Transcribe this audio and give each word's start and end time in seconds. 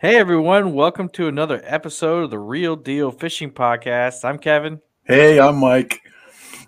Hey 0.00 0.16
everyone, 0.16 0.72
welcome 0.72 1.10
to 1.10 1.28
another 1.28 1.60
episode 1.62 2.24
of 2.24 2.30
the 2.30 2.38
Real 2.38 2.74
Deal 2.74 3.10
Fishing 3.10 3.50
Podcast. 3.50 4.24
I'm 4.24 4.38
Kevin. 4.38 4.80
Hey, 5.04 5.38
I'm 5.38 5.56
Mike. 5.56 6.00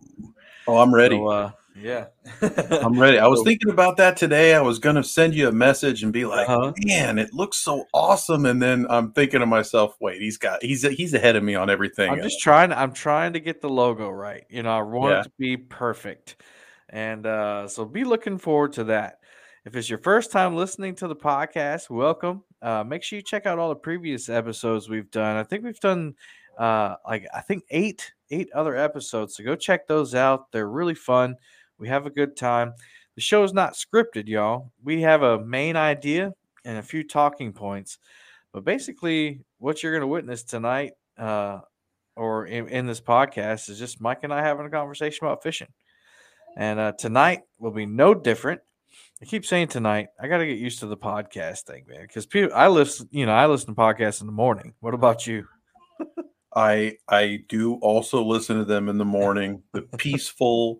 Oh, 0.67 0.77
I'm 0.77 0.93
ready. 0.93 1.17
So, 1.17 1.27
uh, 1.27 1.51
yeah. 1.75 2.05
I'm 2.41 2.99
ready. 2.99 3.17
I 3.19 3.27
was 3.27 3.41
thinking 3.43 3.69
about 3.71 3.97
that 3.97 4.17
today. 4.17 4.53
I 4.55 4.61
was 4.61 4.79
going 4.79 4.95
to 4.95 5.03
send 5.03 5.33
you 5.33 5.47
a 5.47 5.51
message 5.51 6.03
and 6.03 6.11
be 6.13 6.25
like, 6.25 6.47
Uh-huh. 6.49 6.73
"Man, 6.85 7.17
it 7.19 7.33
looks 7.33 7.57
so 7.57 7.85
awesome." 7.93 8.45
And 8.45 8.61
then 8.61 8.85
I'm 8.89 9.11
thinking 9.11 9.39
to 9.39 9.45
myself, 9.45 9.95
"Wait, 9.99 10.21
he's 10.21 10.37
got 10.37 10.61
he's 10.63 10.83
he's 10.83 11.13
ahead 11.13 11.35
of 11.35 11.43
me 11.43 11.55
on 11.55 11.69
everything." 11.69 12.11
I'm 12.11 12.21
just 12.21 12.39
trying. 12.41 12.71
I'm 12.71 12.93
trying 12.93 13.33
to 13.33 13.39
get 13.39 13.61
the 13.61 13.69
logo 13.69 14.09
right. 14.09 14.45
You 14.49 14.63
know, 14.63 14.71
I 14.71 14.81
want 14.81 15.11
Yeah. 15.13 15.19
it 15.21 15.23
to 15.23 15.31
be 15.39 15.57
perfect, 15.57 16.41
and 16.89 17.25
uh, 17.25 17.67
so 17.67 17.85
be 17.85 18.03
looking 18.03 18.37
forward 18.37 18.73
to 18.73 18.85
that. 18.85 19.19
If 19.65 19.75
it's 19.75 19.89
your 19.89 19.99
first 19.99 20.31
time 20.31 20.55
listening 20.55 20.95
to 20.95 21.07
the 21.07 21.15
podcast, 21.15 21.89
welcome. 21.89 22.43
Uh, 22.61 22.83
make 22.83 23.01
sure 23.03 23.17
you 23.17 23.23
check 23.23 23.45
out 23.45 23.59
all 23.59 23.69
the 23.69 23.75
previous 23.75 24.29
episodes 24.29 24.89
we've 24.89 25.09
done. 25.11 25.37
I 25.37 25.43
think 25.43 25.63
we've 25.63 25.79
done 25.79 26.15
uh, 26.57 26.95
like 27.07 27.25
I 27.33 27.41
think 27.41 27.63
eight 27.69 28.11
eight 28.29 28.51
other 28.53 28.75
episodes. 28.75 29.35
So 29.37 29.43
go 29.43 29.55
check 29.55 29.87
those 29.87 30.15
out. 30.15 30.51
They're 30.51 30.67
really 30.69 30.95
fun. 30.95 31.35
We 31.83 31.89
have 31.89 32.05
a 32.05 32.09
good 32.09 32.37
time. 32.37 32.75
The 33.15 33.21
show 33.21 33.43
is 33.43 33.51
not 33.51 33.73
scripted, 33.73 34.29
y'all. 34.29 34.71
We 34.81 35.01
have 35.01 35.21
a 35.21 35.43
main 35.43 35.75
idea 35.75 36.31
and 36.63 36.77
a 36.77 36.81
few 36.81 37.05
talking 37.05 37.51
points, 37.51 37.99
but 38.53 38.63
basically, 38.63 39.41
what 39.57 39.83
you're 39.83 39.91
going 39.91 39.99
to 39.99 40.07
witness 40.07 40.43
tonight. 40.43 40.93
Uh, 41.17 41.59
or 42.15 42.45
in, 42.45 42.69
in 42.69 42.85
this 42.85 43.01
podcast 43.01 43.67
is 43.67 43.77
just 43.77 43.99
Mike 43.99 44.19
and 44.23 44.33
I 44.33 44.41
having 44.41 44.65
a 44.65 44.69
conversation 44.69 45.27
about 45.27 45.43
fishing. 45.43 45.67
And 46.55 46.79
uh, 46.79 46.93
tonight 46.93 47.41
will 47.59 47.71
be 47.71 47.85
no 47.85 48.13
different. 48.13 48.61
I 49.21 49.25
keep 49.25 49.45
saying 49.45 49.67
tonight. 49.67 50.07
I 50.17 50.29
got 50.29 50.37
to 50.37 50.45
get 50.45 50.59
used 50.59 50.79
to 50.79 50.85
the 50.85 50.95
podcast 50.95 51.63
thing, 51.63 51.83
man, 51.89 52.03
because 52.03 52.25
people 52.25 52.55
I 52.55 52.69
listen, 52.69 53.09
you 53.11 53.25
know, 53.25 53.33
I 53.33 53.45
listen 53.47 53.75
to 53.75 53.81
podcasts 53.81 54.21
in 54.21 54.27
the 54.27 54.31
morning. 54.31 54.73
What 54.79 54.93
about 54.93 55.27
you? 55.27 55.49
I 56.55 56.93
I 57.09 57.39
do 57.49 57.73
also 57.81 58.23
listen 58.23 58.57
to 58.57 58.63
them 58.63 58.87
in 58.87 58.97
the 58.97 59.03
morning. 59.03 59.63
The 59.73 59.81
peaceful 59.97 60.79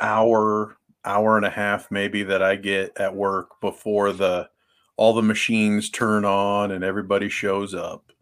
hour 0.00 0.76
hour 1.04 1.36
and 1.36 1.46
a 1.46 1.50
half 1.50 1.90
maybe 1.90 2.22
that 2.24 2.42
I 2.42 2.56
get 2.56 2.92
at 2.98 3.14
work 3.14 3.60
before 3.60 4.12
the 4.12 4.48
all 4.96 5.14
the 5.14 5.22
machines 5.22 5.88
turn 5.88 6.24
on 6.24 6.72
and 6.72 6.84
everybody 6.84 7.30
shows 7.30 7.74
up. 7.74 8.12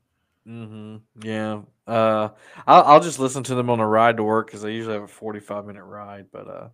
Mm-hmm. 0.47 0.97
Yeah. 1.27 1.62
Uh, 1.88 2.28
I'll, 2.67 2.83
I'll 2.84 3.00
just 3.00 3.19
listen 3.19 3.43
to 3.44 3.55
them 3.55 3.69
on 3.69 3.81
a 3.81 3.87
ride 3.87 4.19
to 4.19 4.22
work 4.22 4.47
because 4.47 4.65
I 4.65 4.69
usually 4.69 4.94
have 4.94 5.03
a 5.03 5.09
45 5.09 5.67
minute 5.67 5.84
ride. 5.84 6.27
But 6.33 6.49
uh, 6.49 6.69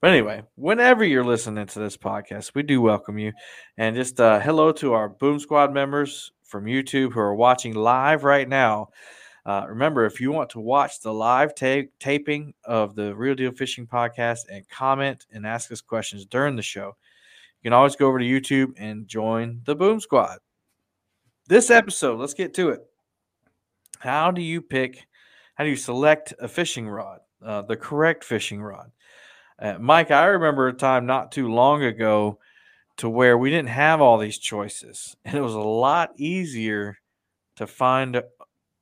but 0.00 0.10
anyway, 0.10 0.42
whenever 0.56 1.04
you're 1.04 1.24
listening 1.24 1.66
to 1.66 1.78
this 1.78 1.96
podcast, 1.96 2.54
we 2.54 2.62
do 2.62 2.80
welcome 2.80 3.18
you. 3.18 3.32
And 3.78 3.96
just 3.96 4.20
uh, 4.20 4.40
hello 4.40 4.72
to 4.72 4.92
our 4.92 5.08
Boom 5.08 5.38
Squad 5.38 5.72
members 5.72 6.32
from 6.44 6.66
YouTube 6.66 7.12
who 7.12 7.20
are 7.20 7.34
watching 7.34 7.74
live 7.74 8.24
right 8.24 8.48
now. 8.48 8.90
Uh, 9.46 9.64
remember, 9.68 10.04
if 10.04 10.20
you 10.20 10.32
want 10.32 10.50
to 10.50 10.58
watch 10.58 11.00
the 11.00 11.14
live 11.14 11.54
ta- 11.54 11.88
taping 12.00 12.52
of 12.64 12.96
the 12.96 13.14
Real 13.14 13.36
Deal 13.36 13.52
Fishing 13.52 13.86
Podcast 13.86 14.40
and 14.50 14.68
comment 14.68 15.24
and 15.32 15.46
ask 15.46 15.70
us 15.70 15.80
questions 15.80 16.26
during 16.26 16.56
the 16.56 16.62
show, 16.62 16.96
you 17.60 17.70
can 17.70 17.72
always 17.72 17.94
go 17.94 18.08
over 18.08 18.18
to 18.18 18.24
YouTube 18.24 18.72
and 18.76 19.06
join 19.06 19.60
the 19.64 19.76
Boom 19.76 20.00
Squad. 20.00 20.38
This 21.46 21.70
episode, 21.70 22.18
let's 22.18 22.34
get 22.34 22.54
to 22.54 22.70
it. 22.70 22.80
How 24.00 24.32
do 24.32 24.42
you 24.42 24.60
pick? 24.60 25.06
How 25.54 25.62
do 25.62 25.70
you 25.70 25.76
select 25.76 26.34
a 26.40 26.48
fishing 26.48 26.88
rod, 26.88 27.20
uh, 27.40 27.62
the 27.62 27.76
correct 27.76 28.24
fishing 28.24 28.60
rod? 28.60 28.90
Uh, 29.60 29.78
Mike, 29.78 30.10
I 30.10 30.24
remember 30.24 30.66
a 30.66 30.72
time 30.72 31.06
not 31.06 31.30
too 31.30 31.46
long 31.46 31.84
ago 31.84 32.40
to 32.96 33.08
where 33.08 33.38
we 33.38 33.50
didn't 33.50 33.68
have 33.68 34.00
all 34.00 34.18
these 34.18 34.38
choices, 34.38 35.14
and 35.24 35.36
it 35.36 35.40
was 35.40 35.54
a 35.54 35.60
lot 35.60 36.10
easier 36.16 36.98
to 37.56 37.68
find 37.68 38.20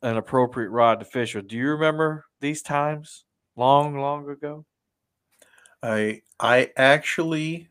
an 0.05 0.19
appropriate 0.19 0.69
rod 0.69 1.01
to 1.01 1.05
fish 1.07 1.35
with. 1.35 1.49
Do 1.49 1.57
you 1.57 1.71
remember 1.71 2.27
these 2.41 2.61
times 2.61 3.25
long, 3.57 3.99
long 3.99 4.29
ago? 4.29 4.67
I 5.83 6.23
I 6.39 6.71
actually 6.77 7.69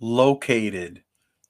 located 0.00 1.04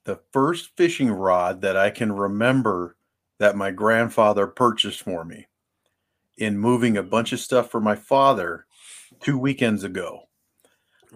the 0.05 0.21
first 0.33 0.77
fishing 0.77 1.11
rod 1.11 1.63
that 1.63 1.77
I 1.77 1.91
can 1.91 2.13
remember 2.13 2.97
that 3.39 3.57
my 3.57 3.71
grandfather 3.71 4.47
purchased 4.47 5.03
for 5.03 5.25
me 5.25 5.47
in 6.37 6.59
moving 6.59 6.97
a 6.97 7.03
bunch 7.03 7.33
of 7.33 7.41
stuff 7.41 7.71
for 7.71 7.81
my 7.81 7.95
father 7.95 8.67
two 9.21 9.39
weekends 9.39 9.85
ago. 9.85 10.29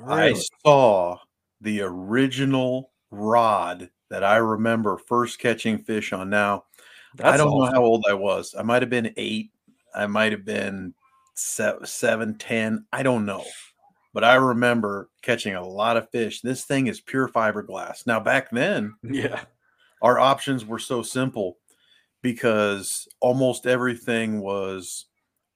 I 0.07 0.33
saw 0.65 1.19
the 1.61 1.83
original 1.83 2.93
rod 3.11 3.91
that 4.09 4.25
I 4.25 4.37
remember 4.37 4.97
first 4.97 5.39
catching 5.39 5.79
fish 5.79 6.13
on. 6.13 6.31
Now, 6.31 6.65
I 7.23 7.37
don't 7.37 7.49
awesome. 7.49 7.59
know 7.59 7.73
how 7.73 7.83
old 7.85 8.05
I 8.09 8.15
was. 8.15 8.55
I 8.59 8.63
might 8.63 8.83
have 8.83 8.91
been 8.91 9.13
eight. 9.17 9.51
I 9.95 10.07
might 10.07 10.33
have 10.33 10.45
been 10.45 10.95
se- 11.35 11.79
seven, 11.85 12.37
ten. 12.39 12.85
I 12.93 13.03
don't 13.03 13.27
know. 13.27 13.45
But 14.13 14.25
I 14.25 14.35
remember 14.35 15.09
catching 15.23 15.55
a 15.55 15.67
lot 15.67 15.97
of 15.97 16.11
fish. 16.11 16.41
This 16.41 16.65
thing 16.65 16.87
is 16.89 17.01
pure 17.01 17.29
fiberglass. 17.29 18.07
Now, 18.07 18.21
back 18.21 18.51
then, 18.51 18.95
Yeah. 19.03 19.43
our 20.03 20.19
options 20.19 20.65
were 20.65 20.79
so 20.81 21.03
simple 21.03 21.59
because 22.23 23.09
almost 23.21 23.67
everything 23.67 24.41
was 24.41 25.07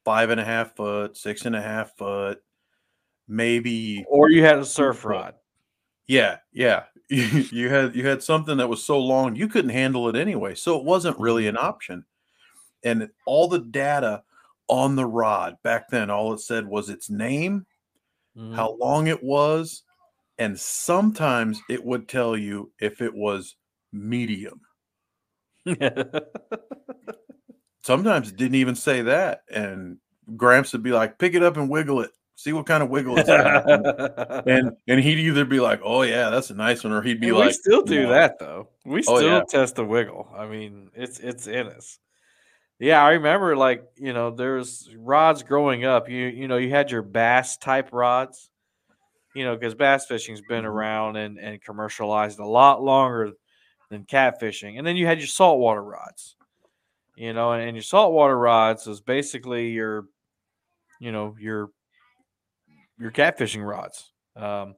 five 0.04 0.30
and 0.30 0.40
a 0.40 0.44
half 0.44 0.74
foot, 0.76 1.16
six 1.16 1.46
and 1.46 1.56
a 1.56 1.62
half 1.62 1.96
foot, 1.96 2.40
maybe 3.28 4.04
Or 4.08 4.30
you 4.30 4.44
had 4.44 4.58
a 4.58 4.64
surf 4.64 5.04
rod. 5.04 5.34
yeah, 6.06 6.38
yeah. 6.52 6.84
you 7.08 7.68
had 7.68 7.94
you 7.94 8.06
had 8.06 8.22
something 8.22 8.56
that 8.56 8.68
was 8.68 8.84
so 8.84 8.98
long 8.98 9.36
you 9.36 9.48
couldn't 9.48 9.70
handle 9.70 10.08
it 10.08 10.16
anyway. 10.16 10.54
So 10.54 10.78
it 10.78 10.84
wasn't 10.84 11.18
really 11.18 11.46
an 11.46 11.56
option. 11.56 12.04
And 12.84 13.10
all 13.26 13.48
the 13.48 13.60
data 13.60 14.24
on 14.68 14.96
the 14.96 15.06
rod 15.06 15.58
back 15.64 15.88
then, 15.90 16.10
all 16.10 16.32
it 16.34 16.40
said 16.40 16.66
was 16.68 16.90
its 16.90 17.10
name, 17.10 17.66
Mhm. 18.36 18.54
how 18.56 18.72
long 18.76 19.06
it 19.08 19.22
was, 19.22 19.84
and 20.38 20.58
sometimes 20.60 21.60
it 21.70 21.84
would 21.84 22.08
tell 22.08 22.36
you 22.36 22.72
if 22.80 23.02
it 23.02 23.14
was 23.14 23.56
medium. 23.92 24.62
Sometimes 27.82 28.30
it 28.30 28.36
didn't 28.36 28.54
even 28.56 28.74
say 28.74 29.02
that. 29.02 29.42
And 29.50 29.98
Gramps 30.36 30.72
would 30.72 30.82
be 30.82 30.92
like, 30.92 31.18
pick 31.18 31.34
it 31.34 31.42
up 31.42 31.56
and 31.56 31.68
wiggle 31.68 32.00
it. 32.00 32.10
See 32.36 32.52
what 32.52 32.66
kind 32.66 32.82
of 32.82 32.90
wiggle 32.90 33.16
it's 33.18 33.30
got. 33.30 33.64
and 34.48 34.72
and 34.88 35.00
he'd 35.00 35.18
either 35.20 35.44
be 35.44 35.60
like, 35.60 35.80
"Oh 35.84 36.02
yeah, 36.02 36.30
that's 36.30 36.50
a 36.50 36.54
nice 36.54 36.82
one," 36.84 36.92
or 36.92 37.00
he'd 37.02 37.20
be 37.20 37.28
And 37.28 37.38
like, 37.38 37.46
we 37.46 37.52
still 37.52 37.82
do 37.82 38.02
"No." 38.04 38.08
that 38.08 38.38
though. 38.40 38.70
We 38.84 39.02
Oh, 39.06 39.18
still 39.18 39.28
yeah. 39.28 39.42
test 39.48 39.76
the 39.76 39.84
wiggle. 39.84 40.28
I 40.36 40.46
mean, 40.46 40.90
it's 40.94 41.20
it's 41.20 41.46
in 41.46 41.68
us. 41.68 41.98
Yeah, 42.80 43.04
I 43.04 43.12
remember 43.12 43.56
like, 43.56 43.84
you 43.96 44.12
know, 44.12 44.30
there's 44.30 44.90
rods 44.98 45.42
growing 45.44 45.84
up. 45.84 46.08
You 46.08 46.26
you 46.26 46.48
know, 46.48 46.56
you 46.58 46.70
had 46.70 46.90
your 46.90 47.02
bass 47.02 47.56
type 47.56 47.90
rods. 47.92 48.50
You 49.34 49.44
know, 49.44 49.56
because 49.56 49.74
bass 49.74 50.06
fishing's 50.06 50.42
been 50.42 50.64
Mhm. 50.64 50.68
around 50.68 51.16
and, 51.16 51.38
and 51.38 51.60
commercialized 51.62 52.38
a 52.40 52.46
lot 52.46 52.82
longer 52.82 53.32
than 53.90 54.04
catfishing. 54.04 54.78
And 54.78 54.86
then 54.86 54.96
you 54.96 55.06
had 55.06 55.18
your 55.20 55.28
saltwater 55.28 55.82
rods. 55.82 56.36
You 57.16 57.32
know, 57.32 57.52
and, 57.52 57.62
and 57.62 57.76
your 57.76 57.82
saltwater 57.82 58.38
rods 58.38 58.86
was 58.86 59.00
basically 59.00 59.70
your, 59.70 60.06
you 61.00 61.12
know, 61.12 61.36
your 61.38 61.70
your 62.98 63.10
catfishing 63.10 63.66
rods. 63.66 64.12
Um, 64.36 64.74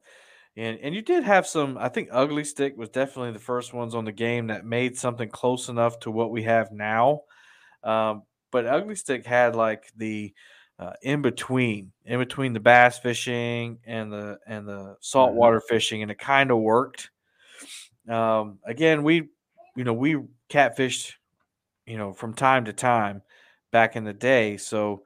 and 0.55 0.79
and 0.81 0.95
you 0.95 1.01
did 1.01 1.23
have 1.23 1.45
some. 1.45 1.77
I 1.77 1.89
think 1.89 2.09
Ugly 2.11 2.43
Stik 2.43 2.77
was 2.77 2.89
definitely 2.89 3.31
the 3.31 3.39
first 3.39 3.73
ones 3.73 3.93
on 3.93 4.05
the 4.05 4.11
game 4.11 4.47
that 4.47 4.65
made 4.65 4.97
something 4.97 5.29
close 5.29 5.69
enough 5.69 5.99
to 5.99 6.11
what 6.11 6.31
we 6.31 6.43
have 6.43 6.71
now. 6.71 7.21
Um, 7.83 8.23
but 8.51 8.65
Ugly 8.65 8.95
Stik 8.95 9.25
had 9.25 9.55
like 9.55 9.91
the 9.95 10.33
uh, 10.79 10.93
in 11.01 11.21
between, 11.21 11.91
in 12.05 12.19
between 12.19 12.53
the 12.53 12.59
bass 12.59 12.99
fishing 12.99 13.79
and 13.85 14.11
the 14.11 14.37
and 14.47 14.67
the 14.67 14.95
saltwater 14.99 15.61
fishing, 15.61 16.01
and 16.01 16.11
it 16.11 16.19
kind 16.19 16.51
of 16.51 16.57
worked. 16.57 17.09
Um, 18.07 18.59
again, 18.65 19.03
we, 19.03 19.29
you 19.75 19.83
know, 19.83 19.93
we 19.93 20.17
catfished, 20.49 21.13
you 21.85 21.97
know, 21.97 22.13
from 22.13 22.33
time 22.33 22.65
to 22.65 22.73
time 22.73 23.21
back 23.71 23.95
in 23.95 24.05
the 24.05 24.13
day. 24.13 24.57
So, 24.57 25.03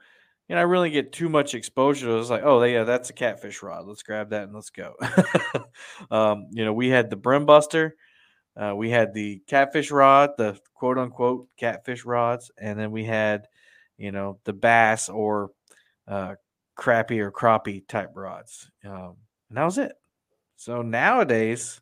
you 0.52 0.56
know, 0.56 0.60
I 0.60 0.66
really 0.66 0.90
get 0.90 1.14
too 1.14 1.30
much 1.30 1.56
exposure. 1.56 2.20
It's 2.20 2.30
like, 2.30 2.44
oh, 2.44 2.62
yeah, 2.64 2.84
that's 2.84 3.10
a 3.10 3.14
catfish 3.14 3.64
rod. 3.64 3.88
Let's 3.88 4.04
grab 4.04 4.32
that 4.32 4.44
and 4.44 4.54
let's 4.54 4.70
go. 4.70 4.96
um, 6.12 6.48
you 6.52 6.66
know, 6.66 6.74
we 6.74 6.90
had 6.90 7.10
the 7.10 7.16
brim 7.16 7.46
buster, 7.46 7.96
uh, 8.58 8.76
we 8.76 8.90
had 8.90 9.14
the 9.14 9.42
catfish 9.48 9.92
rod, 9.92 10.32
the 10.38 10.60
quote 10.74 10.98
unquote 10.98 11.48
catfish 11.56 12.04
rods, 12.04 12.52
and 12.58 12.78
then 12.78 12.92
we 12.92 13.06
had, 13.06 13.48
you 13.98 14.12
know, 14.12 14.40
the 14.44 14.52
bass 14.52 15.08
or 15.08 15.52
uh, 16.06 16.36
crappie 16.78 17.20
or 17.20 17.32
crappie 17.32 17.88
type 17.88 18.12
rods. 18.14 18.70
Um, 18.84 19.16
and 19.48 19.58
that 19.58 19.64
was 19.64 19.78
it. 19.78 19.94
So 20.58 20.82
nowadays, 20.82 21.80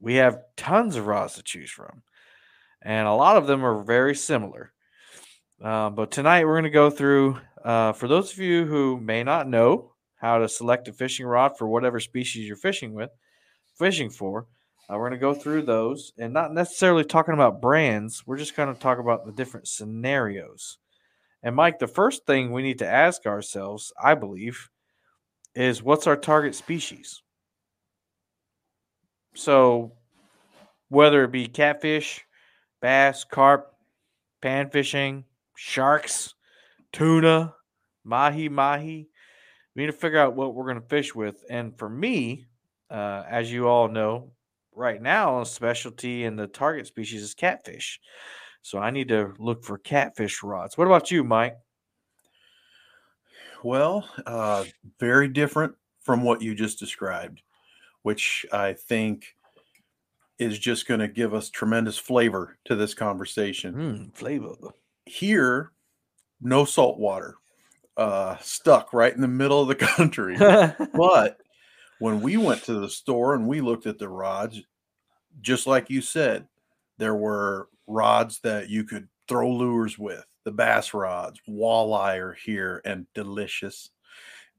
we 0.00 0.16
have 0.16 0.42
tons 0.56 0.96
of 0.96 1.06
rods 1.06 1.34
to 1.34 1.44
choose 1.44 1.70
from, 1.70 2.02
and 2.82 3.06
a 3.06 3.14
lot 3.14 3.36
of 3.36 3.46
them 3.46 3.64
are 3.64 3.80
very 3.80 4.16
similar. 4.16 4.72
Uh, 5.62 5.90
but 5.90 6.10
tonight 6.10 6.46
we're 6.46 6.54
going 6.54 6.64
to 6.64 6.70
go 6.70 6.88
through, 6.88 7.38
uh, 7.64 7.92
for 7.92 8.08
those 8.08 8.32
of 8.32 8.38
you 8.38 8.64
who 8.64 8.98
may 9.00 9.22
not 9.22 9.48
know 9.48 9.92
how 10.16 10.38
to 10.38 10.48
select 10.48 10.88
a 10.88 10.92
fishing 10.92 11.26
rod 11.26 11.56
for 11.56 11.68
whatever 11.68 12.00
species 12.00 12.46
you're 12.46 12.56
fishing 12.56 12.92
with, 12.92 13.10
fishing 13.78 14.10
for, 14.10 14.46
uh, 14.88 14.94
we're 14.96 15.08
going 15.08 15.12
to 15.12 15.18
go 15.18 15.34
through 15.34 15.62
those 15.62 16.12
and 16.18 16.32
not 16.32 16.52
necessarily 16.52 17.04
talking 17.04 17.34
about 17.34 17.60
brands. 17.60 18.24
We're 18.26 18.38
just 18.38 18.56
going 18.56 18.72
to 18.72 18.80
talk 18.80 18.98
about 18.98 19.24
the 19.24 19.32
different 19.32 19.68
scenarios. 19.68 20.78
And 21.42 21.56
Mike, 21.56 21.78
the 21.78 21.86
first 21.86 22.26
thing 22.26 22.52
we 22.52 22.62
need 22.62 22.80
to 22.80 22.88
ask 22.88 23.24
ourselves, 23.24 23.92
I 24.02 24.14
believe, 24.14 24.68
is 25.54 25.82
what's 25.82 26.06
our 26.06 26.16
target 26.16 26.54
species? 26.54 27.22
So, 29.34 29.92
whether 30.88 31.24
it 31.24 31.32
be 31.32 31.46
catfish, 31.46 32.26
bass, 32.82 33.24
carp, 33.24 33.72
pan 34.42 34.70
fishing, 34.70 35.24
sharks, 35.54 36.34
tuna, 36.92 37.54
mahi 38.04 38.48
mahi, 38.48 39.08
we 39.74 39.82
need 39.82 39.86
to 39.86 39.92
figure 39.92 40.18
out 40.18 40.34
what 40.34 40.54
we're 40.54 40.64
going 40.64 40.80
to 40.80 40.88
fish 40.88 41.14
with. 41.14 41.44
And 41.48 41.76
for 41.78 41.88
me, 41.88 42.46
uh, 42.90 43.24
as 43.28 43.52
you 43.52 43.68
all 43.68 43.88
know, 43.88 44.32
right 44.74 45.00
now, 45.00 45.40
a 45.40 45.46
specialty 45.46 46.24
in 46.24 46.36
the 46.36 46.46
target 46.46 46.86
species 46.86 47.22
is 47.22 47.34
catfish. 47.34 48.00
So 48.62 48.78
I 48.78 48.90
need 48.90 49.08
to 49.08 49.32
look 49.38 49.64
for 49.64 49.78
catfish 49.78 50.42
rods. 50.42 50.76
What 50.76 50.86
about 50.86 51.10
you, 51.10 51.24
Mike? 51.24 51.56
Well, 53.62 54.08
uh, 54.26 54.64
very 54.98 55.28
different 55.28 55.74
from 56.00 56.22
what 56.22 56.42
you 56.42 56.54
just 56.54 56.78
described, 56.78 57.42
which 58.02 58.46
I 58.52 58.72
think 58.72 59.36
is 60.38 60.58
just 60.58 60.88
going 60.88 61.00
to 61.00 61.08
give 61.08 61.34
us 61.34 61.50
tremendous 61.50 61.98
flavor 61.98 62.58
to 62.64 62.74
this 62.74 62.94
conversation. 62.94 63.74
Mm, 63.74 64.14
flavor. 64.16 64.54
Here, 65.04 65.72
no 66.40 66.64
salt 66.64 66.98
water, 66.98 67.36
uh, 67.96 68.36
stuck 68.40 68.92
right 68.92 69.14
in 69.14 69.20
the 69.20 69.28
middle 69.28 69.60
of 69.60 69.68
the 69.68 69.74
country. 69.86 70.36
but 70.94 71.38
when 71.98 72.20
we 72.20 72.36
went 72.36 72.62
to 72.64 72.74
the 72.74 72.88
store 72.88 73.34
and 73.34 73.46
we 73.46 73.60
looked 73.60 73.86
at 73.86 73.98
the 73.98 74.08
rods, 74.08 74.60
just 75.40 75.66
like 75.66 75.90
you 75.90 76.00
said, 76.00 76.46
there 76.98 77.14
were 77.14 77.68
rods 77.86 78.40
that 78.40 78.68
you 78.68 78.84
could 78.84 79.08
throw 79.28 79.50
lures 79.50 79.98
with. 79.98 80.24
The 80.44 80.52
bass 80.52 80.94
rods, 80.94 81.38
walleye 81.48 82.18
are 82.18 82.32
here 82.32 82.80
and 82.84 83.06
delicious. 83.14 83.90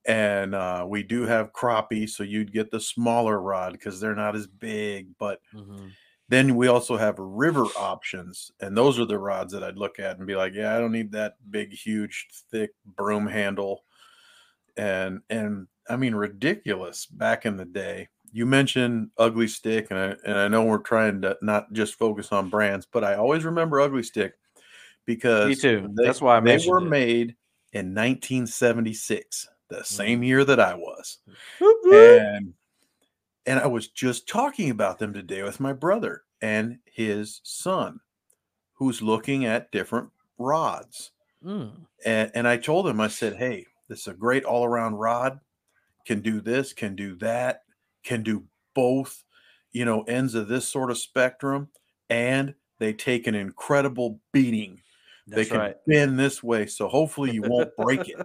And 0.06 0.56
uh, 0.56 0.86
we 0.88 1.04
do 1.04 1.24
have 1.24 1.54
crappie, 1.54 2.10
so 2.10 2.24
you'd 2.24 2.54
get 2.54 2.72
the 2.72 2.80
smaller 2.80 3.40
rod 3.40 3.74
because 3.74 4.00
they're 4.00 4.16
not 4.16 4.36
as 4.36 4.48
big. 4.48 5.08
But 5.20 5.40
mm-hmm. 5.54 5.88
Then 6.32 6.56
we 6.56 6.68
also 6.68 6.96
have 6.96 7.20
river 7.20 7.66
options, 7.78 8.52
and 8.62 8.76
those 8.76 8.98
are 8.98 9.06
the 9.06 9.20
rods 9.20 9.52
that 9.52 9.64
I'd 9.64 9.78
look 9.78 10.00
at 10.00 10.18
and 10.18 10.26
be 10.26 10.36
like, 10.36 10.54
"Yeah, 10.54 10.74
I 10.74 10.80
don't 10.80 10.94
need 10.94 11.12
that 11.12 11.36
big, 11.50 11.74
huge, 11.74 12.28
thick 12.50 12.72
broom 12.86 13.28
handle." 13.28 13.84
And 14.78 15.22
and 15.30 15.68
I 15.90 15.98
mean, 15.98 16.16
ridiculous 16.16 17.06
back 17.06 17.46
in 17.46 17.58
the 17.58 17.66
day 17.66 18.08
you 18.32 18.46
mentioned 18.46 19.10
Ugly 19.18 19.48
Stik, 19.48 19.92
and 19.92 20.00
I, 20.00 20.16
and 20.26 20.38
I 20.38 20.48
know 20.48 20.64
we're 20.64 20.78
trying 20.78 21.22
to 21.24 21.38
not 21.42 21.74
just 21.74 21.96
focus 21.96 22.32
on 22.32 22.50
brands, 22.50 22.88
but 22.90 23.04
I 23.04 23.16
always 23.16 23.44
remember 23.44 23.82
Ugly 23.82 24.04
Stik 24.04 24.34
because 25.06 25.50
me 25.50 25.56
too. 25.56 25.90
They, 25.98 26.06
That's 26.06 26.22
why 26.22 26.38
I 26.38 26.40
they 26.40 26.66
were 26.66 26.80
it. 26.80 26.90
made 26.90 27.36
in 27.74 27.94
1976, 27.94 29.48
the 29.70 29.78
mm. 29.78 29.86
same 29.86 30.24
year 30.24 30.46
that 30.46 30.60
I 30.60 30.76
was, 30.76 31.18
and 31.60 32.54
and 33.46 33.60
I 33.60 33.68
was 33.68 33.88
just 33.88 34.28
talking 34.28 34.70
about 34.70 35.00
them 35.00 35.14
today 35.14 35.44
with 35.44 35.60
my 35.60 35.74
brother 35.74 36.24
and 36.42 36.80
his 36.86 37.42
son, 37.44 38.00
who's 38.74 39.02
looking 39.02 39.46
at 39.46 39.72
different 39.72 40.10
rods, 40.38 41.12
mm. 41.44 41.72
and 42.06 42.32
and 42.34 42.48
I 42.48 42.58
told 42.58 42.88
him 42.88 43.00
I 43.00 43.08
said, 43.08 43.36
hey, 43.36 43.66
this 43.88 44.02
is 44.02 44.08
a 44.08 44.14
great 44.14 44.44
all 44.44 44.66
around 44.66 44.96
rod, 44.96 45.40
can 46.06 46.22
do 46.22 46.42
this, 46.42 46.74
can 46.74 46.96
do 46.96 47.16
that 47.18 47.64
can 48.04 48.24
do 48.24 48.46
both, 48.74 49.24
you 49.72 49.86
know, 49.86 50.04
ends 50.04 50.36
of 50.36 50.48
this 50.48 50.68
sort 50.68 50.92
of 50.92 50.98
spectrum, 50.98 51.70
and 52.10 52.54
they 52.80 52.94
take 52.94 53.28
an 53.28 53.36
incredible 53.36 54.20
beating. 54.32 54.82
That's 55.28 55.44
they 55.44 55.46
can 55.54 55.60
right. 55.60 55.76
bend 55.86 56.20
this 56.20 56.42
way, 56.42 56.66
so 56.66 56.88
hopefully 56.88 57.32
you 57.32 57.44
won't 57.44 57.76
break 57.78 58.10
it. 58.10 58.18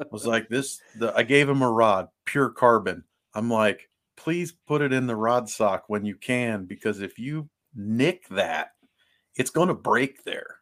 I 0.00 0.04
was 0.10 0.26
like, 0.26 0.48
this. 0.48 0.80
The, 0.98 1.14
I 1.16 1.22
gave 1.22 1.48
him 1.48 1.62
a 1.62 1.70
rod, 1.70 2.08
pure 2.24 2.50
carbon. 2.50 3.04
I'm 3.34 3.50
like, 3.50 3.88
please 4.22 4.52
put 4.52 4.82
it 4.82 4.92
in 4.92 5.06
the 5.06 5.16
rod 5.16 5.48
sock 5.48 5.84
when 5.88 6.04
you 6.04 6.14
can, 6.14 6.64
because 6.64 7.00
if 7.00 7.18
you 7.18 7.48
nick 7.74 8.28
that, 8.28 8.68
it's 9.34 9.50
going 9.50 9.68
to 9.68 9.74
break 9.74 10.22
there. 10.24 10.58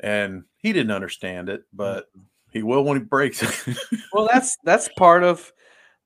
And 0.00 0.44
he 0.56 0.72
didn't 0.72 0.90
understand 0.92 1.48
it, 1.48 1.60
mm. 1.60 1.64
but 1.72 2.06
he 2.50 2.62
will 2.62 2.84
when 2.84 2.98
he 2.98 3.04
breaks 3.04 3.42
it. 3.42 3.78
well, 4.12 4.28
that's 4.30 4.56
that's 4.64 4.88
part 4.96 5.22
of 5.22 5.52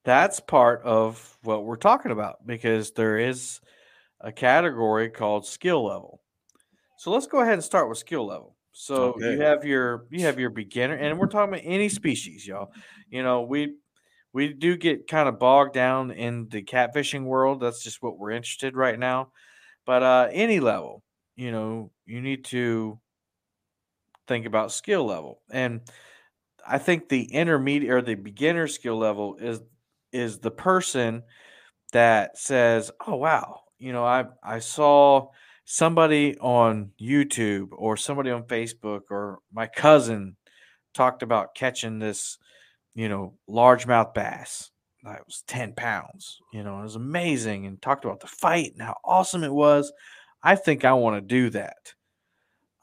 that's 0.04 0.40
part 0.40 0.82
of 0.82 1.38
what 1.42 1.64
we're 1.64 1.76
talking 1.76 2.12
about 2.12 2.46
because 2.46 2.90
there 2.92 3.18
is 3.18 3.60
a 4.20 4.32
category 4.32 5.08
called 5.08 5.46
skill 5.46 5.84
level. 5.84 6.20
So 6.98 7.10
let's 7.10 7.26
go 7.26 7.40
ahead 7.40 7.54
and 7.54 7.64
start 7.64 7.88
with 7.88 7.98
skill 7.98 8.26
level. 8.26 8.56
So 8.72 9.12
okay. 9.14 9.32
you 9.32 9.40
have 9.40 9.64
your 9.64 10.06
you 10.10 10.20
have 10.22 10.38
your 10.38 10.50
beginner, 10.50 10.94
and 10.94 11.18
we're 11.18 11.26
talking 11.26 11.54
about 11.54 11.64
any 11.64 11.88
species, 11.88 12.46
y'all. 12.46 12.72
You 13.10 13.22
know, 13.22 13.42
we 13.42 13.74
we 14.32 14.52
do 14.52 14.76
get 14.76 15.08
kind 15.08 15.28
of 15.28 15.38
bogged 15.38 15.74
down 15.74 16.10
in 16.10 16.48
the 16.48 16.62
catfishing 16.62 17.24
world. 17.24 17.60
That's 17.60 17.82
just 17.82 18.02
what 18.02 18.18
we're 18.18 18.30
interested 18.32 18.76
right 18.76 18.98
now. 18.98 19.30
But 19.86 20.02
uh 20.02 20.28
any 20.32 20.60
level, 20.60 21.02
you 21.36 21.52
know, 21.52 21.92
you 22.06 22.20
need 22.22 22.44
to 22.46 23.00
think 24.28 24.46
about 24.46 24.72
skill 24.72 25.04
level. 25.04 25.40
And 25.50 25.80
I 26.66 26.78
think 26.78 27.08
the 27.08 27.24
intermediate 27.32 27.92
or 27.92 28.02
the 28.02 28.14
beginner 28.14 28.66
skill 28.68 28.98
level 28.98 29.36
is 29.40 29.60
is 30.12 30.40
the 30.40 30.50
person 30.50 31.22
that 31.92 32.38
says, 32.38 32.90
"Oh 33.06 33.16
wow, 33.16 33.62
you 33.78 33.92
know, 33.92 34.04
I 34.04 34.26
I 34.42 34.60
saw 34.60 35.28
somebody 35.64 36.38
on 36.38 36.92
YouTube 37.00 37.68
or 37.72 37.96
somebody 37.96 38.30
on 38.30 38.44
Facebook 38.44 39.02
or 39.10 39.40
my 39.52 39.66
cousin 39.68 40.36
talked 40.94 41.22
about 41.22 41.54
catching 41.54 41.98
this, 42.00 42.38
you 42.94 43.08
know, 43.08 43.34
largemouth 43.48 44.14
bass 44.14 44.70
that 45.04 45.26
was 45.26 45.42
10 45.48 45.74
pounds, 45.74 46.38
you 46.52 46.62
know, 46.62 46.78
it 46.78 46.84
was 46.84 46.96
amazing 46.96 47.66
and 47.66 47.82
talked 47.82 48.04
about 48.04 48.20
the 48.20 48.26
fight 48.26 48.72
and 48.72 48.82
how 48.82 48.96
awesome 49.04 49.42
it 49.42 49.52
was. 49.52 49.92
I 50.42 50.54
think 50.54 50.84
I 50.84 50.92
want 50.92 51.16
to 51.16 51.20
do 51.20 51.50
that. 51.50 51.94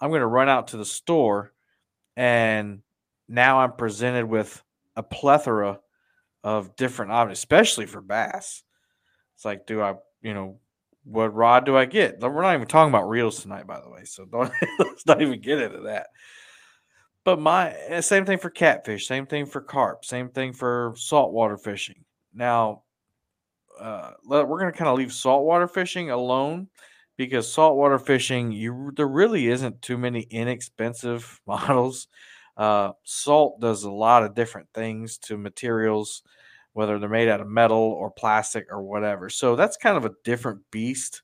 I'm 0.01 0.09
going 0.09 0.21
to 0.21 0.27
run 0.27 0.49
out 0.49 0.69
to 0.69 0.77
the 0.77 0.85
store 0.85 1.53
and 2.17 2.81
now 3.27 3.59
I'm 3.59 3.73
presented 3.73 4.25
with 4.25 4.61
a 4.95 5.03
plethora 5.03 5.79
of 6.43 6.75
different 6.75 7.11
options, 7.11 7.37
especially 7.37 7.85
for 7.85 8.01
bass. 8.01 8.63
It's 9.35 9.45
like, 9.45 9.65
do 9.65 9.81
I, 9.81 9.95
you 10.21 10.33
know, 10.33 10.59
what 11.05 11.33
rod 11.33 11.65
do 11.65 11.77
I 11.77 11.85
get? 11.85 12.19
We're 12.19 12.41
not 12.41 12.55
even 12.55 12.67
talking 12.67 12.91
about 12.91 13.09
reels 13.09 13.41
tonight, 13.41 13.67
by 13.67 13.79
the 13.79 13.89
way. 13.89 14.03
So 14.03 14.25
don't 14.25 14.51
let's 14.79 15.05
not 15.05 15.21
even 15.21 15.39
get 15.39 15.61
into 15.61 15.81
that. 15.81 16.07
But 17.25 17.39
my 17.39 17.71
eh, 17.87 18.01
same 18.01 18.25
thing 18.25 18.37
for 18.37 18.49
catfish, 18.49 19.07
same 19.07 19.25
thing 19.25 19.45
for 19.45 19.61
carp, 19.61 20.05
same 20.05 20.29
thing 20.29 20.53
for 20.53 20.93
saltwater 20.97 21.57
fishing. 21.57 22.03
Now, 22.33 22.83
uh, 23.79 24.11
we're 24.25 24.59
going 24.59 24.71
to 24.71 24.77
kind 24.77 24.89
of 24.89 24.97
leave 24.97 25.13
saltwater 25.13 25.67
fishing 25.67 26.11
alone 26.11 26.67
because 27.17 27.51
saltwater 27.51 27.99
fishing, 27.99 28.51
you 28.51 28.91
there 28.95 29.07
really 29.07 29.47
isn't 29.47 29.81
too 29.81 29.97
many 29.97 30.21
inexpensive 30.21 31.39
models 31.47 32.07
uh, 32.59 32.91
salt 33.05 33.61
does 33.61 33.83
a 33.83 33.91
lot 33.91 34.23
of 34.23 34.35
different 34.35 34.67
things 34.73 35.17
to 35.17 35.37
materials, 35.37 36.23
whether 36.73 36.99
they're 36.99 37.07
made 37.07 37.29
out 37.29 37.39
of 37.39 37.47
metal 37.47 37.77
or 37.77 38.11
plastic 38.11 38.67
or 38.69 38.83
whatever. 38.83 39.29
So 39.29 39.55
that's 39.55 39.77
kind 39.77 39.95
of 39.95 40.03
a 40.03 40.13
different 40.25 40.59
beast. 40.69 41.21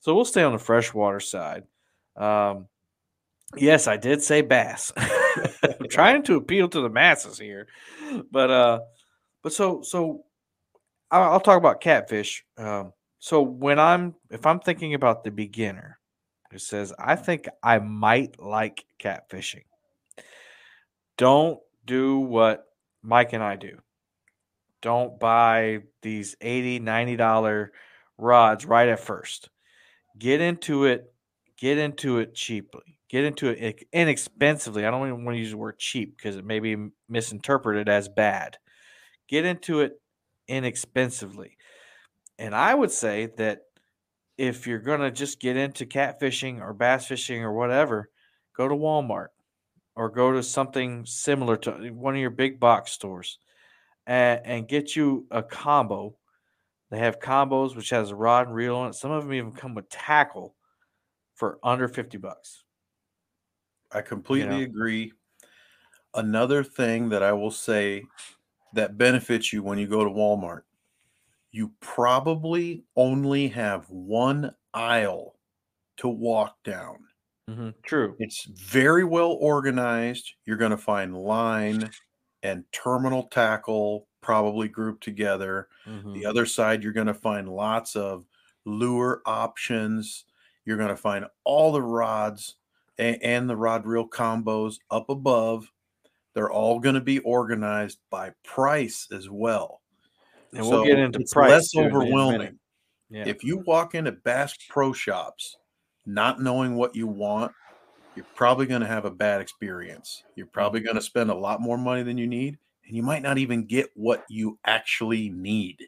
So 0.00 0.14
we'll 0.14 0.24
stay 0.24 0.42
on 0.42 0.52
the 0.52 0.58
freshwater 0.58 1.20
side. 1.20 1.64
Um, 2.16 2.68
yes, 3.56 3.86
I 3.86 3.96
did 3.96 4.22
say 4.22 4.42
bass. 4.42 4.92
I'm 4.96 5.88
trying 5.88 6.22
to 6.24 6.36
appeal 6.36 6.68
to 6.68 6.80
the 6.80 6.90
masses 6.90 7.38
here, 7.38 7.68
but 8.30 8.50
uh, 8.50 8.80
but 9.42 9.52
so 9.52 9.82
so 9.82 10.24
I'll, 11.10 11.40
talk 11.40 11.58
about 11.58 11.80
catfish. 11.80 12.44
Um, 12.56 12.92
so 13.18 13.42
when 13.42 13.78
I'm 13.78 14.14
if 14.30 14.46
I'm 14.46 14.60
thinking 14.60 14.94
about 14.94 15.24
the 15.24 15.30
beginner, 15.30 15.98
who 16.50 16.58
says 16.58 16.92
I 16.98 17.16
think 17.16 17.48
I 17.62 17.78
might 17.78 18.40
like 18.40 18.84
catfishing 19.00 19.64
don't 21.16 21.60
do 21.84 22.18
what 22.18 22.64
Mike 23.02 23.32
and 23.32 23.42
I 23.42 23.56
do. 23.56 23.78
Don't 24.80 25.18
buy 25.20 25.82
these 26.02 26.34
80 26.40 26.80
90 26.80 27.16
dollar 27.16 27.72
rods 28.18 28.66
right 28.66 28.88
at 28.88 29.00
first. 29.00 29.48
Get 30.18 30.40
into 30.40 30.84
it, 30.84 31.12
get 31.56 31.78
into 31.78 32.18
it 32.18 32.34
cheaply. 32.34 32.98
Get 33.12 33.24
into 33.24 33.50
it 33.50 33.86
inexpensively. 33.92 34.86
I 34.86 34.90
don't 34.90 35.06
even 35.06 35.26
want 35.26 35.34
to 35.34 35.40
use 35.40 35.50
the 35.50 35.58
word 35.58 35.78
cheap 35.78 36.16
because 36.16 36.36
it 36.36 36.46
may 36.46 36.60
be 36.60 36.88
misinterpreted 37.10 37.86
as 37.90 38.08
bad. 38.08 38.56
Get 39.28 39.44
into 39.44 39.80
it 39.80 40.00
inexpensively. 40.48 41.58
And 42.38 42.54
I 42.54 42.74
would 42.74 42.90
say 42.90 43.26
that 43.36 43.64
if 44.38 44.66
you're 44.66 44.78
going 44.78 45.00
to 45.00 45.10
just 45.10 45.40
get 45.40 45.58
into 45.58 45.84
catfishing 45.84 46.62
or 46.62 46.72
bass 46.72 47.06
fishing 47.06 47.42
or 47.42 47.52
whatever, 47.52 48.08
go 48.56 48.66
to 48.66 48.74
Walmart 48.74 49.28
or 49.94 50.08
go 50.08 50.32
to 50.32 50.42
something 50.42 51.04
similar 51.04 51.58
to 51.58 51.74
uh, 51.74 51.78
one 51.88 52.14
of 52.14 52.20
your 52.20 52.30
big 52.30 52.58
box 52.58 52.92
stores 52.92 53.38
and, 54.06 54.40
and 54.46 54.68
get 54.68 54.96
you 54.96 55.26
a 55.30 55.42
combo. 55.42 56.16
They 56.90 56.98
have 56.98 57.20
combos 57.20 57.76
which 57.76 57.90
has 57.90 58.10
a 58.10 58.16
rod 58.16 58.46
and 58.46 58.56
reel 58.56 58.76
on 58.76 58.88
it. 58.88 58.94
Some 58.94 59.10
of 59.10 59.22
them 59.22 59.34
even 59.34 59.52
come 59.52 59.74
with 59.74 59.90
tackle 59.90 60.54
for 61.34 61.58
under 61.62 61.88
50 61.88 62.16
bucks. 62.16 62.64
I 63.94 64.00
completely 64.00 64.56
you 64.56 64.66
know? 64.66 64.70
agree. 64.70 65.12
Another 66.14 66.62
thing 66.62 67.08
that 67.10 67.22
I 67.22 67.32
will 67.32 67.50
say 67.50 68.04
that 68.74 68.98
benefits 68.98 69.52
you 69.52 69.62
when 69.62 69.78
you 69.78 69.86
go 69.86 70.04
to 70.04 70.10
Walmart, 70.10 70.62
you 71.50 71.72
probably 71.80 72.84
only 72.96 73.48
have 73.48 73.88
one 73.90 74.54
aisle 74.72 75.36
to 75.98 76.08
walk 76.08 76.56
down. 76.64 76.98
Mm-hmm. 77.48 77.70
True. 77.82 78.16
It's 78.18 78.44
very 78.44 79.04
well 79.04 79.32
organized. 79.32 80.32
You're 80.46 80.56
going 80.56 80.70
to 80.70 80.76
find 80.76 81.16
line 81.16 81.90
and 82.42 82.64
terminal 82.72 83.24
tackle 83.24 84.08
probably 84.20 84.68
grouped 84.68 85.02
together. 85.02 85.68
Mm-hmm. 85.86 86.14
The 86.14 86.26
other 86.26 86.46
side, 86.46 86.82
you're 86.82 86.92
going 86.92 87.08
to 87.08 87.14
find 87.14 87.48
lots 87.48 87.96
of 87.96 88.26
lure 88.64 89.20
options. 89.26 90.24
You're 90.64 90.76
going 90.76 90.88
to 90.88 90.96
find 90.96 91.26
all 91.44 91.72
the 91.72 91.82
rods 91.82 92.56
and, 92.98 93.22
and 93.22 93.50
the 93.50 93.56
rod 93.56 93.86
reel 93.86 94.08
combos 94.08 94.76
up 94.90 95.10
above. 95.10 95.70
They're 96.34 96.50
all 96.50 96.80
going 96.80 96.94
to 96.94 97.00
be 97.00 97.18
organized 97.20 97.98
by 98.10 98.32
price 98.44 99.08
as 99.12 99.28
well. 99.28 99.80
And 100.54 100.66
we'll 100.66 100.84
get 100.84 100.98
into 100.98 101.24
price 101.30 101.50
less 101.50 101.76
overwhelming. 101.76 102.58
Yeah. 103.10 103.24
If 103.26 103.44
you 103.44 103.58
walk 103.58 103.94
into 103.94 104.12
Bass 104.12 104.56
Pro 104.68 104.92
Shops 104.92 105.56
not 106.06 106.40
knowing 106.40 106.76
what 106.76 106.96
you 106.96 107.06
want, 107.06 107.52
you're 108.14 108.26
probably 108.34 108.66
going 108.66 108.80
to 108.80 108.86
have 108.86 109.04
a 109.04 109.10
bad 109.10 109.40
experience. 109.40 110.24
You're 110.34 110.46
probably 110.46 110.80
mm-hmm. 110.80 110.86
going 110.86 110.96
to 110.96 111.02
spend 111.02 111.30
a 111.30 111.34
lot 111.34 111.60
more 111.60 111.78
money 111.78 112.02
than 112.02 112.18
you 112.18 112.26
need, 112.26 112.58
and 112.86 112.96
you 112.96 113.02
might 113.02 113.22
not 113.22 113.38
even 113.38 113.64
get 113.64 113.90
what 113.94 114.24
you 114.28 114.58
actually 114.64 115.30
need 115.30 115.82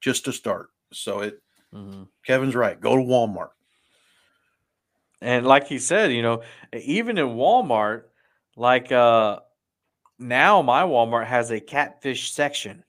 just 0.00 0.24
to 0.26 0.32
start. 0.32 0.68
So 0.92 1.20
it, 1.20 1.42
mm-hmm. 1.74 2.04
Kevin's 2.26 2.54
right. 2.54 2.78
Go 2.78 2.96
to 2.96 3.02
Walmart. 3.02 3.50
And 5.22 5.46
like 5.46 5.68
he 5.68 5.78
said, 5.78 6.12
you 6.12 6.22
know, 6.22 6.42
even 6.72 7.16
in 7.16 7.28
Walmart, 7.28 8.04
like 8.56 8.92
uh 8.92 9.38
now 10.18 10.62
my 10.62 10.82
Walmart 10.82 11.26
has 11.26 11.50
a 11.50 11.60
catfish 11.60 12.32
section 12.32 12.84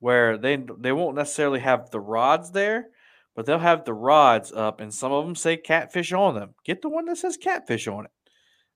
where 0.00 0.36
they 0.36 0.64
they 0.78 0.92
won't 0.92 1.16
necessarily 1.16 1.60
have 1.60 1.90
the 1.90 2.00
rods 2.00 2.50
there, 2.50 2.88
but 3.36 3.46
they'll 3.46 3.58
have 3.58 3.84
the 3.84 3.94
rods 3.94 4.50
up, 4.50 4.80
and 4.80 4.92
some 4.92 5.12
of 5.12 5.24
them 5.24 5.36
say 5.36 5.56
catfish 5.56 6.12
on 6.12 6.34
them. 6.34 6.54
Get 6.64 6.82
the 6.82 6.88
one 6.88 7.04
that 7.06 7.18
says 7.18 7.36
catfish 7.36 7.86
on 7.86 8.06
it. 8.06 8.10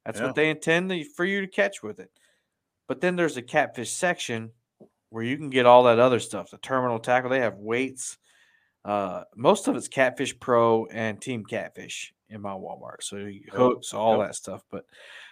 That's 0.05 0.21
yeah. 0.21 0.27
what 0.27 0.35
they 0.37 0.51
intend 0.51 0.93
for 1.17 1.25
you 1.25 1.41
to 1.41 1.49
catch 1.49 1.83
with 1.83 1.99
it. 1.99 2.11
But 2.87 3.01
then 3.01 3.17
there's 3.17 3.37
a 3.37 3.43
catfish 3.43 3.91
section 3.91 4.53
where 5.11 5.25
you 5.25 5.37
can 5.37 5.51
get 5.51 5.67
all 5.67 5.83
that 5.85 5.99
other 5.99 6.21
stuff. 6.21 6.51
The 6.51 6.59
terminal 6.59 6.99
tackle, 7.01 7.31
they 7.31 7.41
have 7.41 7.57
weights. 7.57 8.19
Uh, 8.87 9.25
most 9.35 9.67
of 9.67 9.75
it's 9.75 9.89
Catfish 9.89 10.39
Pro 10.39 10.87
and 10.87 11.21
Team 11.21 11.45
Catfish 11.45 12.15
in 12.31 12.41
my 12.41 12.53
Walmart. 12.53 13.03
So 13.03 13.29
hooks, 13.53 13.93
all 13.93 14.19
yep. 14.19 14.29
that 14.29 14.35
stuff. 14.37 14.63
But 14.71 14.85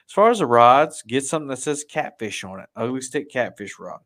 as 0.08 0.12
far 0.12 0.30
as 0.30 0.40
the 0.40 0.46
rods, 0.46 1.02
get 1.02 1.25
something 1.25 1.49
that 1.49 1.58
says 1.58 1.84
catfish 1.88 2.42
on 2.42 2.58
it. 2.58 2.68
Ugly 2.75 3.02
Stik 3.02 3.30
catfish 3.30 3.78
rod. 3.78 4.00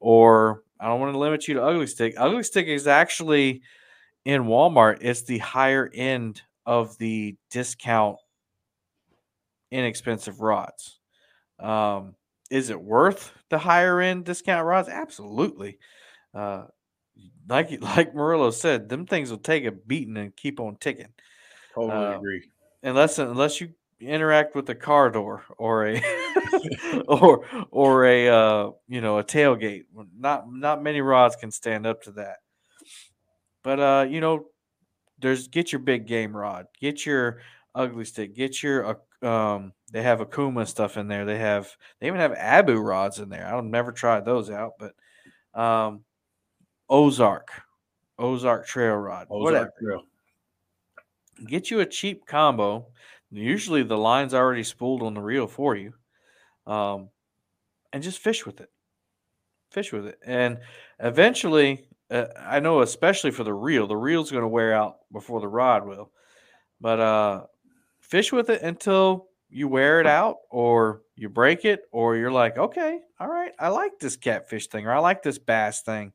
Or 0.00 0.62
I 0.80 0.88
don't 0.88 1.00
want 1.00 1.12
to 1.12 1.18
limit 1.18 1.46
you 1.46 1.54
to 1.54 1.62
Ugly 1.62 1.88
Stik. 1.88 2.14
Ugly 2.16 2.42
Stik 2.42 2.66
is 2.68 2.86
actually 2.86 3.60
in 4.24 4.44
Walmart, 4.44 4.98
it's 5.02 5.22
the 5.22 5.38
higher 5.38 5.88
end 5.94 6.42
of 6.66 6.98
the 6.98 7.36
discount 7.50 8.16
inexpensive 9.70 10.40
rods. 10.40 10.98
Um, 11.60 12.16
is 12.50 12.70
it 12.70 12.80
worth 12.80 13.32
the 13.50 13.58
higher 13.58 14.00
end 14.00 14.24
discount 14.24 14.66
rods? 14.66 14.88
Absolutely. 14.88 15.78
Uh, 16.34 16.64
like 17.48 17.70
like 17.80 18.14
Murillo 18.14 18.50
said, 18.50 18.88
them 18.88 19.06
things 19.06 19.30
will 19.30 19.38
take 19.38 19.64
a 19.64 19.72
beating 19.72 20.16
and 20.16 20.34
keep 20.36 20.60
on 20.60 20.76
ticking. 20.76 21.12
Totally 21.74 21.92
uh, 21.92 22.18
agree. 22.18 22.50
Unless 22.82 23.18
unless 23.18 23.60
you 23.60 23.74
interact 24.00 24.54
with 24.54 24.68
a 24.68 24.74
car 24.74 25.10
door 25.10 25.44
or 25.56 25.88
a 25.88 26.02
or 27.08 27.44
or 27.70 28.04
a 28.06 28.28
uh, 28.28 28.70
you 28.88 29.00
know 29.00 29.18
a 29.18 29.24
tailgate. 29.24 29.84
Not 30.18 30.52
not 30.52 30.82
many 30.82 31.00
rods 31.00 31.36
can 31.36 31.50
stand 31.50 31.86
up 31.86 32.02
to 32.02 32.12
that. 32.12 32.38
But 33.62 33.80
uh, 33.80 34.06
you 34.08 34.20
know, 34.20 34.46
there's 35.18 35.48
get 35.48 35.72
your 35.72 35.80
big 35.80 36.06
game 36.06 36.36
rod, 36.36 36.66
get 36.80 37.06
your 37.06 37.40
Ugly 37.74 38.04
Stik, 38.04 38.34
get 38.34 38.62
your 38.62 38.98
uh, 39.22 39.26
um. 39.26 39.72
They 39.92 40.02
have 40.02 40.18
Okuma 40.18 40.66
stuff 40.66 40.96
in 40.96 41.08
there. 41.08 41.24
They 41.24 41.38
have 41.38 41.70
they 42.00 42.08
even 42.08 42.20
have 42.20 42.32
Abu 42.32 42.78
rods 42.78 43.18
in 43.18 43.28
there. 43.28 43.46
I've 43.46 43.64
never 43.64 43.92
tried 43.92 44.24
those 44.24 44.50
out, 44.50 44.72
but 44.78 44.94
um, 45.60 46.02
Ozark, 46.88 47.48
Ozark 48.18 48.66
Trail 48.66 48.94
Rod, 48.94 49.26
Ozark 49.30 49.44
whatever. 49.44 49.72
Trail. 49.80 50.02
Get 51.46 51.70
you 51.70 51.80
a 51.80 51.86
cheap 51.86 52.26
combo. 52.26 52.86
Usually 53.30 53.82
the 53.82 53.98
line's 53.98 54.34
already 54.34 54.62
spooled 54.62 55.02
on 55.02 55.14
the 55.14 55.20
reel 55.20 55.46
for 55.46 55.76
you, 55.76 55.92
um, 56.66 57.10
and 57.92 58.02
just 58.02 58.18
fish 58.18 58.46
with 58.46 58.60
it. 58.60 58.70
Fish 59.70 59.92
with 59.92 60.06
it, 60.06 60.18
and 60.24 60.58
eventually 61.00 61.88
uh, 62.10 62.26
I 62.38 62.60
know, 62.60 62.82
especially 62.82 63.30
for 63.30 63.44
the 63.44 63.54
reel, 63.54 63.86
the 63.86 63.96
reel's 63.96 64.30
going 64.30 64.42
to 64.42 64.48
wear 64.48 64.74
out 64.74 64.98
before 65.12 65.40
the 65.40 65.48
rod 65.48 65.86
will. 65.86 66.10
But 66.80 67.00
uh, 67.00 67.46
fish 68.00 68.32
with 68.32 68.50
it 68.50 68.62
until 68.62 69.28
you 69.48 69.68
wear 69.68 70.00
it 70.00 70.06
out, 70.06 70.36
or 70.50 71.02
you 71.16 71.28
break 71.28 71.64
it, 71.64 71.82
or 71.90 72.16
you're 72.16 72.32
like, 72.32 72.58
okay, 72.58 73.00
all 73.18 73.28
right, 73.28 73.52
I 73.58 73.68
like 73.68 73.98
this 73.98 74.16
catfish 74.16 74.68
thing, 74.68 74.86
or 74.86 74.92
I 74.92 74.98
like 74.98 75.22
this 75.22 75.38
bass 75.38 75.82
thing, 75.82 76.12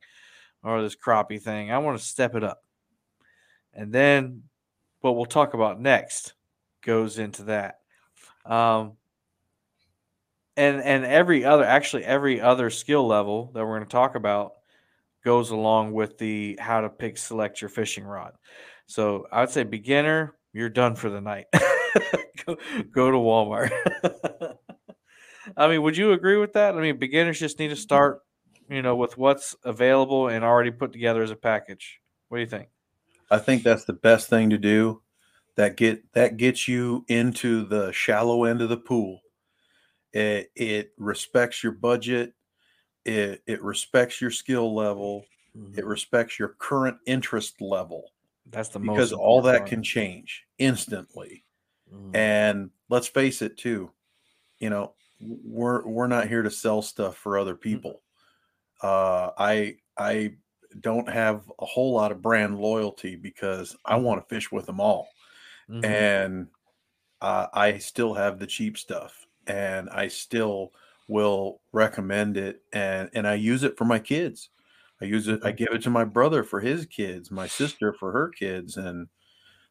or 0.64 0.82
this 0.82 0.96
crappie 0.96 1.42
thing. 1.42 1.72
I 1.72 1.78
want 1.80 1.98
to 1.98 2.04
step 2.04 2.36
it 2.36 2.44
up. 2.44 2.62
And 3.74 3.92
then 3.92 4.44
what 5.00 5.16
we'll 5.16 5.26
talk 5.26 5.54
about 5.54 5.80
next 5.80 6.34
goes 6.84 7.18
into 7.18 7.44
that. 7.44 7.80
Um, 8.46 8.94
and 10.58 10.82
and 10.82 11.06
every 11.06 11.46
other 11.46 11.64
actually 11.64 12.04
every 12.04 12.42
other 12.42 12.70
skill 12.70 13.08
level 13.08 13.52
that 13.54 13.66
we're 13.66 13.78
going 13.78 13.88
to 13.88 13.92
talk 13.92 14.16
about 14.16 14.54
goes 15.24 15.52
along 15.52 15.94
with 15.94 16.18
the 16.18 16.58
how 16.60 16.82
to 16.82 16.90
pick 16.90 17.18
select 17.18 17.62
your 17.62 17.70
fishing 17.70 18.04
rod. 18.04 18.34
So 18.88 19.28
I 19.32 19.42
would 19.42 19.50
say 19.50 19.64
beginner, 19.64 20.36
you're 20.54 20.70
done 20.70 20.96
for 20.96 21.10
the 21.10 21.22
night. 21.22 21.46
go, 22.46 22.58
go 22.92 23.12
to 23.12 23.18
Walmart. 23.18 23.72
I 25.58 25.68
mean, 25.68 25.82
would 25.82 25.98
you 25.98 26.12
agree 26.12 26.38
with 26.38 26.54
that? 26.54 26.76
I 26.76 26.82
mean, 26.82 26.98
beginners 27.00 27.40
just 27.40 27.60
need 27.60 27.70
to 27.70 27.76
start, 27.76 28.20
you 28.72 28.82
know, 28.82 28.96
with 28.96 29.18
what's 29.18 29.56
available 29.64 30.30
and 30.30 30.44
already 30.44 30.72
put 30.72 30.92
together 30.92 31.22
as 31.22 31.32
a 31.32 31.36
package. 31.36 32.00
What 32.30 32.38
do 32.38 32.42
you 32.42 32.50
think? 32.50 32.70
I 33.30 33.38
think 33.38 33.64
that's 33.64 33.86
the 33.86 33.94
best 33.94 34.30
thing 34.30 34.50
to 34.50 34.58
do. 34.58 35.02
That 35.58 35.76
get 35.76 36.12
that 36.14 36.38
gets 36.38 36.68
you 36.68 37.06
into 37.08 37.66
the 37.66 37.92
shallow 37.92 38.46
end 38.46 38.62
of 38.62 38.70
the 38.70 38.78
pool. 38.78 39.22
It 40.14 40.50
it 40.56 40.94
respects 40.98 41.62
your 41.62 41.74
budget 41.74 42.34
it 43.06 43.42
it 43.48 43.62
respects 43.62 44.22
your 44.22 44.32
skill 44.32 44.76
level 44.76 45.26
mm-hmm. 45.58 45.78
it 45.78 45.86
respects 45.86 46.38
your 46.38 46.56
current 46.60 46.98
interest 47.06 47.62
level 47.62 48.12
that's 48.50 48.70
the 48.70 48.80
most 48.80 48.96
because 48.96 49.14
all 49.14 49.42
that 49.42 49.60
part. 49.60 49.70
can 49.70 49.84
change 49.84 50.46
instantly 50.58 51.44
mm-hmm. 51.94 52.16
and 52.16 52.70
let's 52.90 53.08
face 53.08 53.42
it 53.42 53.58
too 53.58 53.92
you 54.60 54.70
know 54.70 54.94
we're 55.20 55.86
we're 55.88 56.08
not 56.08 56.28
here 56.28 56.42
to 56.42 56.52
sell 56.52 56.82
stuff 56.82 57.16
for 57.16 57.38
other 57.38 57.54
mm-hmm. 57.54 57.62
people 57.62 58.02
uh 58.82 59.30
i 59.38 59.76
i 59.98 60.32
don't 60.80 61.10
have 61.10 61.52
a 61.60 61.66
whole 61.66 61.94
lot 61.94 62.12
of 62.12 62.22
brand 62.22 62.58
loyalty 62.60 63.16
because 63.16 63.76
i 63.86 63.96
mm-hmm. 63.96 64.04
want 64.04 64.22
to 64.22 64.34
fish 64.34 64.52
with 64.52 64.66
them 64.66 64.80
all 64.80 65.10
mm-hmm. 65.70 65.84
and 65.86 66.48
uh, 67.22 67.48
i 67.54 67.78
still 67.78 68.14
have 68.14 68.40
the 68.40 68.48
cheap 68.48 68.78
stuff 68.78 69.26
and 69.48 69.90
i 69.90 70.08
still 70.08 70.72
will 71.12 71.60
recommend 71.74 72.38
it 72.38 72.64
and 72.72 73.10
and 73.14 73.28
I 73.28 73.34
use 73.36 73.64
it 73.64 73.78
for 73.78 73.84
my 73.84 74.00
kids. 74.00 74.50
I 75.02 75.06
use 75.06 75.28
it 75.28 75.42
I 75.44 75.50
mm-hmm. 75.50 75.58
give 75.58 75.68
it 75.74 75.82
to 75.84 75.90
my 75.90 76.06
brother 76.06 76.42
for 76.42 76.62
his 76.62 76.86
kids, 76.86 77.30
my 77.30 77.48
sister 77.48 77.94
for 77.94 78.14
her 78.14 78.30
kids 78.30 78.78
and 78.78 79.08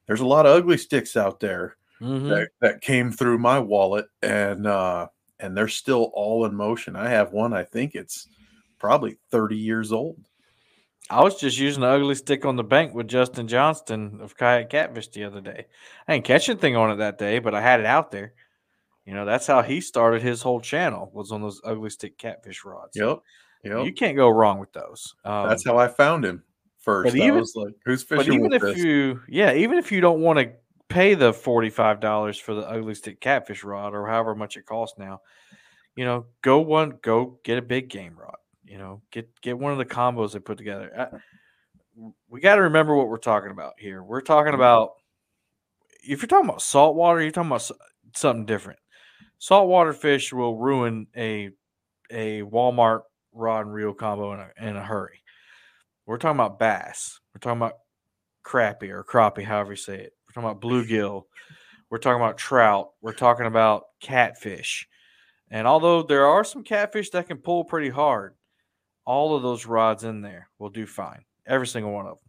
there's 0.06 0.20
a 0.20 0.26
lot 0.26 0.44
of 0.44 0.54
Ugly 0.54 0.76
Stiks 0.76 1.16
out 1.16 1.40
there 1.40 1.76
mm-hmm. 2.00 2.28
that, 2.28 2.48
that 2.60 2.80
came 2.82 3.10
through 3.10 3.38
my 3.38 3.58
wallet 3.58 4.06
and 4.22 4.66
uh 4.66 5.08
and 5.38 5.56
they're 5.56 5.68
still 5.68 6.10
all 6.12 6.44
in 6.44 6.54
motion. 6.54 6.94
I 6.94 7.08
have 7.08 7.32
one. 7.32 7.54
I 7.54 7.64
think 7.64 7.94
it's 7.94 8.28
probably 8.80 9.16
30 9.30 9.56
years 9.56 9.92
old. 9.92 10.18
I 11.08 11.22
was 11.22 11.37
just 11.40 11.58
using 11.58 11.80
the 11.82 11.88
Ugly 11.88 12.14
Stik 12.16 12.44
on 12.44 12.56
the 12.56 12.64
bank 12.64 12.94
with 12.94 13.08
Justin 13.08 13.46
Johnston 13.49 14.20
of 14.20 14.37
Kayak 14.37 14.70
Catfish 14.70 15.08
the 15.08 15.25
other 15.25 15.40
day. 15.40 15.66
I 16.08 16.14
didn't 16.14 16.25
catch 16.25 16.49
anything 16.49 16.76
on 16.76 16.90
it 16.90 16.96
that 16.96 17.18
day, 17.18 17.38
but 17.40 17.54
I 17.54 17.60
had 17.60 17.80
it 17.80 17.87
out 17.87 18.10
there. 18.10 18.34
You 19.06 19.14
know, 19.14 19.25
that's 19.25 19.46
how 19.46 19.62
he 19.62 19.80
started 19.80 20.22
his 20.22 20.42
whole 20.42 20.60
channel 20.60 21.10
was 21.12 21.32
on 21.32 21.42
those 21.42 21.60
Ugly 21.64 21.90
Stik 21.90 22.16
catfish 22.18 22.64
rods. 22.64 22.92
Yep. 22.96 23.18
Yep. 23.64 23.84
You 23.87 23.92
can't 23.92 24.16
go 24.16 24.28
wrong 24.28 24.58
with 24.58 24.72
those. 24.72 25.14
Um, 25.25 25.49
That's 25.49 25.64
how 25.66 25.76
I 25.76 25.88
found 25.88 26.25
him 26.25 26.42
first. 26.78 27.12
but 27.12 27.20
I 27.20 27.26
even- 27.26 27.40
was 27.40 27.54
like, 27.56 27.75
who's 27.84 28.04
but 28.04 28.18
fishing 28.18 28.34
even 28.34 28.50
with 28.50 28.54
if 28.54 28.62
this? 28.62 28.78
you, 28.84 29.20
yeah, 29.28 29.52
even 29.52 29.78
if 29.78 29.90
you 29.92 30.00
don't 30.00 30.20
want 30.20 30.38
to 30.38 30.52
pay 30.88 31.14
the 31.14 31.32
forty-five 31.32 32.00
dollars 32.00 32.38
for 32.38 32.54
the 32.54 32.62
Ugly 32.68 32.94
Stik 32.94 33.20
catfish 33.20 33.62
rod 33.64 33.94
or 33.94 34.06
however 34.06 34.34
much 34.34 34.56
it 34.56 34.64
costs 34.64 34.99
now, 34.99 35.20
you 35.96 36.04
know, 36.04 36.26
go 36.40 36.60
one, 36.60 36.99
go 37.02 37.38
get 37.42 37.58
a 37.58 37.62
big 37.62 37.88
game 37.90 38.16
rod. 38.18 38.37
You 38.70 38.78
know, 38.78 39.02
get 39.10 39.28
get 39.40 39.58
one 39.58 39.72
of 39.72 39.78
the 39.78 39.84
combos 39.84 40.30
they 40.30 40.38
put 40.38 40.56
together. 40.56 40.92
Uh, 40.96 41.16
I, 41.16 42.10
we 42.28 42.40
got 42.40 42.54
to 42.54 42.62
remember 42.62 42.94
what 42.94 43.08
we're 43.08 43.18
talking 43.18 43.50
about 43.50 43.72
here. 43.76 44.00
We're 44.00 44.20
talking 44.20 44.52
mm-hmm. 44.52 44.60
about 44.60 44.92
if 46.04 46.22
you're 46.22 46.28
talking 46.28 46.48
about 46.48 46.62
saltwater, 46.62 47.20
you're 47.20 47.32
talking 47.32 47.50
about 47.50 47.68
something 48.14 48.46
different. 48.46 48.78
Saltwater 49.38 49.92
fish 49.92 50.32
will 50.32 50.56
ruin 50.56 51.08
a 51.16 51.50
a 52.12 52.42
Walmart 52.42 53.00
rod 53.32 53.66
and 53.66 53.74
reel 53.74 53.92
combo 53.92 54.34
in 54.34 54.38
a, 54.38 54.68
in 54.68 54.76
a 54.76 54.84
hurry. 54.84 55.20
We're 56.06 56.18
talking 56.18 56.38
about 56.38 56.60
bass. 56.60 57.18
We're 57.34 57.40
talking 57.40 57.58
about 57.58 57.78
crappie 58.46 58.90
or 58.90 59.02
crappie, 59.02 59.44
however 59.44 59.72
you 59.72 59.76
say 59.76 59.98
it. 59.98 60.12
We're 60.28 60.40
talking 60.40 60.48
about 60.48 60.62
bluegill. 60.62 61.24
We're 61.90 61.98
talking 61.98 62.22
about 62.22 62.38
trout. 62.38 62.90
We're 63.02 63.14
talking 63.14 63.46
about 63.46 63.86
catfish. 64.00 64.86
And 65.50 65.66
although 65.66 66.04
there 66.04 66.26
are 66.26 66.44
some 66.44 66.62
catfish 66.62 67.10
that 67.10 67.26
can 67.26 67.38
pull 67.38 67.64
pretty 67.64 67.88
hard, 67.88 68.34
all 69.10 69.34
of 69.34 69.42
those 69.42 69.66
rods 69.66 70.04
in 70.04 70.20
there 70.22 70.48
will 70.60 70.70
do 70.70 70.86
fine. 70.86 71.24
Every 71.44 71.66
single 71.66 71.90
one 71.92 72.06
of 72.06 72.18
them. 72.18 72.28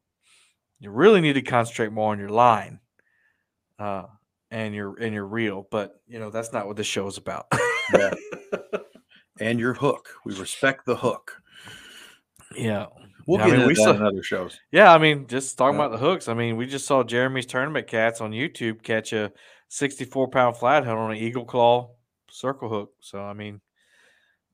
You 0.79 0.89
really 0.89 1.21
need 1.21 1.33
to 1.33 1.43
concentrate 1.43 1.91
more 1.91 2.11
on 2.11 2.17
your 2.17 2.29
line 2.29 2.79
uh, 3.77 4.05
and 4.49 4.73
your 4.73 4.97
and 4.99 5.13
your 5.13 5.27
reel, 5.27 5.67
but 5.69 6.01
you 6.07 6.17
know 6.17 6.31
that's 6.31 6.51
not 6.53 6.65
what 6.65 6.75
this 6.77 6.87
show 6.87 7.05
is 7.05 7.17
about. 7.17 7.45
Yeah. 7.93 8.13
and 9.39 9.59
your 9.59 9.73
hook. 9.75 10.09
We 10.25 10.33
respect 10.39 10.85
the 10.87 10.95
hook. 10.95 11.39
yeah, 12.55 12.87
We'll 13.27 13.39
Yeah, 13.39 13.45
I 13.45 13.49
get 13.49 13.51
mean, 13.51 13.61
into 13.61 13.67
we 13.67 13.73
that 13.75 13.83
saw- 13.83 13.91
in 13.91 14.01
other 14.01 14.23
shows. 14.23 14.59
Yeah, 14.71 14.91
I 14.93 14.97
mean, 14.97 15.27
just 15.27 15.57
talking 15.57 15.77
Yeah. 15.77 15.85
about 15.85 15.99
the 15.99 16.03
hooks. 16.05 16.27
I 16.27 16.33
mean, 16.33 16.57
we 16.57 16.65
just 16.65 16.87
saw 16.87 17.03
Jeremy's 17.03 17.45
tournament 17.45 17.85
cats 17.87 18.21
on 18.21 18.31
YouTube 18.31 18.81
catch 18.81 19.13
a 19.13 19.31
64 19.69 20.29
pound 20.29 20.57
flathead 20.57 20.95
on 20.95 21.11
an 21.11 21.17
eagle 21.17 21.45
claw 21.45 21.91
circle 22.29 22.69
hook. 22.69 22.93
So, 23.01 23.21
I 23.21 23.33
mean, 23.33 23.61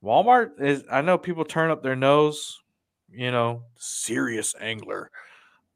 Walmart 0.04 0.62
is, 0.62 0.84
I 0.92 1.02
know 1.02 1.18
people 1.18 1.46
turn 1.46 1.72
up 1.72 1.84
their 1.84 1.96
nose, 1.96 2.60
you 3.10 3.32
know, 3.32 3.64
serious 3.78 4.56
angler 4.60 5.10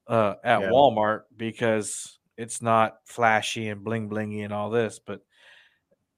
uh, 0.07 0.35
at 0.43 0.61
Yeah. 0.61 0.69
Walmart 0.69 1.21
because 1.35 2.19
it's 2.37 2.61
not 2.61 2.97
flashy 3.05 3.69
and 3.69 3.83
bling 3.83 4.09
blingy 4.09 4.43
and 4.43 4.53
all 4.53 4.69
this, 4.69 4.99
but 4.99 5.21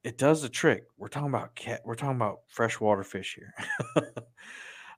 it 0.03 0.17
does 0.17 0.41
the 0.41 0.49
trick. 0.49 0.85
We're 0.97 1.07
talking 1.07 1.29
about 1.29 1.55
cat, 1.55 1.81
we're 1.85 1.95
talking 1.95 2.17
about 2.17 2.39
freshwater 2.47 3.03
fish 3.03 3.35
here. 3.35 3.53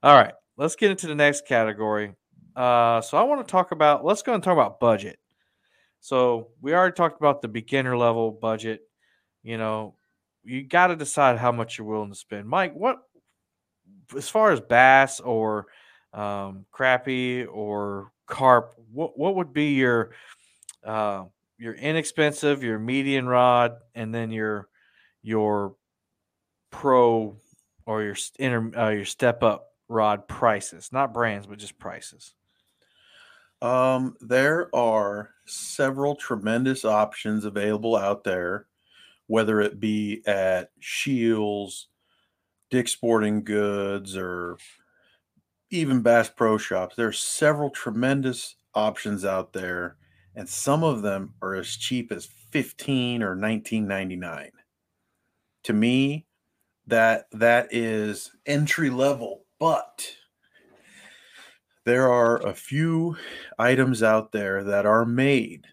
all 0.04 0.16
right, 0.16 0.34
let's 0.58 0.76
get 0.76 0.92
into 0.92 1.08
the 1.08 1.16
next 1.16 1.48
category. 1.48 2.14
Uh, 2.56 3.02
so 3.02 3.18
I 3.18 3.24
want 3.24 3.46
to 3.46 3.52
talk 3.52 3.72
about. 3.72 4.06
Let's 4.06 4.22
go 4.22 4.34
and 4.34 4.42
talk 4.44 4.54
about 4.54 4.80
budget. 4.80 5.20
So 6.00 6.50
we 6.62 6.74
already 6.74 6.96
talked 6.96 7.20
about 7.20 7.42
the 7.42 7.48
beginner 7.48 7.98
level 7.98 8.32
budget. 8.32 8.82
You 9.44 9.58
know, 9.58 9.96
you 10.46 10.64
got 10.64 10.88
to 10.88 10.96
decide 10.96 11.38
how 11.38 11.52
much 11.52 11.78
you're 11.78 11.88
willing 11.88 12.12
to 12.12 12.16
spend. 12.16 12.48
Mike, 12.48 12.74
what 12.74 13.00
as 14.16 14.30
far 14.30 14.52
as 14.52 14.62
bass 14.62 15.20
or 15.20 15.68
um, 16.14 16.66
crappie 16.74 17.48
or 17.52 18.12
carp, 18.28 18.76
what 18.92 19.18
what 19.18 19.36
would 19.36 19.54
be 19.54 19.74
your 19.74 20.12
uh, 20.84 21.24
your 21.58 21.74
inexpensive, 21.74 22.64
your 22.64 22.80
median 22.80 23.28
rod, 23.28 23.78
and 23.94 24.14
then 24.14 24.32
your 24.32 24.70
your 25.22 25.76
pro 26.70 27.36
or 27.86 28.04
your 28.04 28.16
inter, 28.40 28.72
uh, 28.78 28.90
your 28.90 29.06
step 29.06 29.44
up 29.44 29.74
rod 29.88 30.28
prices, 30.28 30.90
not 30.92 31.14
brands, 31.14 31.48
but 31.48 31.58
just 31.58 31.78
prices. 31.80 32.34
Um, 33.62 34.16
there 34.20 34.74
are 34.76 35.32
several 35.46 36.16
tremendous 36.16 36.86
options 36.86 37.46
available 37.46 37.96
out 37.96 38.24
there, 38.24 38.68
whether 39.28 39.62
it 39.62 39.80
be 39.80 40.22
at 40.26 40.72
Scheels, 40.80 41.88
Dick 42.70 42.88
Sporting 42.88 43.44
Goods, 43.44 44.16
or 44.18 44.58
even 45.70 46.02
Bass 46.02 46.30
Pro 46.30 46.58
Shops. 46.58 46.96
There 46.96 47.08
are 47.08 47.14
several 47.14 47.70
tremendous 47.70 48.56
options 48.74 49.26
out 49.26 49.54
there, 49.54 49.98
and 50.36 50.48
some 50.48 50.84
of 50.84 51.02
them 51.02 51.34
are 51.42 51.56
as 51.56 51.76
cheap 51.76 52.12
as 52.12 52.28
15 52.52 53.24
or 53.24 53.36
19.99. 53.36 54.50
To 55.64 55.74
me, 55.74 56.26
that 56.88 57.26
that 57.32 57.68
is 57.72 58.32
entry 58.46 58.90
level, 58.90 59.46
but 59.60 60.16
there 61.86 62.12
are 62.12 62.46
a 62.46 62.54
few 62.54 63.16
items 63.58 64.04
out 64.04 64.32
there 64.32 64.64
that 64.64 64.86
are 64.86 65.06
made 65.06 65.68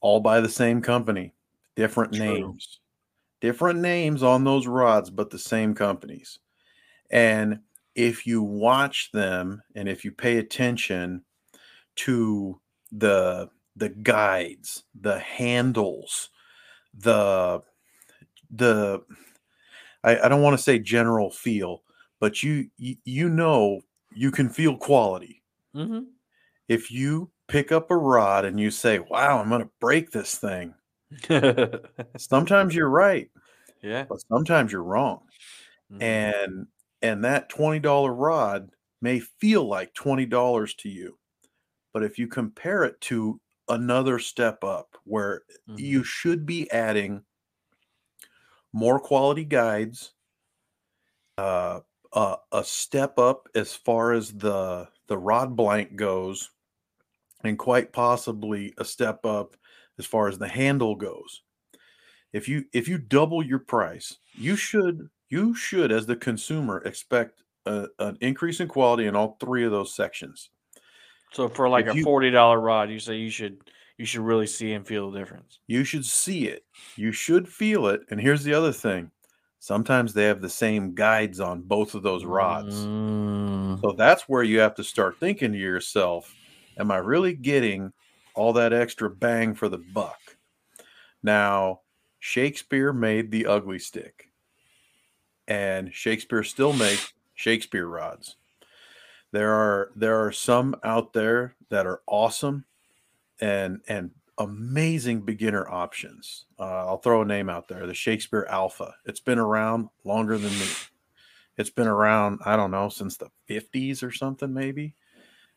all 0.00 0.20
by 0.20 0.40
the 0.40 0.48
same 0.48 0.80
company, 0.80 1.34
different 1.76 2.12
True. 2.12 2.54
names, 2.54 2.80
different 3.40 3.80
names 3.80 4.22
on 4.22 4.44
those 4.44 4.66
rods, 4.66 5.10
but 5.10 5.30
the 5.30 5.38
same 5.38 5.74
companies. 5.74 6.40
And 7.10 7.60
if 7.94 8.26
you 8.26 8.42
watch 8.42 9.10
them 9.12 9.62
and 9.74 9.88
if 9.88 10.04
you 10.04 10.12
pay 10.12 10.38
attention 10.38 11.24
to 11.96 12.60
the 12.92 13.50
the 13.76 13.90
guides, 13.90 14.84
the 14.94 15.18
handles, 15.20 16.30
the 16.94 17.62
the 18.50 19.04
I, 20.02 20.20
I 20.20 20.28
don't 20.28 20.42
want 20.42 20.56
to 20.56 20.62
say 20.62 20.78
general 20.78 21.30
feel, 21.30 21.82
but 22.18 22.42
you, 22.42 22.70
you 22.78 23.28
know 23.28 23.82
you 24.12 24.30
can 24.30 24.48
feel 24.48 24.76
quality 24.76 25.42
Mm-hmm. 25.74 26.10
if 26.68 26.90
you 26.90 27.30
pick 27.48 27.72
up 27.72 27.90
a 27.90 27.96
rod 27.96 28.44
and 28.44 28.58
you 28.60 28.70
say, 28.70 28.98
"Wow, 28.98 29.38
I'm 29.40 29.48
going 29.48 29.62
to 29.62 29.70
break 29.80 30.10
this 30.10 30.38
thing." 30.38 30.74
Sometimes 32.16 32.74
you're 32.74 32.88
right, 32.90 33.30
yeah. 33.82 34.08
but 34.08 34.20
sometimes 34.28 34.72
you're 34.72 34.84
wrong. 34.84 35.28
Mhm. 35.90 36.00
And 36.00 36.68
and 37.02 37.24
that 37.24 37.48
$20 37.50 38.14
rod 38.14 38.70
may 39.02 39.20
feel 39.20 39.64
like 39.66 39.94
$20 39.94 40.74
to 40.76 40.88
you. 40.88 41.18
But 41.94 42.04
if 42.04 42.18
you 42.18 42.28
compare 42.28 42.84
it 42.84 43.00
to 43.02 43.40
another 43.68 44.18
step 44.20 44.64
up 44.64 44.96
where 45.04 45.42
Mhm. 45.66 45.76
you 45.76 46.04
should 46.04 46.46
be 46.46 46.70
adding 46.72 47.24
more 48.72 48.98
quality 48.98 49.44
guides, 49.44 50.14
uh, 51.38 51.80
uh, 52.12 52.36
a 52.52 52.64
step 52.64 53.18
up 53.18 53.48
as 53.54 53.74
far 53.74 54.12
as 54.12 54.32
the 54.38 54.88
the 55.06 55.18
rod 55.18 55.56
blank 55.56 55.96
goes, 55.96 56.50
and 57.44 57.58
quite 57.58 57.92
possibly 57.92 58.74
a 58.78 58.84
step 58.84 59.26
up 59.26 59.56
as 59.98 60.06
far 60.06 60.28
as 60.28 60.38
the 60.38 60.48
handle 60.48 60.94
goes. 60.94 61.42
If 62.32 62.48
you 62.48 62.64
if 62.72 62.88
you 62.88 62.98
double 62.98 63.44
your 63.44 63.58
price, 63.58 64.16
you 64.34 64.56
should 64.56 65.08
you 65.28 65.54
should 65.54 65.92
as 65.92 66.06
the 66.06 66.16
consumer 66.16 66.82
expect 66.84 67.42
a, 67.66 67.86
an 67.98 68.18
increase 68.20 68.60
in 68.60 68.68
quality 68.68 69.06
in 69.06 69.16
all 69.16 69.36
three 69.40 69.64
of 69.64 69.72
those 69.72 69.94
sections. 69.94 70.50
So 71.32 71.48
for 71.48 71.68
like 71.68 71.86
if 71.86 71.94
a 71.94 71.96
you- 71.96 72.04
forty 72.04 72.30
dollar 72.30 72.60
rod, 72.60 72.90
you 72.90 72.98
say 72.98 73.16
you 73.16 73.30
should 73.30 73.62
you 73.98 74.06
should 74.06 74.22
really 74.22 74.46
see 74.46 74.72
and 74.72 74.86
feel 74.86 75.10
the 75.10 75.18
difference. 75.18 75.58
You 75.66 75.84
should 75.84 76.06
see 76.06 76.48
it. 76.48 76.64
You 76.96 77.12
should 77.12 77.48
feel 77.48 77.88
it. 77.88 78.00
And 78.10 78.20
here's 78.20 78.44
the 78.44 78.54
other 78.54 78.72
thing. 78.72 79.10
Sometimes 79.58 80.14
they 80.14 80.24
have 80.24 80.40
the 80.40 80.48
same 80.48 80.94
guides 80.94 81.38
on 81.38 81.60
both 81.60 81.94
of 81.94 82.02
those 82.02 82.24
rods. 82.24 82.74
Mm. 82.76 83.78
So 83.82 83.92
that's 83.92 84.22
where 84.22 84.42
you 84.42 84.58
have 84.60 84.74
to 84.76 84.84
start 84.84 85.20
thinking 85.20 85.52
to 85.52 85.58
yourself, 85.58 86.34
am 86.78 86.90
I 86.90 86.96
really 86.96 87.34
getting 87.34 87.92
all 88.34 88.52
that 88.54 88.72
extra 88.72 89.10
bang 89.10 89.54
for 89.54 89.68
the 89.68 89.78
buck? 89.78 90.18
Now, 91.22 91.80
Shakespeare 92.18 92.92
made 92.92 93.30
the 93.30 93.46
Ugly 93.46 93.78
Stik, 93.78 94.30
and 95.48 95.92
Shakespeare 95.92 96.42
still 96.42 96.72
makes 96.72 97.12
Shakespeare 97.34 97.86
rods. 97.86 98.36
There 99.32 99.52
are 99.52 99.90
there 99.94 100.24
are 100.24 100.32
some 100.32 100.74
out 100.82 101.12
there 101.12 101.54
that 101.68 101.86
are 101.86 102.02
awesome 102.06 102.64
and 103.40 103.80
and 103.88 104.10
amazing 104.38 105.20
beginner 105.20 105.68
options. 105.68 106.46
Uh, 106.58 106.86
I'll 106.86 106.98
throw 106.98 107.22
a 107.22 107.26
name 107.26 107.48
out 107.48 107.68
there, 107.68 107.86
the 107.86 107.94
Shakespeare 107.94 108.46
Alpha. 108.48 108.94
It's 109.04 109.20
been 109.20 109.38
around 109.38 109.90
longer 110.04 110.38
than 110.38 110.52
me. 110.52 110.66
It's 111.58 111.70
been 111.70 111.86
around, 111.86 112.40
I 112.46 112.56
don't 112.56 112.70
know, 112.70 112.88
since 112.88 113.18
the 113.18 113.28
50s 113.48 114.02
or 114.02 114.10
something, 114.10 114.52
maybe. 114.52 114.94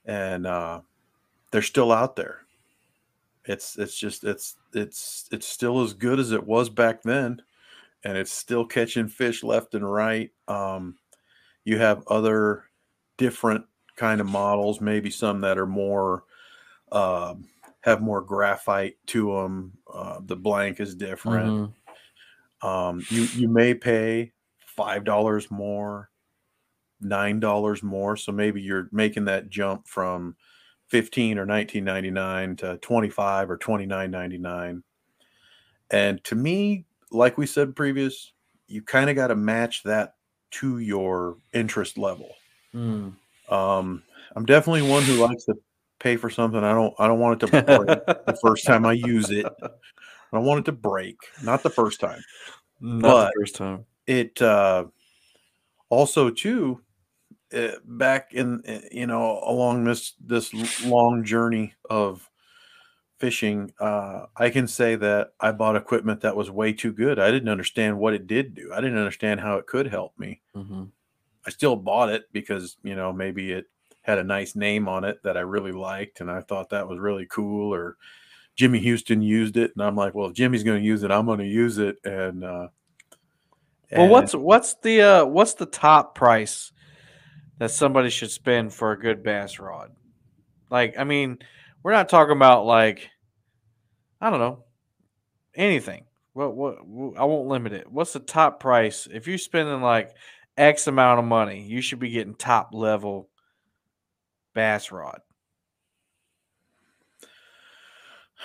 And 0.05 0.45
uh, 0.45 0.81
they're 1.51 1.61
still 1.61 1.93
out 1.93 2.17
there. 2.17 2.42
It's 3.45 3.77
it's 3.77 3.97
just 3.97 4.23
it's 4.23 4.55
it's 4.73 5.27
it's 5.31 5.47
still 5.47 5.81
as 5.83 5.93
good 5.93 6.19
as 6.19 6.31
it 6.31 6.45
was 6.45 6.69
back 6.69 7.01
then. 7.03 7.41
and 8.05 8.17
it's 8.17 8.31
still 8.33 8.65
catching 8.65 9.07
fish 9.07 9.43
left 9.43 9.75
and 9.75 9.89
right. 9.91 10.31
Um, 10.47 10.97
you 11.65 11.77
have 11.79 12.07
other 12.07 12.65
different 13.17 13.65
kind 13.95 14.21
of 14.21 14.27
models, 14.27 14.81
maybe 14.81 15.09
some 15.11 15.41
that 15.41 15.57
are 15.57 15.67
more 15.67 16.25
uh, 16.91 17.35
have 17.81 18.01
more 18.01 18.21
graphite 18.21 18.97
to 19.07 19.33
them. 19.33 19.77
Uh, 19.91 20.19
the 20.25 20.35
blank 20.37 20.79
is 20.79 20.95
different. 20.95 21.73
Mhm. 22.61 22.67
Um, 22.67 23.03
you 23.09 23.23
you 23.35 23.49
may 23.49 23.73
pay 23.73 24.33
five 24.65 25.03
dollars 25.03 25.51
more, 25.51 26.09
nine 27.01 27.39
dollars 27.39 27.83
more. 27.83 28.15
So 28.17 28.31
maybe 28.31 28.61
you're 28.61 28.89
making 28.91 29.25
that 29.25 29.49
jump 29.49 29.87
from 29.87 30.37
fifteen 30.87 31.37
or 31.37 31.45
nineteen 31.45 31.83
ninety 31.83 32.11
nine 32.11 32.55
to 32.57 32.77
twenty 32.77 33.09
five 33.09 33.49
or 33.49 33.57
twenty 33.57 33.85
nine 33.85 34.11
ninety 34.11 34.37
nine. 34.37 34.83
And 35.91 36.23
to 36.25 36.35
me, 36.35 36.85
like 37.11 37.37
we 37.37 37.45
said 37.45 37.75
previous, 37.75 38.31
you 38.67 38.81
kind 38.81 39.09
of 39.09 39.15
got 39.15 39.27
to 39.27 39.35
match 39.35 39.83
that 39.83 40.15
to 40.51 40.79
your 40.79 41.37
interest 41.53 41.97
level. 41.97 42.29
Mm. 42.73 43.13
Um, 43.49 44.03
I'm 44.35 44.45
definitely 44.45 44.83
one 44.83 45.03
who 45.03 45.15
likes 45.15 45.45
to 45.45 45.55
pay 45.99 46.15
for 46.15 46.29
something. 46.29 46.63
I 46.63 46.73
don't 46.73 46.93
I 46.99 47.07
don't 47.07 47.19
want 47.19 47.41
it 47.41 47.47
to 47.47 47.61
break 47.63 47.87
the 48.25 48.37
first 48.41 48.65
time 48.65 48.85
I 48.85 48.93
use 48.93 49.29
it. 49.29 49.45
I 49.61 49.69
don't 50.31 50.45
want 50.45 50.61
it 50.61 50.65
to 50.65 50.71
break. 50.71 51.17
Not 51.43 51.63
the 51.63 51.69
first 51.69 51.99
time. 51.99 52.21
Not 52.79 53.01
But- 53.01 53.25
the 53.27 53.39
first 53.41 53.55
time. 53.55 53.85
it 54.07 54.41
uh 54.41 54.85
also 55.89 56.29
too 56.29 56.81
uh, 57.53 57.77
back 57.85 58.33
in 58.33 58.61
uh, 58.67 58.79
you 58.91 59.07
know 59.07 59.41
along 59.45 59.83
this 59.83 60.13
this 60.25 60.53
long 60.83 61.23
journey 61.23 61.73
of 61.89 62.29
fishing 63.19 63.71
uh 63.79 64.25
i 64.35 64.49
can 64.49 64.67
say 64.67 64.95
that 64.95 65.29
i 65.39 65.51
bought 65.51 65.77
equipment 65.77 66.19
that 66.21 66.35
was 66.35 66.51
way 66.51 66.73
too 66.73 66.91
good. 66.91 67.19
I 67.19 67.31
didn't 67.31 67.47
understand 67.47 67.97
what 67.97 68.13
it 68.13 68.27
did 68.27 68.53
do. 68.53 68.71
I 68.73 68.81
didn't 68.81 68.97
understand 68.97 69.39
how 69.39 69.57
it 69.57 69.67
could 69.67 69.87
help 69.87 70.17
me. 70.19 70.41
Mhm. 70.55 70.89
i 71.45 71.49
still 71.49 71.75
bought 71.75 72.09
it 72.09 72.23
because 72.33 72.77
you 72.83 72.95
know 72.95 73.13
maybe 73.13 73.51
it 73.51 73.65
had 74.01 74.17
a 74.17 74.23
nice 74.23 74.55
name 74.55 74.89
on 74.89 75.05
it 75.05 75.21
that 75.23 75.37
i 75.37 75.41
really 75.41 75.71
liked 75.71 76.19
and 76.19 76.29
i 76.29 76.41
thought 76.41 76.69
that 76.69 76.87
was 76.87 76.99
really 76.99 77.25
cool 77.27 77.73
or 77.73 77.95
jimmy 78.55 78.79
houston 78.79 79.21
used 79.21 79.55
it 79.55 79.71
and 79.75 79.83
i'm 79.85 79.95
like 79.95 80.13
well 80.13 80.27
if 80.27 80.33
jimmy's 80.33 80.63
going 80.63 80.81
to 80.81 80.85
use 80.85 81.03
it 81.03 81.11
i'm 81.11 81.25
going 81.25 81.39
to 81.39 81.45
use 81.45 81.77
it. 81.77 81.97
And 82.03 82.43
uh 82.43 82.67
Well, 83.91 84.09
what's 84.09 84.33
what's 84.35 84.73
the 84.75 85.01
uh, 85.01 85.25
what's 85.25 85.53
the 85.53 85.65
top 85.67 86.15
price 86.15 86.72
that 87.59 87.71
somebody 87.71 88.09
should 88.09 88.31
spend 88.31 88.73
for 88.73 88.91
a 88.91 88.99
good 88.99 89.23
bass 89.23 89.59
rod? 89.59 89.91
Like, 90.69 90.95
I 90.97 91.03
mean, 91.03 91.39
we're 91.83 91.91
not 91.93 92.09
talking 92.09 92.35
about 92.35 92.65
like, 92.65 93.09
I 94.21 94.29
don't 94.29 94.39
know, 94.39 94.63
anything. 95.55 96.05
What 96.33 96.55
what 96.55 96.75
wh- 96.77 97.19
I 97.19 97.25
won't 97.25 97.47
limit 97.47 97.73
it. 97.73 97.91
What's 97.91 98.13
the 98.13 98.19
top 98.19 98.59
price 98.59 99.07
if 99.11 99.27
you're 99.27 99.37
spending 99.37 99.81
like 99.81 100.11
X 100.57 100.87
amount 100.87 101.19
of 101.19 101.25
money? 101.25 101.63
You 101.67 101.81
should 101.81 101.99
be 101.99 102.09
getting 102.09 102.35
top 102.35 102.69
level 102.73 103.29
bass 104.53 104.91
rod. 104.91 105.19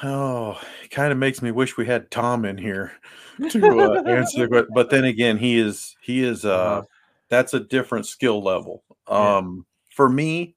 Oh, 0.03 0.61
it 0.85 0.91
kind 0.91 1.11
of 1.11 1.19
makes 1.19 1.43
me 1.43 1.51
wish 1.51 1.77
we 1.77 1.87
had 1.87 2.11
Tom 2.11 2.45
in 2.45 2.57
here 2.57 2.93
to 3.51 3.81
uh, 3.81 4.03
answer 4.09 4.43
the 4.43 4.49
question. 4.49 4.69
But 4.73 4.91
then 4.91 5.05
again, 5.05 5.39
he 5.39 5.59
is 5.59 5.97
he 6.03 6.23
is 6.23 6.45
uh 6.45 6.49
Uh-huh. 6.55 6.83
that's 7.29 7.55
a 7.55 7.61
different 7.61 8.07
skill 8.07 8.43
level. 8.43 8.85
Yeah. 9.11 9.37
Um 9.39 9.67
for 9.95 10.09
me, 10.09 10.57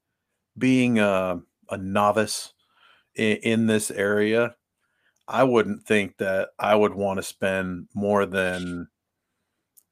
being 0.57 0.99
a, 0.99 1.41
a 1.69 1.77
novice 1.77 2.53
in, 3.15 3.37
in 3.37 3.67
this 3.67 3.91
area, 3.91 4.55
I 5.27 5.43
wouldn't 5.43 5.85
think 5.85 6.17
that 6.17 6.49
I 6.59 6.75
would 6.75 6.93
want 6.93 7.17
to 7.17 7.23
spend 7.23 7.89
more 7.95 8.25
than 8.25 8.87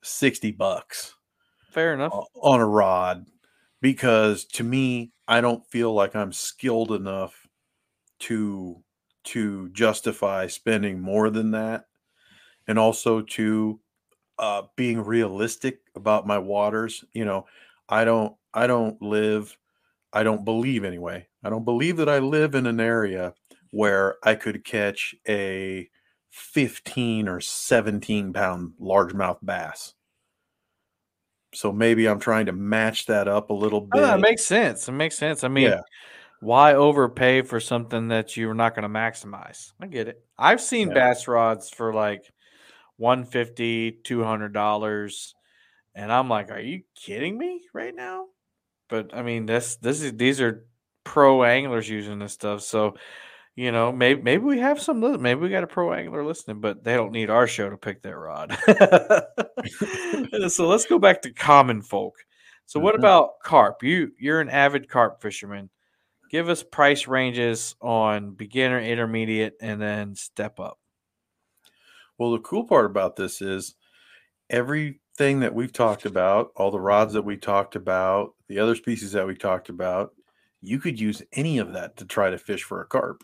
60 0.01 0.51
bucks 0.51 1.15
Fair 1.71 1.93
enough. 1.93 2.13
on 2.35 2.59
a 2.59 2.67
rod 2.67 3.25
because 3.81 4.45
to 4.45 4.63
me 4.63 5.11
I 5.27 5.41
don't 5.41 5.65
feel 5.67 5.93
like 5.93 6.15
I'm 6.15 6.33
skilled 6.33 6.91
enough 6.91 7.47
to 8.21 8.83
to 9.25 9.69
justify 9.69 10.47
spending 10.47 11.01
more 11.01 11.29
than 11.29 11.51
that 11.51 11.85
and 12.67 12.79
also 12.79 13.21
to 13.21 13.79
uh 14.39 14.63
being 14.75 15.01
realistic 15.01 15.81
about 15.95 16.27
my 16.27 16.37
waters 16.37 17.05
you 17.13 17.25
know 17.25 17.45
I 17.89 18.05
don't 18.05 18.35
I 18.53 18.67
don't 18.67 19.01
live 19.01 19.57
I 20.13 20.23
don't 20.23 20.45
believe 20.45 20.83
anyway 20.83 21.27
I 21.43 21.49
don't 21.49 21.65
believe 21.65 21.97
that 21.97 22.09
I 22.09 22.19
live 22.19 22.55
in 22.55 22.65
an 22.67 22.79
area 22.79 23.33
where 23.71 24.17
I 24.23 24.35
could 24.35 24.63
catch 24.63 25.15
a 25.27 25.89
15 26.31 27.27
or 27.27 27.41
17 27.41 28.33
pound 28.33 28.73
largemouth 28.79 29.39
bass 29.43 29.93
so 31.53 31.71
maybe 31.71 32.07
I'm 32.07 32.19
trying 32.19 32.45
to 32.45 32.51
match 32.51 33.07
that 33.07 33.27
up 33.27 33.49
a 33.49 33.53
little 33.53 33.81
Oh, 33.81 33.99
bit. 33.99 34.01
that 34.01 34.19
makes 34.19 34.45
sense. 34.45 34.87
It 34.87 34.91
makes 34.91 35.17
sense. 35.17 35.43
I 35.43 35.47
mean, 35.47 35.71
yeah, 35.71 35.81
why 36.41 36.75
overpay 36.75 37.41
for 37.43 37.59
something 37.59 38.09
that 38.09 38.37
you're 38.37 38.53
not 38.53 38.75
going 38.75 38.83
to 38.83 38.89
maximize? 38.89 39.73
I 39.81 39.87
get 39.87 40.07
it. 40.07 40.23
I've 40.37 40.61
seen 40.61 40.89
Yeah. 40.89 40.93
bass 40.93 41.27
rods 41.27 41.69
for 41.69 41.93
like 41.93 42.31
150 42.97 43.93
200 44.03 44.53
dollars 44.53 45.35
and 45.95 46.11
I'm 46.11 46.29
like, 46.29 46.51
are 46.51 46.59
you 46.59 46.83
kidding 46.95 47.37
me 47.37 47.63
right 47.73 47.95
now? 47.95 48.27
But 48.89 49.13
I 49.13 49.21
mean, 49.23 49.45
this 49.45 49.75
this 49.77 50.01
is 50.01 50.13
these 50.17 50.41
are 50.41 50.65
pro 51.03 51.43
anglers 51.43 51.89
using 51.89 52.19
this 52.19 52.33
stuff. 52.33 52.61
So, 52.61 52.95
you 53.55 53.71
know, 53.71 53.91
maybe 53.91 54.21
maybe 54.21 54.43
we 54.43 54.59
have 54.59 54.81
some 54.81 54.99
maybe 55.21 55.41
we 55.41 55.49
got 55.49 55.63
a 55.63 55.67
pro 55.67 55.93
angler 55.93 56.23
listening, 56.25 56.61
but 56.61 56.83
they 56.83 56.95
don't 56.95 57.11
need 57.13 57.29
our 57.29 57.47
show 57.47 57.69
to 57.69 57.77
pick 57.77 58.01
their 58.01 58.19
rod. 58.19 58.57
so 60.47 60.67
let's 60.67 60.85
go 60.85 60.99
back 60.99 61.21
to 61.23 61.33
common 61.33 61.81
folk. 61.81 62.15
So 62.65 62.79
what 62.79 62.95
Mhm. 62.95 62.99
about 62.99 63.39
carp? 63.43 63.83
You 63.83 64.11
you're 64.19 64.41
an 64.41 64.49
avid 64.49 64.89
carp 64.89 65.21
fisherman. 65.21 65.69
Give 66.29 66.49
us 66.49 66.63
price 66.63 67.07
ranges 67.07 67.75
on 67.81 68.31
beginner, 68.33 68.79
intermediate, 68.79 69.55
and 69.61 69.81
then 69.81 70.15
step 70.15 70.59
up. 70.59 70.79
Well, 72.17 72.31
the 72.31 72.39
cool 72.39 72.65
part 72.65 72.85
about 72.85 73.15
this 73.15 73.41
is 73.41 73.75
everything 75.19 75.41
that 75.41 75.53
we've 75.53 75.73
talked 75.73 76.05
about, 76.05 76.51
all 76.55 76.71
the 76.71 76.79
rods 76.79 77.13
that 77.13 77.21
we 77.21 77.35
talked 77.35 77.75
about, 77.75 78.33
the 78.47 78.57
other 78.57 78.73
species 78.73 79.11
that 79.11 79.27
we 79.27 79.35
talked 79.35 79.67
about, 79.67 80.13
you 80.61 80.79
could 80.79 80.97
use 80.97 81.21
any 81.33 81.57
of 81.57 81.73
that 81.73 81.97
to 81.97 82.05
try 82.05 82.29
to 82.29 82.37
fish 82.37 82.63
for 82.63 82.81
a 82.81 82.85
carp. 82.85 83.23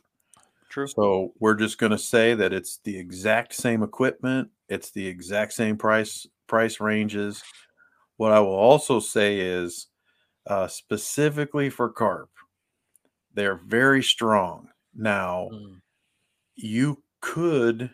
True. 0.69 0.87
So 0.87 1.31
we're 1.39 1.55
just 1.55 1.77
going 1.77 1.93
to 1.93 1.97
say 1.97 2.33
that 2.33 2.51
it's 2.51 2.79
the 2.83 2.97
exact 2.97 3.53
same 3.53 3.81
equipment, 3.81 4.49
it's 4.67 4.91
the 4.91 5.07
exact 5.07 5.53
same 5.53 5.77
price 5.77 6.27
price 6.47 6.81
ranges. 6.81 7.41
What 8.17 8.33
I 8.33 8.41
will 8.41 8.49
also 8.55 8.99
say 8.99 9.39
is 9.39 9.87
uh, 10.47 10.67
specifically 10.67 11.69
for 11.69 11.89
carp, 11.89 12.29
they're 13.33 13.61
very 13.65 14.03
strong. 14.03 14.67
Now, 14.93 15.49
Mm. 15.51 15.81
you 16.55 17.03
could 17.21 17.89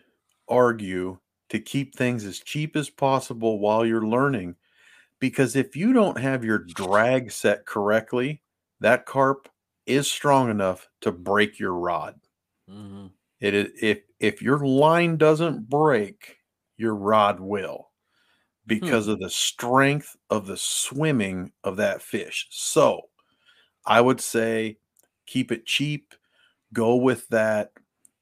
argue 0.48 1.18
to 1.52 1.60
keep 1.60 1.96
things 1.96 2.26
as 2.26 2.40
cheap 2.40 2.76
as 2.76 2.90
possible 2.90 3.60
while 3.60 3.86
you're 3.86 4.06
learning 4.08 4.56
because 5.20 5.56
if 5.56 5.76
you 5.76 5.92
don't 5.92 6.18
have 6.20 6.44
your 6.44 6.58
drag 6.58 7.30
set 7.32 7.66
correctly 7.66 8.42
that 8.80 9.06
carp 9.06 9.48
is 9.86 10.10
strong 10.10 10.50
enough 10.50 10.88
to 11.00 11.12
break 11.12 11.58
your 11.58 11.74
rod. 11.74 12.20
Mhm. 12.68 13.12
it 13.40 13.54
is 13.54 13.70
if 13.80 14.02
if 14.20 14.42
your 14.42 14.58
line 14.66 15.16
doesn't 15.16 15.68
break 15.68 16.38
your 16.76 16.94
rod 16.94 17.40
will 17.40 17.90
because 18.66 19.08
of 19.08 19.20
the 19.20 19.30
strength 19.30 20.16
of 20.30 20.46
the 20.46 20.56
swimming 20.56 21.52
of 21.64 21.76
that 21.78 22.02
fish. 22.02 22.48
So 22.50 23.02
i 23.86 24.00
would 24.00 24.20
say 24.20 24.78
keep 25.26 25.52
it 25.52 25.66
cheap 25.66 26.14
go 26.72 26.96
with 26.96 27.28
that 27.30 27.72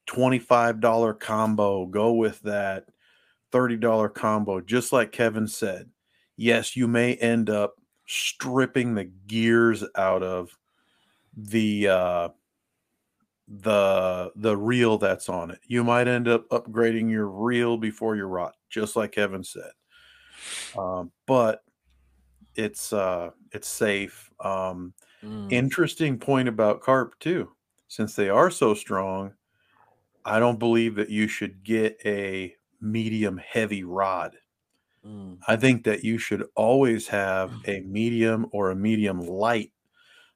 $25 0.07 1.17
combo 1.21 1.87
go 1.87 2.15
with 2.15 2.41
that 2.43 2.87
$30 3.53 4.09
combo 4.11 4.61
just 4.61 4.93
like 4.93 5.13
kevin 5.13 5.47
said. 5.47 5.91
Yes 6.37 6.77
you 6.77 6.89
may 6.89 7.17
end 7.17 7.51
up 7.51 7.77
stripping 8.07 8.95
the 8.95 9.05
gears 9.05 9.85
out 9.97 10.23
of 10.23 10.59
the 11.37 11.89
uh 11.89 12.29
the 13.49 14.33
the 14.37 14.57
reel 14.57 14.99
that's 14.99 15.29
on 15.29 15.51
it. 15.51 15.61
You 15.67 15.83
might 15.83 16.07
end 16.09 16.29
up 16.29 16.49
upgrading 16.51 17.11
your 17.11 17.27
reel 17.27 17.77
before 17.77 18.15
your 18.17 18.29
rod 18.29 18.53
just 18.69 18.95
like 18.97 19.13
kevin 19.13 19.43
said. 19.45 19.73
Um, 20.75 21.13
but 21.27 21.65
it's 22.57 22.93
uh 22.93 23.31
it's 23.53 23.69
safe. 23.69 24.31
Um 24.41 24.95
Mm. 25.23 25.51
interesting 25.51 26.19
point 26.19 26.49
about 26.49 26.83
carp 26.83 27.19
too. 27.21 27.53
Since 27.89 28.17
they 28.17 28.31
are 28.31 28.51
so 28.51 28.75
strong 28.75 29.35
i 30.25 30.39
don't 30.39 30.59
believe 30.59 30.97
that 30.97 31.11
you 31.11 31.29
should 31.29 31.65
get 31.65 31.99
a 32.05 32.55
medium 32.81 33.39
heavy 33.39 33.85
rod 33.85 34.37
Mm. 35.07 35.39
i 35.49 35.57
think 35.57 35.85
that 35.85 36.05
you 36.05 36.19
should 36.19 36.47
always 36.55 37.09
have 37.09 37.51
a 37.67 37.81
medium 37.81 38.47
or 38.53 38.71
a 38.71 38.77
medium 38.77 39.19
light 39.21 39.73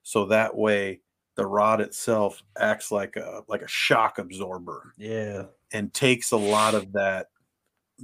so 0.02 0.24
that 0.24 0.56
way 0.56 1.00
the 1.34 1.44
rod 1.44 1.82
itself 1.82 2.42
acts 2.58 2.90
like 2.90 3.16
a 3.16 3.42
like 3.46 3.60
a 3.60 3.68
shock 3.68 4.18
absorber 4.18 4.94
Yeah. 4.96 5.44
and 5.74 5.92
takes 5.92 6.32
a 6.32 6.38
lot 6.38 6.74
of 6.74 6.92
that 6.92 7.26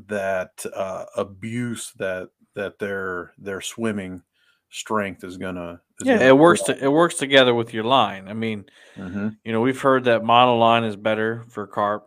that 0.08 0.64
uh, 0.74 1.06
abuse 1.16 1.92
that 1.96 2.28
that 2.54 2.78
their 2.78 3.32
their 3.38 3.62
swimming 3.62 4.22
strength 4.68 5.24
is 5.24 5.36
gonna. 5.38 5.80
Is 6.00 6.06
yeah, 6.06 6.18
gonna 6.18 6.28
it 6.28 6.38
works. 6.38 6.62
To, 6.64 6.84
it 6.84 6.92
works 6.92 7.14
together 7.16 7.54
with 7.54 7.72
your 7.74 7.84
line. 7.84 8.28
I 8.28 8.34
mean. 8.34 8.66
Mhm. 8.96 9.36
you 9.44 9.52
know, 9.52 9.60
we've 9.62 9.80
heard 9.80 10.04
that 10.04 10.22
monoline 10.22 10.86
is 10.86 10.94
better 10.96 11.44
for 11.48 11.66
carp. 11.66 12.06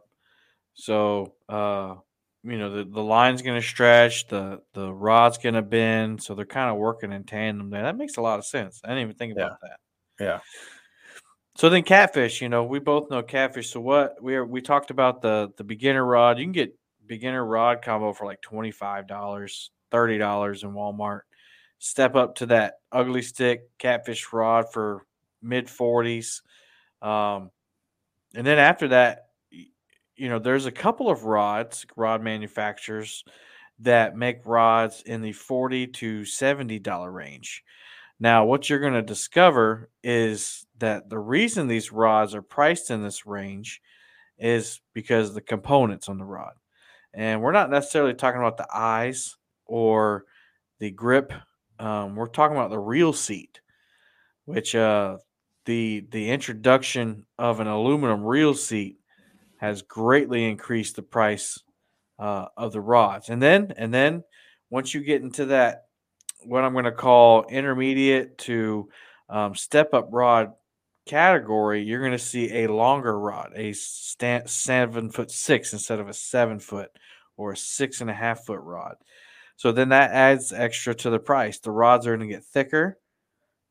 So, 0.76 1.34
uh, 1.50 1.96
you 2.44 2.58
know, 2.58 2.70
the, 2.70 2.84
the 2.84 3.02
line's 3.02 3.42
going 3.42 3.60
to 3.60 3.66
stretch, 3.66 4.28
the 4.28 4.62
the 4.74 4.92
rod's 4.92 5.38
going 5.38 5.56
to 5.56 5.62
bend, 5.62 6.22
so 6.22 6.36
they're 6.36 6.46
kind 6.46 6.70
of 6.70 6.78
working 6.78 7.12
in 7.12 7.24
tandem 7.24 7.70
there. 7.70 7.84
That 7.84 7.98
makes 7.98 8.18
a 8.18 8.22
lot 8.22 8.40
of 8.40 8.46
sense. 8.46 8.82
I 8.84 8.90
didn't 8.90 9.04
even 9.04 9.16
think 9.16 9.34
Yeah. 9.38 9.46
about 9.46 9.62
that. 9.62 9.80
Yeah. 10.20 10.40
So 11.56 11.70
then 11.70 11.84
catfish, 11.84 12.42
you 12.42 12.50
know, 12.50 12.64
we 12.64 12.80
both 12.80 13.10
know 13.12 13.22
catfish. 13.22 13.70
So 13.70 13.80
what 13.80 14.22
we 14.22 14.36
are, 14.36 14.46
we 14.46 14.62
talked 14.62 14.92
about 14.92 15.22
the 15.22 15.52
the 15.58 15.64
beginner 15.64 16.06
rod. 16.06 16.40
You 16.40 16.46
can 16.46 16.52
get 16.52 16.78
beginner 17.06 17.46
rod 17.46 17.82
combo 17.82 18.12
for 18.14 18.26
like 18.26 18.42
twenty 18.42 18.72
five 18.72 19.08
dollars, 19.08 19.72
thirty 19.92 20.18
dollars 20.18 20.64
in 20.64 20.72
Walmart. 20.72 21.22
Step 21.80 22.16
up 22.16 22.36
to 22.36 22.48
that 22.48 22.76
Ugly 22.92 23.22
Stik 23.22 23.62
catfish 23.78 24.34
rod 24.34 24.72
for 24.74 25.06
mid 25.42 25.70
forties, 25.70 26.42
um, 27.02 27.52
and 28.34 28.48
then 28.48 28.58
after 28.58 28.88
that, 28.90 29.28
you 30.16 30.30
know, 30.30 30.40
there's 30.40 30.66
a 30.66 30.72
couple 30.72 31.10
of 31.10 31.24
rods, 31.24 31.86
rod 31.96 32.22
manufacturers 32.22 33.24
that 33.80 34.16
make 34.16 34.46
rods 34.46 35.04
in 35.06 35.22
the 35.22 35.34
forty 35.34 35.88
to 35.88 36.26
seventy 36.26 36.80
dollar 36.80 37.12
range. 37.12 37.64
Now, 38.20 38.46
what 38.46 38.70
you're 38.70 38.80
going 38.80 38.94
to 38.94 39.02
discover 39.02 39.90
is 40.04 40.66
that 40.80 41.10
the 41.10 41.20
reason 41.20 41.68
these 41.68 41.92
rods 41.92 42.36
are 42.36 42.42
priced 42.42 42.92
in 42.92 43.04
this 43.04 43.26
range 43.26 43.82
is 44.38 44.82
because 44.94 45.34
the 45.34 45.42
components 45.42 46.10
on 46.10 46.18
the 46.18 46.26
rod. 46.26 46.54
And 47.14 47.42
we're 47.42 47.52
not 47.52 47.70
necessarily 47.70 48.14
talking 48.14 48.40
about 48.40 48.58
the 48.58 48.68
eyes 48.74 49.36
or 49.66 50.26
the 50.80 50.92
grip. 50.92 51.34
Um, 51.80 52.16
we're 52.16 52.28
talking 52.28 52.56
about 52.56 52.70
the 52.70 52.80
reel 52.80 53.14
seat, 53.14 53.62
which 54.46 54.76
uh, 54.76 55.18
the 55.66 56.06
the 56.12 56.30
introduction 56.30 57.26
of 57.38 57.60
an 57.60 57.68
aluminum 57.68 58.24
reel 58.24 58.54
seat 58.54 58.98
has 59.64 59.82
greatly 59.82 60.44
increased 60.44 60.98
the 60.98 61.02
price 61.02 61.58
uh, 62.20 62.48
of 62.58 62.74
the 62.74 62.82
rods. 62.82 63.30
And 63.30 63.42
then 63.42 63.72
and 63.78 63.94
then 63.94 64.26
once 64.70 64.94
you 64.94 65.00
get 65.00 65.22
into 65.22 65.46
that 65.46 65.86
what 66.44 66.66
I'm 66.66 66.74
going 66.74 66.84
to 66.84 66.92
call 66.92 67.46
intermediate 67.46 68.38
to 68.40 68.90
um, 69.30 69.56
step 69.56 69.94
up 69.94 70.10
rod 70.12 70.52
category, 71.06 71.82
you're 71.82 72.02
going 72.02 72.12
to 72.12 72.18
see 72.18 72.64
a 72.64 72.74
longer 72.74 73.18
rod, 73.18 73.54
a 73.56 73.72
sta- 73.72 74.48
seven 74.48 75.10
foot 75.10 75.32
six 75.32 75.72
instead 75.72 76.02
of 76.02 76.10
a 76.10 76.14
seven 76.14 76.60
foot 76.60 76.92
or 77.38 77.54
a 77.54 77.58
six 77.58 78.02
and 78.02 78.10
a 78.10 78.14
half 78.14 78.44
foot 78.46 78.60
rod. 78.60 78.96
So 79.56 79.72
then 79.72 79.90
that 79.90 80.12
adds 80.12 80.52
extra 80.52 80.94
to 80.96 81.10
the 81.10 81.20
price. 81.20 81.60
The 81.60 81.72
rods 81.72 82.06
are 82.06 82.18
going 82.18 82.28
to 82.28 82.36
get 82.36 82.44
thicker. 82.44 83.00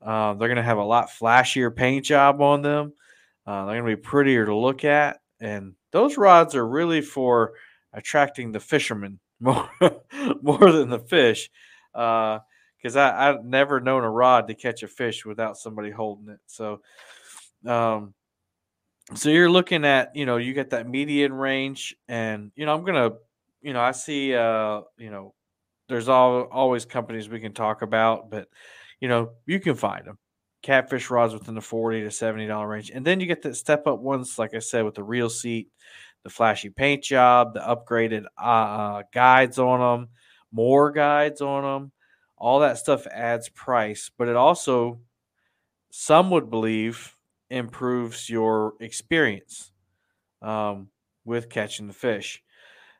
Uh, 0.00 0.32
they're 0.32 0.48
going 0.48 0.56
to 0.56 0.62
have 0.62 0.78
a 0.78 0.84
lot 0.84 1.10
flashier 1.10 1.74
paint 1.76 2.06
job 2.06 2.40
on 2.40 2.62
them. 2.62 2.94
Uh, 3.46 3.66
they're 3.66 3.78
going 3.78 3.90
to 3.90 3.96
be 3.96 4.02
prettier 4.02 4.46
to 4.46 4.56
look 4.56 4.86
at. 4.86 5.21
And 5.42 5.74
those 5.90 6.16
rods 6.16 6.54
are 6.54 6.66
really 6.66 7.00
for 7.00 7.54
attracting 7.92 8.52
the 8.52 8.60
fishermen 8.60 9.18
more, 9.40 9.68
more 10.40 10.70
than 10.70 10.88
the 10.88 11.00
fish. 11.00 11.50
Uh, 11.94 12.38
because 12.78 12.96
I 12.96 13.28
I've 13.28 13.44
never 13.44 13.80
known 13.80 14.02
a 14.02 14.10
rod 14.10 14.48
to 14.48 14.54
catch 14.54 14.82
a 14.82 14.88
fish 14.88 15.24
without 15.24 15.56
somebody 15.56 15.90
holding 15.90 16.28
it. 16.32 16.40
So, 16.46 16.80
um, 17.66 18.14
so 19.14 19.30
you're 19.30 19.50
looking 19.50 19.84
at 19.84 20.16
you 20.16 20.26
know 20.26 20.36
you 20.36 20.52
get 20.52 20.70
that 20.70 20.88
median 20.88 21.32
range, 21.32 21.94
and 22.08 22.50
you 22.56 22.66
know 22.66 22.74
I'm 22.74 22.84
gonna 22.84 23.12
you 23.60 23.72
know 23.72 23.80
I 23.80 23.92
see 23.92 24.34
uh 24.34 24.80
you 24.98 25.10
know 25.10 25.34
there's 25.88 26.08
all 26.08 26.42
always 26.44 26.84
companies 26.84 27.28
we 27.28 27.40
can 27.40 27.52
talk 27.52 27.82
about, 27.82 28.30
but 28.30 28.48
you 29.00 29.08
know 29.08 29.32
you 29.46 29.60
can 29.60 29.74
find 29.74 30.06
them 30.06 30.18
catfish 30.62 31.10
rods 31.10 31.34
within 31.34 31.54
the 31.54 31.60
forty 31.60 32.02
to 32.02 32.10
seventy 32.10 32.46
dollar 32.46 32.68
range, 32.68 32.90
and 32.90 33.04
then 33.04 33.20
you 33.20 33.26
get 33.26 33.42
the 33.42 33.54
step 33.54 33.86
up 33.86 34.00
ones 34.00 34.38
like 34.38 34.54
I 34.54 34.60
said 34.60 34.84
with 34.84 34.94
the 34.94 35.04
reel 35.04 35.30
seat, 35.30 35.68
the 36.22 36.30
flashy 36.30 36.70
paint 36.70 37.04
job, 37.04 37.54
the 37.54 37.60
upgraded 37.60 38.24
uh, 38.38 39.02
guides 39.12 39.58
on 39.58 39.80
them, 39.80 40.08
more 40.52 40.90
guides 40.90 41.40
on 41.40 41.62
them 41.62 41.92
all 42.42 42.58
that 42.58 42.76
stuff 42.76 43.06
adds 43.06 43.48
price, 43.50 44.10
but 44.18 44.26
it 44.26 44.34
also, 44.34 44.98
some 45.90 46.28
would 46.28 46.50
believe, 46.50 47.14
improves 47.50 48.28
your 48.28 48.74
experience 48.80 49.70
um, 50.42 50.88
with 51.24 51.48
catching 51.48 51.86
the 51.86 51.92
fish. 51.92 52.42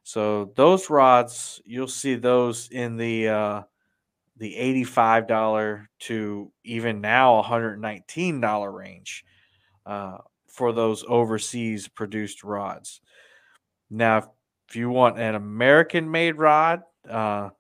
So 0.04 0.52
those 0.54 0.88
rods, 0.90 1.60
you'll 1.64 1.88
see 1.88 2.14
those 2.14 2.68
in 2.68 2.96
the 2.96 3.28
uh, 3.30 3.62
the 4.36 4.56
eighty-five 4.56 5.26
dollar 5.28 5.88
to 6.00 6.50
even 6.64 7.00
now 7.00 7.36
one 7.36 7.44
hundred 7.44 7.80
nineteen 7.80 8.40
dollar 8.40 8.70
range 8.72 9.24
uh, 9.86 10.18
for 10.48 10.72
those 10.72 11.04
overseas 11.06 11.88
produced 11.88 12.42
rods. 12.42 13.00
Now, 13.90 14.18
if 14.68 14.76
you 14.76 14.88
want 14.88 15.18
an 15.18 15.34
American-made 15.34 16.36
rod, 16.38 16.82
uh, 17.08 17.50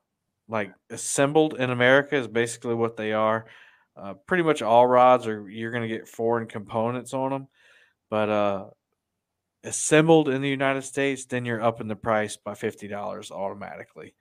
like 0.48 0.72
assembled 0.90 1.54
in 1.54 1.70
America 1.70 2.16
is 2.16 2.26
basically 2.26 2.74
what 2.74 2.96
they 2.96 3.12
are. 3.12 3.46
Uh, 3.96 4.14
pretty 4.26 4.42
much 4.42 4.62
all 4.62 4.86
rods 4.86 5.26
are 5.26 5.48
you're 5.50 5.70
going 5.70 5.82
to 5.82 5.94
get 5.94 6.08
foreign 6.08 6.46
components 6.46 7.12
on 7.12 7.30
them, 7.30 7.48
but 8.08 8.28
uh, 8.30 8.64
assembled 9.64 10.30
in 10.30 10.40
the 10.40 10.48
United 10.48 10.82
States, 10.82 11.26
then 11.26 11.44
you're 11.44 11.62
up 11.62 11.80
in 11.82 11.88
the 11.88 11.94
price 11.96 12.38
by 12.38 12.54
fifty 12.54 12.88
dollars 12.88 13.30
automatically. 13.30 14.14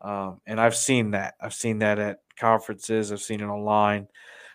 Um, 0.00 0.40
and 0.46 0.60
I've 0.60 0.76
seen 0.76 1.12
that. 1.12 1.34
I've 1.40 1.54
seen 1.54 1.80
that 1.80 1.98
at 1.98 2.20
conferences. 2.38 3.10
I've 3.12 3.20
seen 3.20 3.40
it 3.40 3.46
online. 3.46 4.06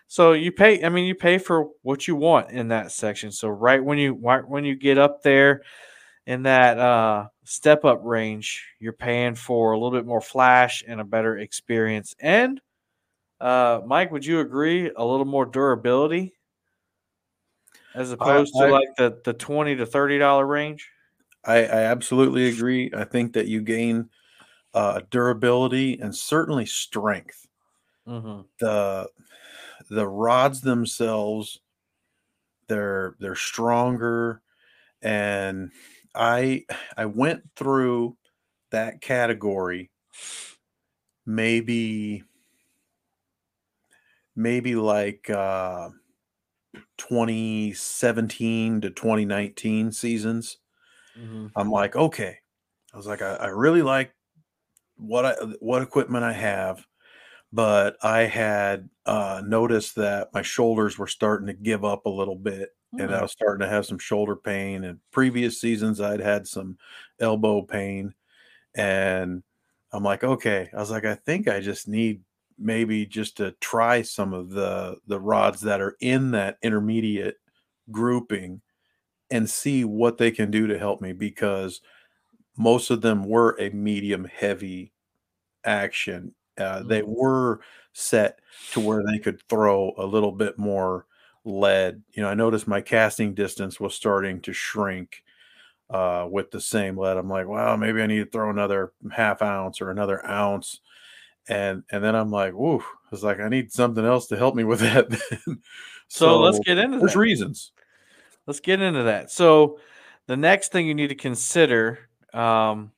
So 0.06 0.32
you 0.32 0.52
pay. 0.52 0.84
I 0.84 0.88
mean, 0.88 1.06
you 1.06 1.14
pay 1.14 1.38
for 1.38 1.70
what 1.82 2.06
you 2.06 2.16
want 2.16 2.50
in 2.50 2.68
that 2.68 2.92
section. 2.92 3.32
So 3.32 3.48
right 3.48 3.82
when 3.82 3.98
you 3.98 4.14
right 4.14 4.46
when 4.46 4.64
you 4.64 4.74
get 4.76 4.98
up 4.98 5.22
there 5.22 5.62
in 6.26 6.44
that 6.44 6.78
uh, 6.78 7.26
step 7.44 7.84
up 7.84 8.00
range, 8.02 8.64
you're 8.78 8.92
paying 8.92 9.34
for 9.34 9.72
a 9.72 9.78
little 9.78 9.90
bit 9.98 10.06
more 10.06 10.20
flash 10.20 10.82
and 10.86 11.00
a 11.00 11.04
better 11.04 11.38
experience. 11.38 12.14
And 12.20 12.60
uh, 13.40 13.80
Mike, 13.86 14.10
would 14.12 14.24
you 14.24 14.40
agree? 14.40 14.90
A 14.96 15.04
little 15.04 15.26
more 15.26 15.46
durability 15.46 16.34
as 17.94 18.12
opposed 18.12 18.54
I- 18.56 18.66
to 18.66 18.72
like 18.72 18.88
the 18.96 19.20
the 19.24 19.32
twenty 19.32 19.76
to 19.76 19.86
thirty 19.86 20.18
dollar 20.18 20.46
range. 20.46 20.88
I, 21.44 21.58
I 21.58 21.82
absolutely 21.84 22.48
agree. 22.48 22.90
I 22.96 23.04
think 23.04 23.34
that 23.34 23.48
you 23.48 23.60
gain 23.60 24.08
uh, 24.74 25.02
durability 25.10 25.98
and 26.00 26.14
certainly 26.16 26.66
strength. 26.66 27.48
Mm-hmm. 28.06 28.46
the 28.58 29.08
The 29.90 30.08
rods 30.08 30.62
themselves, 30.62 31.60
they're 32.68 33.16
they're 33.18 33.34
stronger, 33.34 34.42
and 35.02 35.72
I 36.14 36.66
I 36.96 37.06
went 37.06 37.54
through 37.56 38.18
that 38.70 39.00
category 39.00 39.90
maybe 41.26 42.24
maybe 44.36 44.74
like 44.74 45.28
uh 45.30 45.90
2017 46.98 48.80
to 48.82 48.90
2019 48.90 49.92
seasons 49.92 50.58
Mm-hmm. 51.16 51.46
i'm 51.56 51.70
like 51.70 51.96
okay 51.96 52.38
i 52.92 52.96
was 52.96 53.06
like 53.06 53.22
i, 53.22 53.34
I 53.36 53.48
really 53.48 53.82
like 53.82 54.14
what 54.96 55.24
i 55.24 55.32
what 55.60 55.82
equipment 55.82 56.24
i 56.24 56.32
have 56.32 56.86
but 57.52 57.96
i 58.02 58.20
had 58.20 58.88
uh 59.06 59.42
noticed 59.44 59.94
that 59.96 60.28
my 60.32 60.42
shoulders 60.42 60.98
were 60.98 61.06
starting 61.06 61.46
to 61.46 61.52
give 61.52 61.84
up 61.84 62.06
a 62.06 62.10
little 62.10 62.36
bit 62.36 62.70
and 62.98 63.14
I 63.14 63.22
was 63.22 63.32
starting 63.32 63.60
to 63.60 63.72
have 63.72 63.86
some 63.86 63.98
shoulder 63.98 64.36
pain. 64.36 64.84
And 64.84 64.98
previous 65.10 65.60
seasons, 65.60 66.00
I'd 66.00 66.20
had 66.20 66.46
some 66.46 66.78
elbow 67.20 67.62
pain, 67.62 68.14
and 68.74 69.42
I'm 69.92 70.02
like, 70.02 70.24
okay. 70.24 70.70
I 70.72 70.76
was 70.76 70.90
like, 70.90 71.04
I 71.04 71.14
think 71.14 71.48
I 71.48 71.60
just 71.60 71.88
need 71.88 72.22
maybe 72.58 73.04
just 73.04 73.36
to 73.38 73.52
try 73.60 74.02
some 74.02 74.32
of 74.32 74.50
the 74.50 74.96
the 75.06 75.20
rods 75.20 75.60
that 75.62 75.80
are 75.80 75.96
in 76.00 76.32
that 76.32 76.58
intermediate 76.62 77.36
grouping 77.90 78.60
and 79.30 79.48
see 79.50 79.84
what 79.84 80.18
they 80.18 80.30
can 80.30 80.50
do 80.50 80.66
to 80.68 80.78
help 80.78 81.00
me 81.00 81.12
because 81.12 81.80
most 82.56 82.90
of 82.90 83.00
them 83.00 83.24
were 83.24 83.56
a 83.60 83.70
medium 83.70 84.24
heavy 84.24 84.92
action. 85.64 86.34
Uh, 86.58 86.82
They 86.82 87.02
were 87.02 87.60
set 87.92 88.40
to 88.72 88.80
where 88.80 89.02
they 89.04 89.18
could 89.18 89.42
throw 89.48 89.92
a 89.98 90.06
little 90.06 90.32
bit 90.32 90.58
more 90.58 91.06
lead. 91.44 92.02
You 92.12 92.22
know, 92.22 92.28
I 92.28 92.34
noticed 92.34 92.66
my 92.68 92.80
casting 92.80 93.34
distance 93.34 93.78
was 93.80 93.94
starting 93.94 94.40
to 94.42 94.52
shrink 94.52 95.22
uh, 95.90 96.26
with 96.30 96.50
the 96.50 96.60
same 96.60 96.96
lead. 96.98 97.16
I'm 97.16 97.28
like, 97.28 97.46
wow, 97.46 97.76
maybe 97.76 98.02
I 98.02 98.06
need 98.06 98.24
to 98.24 98.30
throw 98.30 98.50
another 98.50 98.92
half 99.12 99.42
ounce 99.42 99.80
or 99.80 99.90
another 99.90 100.24
ounce. 100.26 100.80
And 101.48 101.82
and 101.90 102.02
then 102.02 102.14
I'm 102.14 102.30
like, 102.30 102.54
whoo, 102.54 102.82
it's 103.12 103.22
like, 103.22 103.40
I 103.40 103.48
need 103.48 103.70
something 103.72 104.04
else 104.04 104.26
to 104.28 104.36
help 104.36 104.54
me 104.54 104.64
with 104.64 104.80
that. 104.80 105.10
then. 105.46 105.60
So, 106.08 106.40
let's 106.40 106.58
get 106.60 106.78
into 106.78 106.98
there's 106.98 107.12
that. 107.14 107.18
reasons. 107.18 107.72
Let's 108.46 108.60
get 108.60 108.80
into 108.80 109.04
that. 109.04 109.30
So, 109.30 109.78
the 110.26 110.36
next 110.36 110.72
thing 110.72 110.86
you 110.86 110.94
need 110.94 111.08
to 111.08 111.14
consider 111.14 112.08
um, 112.34 112.90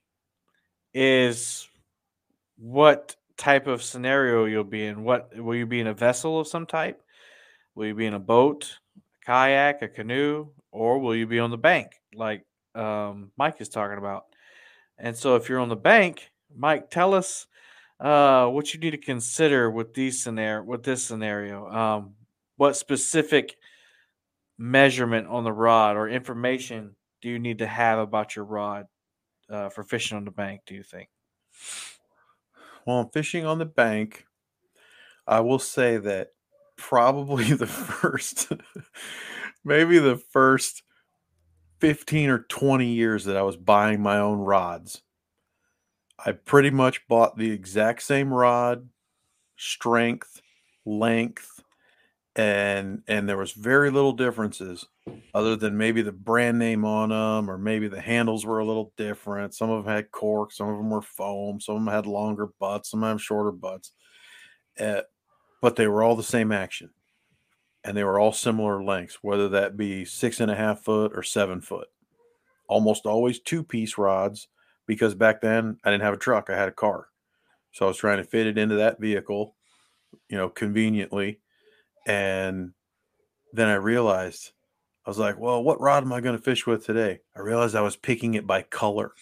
is 0.95 1.69
what 2.57 3.15
type 3.37 3.67
of 3.67 3.83
scenario 3.83 4.47
you'll 4.47 4.65
be 4.65 4.87
in. 4.87 5.05
What 5.05 5.37
will 5.37 5.55
you 5.55 5.67
be 5.67 5.81
in 5.81 5.87
a 5.87 5.95
vessel 5.95 6.41
of 6.41 6.49
some 6.49 6.67
type? 6.67 7.03
Will 7.75 7.87
you 7.87 7.95
be 7.95 8.07
in 8.07 8.15
a 8.15 8.19
boat, 8.19 8.79
a 8.97 9.27
kayak, 9.27 9.83
a 9.83 9.89
canoe, 9.89 10.49
or 10.73 10.99
will 10.99 11.15
you 11.15 11.27
be 11.27 11.39
on 11.39 11.51
the 11.51 11.59
bank 11.59 11.89
like 12.15 12.45
um, 12.75 13.31
Mike 13.37 13.61
is 13.61 13.69
talking 13.69 13.99
about? 13.99 14.25
And 14.99 15.15
so, 15.15 15.37
if 15.37 15.49
you're 15.49 15.61
on 15.61 15.69
the 15.69 15.77
bank, 15.77 16.31
Mike, 16.57 16.89
tell 16.89 17.13
us 17.13 17.47
uh, 18.01 18.47
what 18.47 18.73
you 18.73 18.81
need 18.81 18.93
to 18.93 18.99
consider 18.99 19.71
with 19.71 19.93
these 19.93 20.23
scenario 20.23 20.65
with 20.65 20.83
this 20.83 21.05
scenario. 21.05 21.69
Um, 21.69 22.15
what 22.57 22.77
specific 22.77 23.57
measurement 24.59 25.29
on 25.29 25.45
the 25.45 25.53
rod 25.53 25.97
or 25.97 26.09
information 26.09 26.97
do 27.21 27.29
you 27.29 27.39
need 27.39 27.59
to 27.59 27.67
have 27.67 27.99
about 27.99 28.35
your 28.35 28.47
rod 28.47 28.87
uh, 29.51 29.69
for 29.69 29.83
fishing 29.83 30.17
on 30.17 30.25
the 30.25 30.31
bank? 30.31 30.63
Do 30.67 30.75
you 30.75 30.83
think? 30.83 31.09
Well, 32.87 33.01
I'm 33.01 33.11
fishing 33.11 33.45
on 33.45 33.59
the 33.59 33.67
bank. 33.67 34.27
I 35.27 35.41
will 35.41 35.59
say 35.59 35.97
that 35.99 36.29
probably 36.77 37.45
the 37.53 37.67
first, 37.67 38.53
maybe 39.65 39.99
the 39.99 40.17
first 40.17 40.83
15 41.81 42.31
or 42.31 42.39
20 42.41 42.87
years 42.87 43.25
that 43.25 43.37
I 43.37 43.43
was 43.43 43.57
buying 43.57 44.01
my 44.01 44.19
own 44.19 44.39
rods, 44.39 45.03
I 46.25 46.33
pretty 46.33 46.71
much 46.71 47.07
bought 47.09 47.37
the 47.37 47.51
exact 47.51 48.03
same 48.03 48.33
rod, 48.33 48.89
strength, 49.57 50.41
length, 50.85 51.56
and 52.37 53.03
and 53.09 53.27
there 53.27 53.39
was 53.39 53.53
very 53.53 53.91
little 53.91 54.13
differences 54.13 54.87
other 55.33 55.57
than 55.57 55.77
maybe 55.77 56.03
the 56.03 56.13
brand 56.13 56.59
name 56.59 56.85
on 56.85 57.09
them 57.09 57.51
or 57.51 57.57
maybe 57.57 57.89
the 57.89 58.01
handles 58.01 58.45
were 58.45 58.59
a 58.59 58.65
little 58.65 58.93
different. 58.99 59.55
Some 59.55 59.71
of 59.71 59.85
them 59.85 59.93
had 59.93 60.11
cork 60.11 60.53
some 60.53 60.69
of 60.69 60.77
them 60.77 60.91
were 60.91 61.03
foam 61.03 61.61
some 61.61 61.77
of 61.77 61.85
them 61.85 61.93
had 61.93 62.07
longer 62.07 62.49
butts 62.61 62.91
some 62.91 63.03
of 63.03 63.09
them 63.09 63.19
shorter 63.19 63.53
butts 63.53 63.93
uh, 64.79 65.01
but 65.63 65.77
they 65.77 65.87
were 65.87 66.03
all 66.03 66.15
the 66.15 66.23
same 66.23 66.53
action 66.53 66.91
and 67.83 67.97
they 67.97 68.05
were 68.05 68.21
all 68.21 68.33
similar 68.33 68.85
lengths 68.85 69.19
whether 69.23 69.49
that 69.49 69.79
be 69.79 70.05
six 70.05 70.39
and 70.39 70.51
a 70.51 70.57
half 70.57 70.81
foot 70.81 71.13
or 71.15 71.23
seven 71.23 71.63
foot. 71.63 71.89
Almost 72.69 73.07
always 73.07 73.41
two 73.41 73.63
piece 73.63 73.97
rods 73.97 74.49
because 74.87 75.15
back 75.15 75.41
then 75.41 75.79
i 75.85 75.91
didn't 75.91 76.03
have 76.03 76.15
a 76.15 76.19
truck 76.19 76.51
i 76.51 76.57
had 76.57 76.69
a 76.69 76.73
car. 76.73 77.09
So 77.73 77.87
i 77.87 77.89
was 77.89 77.97
trying 77.97 78.19
to 78.19 78.25
fit 78.25 78.47
it 78.47 78.59
into 78.59 78.75
that 78.75 79.01
vehicle 79.01 79.55
you 80.29 80.37
know 80.37 80.51
conveniently 80.51 81.41
and 82.07 82.73
then 83.53 83.69
I 83.69 83.75
realized, 83.75 84.53
I 85.05 85.11
was 85.11 85.19
like, 85.19 85.39
well, 85.39 85.63
what 85.63 85.81
rod 85.81 86.03
am 86.03 86.13
I 86.13 86.21
going 86.21 86.37
to 86.37 86.43
fish 86.43 86.67
with 86.67 86.87
today? 86.87 87.21
I 87.37 87.41
realized 87.41 87.75
I 87.75 87.81
was 87.83 87.97
picking 87.97 88.35
it 88.35 88.47
by 88.47 88.63
color. 88.63 89.13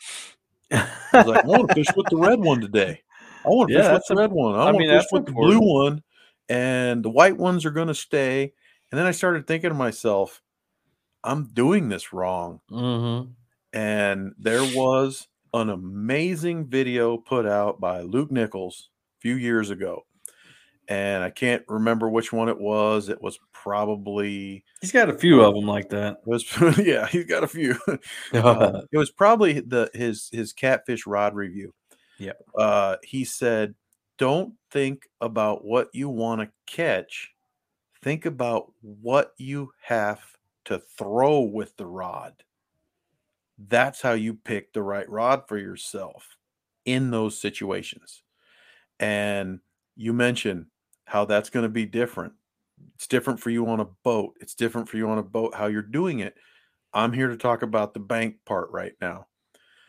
I 0.70 0.88
was 1.12 1.26
like, 1.26 1.44
I 1.44 1.46
want 1.46 1.68
to 1.68 1.74
fish 1.74 1.88
with 1.96 2.06
the 2.10 2.16
red 2.16 2.40
one 2.40 2.60
today. 2.60 3.02
I 3.44 3.48
want 3.48 3.68
to 3.70 3.74
Yeah, 3.74 3.82
fish 3.82 3.92
with 3.92 4.04
the 4.08 4.14
a- 4.14 4.18
red 4.18 4.32
one. 4.32 4.54
I, 4.54 4.58
I 4.58 4.64
want 4.66 4.78
mean, 4.78 4.88
to 4.88 4.98
fish 5.00 5.08
with 5.12 5.26
the 5.26 5.32
blue 5.32 5.60
one. 5.60 6.02
And 6.48 7.04
the 7.04 7.10
white 7.10 7.36
ones 7.36 7.64
are 7.64 7.70
going 7.70 7.88
to 7.88 7.94
stay. 7.94 8.52
And 8.90 8.98
then 8.98 9.06
I 9.06 9.12
started 9.12 9.46
thinking 9.46 9.70
to 9.70 9.74
myself, 9.74 10.42
I'm 11.22 11.48
doing 11.52 11.88
this 11.88 12.12
wrong. 12.12 12.60
Mm-hmm. 12.70 13.30
And 13.72 14.32
there 14.38 14.62
was 14.62 15.26
an 15.52 15.70
amazing 15.70 16.66
video 16.68 17.16
put 17.16 17.46
out 17.46 17.80
by 17.80 18.00
Luke 18.00 18.30
Nichols 18.30 18.90
a 19.18 19.20
few 19.20 19.34
years 19.34 19.70
ago. 19.70 20.04
And 20.88 21.22
I 21.24 21.30
can't 21.30 21.64
remember 21.68 22.08
which 22.10 22.32
one 22.32 22.48
it 22.48 22.58
was. 22.60 23.08
It 23.08 23.20
was 23.22 23.38
probably 23.52 24.64
He's 24.80 24.92
got 24.92 25.08
a 25.08 25.16
few 25.18 25.40
of 25.42 25.54
them 25.54 25.66
like 25.66 25.88
that. 25.90 26.18
was 26.26 26.44
yeah, 26.78 27.06
he's 27.06 27.24
got 27.26 27.44
a 27.44 27.48
few. 27.48 27.76
Uh, 28.32 28.82
it 28.92 28.98
was 28.98 29.10
probably 29.10 29.60
the 29.60 29.90
his 29.94 30.28
his 30.32 30.52
catfish 30.52 31.06
rod 31.06 31.34
review. 31.34 31.74
Yeah, 32.18 32.32
Uh, 32.56 32.96
he 33.02 33.24
said, 33.24 33.74
"Don't 34.18 34.54
think 34.70 35.08
about 35.20 35.64
what 35.64 35.90
you 35.94 36.08
want 36.08 36.40
to 36.42 36.52
catch. 36.66 37.32
Think 38.02 38.26
about 38.26 38.72
what 38.82 39.34
you 39.38 39.72
have 39.82 40.22
to 40.66 40.78
throw 40.78 41.40
with 41.40 41.76
the 41.76 41.86
rod. 41.86 42.44
That's 43.56 44.00
how 44.02 44.12
you 44.12 44.34
pick 44.34 44.72
the 44.72 44.82
right 44.82 45.08
rod 45.08 45.46
for 45.48 45.58
yourself 45.58 46.36
in 46.84 47.10
those 47.10 47.40
situations." 47.40 48.22
And 49.00 49.60
you 49.96 50.12
mentioned 50.12 50.66
how 51.06 51.24
that's 51.24 51.50
going 51.50 51.64
to 51.64 51.68
be 51.70 51.86
different. 51.86 52.34
It's 52.96 53.06
different 53.08 53.40
for 53.40 53.50
you 53.50 53.66
on 53.68 53.80
a 53.80 53.86
boat. 53.86 54.36
It's 54.40 54.54
different 54.54 54.88
for 54.88 54.96
you 54.98 55.08
on 55.10 55.18
a 55.18 55.22
boat 55.24 55.54
how 55.54 55.66
you're 55.66 55.82
doing 55.82 56.20
it. 56.20 56.36
I'm 56.94 57.12
here 57.12 57.28
to 57.28 57.36
talk 57.38 57.62
about 57.62 57.94
the 57.94 58.00
bank 58.00 58.44
part 58.46 58.70
right 58.72 58.94
now. 59.00 59.28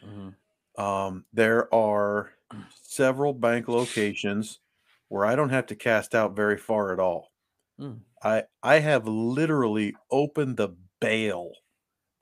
Mhm. 0.01 0.35
Um, 0.77 1.25
there 1.31 1.73
are 1.73 2.33
several 2.69 3.33
bank 3.33 3.67
locations 3.67 4.59
where 5.07 5.25
I 5.25 5.35
don't 5.35 5.49
have 5.49 5.67
to 5.67 5.75
cast 5.75 6.13
out 6.13 6.35
very 6.35 6.57
far 6.57 6.91
at 6.91 6.99
all. 6.99 7.31
Mm. 7.79 8.05
I 8.23 8.45
I 8.63 8.79
have 8.79 9.07
literally 9.07 9.95
opened 10.11 10.57
the 10.57 10.77
bail 11.01 11.53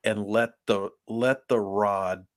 and 0.04 0.26
let 0.26 0.52
the 0.68 0.92
let 1.08 1.48
the 1.50 1.60
rod 1.60 2.28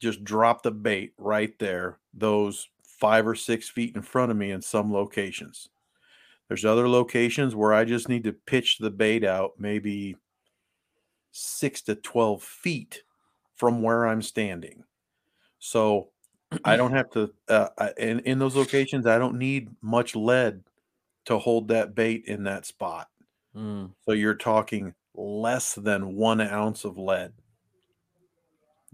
just 0.00 0.24
drop 0.24 0.62
the 0.62 0.72
bait 0.72 1.14
right 1.18 1.58
there, 1.58 2.00
those 2.14 2.68
five 2.82 3.26
or 3.26 3.34
six 3.36 3.68
feet 3.70 3.96
in 3.96 4.02
front 4.02 4.30
of 4.32 4.38
me 4.38 4.50
in 4.50 4.62
some 4.62 4.92
locations. 4.92 5.70
There's 6.48 6.64
other 6.64 6.88
locations 6.88 7.54
where 7.54 7.74
I 7.74 7.84
just 7.84 8.08
need 8.08 8.24
to 8.24 8.32
pitch 8.32 8.78
the 8.78 8.90
bait 8.90 9.24
out 9.24 9.52
maybe 9.58 10.16
six 11.30 11.82
to 11.82 11.94
12 11.94 12.42
feet 12.42 13.02
from 13.54 13.82
where 13.82 14.06
I'm 14.06 14.22
standing. 14.22 14.84
So 15.58 16.08
I 16.64 16.76
don't 16.76 16.92
have 16.92 17.10
to, 17.10 17.30
uh, 17.48 17.68
I, 17.76 17.92
in, 17.98 18.20
in 18.20 18.38
those 18.38 18.56
locations, 18.56 19.06
I 19.06 19.18
don't 19.18 19.36
need 19.36 19.68
much 19.82 20.16
lead 20.16 20.62
to 21.26 21.38
hold 21.38 21.68
that 21.68 21.94
bait 21.94 22.24
in 22.26 22.44
that 22.44 22.64
spot. 22.64 23.08
Mm. 23.54 23.90
So 24.06 24.12
you're 24.12 24.34
talking 24.34 24.94
less 25.14 25.74
than 25.74 26.14
one 26.16 26.40
ounce 26.40 26.84
of 26.84 26.96
lead. 26.96 27.32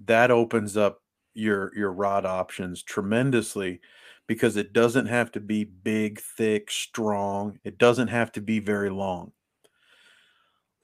That 0.06 0.32
opens 0.32 0.76
up 0.76 1.00
your 1.34 1.76
your 1.76 1.92
rod 1.92 2.24
options 2.24 2.82
tremendously 2.82 3.80
because 4.26 4.56
it 4.56 4.72
doesn't 4.72 5.06
have 5.06 5.30
to 5.32 5.40
be 5.40 5.64
big, 5.64 6.20
thick, 6.20 6.70
strong. 6.70 7.58
It 7.64 7.78
doesn't 7.78 8.08
have 8.08 8.32
to 8.32 8.40
be 8.40 8.58
very 8.58 8.90
long. 8.90 9.32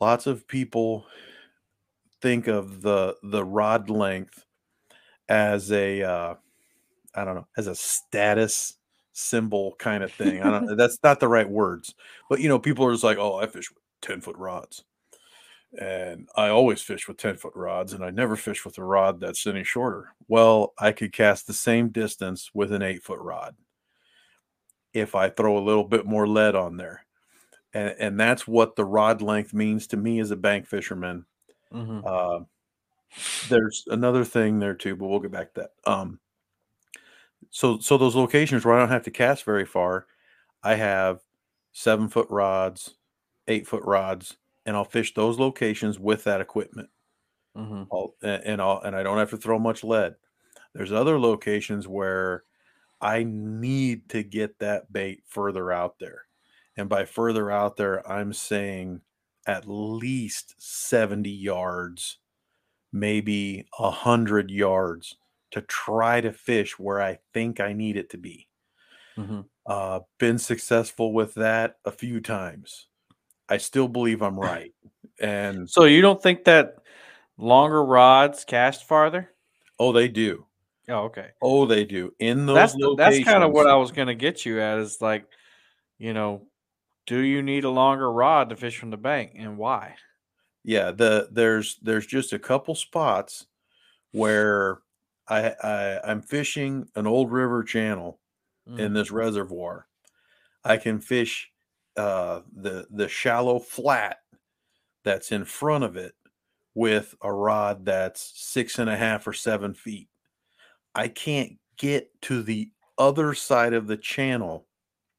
Lots 0.00 0.26
of 0.26 0.46
people 0.46 1.06
think 2.22 2.46
of 2.46 2.82
the 2.82 3.16
the 3.22 3.44
rod 3.44 3.88
length 3.90 4.44
as 5.28 5.70
a 5.72 6.02
uh, 6.02 6.34
I 7.14 7.24
don't 7.24 7.34
know 7.34 7.46
as 7.56 7.66
a 7.66 7.74
status 7.74 8.74
symbol 9.12 9.74
kind 9.78 10.02
of 10.02 10.12
thing. 10.12 10.42
I 10.42 10.50
don't. 10.50 10.76
that's 10.78 10.98
not 11.02 11.20
the 11.20 11.28
right 11.28 11.48
words, 11.48 11.94
but 12.28 12.40
you 12.40 12.48
know, 12.48 12.58
people 12.58 12.84
are 12.86 12.92
just 12.92 13.04
like, 13.04 13.18
oh, 13.18 13.36
I 13.36 13.46
fish 13.46 13.70
with 13.70 13.82
ten 14.02 14.20
foot 14.20 14.36
rods, 14.36 14.84
and 15.78 16.28
I 16.36 16.48
always 16.48 16.82
fish 16.82 17.06
with 17.08 17.16
ten 17.18 17.36
foot 17.36 17.54
rods, 17.54 17.92
and 17.92 18.04
I 18.04 18.10
never 18.10 18.36
fish 18.36 18.64
with 18.64 18.78
a 18.78 18.84
rod 18.84 19.20
that's 19.20 19.46
any 19.46 19.64
shorter. 19.64 20.14
Well, 20.28 20.74
I 20.78 20.92
could 20.92 21.12
cast 21.12 21.46
the 21.46 21.52
same 21.54 21.90
distance 21.90 22.50
with 22.54 22.72
an 22.72 22.82
eight 22.82 23.02
foot 23.02 23.20
rod 23.20 23.56
if 24.92 25.14
I 25.14 25.28
throw 25.28 25.56
a 25.58 25.60
little 25.64 25.84
bit 25.84 26.06
more 26.06 26.26
lead 26.26 26.54
on 26.54 26.76
there. 26.76 27.04
And, 27.74 27.94
and 27.98 28.20
that's 28.20 28.46
what 28.48 28.76
the 28.76 28.84
rod 28.84 29.22
length 29.22 29.54
means 29.54 29.86
to 29.88 29.96
me 29.96 30.20
as 30.20 30.30
a 30.30 30.36
bank 30.36 30.66
fisherman. 30.66 31.26
Mhm. 31.72 32.02
Uh, 32.04 32.44
there's 33.48 33.84
another 33.88 34.24
thing 34.24 34.58
there 34.58 34.74
too, 34.74 34.96
but 34.96 35.06
we'll 35.08 35.20
get 35.20 35.32
back 35.32 35.54
to 35.54 35.62
that. 35.62 35.90
Um, 35.90 36.20
so 37.50 37.78
so 37.78 37.96
those 37.98 38.14
locations 38.16 38.64
where 38.64 38.74
I 38.74 38.78
don't 38.78 38.88
have 38.90 39.04
to 39.04 39.10
cast 39.10 39.44
very 39.44 39.64
far, 39.64 40.06
I 40.62 40.74
have 40.74 41.20
seven 41.72 42.08
foot 42.08 42.28
rods, 42.30 42.94
eight 43.48 43.66
foot 43.66 43.82
rods, 43.84 44.36
and 44.66 44.76
I'll 44.76 44.84
fish 44.84 45.14
those 45.14 45.38
locations 45.38 45.98
with 45.98 46.24
that 46.24 46.40
equipment. 46.40 46.90
Mhm. 47.54 47.90
I'll, 47.92 48.14
and 48.22 48.60
I'll, 48.62 48.80
and 48.80 48.94
I 48.94 49.02
don't 49.02 49.18
have 49.18 49.30
to 49.30 49.36
throw 49.36 49.58
much 49.58 49.82
lead. 49.82 50.16
There's 50.74 50.92
other 50.92 51.18
locations 51.20 51.88
where 51.88 52.44
I 53.00 53.24
need 53.24 54.08
to 54.10 54.22
get 54.24 54.60
that 54.60 54.92
bait 54.92 55.24
further 55.26 55.72
out 55.72 55.98
there. 56.00 56.26
And 56.76 56.88
by 56.88 57.04
further 57.06 57.50
out 57.50 57.76
there, 57.76 58.08
I'm 58.10 58.32
saying 58.32 59.02
at 59.46 59.66
least 59.68 60.60
70 60.60 61.30
yards, 61.30 62.18
maybe 62.92 63.68
100 63.78 64.50
yards 64.50 65.16
to 65.52 65.62
try 65.62 66.20
to 66.20 66.32
fish 66.32 66.78
where 66.78 67.00
I 67.02 67.20
think 67.34 67.60
I 67.60 67.72
need 67.74 67.96
it 67.96 68.10
to 68.10 68.18
be. 68.18 68.48
Mhm. 69.16 69.50
Uh, 69.66 70.00
been 70.18 70.38
successful 70.38 71.12
with 71.12 71.34
that 71.34 71.78
a 71.84 71.90
few 71.92 72.20
times. 72.20 72.88
I 73.50 73.58
still 73.58 73.88
believe 73.88 74.22
I'm 74.22 74.38
right. 74.50 74.72
And 75.20 75.68
So 75.68 75.84
you 75.84 76.00
don't 76.00 76.22
think 76.22 76.44
that 76.44 76.76
longer 77.36 77.84
rods 77.84 78.44
cast 78.44 78.86
farther? 78.86 79.30
oh, 79.78 79.92
they 79.92 80.08
do. 80.08 80.46
Oh, 80.88 81.04
okay. 81.04 81.28
Oh, 81.42 81.66
they 81.66 81.84
do. 81.84 82.12
In 82.18 82.46
those 82.46 82.54
That's 82.54 82.72
the- 82.74 82.94
that's 82.96 83.24
kind 83.24 83.42
of 83.44 83.52
what 83.52 83.66
I 83.66 83.76
was 83.76 83.92
going 83.92 84.08
to 84.08 84.14
get 84.14 84.44
you 84.46 84.60
at. 84.60 84.78
Is 84.78 85.00
like, 85.00 85.24
you 85.98 86.12
know, 86.14 86.46
do 87.06 87.18
you 87.20 87.42
need 87.42 87.64
a 87.64 87.70
longer 87.70 88.10
rod 88.10 88.48
to 88.50 88.56
fish 88.56 88.78
from 88.78 88.90
the 88.90 88.96
bank, 88.96 89.32
and 89.36 89.56
why? 89.58 89.96
yeah 90.62 90.90
the 90.90 91.26
there's 91.32 91.78
there's 91.80 92.06
just 92.06 92.34
a 92.34 92.38
couple 92.38 92.74
spots 92.74 93.46
where 94.12 94.80
I, 95.26 95.54
I 95.62 96.00
I'm 96.04 96.20
fishing 96.20 96.86
an 96.96 97.06
old 97.06 97.32
river 97.32 97.62
channel 97.64 98.20
in 98.66 98.92
Mm. 98.92 98.94
this 98.94 99.10
reservoir. 99.10 99.86
I 100.64 100.76
can 100.76 101.00
fish 101.00 101.49
uh, 102.00 102.42
the 102.52 102.86
the 102.90 103.08
shallow 103.08 103.58
flat 103.58 104.18
that's 105.04 105.32
in 105.32 105.44
front 105.44 105.84
of 105.84 105.96
it 105.96 106.14
with 106.74 107.14
a 107.22 107.32
rod 107.32 107.84
that's 107.84 108.32
six 108.40 108.78
and 108.78 108.90
a 108.90 108.96
half 108.96 109.26
or 109.26 109.32
seven 109.32 109.74
feet. 109.74 110.08
I 110.94 111.08
can't 111.08 111.58
get 111.78 112.20
to 112.22 112.42
the 112.42 112.72
other 112.98 113.34
side 113.34 113.74
of 113.74 113.86
the 113.88 113.96
channel 113.96 114.68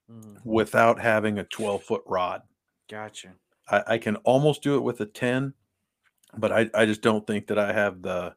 Mm. 0.09 0.41
without 0.43 0.99
having 1.01 1.39
a 1.39 1.43
12 1.45 1.83
foot 1.83 2.03
rod. 2.07 2.43
Gotcha. 2.87 3.39
I, 3.69 3.83
I 3.87 3.97
can 3.97 4.17
almost 4.17 4.61
do 4.63 4.75
it 4.77 4.81
with 4.81 5.01
a 5.01 5.05
10, 5.05 5.53
but 6.37 6.51
I, 6.51 6.69
I 6.73 6.85
just 6.85 7.01
don't 7.01 7.25
think 7.27 7.47
that 7.47 7.59
I 7.59 7.73
have 7.73 8.01
the 8.01 8.35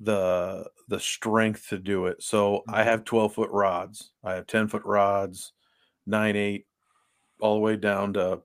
the 0.00 0.68
the 0.88 1.00
strength 1.00 1.68
to 1.68 1.78
do 1.78 2.06
it. 2.06 2.22
So 2.22 2.64
I 2.68 2.82
Mhm. 2.82 2.84
have 2.84 3.04
12 3.04 3.34
foot 3.34 3.50
rods. 3.50 4.12
I 4.24 4.34
have 4.34 4.46
10 4.46 4.68
foot 4.68 4.82
rods, 4.84 5.52
nine, 6.06 6.36
eight, 6.36 6.66
all 7.42 7.54
the 7.56 7.60
way 7.60 7.76
down 7.76 8.14
to 8.14 8.42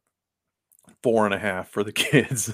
four 1.04 1.26
and 1.26 1.34
a 1.34 1.40
half 1.40 1.70
for 1.70 1.84
the 1.84 1.92
kids. 1.94 2.54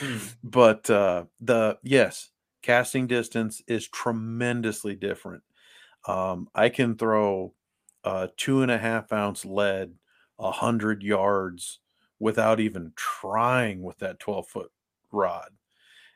Hmm. 0.00 0.18
but 0.42 0.88
uh 0.90 1.24
the 1.40 1.78
yes, 1.82 2.30
casting 2.62 3.06
distance 3.06 3.62
is 3.66 3.88
tremendously 3.88 4.94
different. 4.94 5.42
Um, 6.06 6.48
I 6.54 6.68
can 6.70 6.96
throw 6.96 7.54
uh 8.04 8.28
two 8.36 8.62
and 8.62 8.70
a 8.70 8.78
half 8.78 9.12
ounce 9.12 9.44
lead 9.44 9.94
a 10.38 10.52
hundred 10.52 11.02
yards 11.02 11.80
without 12.20 12.60
even 12.60 12.92
trying 12.96 13.82
with 13.82 13.98
that 13.98 14.18
12 14.20 14.48
foot 14.48 14.70
rod. 15.12 15.50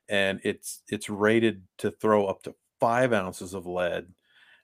And 0.08 0.40
it's 0.44 0.82
it's 0.88 1.10
rated 1.10 1.64
to 1.78 1.90
throw 1.90 2.26
up 2.26 2.42
to 2.44 2.54
five 2.80 3.12
ounces 3.12 3.54
of 3.54 3.66
lead. 3.66 4.08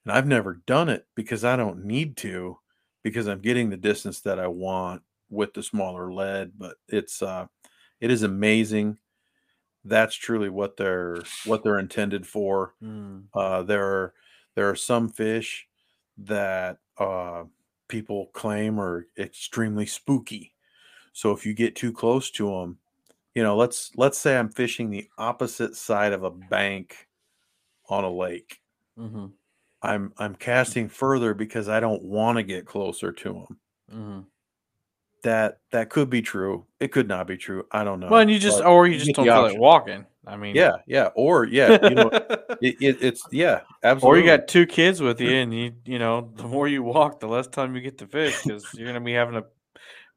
And 0.05 0.13
I've 0.13 0.27
never 0.27 0.63
done 0.67 0.89
it 0.89 1.07
because 1.15 1.45
I 1.45 1.57
don't 1.57 1.85
need 1.85 2.17
to, 2.19 2.59
because 3.05 3.29
I'm 3.29 3.41
getting 3.41 3.71
the 3.71 3.77
distance 3.77 4.21
that 4.23 4.41
I 4.41 4.49
want 4.49 5.05
with 5.31 5.55
the 5.55 5.63
smaller 5.63 6.13
lead. 6.13 6.55
But 6.59 6.79
it's 6.89 7.23
uh 7.23 7.47
it 8.01 8.11
is 8.11 8.25
amazing. 8.25 8.99
That's 9.85 10.15
truly 10.15 10.49
what 10.49 10.77
they're 10.77 11.19
what 11.45 11.63
they're 11.63 11.79
intended 11.79 12.27
for. 12.27 12.75
Mm. 12.83 13.27
Uh, 13.35 13.63
there 13.63 13.85
are 13.85 14.15
there 14.57 14.69
are 14.69 14.77
some 14.77 15.09
fish 15.11 15.69
that 16.19 16.79
uh, 16.99 17.45
people 17.89 18.29
claim 18.33 18.81
are 18.81 19.07
extremely 19.19 19.87
spooky. 19.87 20.55
So 21.13 21.33
if 21.33 21.47
you 21.47 21.55
get 21.55 21.77
too 21.77 21.93
close 21.93 22.31
to 22.33 22.49
them, 22.49 22.79
you 23.35 23.43
know, 23.43 23.57
let's 23.57 23.93
let's 23.97 24.19
say 24.19 24.39
I'm 24.39 24.49
fishing 24.49 24.91
the 24.91 25.09
opposite 25.19 25.77
side 25.77 26.13
of 26.13 26.25
a 26.25 26.31
bank 26.31 27.09
on 27.89 28.05
a 28.05 28.11
lake. 28.11 28.61
hmm 28.97 29.27
I'm 29.85 30.13
I'm 30.19 30.35
casting 30.35 30.89
further 30.89 31.35
because 31.35 31.69
I 31.69 31.81
don't 31.81 32.03
want 32.03 32.39
to 32.39 32.43
get 32.43 32.67
closer 32.67 33.13
to 33.13 33.33
them. 33.33 33.59
hmm 33.91 34.21
That 35.23 35.59
that 35.73 35.91
could 35.91 36.11
be 36.11 36.23
true. 36.23 36.67
It 36.81 36.93
could 36.93 37.09
not 37.09 37.27
be 37.27 37.37
true. 37.37 37.67
I 37.71 37.85
don't 37.85 38.01
know. 38.01 38.09
Well, 38.09 38.21
and 38.21 38.31
you 38.31 38.39
just, 38.39 38.59
But 38.59 38.67
or 38.67 38.87
you 38.87 38.95
you 38.95 38.99
just 39.01 39.15
don't 39.15 39.27
feel 39.27 39.43
like 39.43 39.59
walking. 39.59 40.07
I 40.27 40.37
mean, 40.37 40.57
yeah, 40.57 40.77
yeah, 40.87 41.11
or 41.15 41.45
yeah, 41.47 41.87
you 41.89 41.95
know, 41.95 42.11
it, 42.61 42.77
it, 42.81 42.99
it's 43.03 43.27
yeah, 43.31 43.61
absolutely. 43.83 44.21
or 44.21 44.23
you 44.23 44.39
got 44.39 44.49
two 44.49 44.67
kids 44.67 45.03
with 45.03 45.21
you, 45.21 45.31
and 45.35 45.53
you, 45.55 45.73
you 45.85 45.99
know, 45.99 46.31
the 46.35 46.45
more 46.45 46.67
you 46.67 46.83
walk, 46.83 47.21
the 47.21 47.29
less 47.29 47.47
time 47.47 47.77
you 47.77 47.83
get 47.83 47.99
to 47.99 48.07
fish 48.07 48.37
because 48.37 48.73
you're 48.75 48.87
gonna 48.87 49.01
be 49.01 49.13
having 49.13 49.35
to 49.35 49.45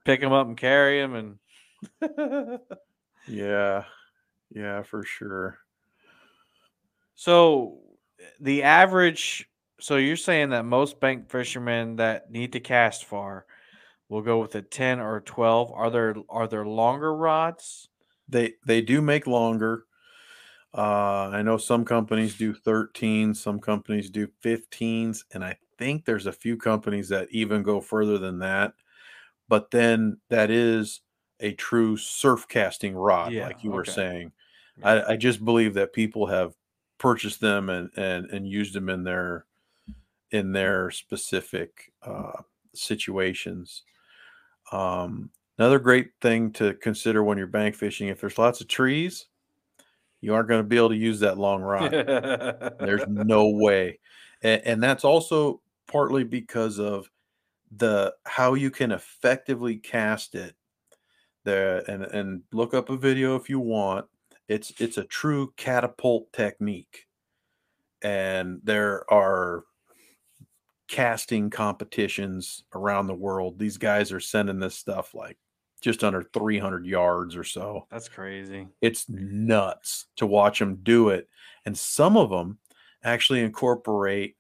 pick 0.05 0.21
them 0.21 0.31
up 0.31 0.47
and 0.47 0.57
carry 0.57 1.01
them, 1.01 1.13
and 2.01 2.59
Yeah. 3.27 3.83
Yeah, 4.55 4.81
for 4.83 5.03
sure. 5.03 5.59
so 7.15 7.79
the 8.39 8.63
average. 8.63 9.49
So 9.79 9.97
you're 9.97 10.15
saying 10.17 10.49
that 10.49 10.65
most 10.65 10.99
bank 10.99 11.29
fishermen 11.31 11.95
that 11.97 12.29
need 12.31 12.53
to 12.53 12.59
cast 12.59 13.05
far 13.05 13.45
will 14.09 14.21
go 14.23 14.39
with 14.39 14.55
a 14.55 14.61
ten 14.61 14.99
or 14.99 15.17
a 15.17 15.21
twelve. 15.23 15.71
Are 15.71 15.89
there 15.91 16.15
are 16.29 16.47
there 16.47 16.65
longer 16.65 17.15
rods? 17.15 17.89
They 18.27 18.55
they 18.65 18.81
do 18.81 19.01
make 19.01 19.27
longer. 19.27 19.85
Uh 20.73 21.29
I 21.33 21.43
know 21.43 21.57
some 21.57 21.85
companies 21.85 22.37
do 22.37 22.53
13, 22.55 23.35
some 23.35 23.59
companies 23.61 24.11
do 24.11 24.27
15s, 24.41 25.25
and 25.33 25.45
I 25.45 25.59
think 25.79 26.05
there's 26.05 26.27
a 26.27 26.33
few 26.33 26.57
companies 26.57 27.09
that 27.09 27.29
even 27.31 27.63
go 27.63 27.81
further 27.81 28.19
than 28.19 28.39
that. 28.39 28.75
But 29.49 29.71
then 29.71 30.21
that 30.29 30.51
is 30.51 31.01
a 31.41 31.53
true 31.55 31.97
surf 31.97 32.47
casting 32.49 32.95
rod, 32.95 33.33
Yeah, 33.33 33.39
like 33.39 33.63
you 33.63 33.71
were 33.73 33.85
saying. 33.85 34.33
I, 34.83 35.13
I 35.13 35.17
just 35.17 35.45
believe 35.45 35.75
that 35.75 35.93
people 35.93 36.27
have 36.27 36.55
purchased 36.99 37.41
them 37.41 37.69
and 37.69 37.91
and 37.97 38.27
and 38.31 38.49
used 38.49 38.75
them 38.75 38.89
in 38.89 39.05
their 39.05 39.46
in 40.31 40.51
their 40.51 40.91
specific 40.91 41.91
uh, 42.03 42.41
situations. 42.73 43.83
Um, 44.71 45.31
another 45.57 45.79
great 45.79 46.11
thing 46.21 46.51
to 46.53 46.73
consider 46.75 47.23
when 47.23 47.37
you're 47.37 47.47
bank 47.47 47.75
fishing: 47.75 48.07
if 48.09 48.21
there's 48.21 48.37
lots 48.37 48.61
of 48.61 48.67
trees, 48.67 49.27
you 50.21 50.33
aren't 50.33 50.49
going 50.49 50.61
to 50.61 50.67
be 50.67 50.77
able 50.77 50.89
to 50.89 50.95
use 50.95 51.19
that 51.21 51.37
long 51.37 51.61
rod. 51.61 51.91
There's 51.91 53.05
no 53.07 53.49
way, 53.49 53.99
and, 54.41 54.61
and 54.65 54.83
that's 54.83 55.03
also 55.03 55.61
partly 55.87 56.23
because 56.23 56.79
of 56.79 57.09
the 57.75 58.13
how 58.25 58.53
you 58.53 58.71
can 58.71 58.91
effectively 58.91 59.77
cast 59.77 60.35
it. 60.35 60.55
There 61.43 61.77
and 61.89 62.03
and 62.03 62.43
look 62.51 62.73
up 62.73 62.89
a 62.89 62.97
video 62.97 63.35
if 63.35 63.49
you 63.49 63.59
want. 63.59 64.05
It's 64.49 64.73
it's 64.79 64.97
a 64.97 65.03
true 65.05 65.53
catapult 65.55 66.31
technique, 66.33 67.07
and 68.01 68.59
there 68.63 69.05
are 69.11 69.63
casting 70.87 71.49
competitions 71.49 72.63
around 72.73 73.07
the 73.07 73.13
world. 73.13 73.59
These 73.59 73.77
guys 73.77 74.11
are 74.11 74.19
sending 74.19 74.59
this 74.59 74.75
stuff 74.75 75.13
like 75.13 75.37
just 75.81 76.03
under 76.03 76.23
300 76.23 76.85
yards 76.85 77.35
or 77.35 77.43
so 77.43 77.85
That's 77.91 78.09
crazy. 78.09 78.67
it's 78.81 79.07
nuts 79.09 80.07
to 80.15 80.25
watch 80.25 80.59
them 80.59 80.79
do 80.83 81.09
it. 81.09 81.27
And 81.65 81.77
some 81.77 82.17
of 82.17 82.29
them 82.29 82.57
actually 83.03 83.41
incorporate 83.41 84.35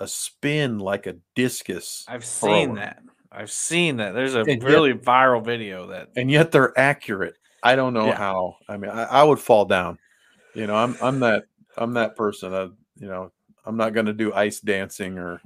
a 0.00 0.06
spin 0.08 0.78
like 0.78 1.06
a 1.06 1.16
discus, 1.34 2.04
I've 2.08 2.24
seen 2.24 2.68
thrower. 2.74 2.76
that. 2.76 3.02
I've 3.30 3.50
seen 3.50 3.96
that. 3.98 4.14
There's 4.14 4.34
a 4.34 4.40
And 4.40 4.62
yet- 4.62 4.62
really 4.62 4.94
viral 4.94 5.44
video 5.44 5.88
that 5.88 6.08
and 6.16 6.30
yet 6.30 6.52
they're 6.52 6.78
accurate. 6.78 7.34
I 7.62 7.74
don't 7.76 7.92
know 7.92 8.06
Yeah. 8.06 8.16
how. 8.16 8.56
I 8.68 8.76
mean, 8.76 8.90
I, 8.90 9.02
I 9.04 9.22
would 9.24 9.40
fall 9.40 9.64
down. 9.64 9.98
You 10.54 10.66
know, 10.68 10.76
I'm 10.76 10.96
I'm 11.02 11.20
that 11.20 11.44
I'm 11.76 11.94
that 11.94 12.16
person. 12.16 12.54
I, 12.54 12.62
you 12.96 13.08
know, 13.08 13.32
I'm 13.64 13.76
not 13.76 13.92
going 13.92 14.06
to 14.06 14.12
do 14.12 14.32
ice 14.32 14.60
dancing 14.60 15.18
or 15.18 15.40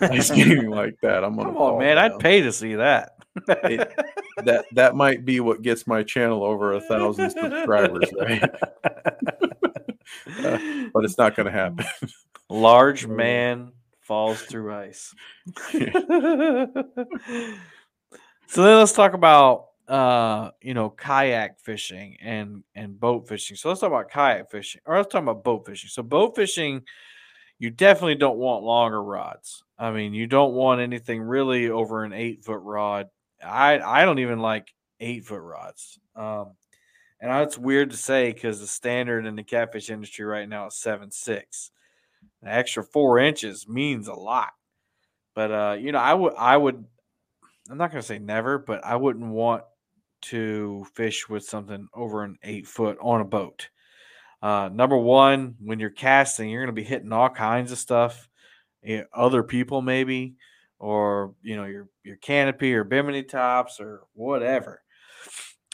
ice 0.00 0.28
skating 0.28 0.70
like 0.70 0.96
that. 1.02 1.24
I'm 1.24 1.36
gonna 1.36 1.50
Come 1.50 1.56
on, 1.56 1.78
man! 1.78 1.98
I'd 1.98 2.18
pay 2.18 2.40
to 2.42 2.52
see 2.52 2.74
that. 2.76 3.12
that 3.46 4.64
that 4.72 4.96
might 4.96 5.24
be 5.24 5.40
what 5.40 5.62
gets 5.62 5.86
my 5.86 6.02
channel 6.02 6.42
over 6.42 6.72
a 6.72 6.80
thousand 6.80 7.30
subscribers, 7.30 8.10
right? 8.20 8.50
But 10.92 11.04
it's 11.04 11.18
not 11.18 11.36
going 11.36 11.46
to 11.46 11.52
happen. 11.52 11.84
Large 12.48 13.04
Uh, 13.04 13.08
man 13.08 13.72
falls 14.00 14.40
through 14.42 14.74
ice. 14.74 15.14
so 15.70 15.86
then 18.62 18.78
let's 18.78 18.92
talk 18.92 19.12
about 19.12 19.66
uh 19.86 20.50
you 20.60 20.74
know 20.74 20.90
kayak 20.90 21.60
fishing 21.60 22.16
and 22.20 22.64
and 22.74 22.98
boat 22.98 23.28
fishing. 23.28 23.56
So 23.56 23.68
let's 23.68 23.80
talk 23.80 23.90
about 23.90 24.10
kayak 24.10 24.50
fishing 24.50 24.80
or 24.84 24.96
let's 24.96 25.12
talk 25.12 25.22
about 25.22 25.44
boat 25.44 25.66
fishing. 25.66 25.88
So 25.90 26.02
boat 26.02 26.34
fishing 26.36 26.82
you 27.58 27.70
definitely 27.70 28.14
don't 28.14 28.38
want 28.38 28.64
longer 28.64 29.02
rods. 29.02 29.62
I 29.78 29.90
mean, 29.90 30.14
you 30.14 30.26
don't 30.26 30.54
want 30.54 30.80
anything 30.80 31.22
really 31.22 31.70
over 31.70 32.04
an 32.04 32.12
8 32.12 32.44
foot 32.44 32.60
rod. 32.62 33.08
I 33.42 33.78
I 33.80 34.04
don't 34.04 34.18
even 34.18 34.40
like 34.40 34.72
8 35.00 35.24
foot 35.24 35.42
rods. 35.42 35.98
Um 36.16 36.52
and 37.20 37.30
that's 37.32 37.58
weird 37.58 37.90
to 37.90 37.96
say 37.96 38.32
because 38.32 38.60
the 38.60 38.66
standard 38.66 39.26
in 39.26 39.34
the 39.34 39.42
catfish 39.42 39.90
industry 39.90 40.24
right 40.24 40.48
now 40.48 40.66
is 40.68 40.76
seven 40.76 41.10
six. 41.10 41.72
An 42.42 42.48
extra 42.48 42.84
four 42.84 43.18
inches 43.18 43.68
means 43.68 44.06
a 44.06 44.14
lot. 44.14 44.50
But 45.34 45.50
uh, 45.50 45.76
you 45.78 45.92
know, 45.92 45.98
I 45.98 46.14
would 46.14 46.34
I 46.36 46.56
would 46.56 46.84
I'm 47.70 47.78
not 47.78 47.90
gonna 47.90 48.02
say 48.02 48.18
never, 48.18 48.58
but 48.58 48.84
I 48.84 48.96
wouldn't 48.96 49.26
want 49.26 49.64
to 50.22 50.86
fish 50.94 51.28
with 51.28 51.44
something 51.44 51.88
over 51.92 52.22
an 52.24 52.38
eight 52.42 52.66
foot 52.66 52.98
on 53.00 53.20
a 53.20 53.24
boat. 53.24 53.68
Uh, 54.40 54.70
number 54.72 54.96
one, 54.96 55.56
when 55.60 55.80
you're 55.80 55.90
casting, 55.90 56.48
you're 56.48 56.62
gonna 56.62 56.72
be 56.72 56.84
hitting 56.84 57.12
all 57.12 57.28
kinds 57.28 57.72
of 57.72 57.78
stuff, 57.78 58.28
eh, 58.84 59.02
other 59.12 59.42
people 59.42 59.82
maybe, 59.82 60.36
or 60.78 61.34
you 61.42 61.56
know 61.56 61.64
your 61.64 61.88
your 62.04 62.16
canopy 62.16 62.74
or 62.74 62.84
bimini 62.84 63.24
tops 63.24 63.80
or 63.80 64.02
whatever. 64.14 64.80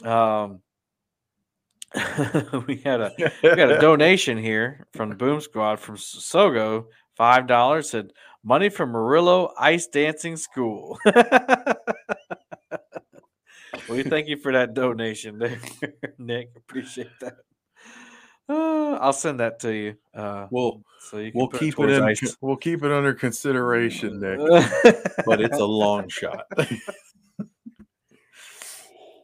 Um, 0.03 0.61
we 2.67 2.77
had 2.77 3.01
a 3.01 3.13
we 3.43 3.55
got 3.55 3.71
a 3.71 3.79
donation 3.81 4.39
here 4.39 4.87
from 4.93 5.11
the 5.11 5.15
Boom 5.15 5.41
Squad 5.41 5.79
from 5.79 5.97
Sogo, 5.97 6.87
five 7.17 7.47
dollars. 7.47 7.91
Said 7.91 8.13
money 8.43 8.69
from 8.69 8.91
Murillo 8.93 9.53
Ice 9.59 9.87
Dancing 9.87 10.37
School. 10.37 10.99
we 13.89 14.03
thank 14.03 14.27
you 14.29 14.37
for 14.39 14.53
that 14.53 14.75
donation, 14.75 15.39
Nick. 16.19 16.51
Appreciate 16.57 17.11
that. 17.21 17.35
Uh, 18.49 18.93
I'll 19.01 19.13
send 19.13 19.41
that 19.41 19.59
to 19.61 19.73
you. 19.75 19.97
Uh, 20.15 20.47
We'll 20.51 20.83
so 20.99 21.19
you 21.19 21.31
can 21.33 21.39
we'll 21.41 21.49
keep 21.49 21.75
it 21.75 21.77
towards 21.77 21.97
in 21.99 22.03
ice. 22.05 22.37
we'll 22.41 22.57
keep 22.57 22.83
it 22.85 22.93
under 22.93 23.15
consideration, 23.15 24.21
Nick. 24.21 24.39
But 25.27 25.41
it's 25.41 25.59
a 25.59 25.65
long 25.65 26.09
shot. 26.09 26.47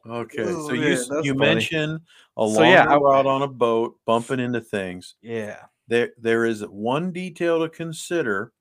okay, 0.06 0.42
Oh, 0.44 0.68
so 0.68 0.72
you 0.72 0.80
man, 0.80 1.04
that's 1.10 1.26
you 1.26 1.34
funny. 1.34 1.54
mentioned 1.54 2.00
a 2.36 2.40
So, 2.48 2.60
longer 2.60 2.70
yeah, 2.70 2.86
I- 2.88 2.96
rod 2.96 3.26
on 3.26 3.42
a 3.42 3.48
boat 3.48 3.98
bumping 4.06 4.40
into 4.40 4.60
things. 4.60 5.14
yeah. 5.22 5.64
There 5.88 6.10
there 6.18 6.44
is 6.46 6.62
one 6.62 7.12
detail 7.12 7.60
to 7.60 7.68
consider, 7.68 8.52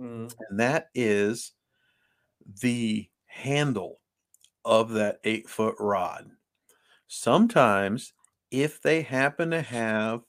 Mm, 0.00 0.32
and 0.48 0.60
that 0.60 0.88
is 0.94 1.52
the 2.62 3.08
handle 3.26 3.98
of 4.64 4.90
that 4.92 5.18
eight 5.24 5.48
foot 5.48 5.74
rod. 5.80 6.30
Sometimes, 7.08 8.12
if 8.50 8.80
they 8.82 9.02
happen 9.02 9.50
to 9.50 9.62
have 9.62 10.22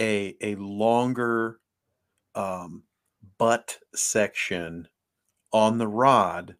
a 0.00 0.36
a 0.42 0.56
longer 0.56 1.60
um, 2.34 2.84
butt 3.38 3.80
section 3.94 4.88
on 5.52 5.78
the 5.78 5.88
rod, 5.88 6.56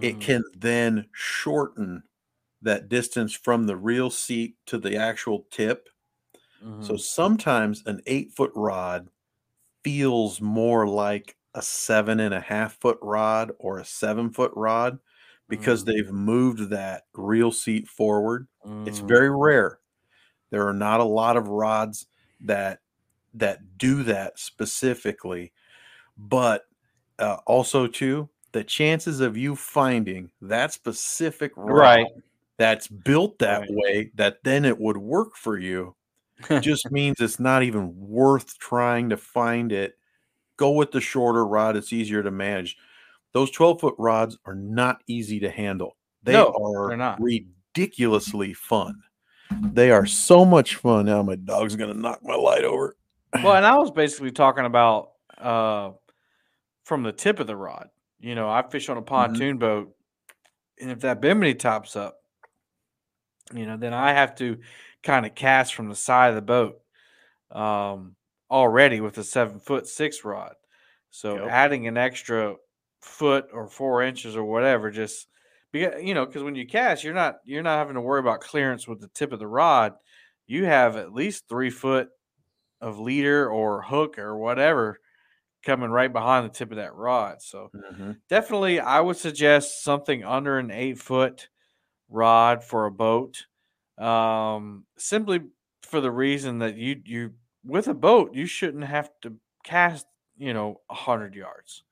it 0.00 0.20
mhm, 0.20 0.20
can 0.20 0.42
then 0.56 1.08
shorten 1.14 2.04
that 2.62 2.88
distance 2.88 3.34
from 3.34 3.66
the 3.66 3.76
reel 3.76 4.10
seat 4.10 4.56
to 4.66 4.78
the 4.78 4.96
actual 4.96 5.46
tip. 5.50 5.88
So 6.80 6.96
mhm, 6.96 6.98
sometimes 6.98 7.82
an 7.86 8.00
eight 8.06 8.32
foot 8.32 8.52
rod 8.54 9.10
feels 9.84 10.40
more 10.40 10.86
like 10.88 11.36
a 11.54 11.62
seven 11.62 12.20
and 12.20 12.34
a 12.34 12.40
half 12.40 12.80
foot 12.80 12.98
rod 13.02 13.52
or 13.58 13.78
a 13.78 13.84
seven 13.86 14.32
foot 14.32 14.52
rod 14.56 15.00
because 15.48 15.84
Mm. 15.84 15.86
they've 15.86 16.12
moved 16.12 16.70
that 16.70 17.04
reel 17.14 17.52
seat 17.52 17.88
forward. 17.88 18.48
It's 18.84 19.00
mm, 19.00 19.08
very 19.08 19.30
rare. 19.30 19.77
There 20.50 20.66
are 20.68 20.74
not 20.74 21.00
a 21.00 21.04
lot 21.04 21.36
of 21.36 21.48
rods 21.48 22.06
that 22.40 22.80
that 23.34 23.78
do 23.78 24.02
that 24.04 24.38
specifically, 24.38 25.52
but 26.16 26.64
uh, 27.18 27.38
also 27.46 27.86
too 27.86 28.30
the 28.52 28.64
chances 28.64 29.20
of 29.20 29.36
you 29.36 29.56
finding 29.56 30.30
that 30.42 30.72
specific 30.72 31.52
rod 31.56 31.90
Right. 31.96 32.06
that's 32.58 32.88
built 32.88 33.38
that 33.40 33.62
Right. 33.62 33.68
way 33.68 34.10
that 34.14 34.44
then 34.44 34.64
it 34.64 34.78
would 34.80 34.96
work 34.98 35.36
for 35.36 35.58
you 35.58 35.96
just 36.60 36.90
means 36.90 37.20
it's 37.20 37.40
not 37.40 37.62
even 37.62 37.96
worth 37.98 38.58
trying 38.58 39.10
to 39.10 39.16
find 39.16 39.72
it. 39.72 39.98
Go 40.58 40.72
with 40.72 40.92
the 40.92 41.00
shorter 41.00 41.46
rod, 41.46 41.76
it's 41.76 41.92
easier 41.92 42.22
to 42.22 42.30
manage. 42.32 42.76
Those 43.32 43.50
12 43.50 43.80
foot 43.80 43.94
rods 43.98 44.38
are 44.46 44.54
not 44.56 45.02
easy 45.08 45.40
to 45.40 45.50
handle. 45.50 45.96
They 46.22 46.46
No, 46.46 46.54
are 46.54 46.86
they're 46.86 46.96
not. 46.96 47.22
ridiculously 47.74 48.54
fun. 48.54 49.02
They 49.50 49.90
are 49.90 50.06
so 50.06 50.44
much 50.44 50.76
fun. 50.76 51.06
Now 51.06 51.22
my 51.22 51.36
dog's 51.36 51.76
gonna 51.76 51.94
knock 51.94 52.20
my 52.22 52.34
light 52.34 52.64
over. 52.64 52.96
well, 53.42 53.54
and 53.54 53.66
I 53.66 53.76
was 53.78 53.90
basically 53.90 54.30
talking 54.32 54.64
about 54.64 55.12
uh, 55.38 55.92
from 56.84 57.02
the 57.02 57.12
tip 57.12 57.40
of 57.40 57.46
the 57.46 57.56
rod. 57.56 57.88
You 58.20 58.34
know, 58.34 58.48
I 58.48 58.62
fish 58.68 58.88
on 58.88 58.96
a 58.96 59.02
pontoon 59.02 59.58
boat, 59.58 59.94
and 60.80 60.90
if 60.90 61.00
that 61.00 61.20
bimini 61.20 61.54
tops 61.54 61.94
up, 61.96 62.18
you 63.54 63.64
know, 63.64 63.76
then 63.76 63.94
I 63.94 64.12
have 64.12 64.34
to 64.36 64.58
kind 65.02 65.24
of 65.24 65.34
cast 65.34 65.74
from 65.74 65.88
the 65.88 65.94
side 65.96 66.28
of 66.30 66.34
the 66.34 66.42
boat 66.42 66.80
um, 67.52 68.16
already 68.50 69.00
with 69.00 69.16
a 69.18 69.24
seven 69.24 69.60
foot 69.60 69.86
six 69.86 70.24
rod. 70.24 70.54
So 71.10 71.36
Yep. 71.36 71.48
adding 71.50 71.86
an 71.86 71.96
extra 71.96 72.56
foot 73.00 73.46
or 73.52 73.68
four 73.68 74.02
inches 74.02 74.36
or 74.36 74.44
whatever, 74.44 74.90
just 74.90 75.28
because 75.72 76.02
you 76.02 76.14
know, 76.14 76.26
because 76.26 76.42
when 76.42 76.54
you 76.54 76.66
cast, 76.66 77.04
you're 77.04 77.14
not 77.14 77.36
you're 77.44 77.62
not 77.62 77.78
having 77.78 77.94
to 77.94 78.00
worry 78.00 78.20
about 78.20 78.40
clearance 78.40 78.88
with 78.88 79.00
the 79.00 79.08
tip 79.08 79.32
of 79.32 79.38
the 79.38 79.46
rod. 79.48 79.94
You 80.46 80.64
have 80.64 80.96
at 80.96 81.12
least 81.12 81.48
three 81.48 81.70
foot 81.70 82.10
of 82.80 82.98
leader 82.98 83.50
or 83.50 83.82
hook 83.82 84.18
or 84.18 84.36
whatever 84.38 84.98
coming 85.62 85.90
right 85.90 86.12
behind 86.12 86.46
the 86.46 86.50
tip 86.54 86.70
of 86.70 86.76
that 86.78 86.94
rod. 86.94 87.42
So 87.42 87.72
Mhm. 87.72 88.20
definitely, 88.28 88.80
I 88.80 89.00
would 89.00 89.16
suggest 89.16 89.84
something 89.84 90.24
under 90.24 90.58
an 90.58 90.70
eight 90.70 90.98
foot 90.98 91.48
rod 92.08 92.64
for 92.64 92.86
a 92.86 92.92
boat. 92.92 93.46
Um, 93.98 94.86
simply 94.98 95.40
for 95.82 96.00
the 96.00 96.12
reason 96.12 96.60
that 96.60 96.76
you 96.76 97.02
you 97.04 97.34
with 97.64 97.88
a 97.88 97.94
boat 97.94 98.34
you 98.34 98.46
shouldn't 98.46 98.84
have 98.84 99.10
to 99.22 99.38
cast 99.64 100.06
you 100.36 100.54
know 100.54 100.82
a 100.90 100.94
hundred 100.94 101.34
yards. 101.34 101.84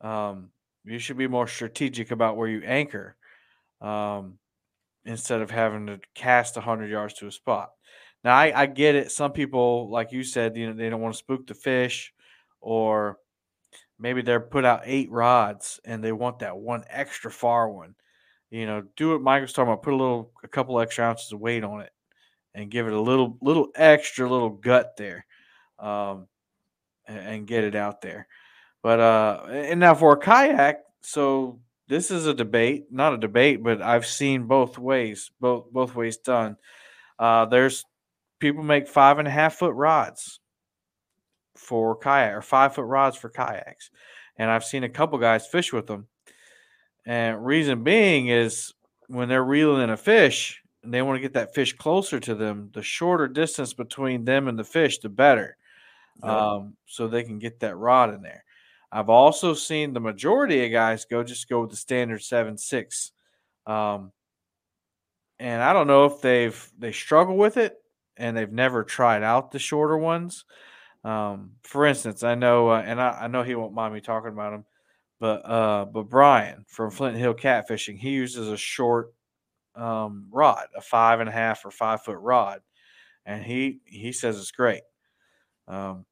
Um, 0.00 0.52
you 0.86 0.98
should 0.98 1.18
be 1.18 1.28
more 1.28 1.46
strategic 1.46 2.10
about 2.10 2.36
where 2.36 2.48
you 2.48 2.62
anchor, 2.64 3.16
um, 3.80 4.38
instead 5.04 5.40
of 5.40 5.50
having 5.50 5.86
to 5.86 6.00
cast 6.14 6.56
a 6.56 6.60
hundred 6.60 6.90
yards 6.90 7.14
to 7.14 7.26
a 7.26 7.32
spot. 7.32 7.70
Now 8.24 8.34
I, 8.34 8.62
I 8.62 8.66
get 8.66 8.94
it. 8.94 9.12
Some 9.12 9.32
people, 9.32 9.88
like 9.90 10.12
you 10.12 10.24
said, 10.24 10.56
you 10.56 10.66
know, 10.66 10.72
they 10.72 10.90
don't 10.90 11.00
want 11.00 11.14
to 11.14 11.18
spook 11.18 11.46
the 11.46 11.54
fish, 11.54 12.12
or 12.60 13.18
maybe 13.98 14.22
they're 14.22 14.40
put 14.40 14.64
out 14.64 14.82
eight 14.84 15.10
rods 15.10 15.80
and 15.84 16.02
they 16.02 16.12
want 16.12 16.40
that 16.40 16.56
one 16.56 16.84
extra 16.88 17.30
far 17.30 17.68
one. 17.68 17.94
You 18.50 18.66
know, 18.66 18.82
do 18.96 19.18
what 19.18 19.40
was 19.40 19.52
talking 19.52 19.72
about. 19.72 19.82
Put 19.82 19.94
a 19.94 19.96
little, 19.96 20.32
a 20.42 20.48
couple 20.48 20.80
extra 20.80 21.04
ounces 21.04 21.32
of 21.32 21.40
weight 21.40 21.64
on 21.64 21.80
it, 21.80 21.90
and 22.54 22.70
give 22.70 22.86
it 22.86 22.92
a 22.92 23.00
little, 23.00 23.36
little 23.42 23.68
extra, 23.74 24.28
little 24.28 24.50
gut 24.50 24.96
there, 24.96 25.26
um, 25.78 26.26
and, 27.06 27.18
and 27.18 27.46
get 27.46 27.64
it 27.64 27.74
out 27.74 28.00
there. 28.00 28.28
But 28.86 29.00
uh, 29.00 29.40
and 29.50 29.80
now 29.80 29.96
for 29.96 30.12
a 30.12 30.16
kayak, 30.16 30.84
so 31.00 31.58
this 31.88 32.12
is 32.12 32.28
a 32.28 32.32
debate, 32.32 32.84
not 32.88 33.14
a 33.14 33.18
debate, 33.18 33.60
but 33.60 33.82
I've 33.82 34.06
seen 34.06 34.44
both 34.44 34.78
ways, 34.78 35.32
both 35.40 35.72
both 35.72 35.96
ways 35.96 36.18
done. 36.18 36.56
Uh, 37.18 37.46
there's 37.46 37.84
people 38.38 38.62
make 38.62 38.86
five 38.86 39.18
and 39.18 39.26
a 39.26 39.30
half 39.32 39.56
foot 39.56 39.74
rods 39.74 40.38
for 41.56 41.96
kayak 41.96 42.32
or 42.32 42.42
five 42.42 42.76
foot 42.76 42.84
rods 42.84 43.16
for 43.16 43.28
kayaks, 43.28 43.90
and 44.36 44.52
I've 44.52 44.62
seen 44.62 44.84
a 44.84 44.88
couple 44.88 45.18
guys 45.18 45.48
fish 45.48 45.72
with 45.72 45.88
them. 45.88 46.06
And 47.04 47.44
reason 47.44 47.82
being 47.82 48.28
is 48.28 48.72
when 49.08 49.28
they're 49.28 49.42
reeling 49.42 49.82
in 49.82 49.90
a 49.90 49.96
fish 49.96 50.62
and 50.84 50.94
they 50.94 51.02
want 51.02 51.16
to 51.16 51.22
get 51.22 51.34
that 51.34 51.56
fish 51.56 51.72
closer 51.72 52.20
to 52.20 52.36
them, 52.36 52.70
the 52.72 52.84
shorter 52.84 53.26
distance 53.26 53.74
between 53.74 54.24
them 54.24 54.46
and 54.46 54.56
the 54.56 54.62
fish, 54.62 54.98
the 54.98 55.08
better. 55.08 55.56
Yep. 56.22 56.32
Um, 56.32 56.76
so 56.86 57.08
they 57.08 57.24
can 57.24 57.40
get 57.40 57.58
that 57.60 57.76
rod 57.76 58.14
in 58.14 58.22
there. 58.22 58.44
I've 58.92 59.08
also 59.08 59.54
seen 59.54 59.92
the 59.92 60.00
majority 60.00 60.64
of 60.64 60.72
guys 60.72 61.04
go 61.04 61.22
just 61.22 61.48
go 61.48 61.62
with 61.62 61.70
the 61.70 61.76
standard 61.76 62.22
seven 62.22 62.56
six. 62.56 63.12
Um, 63.66 64.12
and 65.38 65.62
I 65.62 65.72
don't 65.72 65.86
know 65.86 66.06
if 66.06 66.20
they've 66.20 66.70
they 66.78 66.92
struggle 66.92 67.36
with 67.36 67.56
it 67.56 67.76
and 68.16 68.36
they've 68.36 68.52
never 68.52 68.84
tried 68.84 69.22
out 69.22 69.50
the 69.50 69.58
shorter 69.58 69.98
ones. 69.98 70.44
Um, 71.04 71.52
for 71.62 71.86
instance, 71.86 72.22
I 72.22 72.34
know, 72.34 72.70
uh, 72.70 72.82
and 72.84 73.00
I, 73.00 73.10
I 73.22 73.26
know 73.28 73.42
he 73.42 73.54
won't 73.54 73.74
mind 73.74 73.94
me 73.94 74.00
talking 74.00 74.32
about 74.32 74.54
him, 74.54 74.64
but 75.20 75.48
uh, 75.48 75.84
but 75.84 76.04
Brian 76.04 76.64
from 76.66 76.90
Flint 76.90 77.16
Hill 77.16 77.34
Catfishing, 77.34 77.98
he 77.98 78.10
uses 78.10 78.48
a 78.48 78.56
short 78.56 79.12
um, 79.74 80.28
rod, 80.30 80.66
a 80.76 80.80
five 80.80 81.20
and 81.20 81.28
a 81.28 81.32
half 81.32 81.64
or 81.64 81.70
five 81.70 82.02
foot 82.02 82.18
rod, 82.18 82.60
and 83.24 83.44
he 83.44 83.80
he 83.84 84.12
says 84.12 84.38
it's 84.38 84.50
great. 84.50 84.82
Um, 85.68 86.06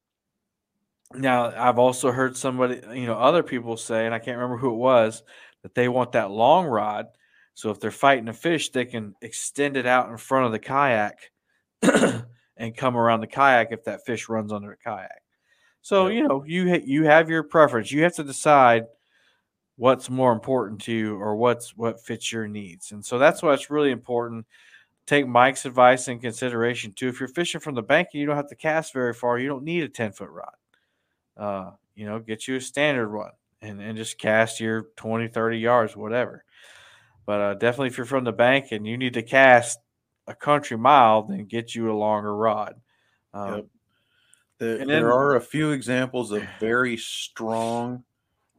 now 1.17 1.53
I've 1.57 1.79
also 1.79 2.11
heard 2.13 2.37
somebody, 2.37 2.81
you 2.99 3.07
know, 3.07 3.15
other 3.15 3.43
people 3.43 3.77
say, 3.77 4.07
and 4.07 4.15
I 4.15 4.19
can't 4.19 4.37
remember 4.39 4.57
who 4.59 4.71
it 4.73 4.77
was, 4.79 5.23
that 5.63 5.75
they 5.75 5.89
want 5.89 6.13
that 6.13 6.31
long 6.31 6.67
rod. 6.67 7.07
So 7.55 7.71
if 7.71 7.81
they're 7.81 7.91
fighting 7.91 8.29
a 8.29 8.33
fish, 8.33 8.71
they 8.71 8.85
can 8.85 9.15
extend 9.23 9.77
it 9.77 9.87
out 9.87 10.11
in 10.11 10.17
front 10.17 10.47
of 10.47 10.53
the 10.53 10.59
kayak 10.59 11.19
and 12.57 12.77
come 12.77 12.97
around 12.97 13.21
the 13.21 13.27
kayak 13.27 13.69
if 13.73 13.85
that 13.85 14.05
fish 14.05 14.29
runs 14.29 14.53
under 14.53 14.71
the 14.71 14.77
kayak. 14.77 15.23
So 15.83 16.07
Yep. 16.09 16.15
you 16.17 16.29
know, 16.29 16.45
you 16.47 16.69
ha- 16.71 16.85
you 16.85 17.05
have 17.05 17.31
your 17.31 17.43
preference. 17.45 17.93
You 17.93 18.03
have 18.05 18.15
to 18.17 18.25
decide 18.25 18.87
what's 19.77 20.09
more 20.11 20.33
important 20.33 20.81
to 20.83 20.93
you 20.93 21.17
or 21.17 21.37
what's 21.37 21.77
what 21.77 22.01
fits 22.05 22.33
your 22.33 22.47
needs. 22.49 22.93
And 22.93 23.05
so 23.05 23.19
that's 23.19 23.43
why 23.43 23.55
it's 23.55 23.71
really 23.71 23.91
important. 23.91 24.47
Take 25.07 25.27
Mike's 25.29 25.67
advice 25.67 26.09
in 26.09 26.21
consideration 26.21 26.93
too. 26.93 27.09
If 27.09 27.21
you're 27.21 27.29
fishing 27.29 27.61
from 27.61 27.75
the 27.75 27.83
bank 27.83 28.09
and 28.13 28.21
you 28.21 28.27
don't 28.27 28.37
have 28.37 28.49
to 28.51 28.57
cast 28.57 28.93
very 28.95 29.15
far, 29.15 29.39
you 29.39 29.49
don't 29.49 29.65
need 29.65 29.85
a 29.85 29.89
10 29.89 30.13
foot 30.13 30.31
rod. 30.31 30.55
Uh, 31.37 31.73
you 31.95 32.07
know, 32.07 32.19
get 32.19 32.47
you 32.49 32.57
a 32.57 32.61
standard 32.61 33.13
one 33.13 33.31
and, 33.63 33.81
and 33.81 33.97
just 33.97 34.19
cast 34.19 34.61
your 34.61 34.89
20, 34.97 35.29
30 35.29 35.59
yards, 35.59 35.97
whatever. 35.97 36.45
But 37.27 37.41
uh, 37.41 37.55
definitely 37.55 37.89
if 37.89 37.97
you're 37.97 38.05
from 38.07 38.25
the 38.25 38.33
bank 38.33 38.73
and 38.73 38.87
you 38.87 38.97
need 38.99 39.15
to 39.15 39.23
cast 39.23 39.79
a 40.27 40.35
country 40.35 40.77
mile, 40.77 41.23
then 41.23 41.47
get 41.47 41.75
you 41.75 41.91
a 41.91 41.95
longer 41.97 42.35
rod. 42.37 42.81
Um, 43.33 43.55
Yep. 43.55 43.67
There, 44.59 44.77
And 44.79 44.89
there 44.91 45.01
then- 45.01 45.11
are 45.11 45.35
a 45.35 45.41
few 45.41 45.73
examples 45.73 46.31
of 46.31 46.43
very 46.61 46.97
strong 46.97 48.05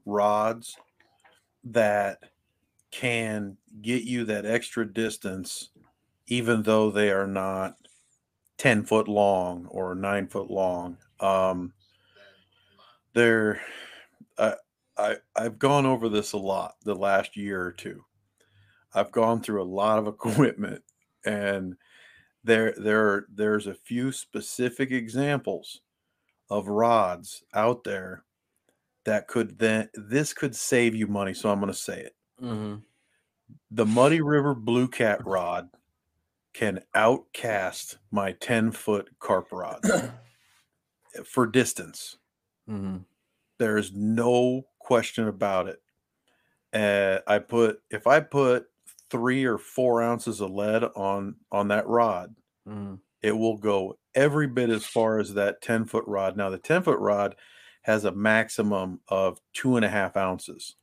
rods 0.06 0.76
that 1.64 2.20
can 2.92 3.58
get 3.82 4.04
you 4.04 4.26
that 4.26 4.46
extra 4.46 4.92
distance, 4.92 5.70
even 6.28 6.64
though 6.64 6.92
they 6.92 7.12
are 7.12 7.28
not 7.28 7.76
10 8.58 8.84
foot 8.84 9.08
long 9.08 9.66
or 9.68 9.96
nine 9.96 10.28
foot 10.28 10.50
long. 10.52 10.98
Um, 11.20 11.74
they're, 13.16 13.62
I, 14.38 14.54
I, 14.98 15.16
I've 15.36 15.58
gone 15.58 15.88
over 15.88 16.08
this 16.08 16.34
a 16.34 16.38
lot 16.38 16.76
the 16.84 16.94
last 16.94 17.36
year 17.36 17.62
or 17.62 17.72
two. 17.72 18.06
I've 18.94 19.12
gone 19.12 19.42
through 19.42 19.64
a 19.64 19.66
lot 19.66 19.98
of 19.98 20.08
equipment 20.08 20.84
and 21.26 21.76
there 22.44 22.76
there 22.78 23.26
there's 23.34 23.66
a 23.66 23.74
few 23.74 24.12
specific 24.12 24.92
examples 24.92 25.82
of 26.50 26.68
rods 26.68 27.44
out 27.56 27.84
there 27.84 28.24
that 29.04 29.28
could 29.28 29.58
then 29.58 29.90
this 29.96 30.34
could 30.34 30.56
save 30.56 30.96
you 30.96 31.08
money. 31.08 31.34
So 31.34 31.50
I'm 31.50 31.60
going 31.60 31.72
to 31.72 31.78
say 31.78 32.02
it. 32.02 32.16
Mm-hmm. 32.42 32.76
The 33.72 33.86
Muddy 33.86 34.22
River 34.22 34.54
Blue 34.54 34.88
Cat 34.88 35.26
rod 35.26 35.70
can 36.54 36.82
outcast 36.94 37.98
my 38.12 38.32
10 38.34 38.72
foot 38.72 39.10
carp 39.20 39.52
rod 39.52 39.82
for 41.26 41.46
distance. 41.46 42.18
Mm-hmm. 42.70 42.98
There's 43.58 43.94
no 43.94 44.68
question 44.80 45.28
about 45.28 45.68
it. 45.68 45.82
Uh, 46.74 47.20
I 47.28 47.40
put 47.40 47.82
if 47.90 48.08
I 48.08 48.20
put 48.20 48.68
three 49.10 49.46
or 49.46 49.58
four 49.58 50.02
ounces 50.02 50.42
of 50.42 50.52
lead 50.52 50.84
on 50.84 51.38
on 51.52 51.70
that 51.70 51.88
rod, 51.88 52.36
Mm-hmm. 52.68 52.96
it 53.22 53.32
will 53.34 53.58
go 53.58 53.98
every 54.16 54.48
bit 54.48 54.70
as 54.72 54.86
far 54.86 55.20
as 55.20 55.34
that 55.36 55.62
10 55.62 55.86
foot 55.86 56.04
rod. 56.08 56.36
Now 56.38 56.50
the 56.50 56.58
10 56.58 56.82
foot 56.84 57.00
rod 57.00 57.36
has 57.84 58.06
a 58.06 58.12
maximum 58.12 59.02
of 59.08 59.40
two 59.54 59.76
and 59.76 59.86
a 59.86 59.90
half 59.90 60.18
ounces, 60.18 60.76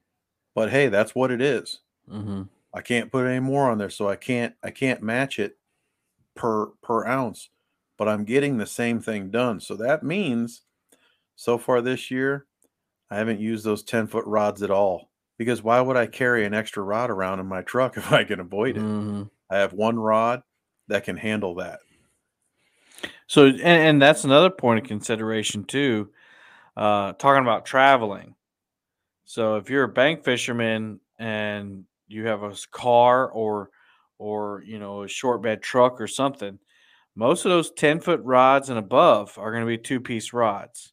but 0.55 0.71
hey, 0.71 0.89
that's 0.89 1.15
what 1.15 1.31
it 1.33 1.43
is. 1.43 1.81
Mm-hmm. 2.11 2.43
I 2.75 2.81
can't 2.83 3.13
put 3.13 3.27
any 3.27 3.41
more 3.41 3.71
on 3.71 3.79
there, 3.79 3.91
so 3.91 4.09
I 4.09 4.17
can't 4.17 4.55
I 4.63 4.71
can't 4.71 5.03
match 5.03 5.39
it 5.39 5.59
per 6.35 6.67
per 6.83 7.07
ounce, 7.07 7.51
but 7.99 8.09
I'm 8.09 8.25
getting 8.25 8.59
the 8.59 8.67
same 8.67 9.01
thing 9.01 9.31
done. 9.31 9.61
So 9.61 9.77
that 9.77 10.03
means 10.03 10.63
so 11.37 11.59
far 11.59 11.81
this 11.81 12.11
year, 12.11 12.47
I 13.11 13.17
haven't 13.17 13.41
used 13.41 13.65
those 13.65 13.83
10 13.83 14.07
foot 14.07 14.25
rods 14.27 14.63
at 14.63 14.71
all. 14.71 15.11
Because 15.39 15.63
why 15.63 15.81
would 15.81 15.97
I 15.97 16.07
carry 16.07 16.45
an 16.45 16.55
extra 16.55 16.83
rod 16.83 17.11
around 17.11 17.41
in 17.41 17.47
my 17.47 17.63
truck 17.63 17.97
if 17.97 18.13
I 18.13 18.25
can 18.25 18.41
avoid 18.41 18.77
it? 18.77 18.83
Mm-hmm. 18.83 19.25
I 19.51 19.59
have 19.59 19.73
one 19.73 19.99
rod 19.99 20.43
that 20.89 21.05
can 21.05 21.17
handle 21.17 21.57
that. 21.57 21.81
So, 23.27 23.47
and, 23.47 23.61
and 23.61 24.03
that's 24.03 24.25
another 24.25 24.51
point 24.51 24.81
of 24.81 24.89
consideration 24.89 25.65
too. 25.65 26.11
Uh, 26.77 27.13
talking 27.13 27.43
about 27.43 27.67
traveling. 27.67 28.35
So, 29.25 29.57
if 29.57 29.69
you're 29.69 29.85
a 29.85 29.89
bank 29.89 30.25
fisherman 30.25 31.01
and 31.19 31.85
you 32.09 32.27
have 32.27 32.43
a 32.43 32.55
car 32.71 33.31
or, 33.31 33.71
or 34.19 34.63
you 34.67 34.79
know, 34.79 35.03
a 35.03 35.09
short 35.09 35.43
bed 35.43 35.63
truck 35.63 36.01
or 36.01 36.07
something, 36.07 36.59
most 37.15 37.45
of 37.45 37.51
those 37.51 37.71
ten 37.71 38.01
foot 38.01 38.21
rods 38.23 38.69
and 38.71 38.79
above 38.79 39.37
are 39.39 39.51
going 39.51 39.63
to 39.63 39.67
be 39.67 39.79
two 39.79 40.01
piece 40.01 40.33
rods. 40.33 40.92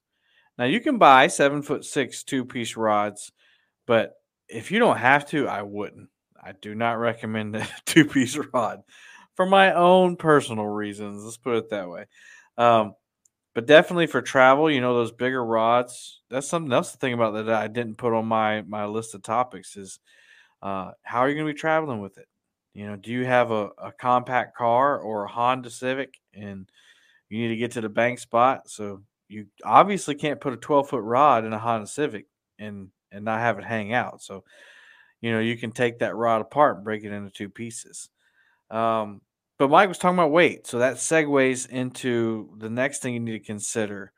Now, 0.59 0.65
you 0.65 0.81
can 0.81 0.99
buy 0.99 1.27
seven 1.27 1.63
foot 1.63 1.85
six 1.85 2.23
two 2.25 2.45
piece 2.45 2.77
rods, 2.77 3.33
but 3.87 4.13
if 4.49 4.71
you 4.71 4.79
don't 4.79 4.97
have 4.97 5.27
to, 5.29 5.47
I 5.47 5.63
wouldn't. 5.63 6.09
I 6.43 6.53
do 6.53 6.75
not 6.75 6.93
recommend 6.99 7.55
a 7.57 7.67
two 7.85 8.05
piece 8.05 8.37
rod 8.53 8.81
for 9.35 9.45
my 9.47 9.73
own 9.73 10.17
personal 10.17 10.67
reasons. 10.67 11.23
Let's 11.23 11.37
put 11.37 11.57
it 11.57 11.69
that 11.71 11.89
way. 11.89 12.07
Um, 12.57 12.95
but 13.55 13.67
definitely 13.67 14.07
for 14.07 14.21
travel, 14.21 14.71
you 14.71 14.81
know, 14.81 14.95
those 14.95 15.11
bigger 15.11 15.43
rods. 15.45 16.21
That's 16.29 16.47
something 16.47 16.73
else 16.73 16.91
to 16.93 16.97
think 16.99 17.15
about 17.15 17.33
that 17.33 17.49
I 17.49 17.67
didn't 17.67 17.97
put 17.97 18.13
on 18.13 18.25
my 18.27 18.63
my 18.63 18.85
list 18.85 19.15
of 19.15 19.23
topics 19.23 19.77
is 19.77 19.99
uh, 20.61 20.91
how 21.03 21.19
are 21.21 21.29
you 21.29 21.35
going 21.35 21.47
to 21.47 21.53
be 21.53 21.59
traveling 21.59 22.01
with 22.01 22.17
it? 22.17 22.27
You 22.73 22.87
know, 22.87 22.95
do 22.95 23.11
you 23.11 23.25
have 23.25 23.51
a, 23.51 23.69
a 23.77 23.91
compact 23.99 24.57
car 24.57 24.99
or 24.99 25.25
a 25.25 25.29
Honda 25.29 25.69
Civic 25.69 26.15
and 26.33 26.69
you 27.29 27.39
need 27.41 27.49
to 27.49 27.57
get 27.57 27.71
to 27.73 27.81
the 27.81 27.89
bank 27.89 28.19
spot? 28.19 28.69
So 28.69 29.03
you 29.29 29.45
obviously 29.63 30.15
can't 30.15 30.41
put 30.41 30.53
a 30.53 30.57
12 30.57 30.89
foot 30.89 31.03
rod 31.03 31.45
in 31.45 31.53
a 31.53 31.59
Honda 31.59 31.87
Civic 31.87 32.25
and 32.57 32.89
and 33.11 33.23
not 33.23 33.39
have 33.39 33.57
it 33.57 33.63
hang 33.63 33.93
out. 33.93 34.21
So 34.21 34.43
you 35.21 35.31
know 35.31 35.39
you 35.39 35.57
can 35.57 35.71
take 35.71 35.99
that 35.99 36.15
rod 36.15 36.41
apart 36.41 36.77
and 36.77 36.83
break 36.83 37.03
it 37.03 37.13
into 37.13 37.31
two 37.31 37.49
pieces. 37.49 38.09
Um, 38.69 39.21
but 39.57 39.69
Mike 39.69 39.87
was 39.87 39.97
talking 39.97 40.17
about 40.17 40.31
weight, 40.31 40.67
so 40.67 40.79
that 40.79 40.95
segues 40.95 41.69
into 41.69 42.49
the 42.57 42.69
next 42.69 43.01
thing 43.01 43.13
you 43.13 43.19
need 43.19 43.39
to 43.39 43.39
consider 43.39 44.11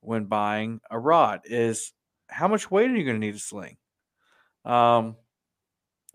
when 0.00 0.24
buying 0.24 0.80
a 0.90 0.98
rod 0.98 1.40
is 1.44 1.92
how 2.28 2.48
much 2.48 2.70
weight 2.70 2.90
are 2.90 2.96
you 2.96 3.04
going 3.04 3.20
to 3.20 3.26
need 3.26 3.34
to 3.34 3.38
sling? 3.38 3.76
Um, 4.64 5.16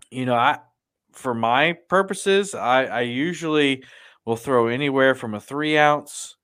you 0.09 0.25
know, 0.25 0.35
I 0.35 0.59
for 1.11 1.33
my 1.33 1.77
purposes, 1.89 2.53
I, 2.53 2.85
I 2.85 3.01
usually 3.01 3.83
will 4.25 4.35
throw 4.35 4.67
anywhere 4.67 5.15
from 5.15 5.33
a 5.33 5.39
three 5.39 5.77
ounce 5.77 6.35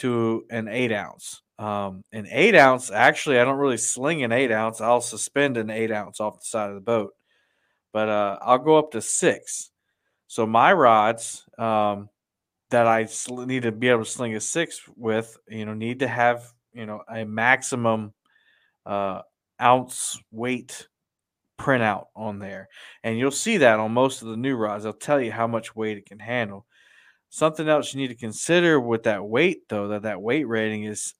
to 0.00 0.44
an 0.50 0.68
eight 0.68 0.92
ounce. 0.92 1.42
Um, 1.58 2.04
an 2.12 2.26
eight 2.30 2.54
ounce, 2.54 2.90
actually, 2.90 3.38
I 3.38 3.44
don't 3.44 3.58
really 3.58 3.76
sling 3.76 4.22
an 4.22 4.32
eight 4.32 4.50
ounce. 4.50 4.80
I'll 4.80 5.00
suspend 5.02 5.56
an 5.56 5.70
eight 5.70 5.90
ounce 5.92 6.20
off 6.20 6.40
the 6.40 6.46
side 6.46 6.70
of 6.70 6.74
the 6.74 6.80
boat, 6.80 7.12
but 7.92 8.08
uh, 8.08 8.38
I'll 8.40 8.58
go 8.58 8.78
up 8.78 8.92
to 8.92 9.02
six. 9.02 9.70
So 10.26 10.46
my 10.46 10.72
rods 10.72 11.44
um, 11.58 12.08
that 12.70 12.86
I 12.86 13.04
sl- 13.06 13.42
need 13.42 13.64
to 13.64 13.72
be 13.72 13.88
able 13.88 14.04
to 14.04 14.10
sling 14.10 14.34
a 14.36 14.40
six 14.40 14.80
with, 14.96 15.36
you 15.48 15.66
know, 15.66 15.74
need 15.74 16.00
to 16.00 16.08
have 16.08 16.44
you 16.72 16.86
know 16.86 17.02
a 17.08 17.24
maximum 17.24 18.12
uh, 18.86 19.22
ounce 19.60 20.18
weight 20.30 20.88
printout 21.58 22.06
on 22.16 22.38
there, 22.38 22.68
and 23.04 23.18
you'll 23.18 23.30
see 23.30 23.58
that 23.58 23.78
on 23.78 23.92
most 23.92 24.22
of 24.22 24.28
the 24.28 24.36
new 24.36 24.56
rods. 24.56 24.84
They'll 24.84 24.92
tell 24.92 25.20
you 25.20 25.32
how 25.32 25.46
much 25.46 25.76
weight 25.76 25.98
it 25.98 26.06
can 26.06 26.18
handle. 26.18 26.66
Something 27.30 27.68
else 27.68 27.94
you 27.94 28.00
need 28.00 28.08
to 28.08 28.16
consider 28.16 28.80
with 28.80 29.04
that 29.04 29.24
weight, 29.24 29.68
though, 29.68 29.88
that 29.88 30.02
that 30.02 30.20
weight 30.20 30.48
rating 30.48 30.84
is 30.84 31.14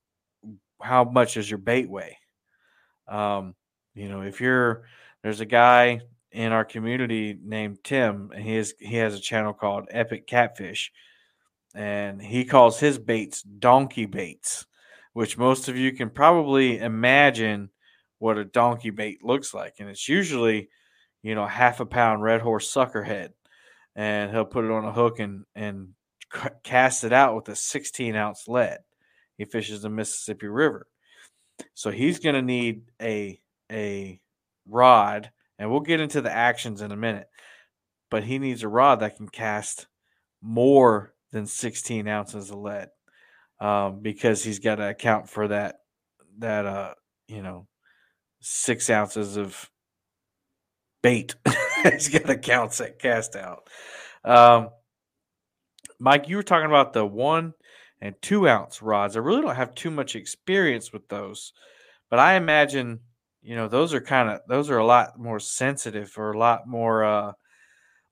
how 0.82 1.04
much 1.04 1.34
does 1.34 1.48
your 1.48 1.58
bait 1.58 1.88
weigh? 1.88 2.18
Um, 3.08 3.54
you 3.94 4.08
know, 4.08 4.22
if 4.22 4.40
you're 4.40 4.82
there's 5.22 5.40
a 5.40 5.46
guy 5.46 6.00
in 6.32 6.52
our 6.52 6.64
community 6.64 7.38
named 7.42 7.78
Tim, 7.84 8.30
and 8.34 8.42
he 8.42 8.56
is 8.56 8.74
he 8.80 8.96
has 8.96 9.14
a 9.14 9.20
channel 9.20 9.52
called 9.52 9.86
Epic 9.90 10.26
Catfish, 10.26 10.90
and 11.74 12.20
he 12.20 12.44
calls 12.44 12.80
his 12.80 12.98
baits 12.98 13.42
donkey 13.42 14.06
baits, 14.06 14.66
which 15.12 15.38
most 15.38 15.68
of 15.68 15.76
you 15.76 15.92
can 15.92 16.10
probably 16.10 16.78
imagine 16.78 17.70
what 18.18 18.36
a 18.38 18.44
donkey 18.44 18.90
bait 18.90 19.24
looks 19.24 19.54
like, 19.54 19.74
and 19.78 19.88
it's 19.88 20.08
usually, 20.08 20.68
you 21.22 21.34
know, 21.36 21.46
half 21.46 21.80
a 21.80 21.86
pound 21.86 22.22
red 22.22 22.40
horse 22.40 22.68
sucker 22.70 23.04
head, 23.04 23.32
and 23.94 24.32
he'll 24.32 24.44
put 24.44 24.64
it 24.64 24.72
on 24.72 24.84
a 24.84 24.92
hook 24.92 25.20
and 25.20 25.44
and 25.54 25.90
cast 26.62 27.04
it 27.04 27.12
out 27.12 27.34
with 27.34 27.48
a 27.48 27.56
16 27.56 28.14
ounce 28.14 28.46
lead. 28.48 28.78
He 29.36 29.44
fishes 29.44 29.82
the 29.82 29.90
Mississippi 29.90 30.48
River, 30.48 30.86
so 31.74 31.90
he's 31.90 32.18
going 32.18 32.34
to 32.34 32.42
need 32.42 32.82
a 33.00 33.40
a 33.70 34.20
rod, 34.68 35.30
and 35.58 35.70
we'll 35.70 35.80
get 35.80 36.00
into 36.00 36.20
the 36.20 36.32
actions 36.32 36.82
in 36.82 36.92
a 36.92 36.96
minute. 36.96 37.28
But 38.10 38.24
he 38.24 38.38
needs 38.38 38.62
a 38.62 38.68
rod 38.68 39.00
that 39.00 39.16
can 39.16 39.28
cast 39.28 39.86
more 40.42 41.14
than 41.32 41.46
16 41.46 42.08
ounces 42.08 42.50
of 42.50 42.58
lead, 42.58 42.88
um, 43.60 44.00
because 44.00 44.42
he's 44.42 44.58
got 44.58 44.76
to 44.76 44.88
account 44.88 45.28
for 45.28 45.48
that 45.48 45.76
that 46.38 46.64
uh 46.64 46.94
you 47.28 47.42
know 47.42 47.66
six 48.40 48.90
ounces 48.90 49.36
of 49.36 49.70
bait. 51.02 51.34
he's 51.82 52.08
got 52.08 52.26
to 52.26 52.36
count 52.36 52.72
that 52.72 52.98
cast 52.98 53.36
out. 53.36 53.68
Um, 54.24 54.70
Mike, 56.00 56.28
you 56.28 56.36
were 56.36 56.42
talking 56.42 56.66
about 56.66 56.92
the 56.92 57.04
one 57.06 57.54
and 58.00 58.14
two 58.22 58.48
ounce 58.48 58.82
rods. 58.82 59.16
I 59.16 59.20
really 59.20 59.42
don't 59.42 59.54
have 59.56 59.74
too 59.74 59.90
much 59.90 60.16
experience 60.16 60.92
with 60.92 61.08
those, 61.08 61.52
but 62.10 62.18
I 62.18 62.34
imagine 62.34 63.00
you 63.42 63.56
know 63.56 63.68
those 63.68 63.94
are 63.94 64.00
kind 64.00 64.30
of 64.30 64.40
those 64.48 64.70
are 64.70 64.78
a 64.78 64.86
lot 64.86 65.18
more 65.18 65.40
sensitive 65.40 66.12
or 66.18 66.32
a 66.32 66.38
lot 66.38 66.66
more 66.66 67.04
uh, 67.04 67.32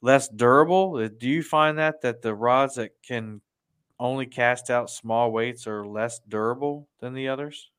less 0.03 0.29
durable. 0.29 0.97
Uh, 0.97 1.09
Do 1.19 1.29
you 1.29 1.43
find 1.43 1.79
that 1.79 2.03
that 2.03 2.23
the 2.23 2.35
rods 2.35 2.77
that 2.77 2.93
can 3.03 3.43
only 4.01 4.27
cast 4.27 4.71
out 4.71 4.91
small 4.91 5.33
weights 5.33 5.67
are 5.67 5.87
less 5.87 6.21
durable 6.29 6.89
than 7.01 7.15
the 7.15 7.29
others? 7.29 7.71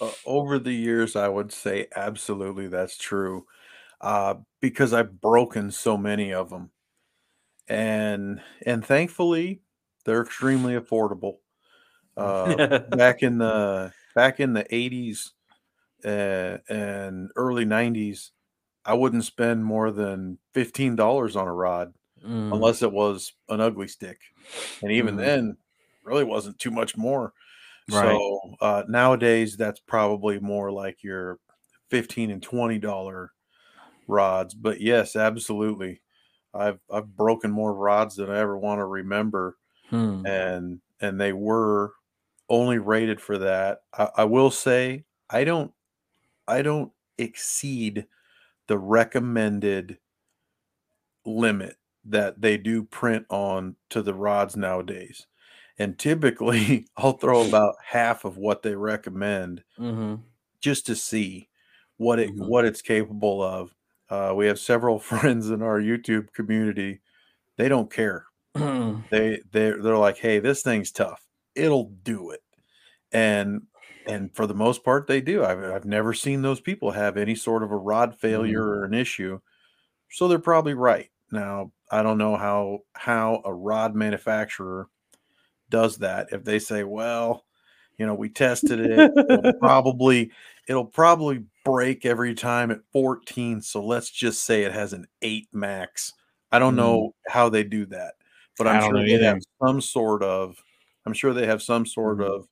Uh, 0.00 0.10
over 0.24 0.58
the 0.58 0.72
years, 0.72 1.16
I 1.16 1.28
would 1.28 1.52
say 1.52 1.86
absolutely 1.94 2.68
that's 2.68 2.96
true 2.96 3.46
uh, 4.00 4.36
because 4.60 4.92
I've 4.92 5.20
broken 5.20 5.70
so 5.70 5.96
many 5.96 6.32
of 6.32 6.50
them, 6.50 6.70
and 7.72 8.42
and 8.66 8.84
thankfully 8.84 9.62
they're 10.04 10.22
extremely 10.22 10.74
affordable. 10.74 11.38
Uh, 12.16 12.60
back 12.88 13.22
in 13.22 13.38
the 13.38 13.92
back 14.14 14.40
in 14.40 14.54
the 14.54 14.66
eighties 14.74 15.34
uh, 16.04 16.58
and 16.68 17.30
early 17.36 17.64
nineties, 17.64 18.32
I 18.84 18.94
wouldn't 18.94 19.24
spend 19.24 19.64
more 19.64 19.90
than 19.92 20.38
fifteen 20.54 20.96
dollars 20.96 21.36
on 21.36 21.48
a 21.48 21.54
rod 21.54 21.94
Mm, 22.22 22.52
unless 22.52 22.82
it 22.82 22.92
was 22.92 23.34
an 23.48 23.60
Ugly 23.60 23.88
Stik, 23.88 24.20
and 24.82 24.92
even 24.92 25.16
Mhm. 25.16 25.18
then, 25.18 25.58
really 26.04 26.24
wasn't 26.24 26.58
too 26.58 26.70
much 26.72 26.96
more. 26.96 27.34
Right. 27.88 28.22
So 28.22 28.56
uh, 28.60 28.84
nowadays, 28.88 29.56
that's 29.56 29.80
probably 29.80 30.40
more 30.40 30.72
like 30.72 31.02
your 31.04 31.40
fifteen 31.90 32.30
and 32.30 32.42
twenty 32.42 32.78
dollar 32.78 33.32
rods. 34.06 34.54
But 34.54 34.80
yes, 34.80 35.16
absolutely, 35.16 36.01
I've 36.54 36.80
I've 36.90 37.16
broken 37.16 37.50
more 37.50 37.74
rods 37.74 38.16
than 38.16 38.30
I 38.30 38.38
ever 38.38 38.58
want 38.58 38.80
to 38.80 38.84
remember, 38.86 39.58
Hmm. 39.90 40.24
and 40.24 40.80
and 41.00 41.20
they 41.20 41.32
were 41.32 41.94
only 42.48 42.78
rated 42.78 43.20
for 43.20 43.38
that. 43.38 43.82
I, 43.94 44.10
I 44.18 44.24
will 44.24 44.50
say 44.52 45.06
I 45.30 45.44
don't 45.44 45.74
I 46.48 46.62
don't 46.62 46.92
exceed 47.18 48.06
the 48.68 48.78
recommended 48.78 50.00
limit 51.24 51.76
that 52.04 52.40
they 52.40 52.56
do 52.58 52.84
print 52.84 53.26
on 53.30 53.76
to 53.90 54.02
the 54.02 54.14
rods 54.14 54.56
nowadays. 54.56 55.26
And 55.78 55.98
typically, 55.98 56.86
I'll 56.96 57.12
throw 57.18 57.40
about 57.42 57.76
half 57.84 58.24
of 58.24 58.36
what 58.36 58.62
they 58.62 58.74
recommend 58.74 59.64
Mm-hmm. 59.78 60.22
just 60.60 60.86
to 60.86 60.96
see 60.96 61.48
what 61.96 62.18
it 62.18 62.32
Mhm. 62.32 62.38
what 62.38 62.64
it's 62.64 62.82
capable 62.82 63.42
of. 63.42 63.74
Uh, 64.12 64.34
we 64.34 64.46
have 64.46 64.58
several 64.58 64.98
friends 65.10 65.48
in 65.48 65.62
our 65.62 65.80
YouTube 65.80 66.34
community. 66.34 67.00
They 67.56 67.68
don't 67.68 67.90
care. 67.90 68.26
They 69.10 69.40
they 69.50 69.70
they're 69.70 69.98
like, 69.98 70.18
"Hey, 70.18 70.38
this 70.38 70.62
thing's 70.62 70.92
tough. 70.92 71.26
It'll 71.54 71.90
do 72.02 72.30
it." 72.30 72.40
And 73.10 73.62
and 74.06 74.34
for 74.34 74.46
the 74.46 74.54
most 74.54 74.84
part, 74.84 75.06
they 75.06 75.20
do. 75.20 75.44
I've 75.44 75.62
I've 75.62 75.84
never 75.84 76.14
seen 76.14 76.40
those 76.42 76.60
people 76.60 76.90
have 76.92 77.16
any 77.16 77.34
sort 77.34 77.62
of 77.62 77.72
a 77.72 77.76
rod 77.76 78.18
failure 78.18 78.62
or 78.62 78.84
an 78.84 78.94
issue. 78.94 79.40
So 80.10 80.28
they're 80.28 80.38
probably 80.38 80.74
right. 80.74 81.10
Now, 81.30 81.72
I 81.90 82.02
don't 82.02 82.18
know 82.18 82.36
how 82.36 82.80
how 82.94 83.42
a 83.44 83.52
rod 83.52 83.94
manufacturer 83.94 84.88
does 85.68 85.98
that. 85.98 86.28
If 86.32 86.44
they 86.44 86.58
say, 86.58 86.84
"Well, 86.84 87.44
you 87.98 88.06
know, 88.06 88.14
we 88.14 88.28
tested 88.28 88.80
it, 88.80 89.12
it'll 89.16 89.52
probably 89.60 90.30
it'll 90.68 90.86
probably 90.86 91.44
break 91.64 92.04
every 92.06 92.34
time 92.34 92.70
at 92.70 92.80
14, 92.92 93.60
so 93.62 93.84
let's 93.84 94.10
just 94.10 94.44
say 94.44 94.64
it 94.64 94.72
has 94.72 94.92
an 94.92 95.06
8 95.22 95.48
max." 95.52 96.12
I 96.52 96.58
don't 96.58 96.76
Mm. 96.76 96.76
know 96.76 97.14
how 97.28 97.48
they 97.48 97.64
do 97.64 97.86
that, 97.86 98.14
but 98.58 98.68
I'm 98.68 98.80
sure 98.80 99.02
they 99.02 99.12
either. 99.12 99.24
have 99.24 99.40
some 99.62 99.80
sort 99.80 100.22
of 100.22 100.62
I'm 101.06 101.14
sure 101.14 101.32
they 101.34 101.46
have 101.46 101.62
some 101.62 101.86
sort 101.86 102.20
Mhm. 102.20 102.26
of 102.26 102.48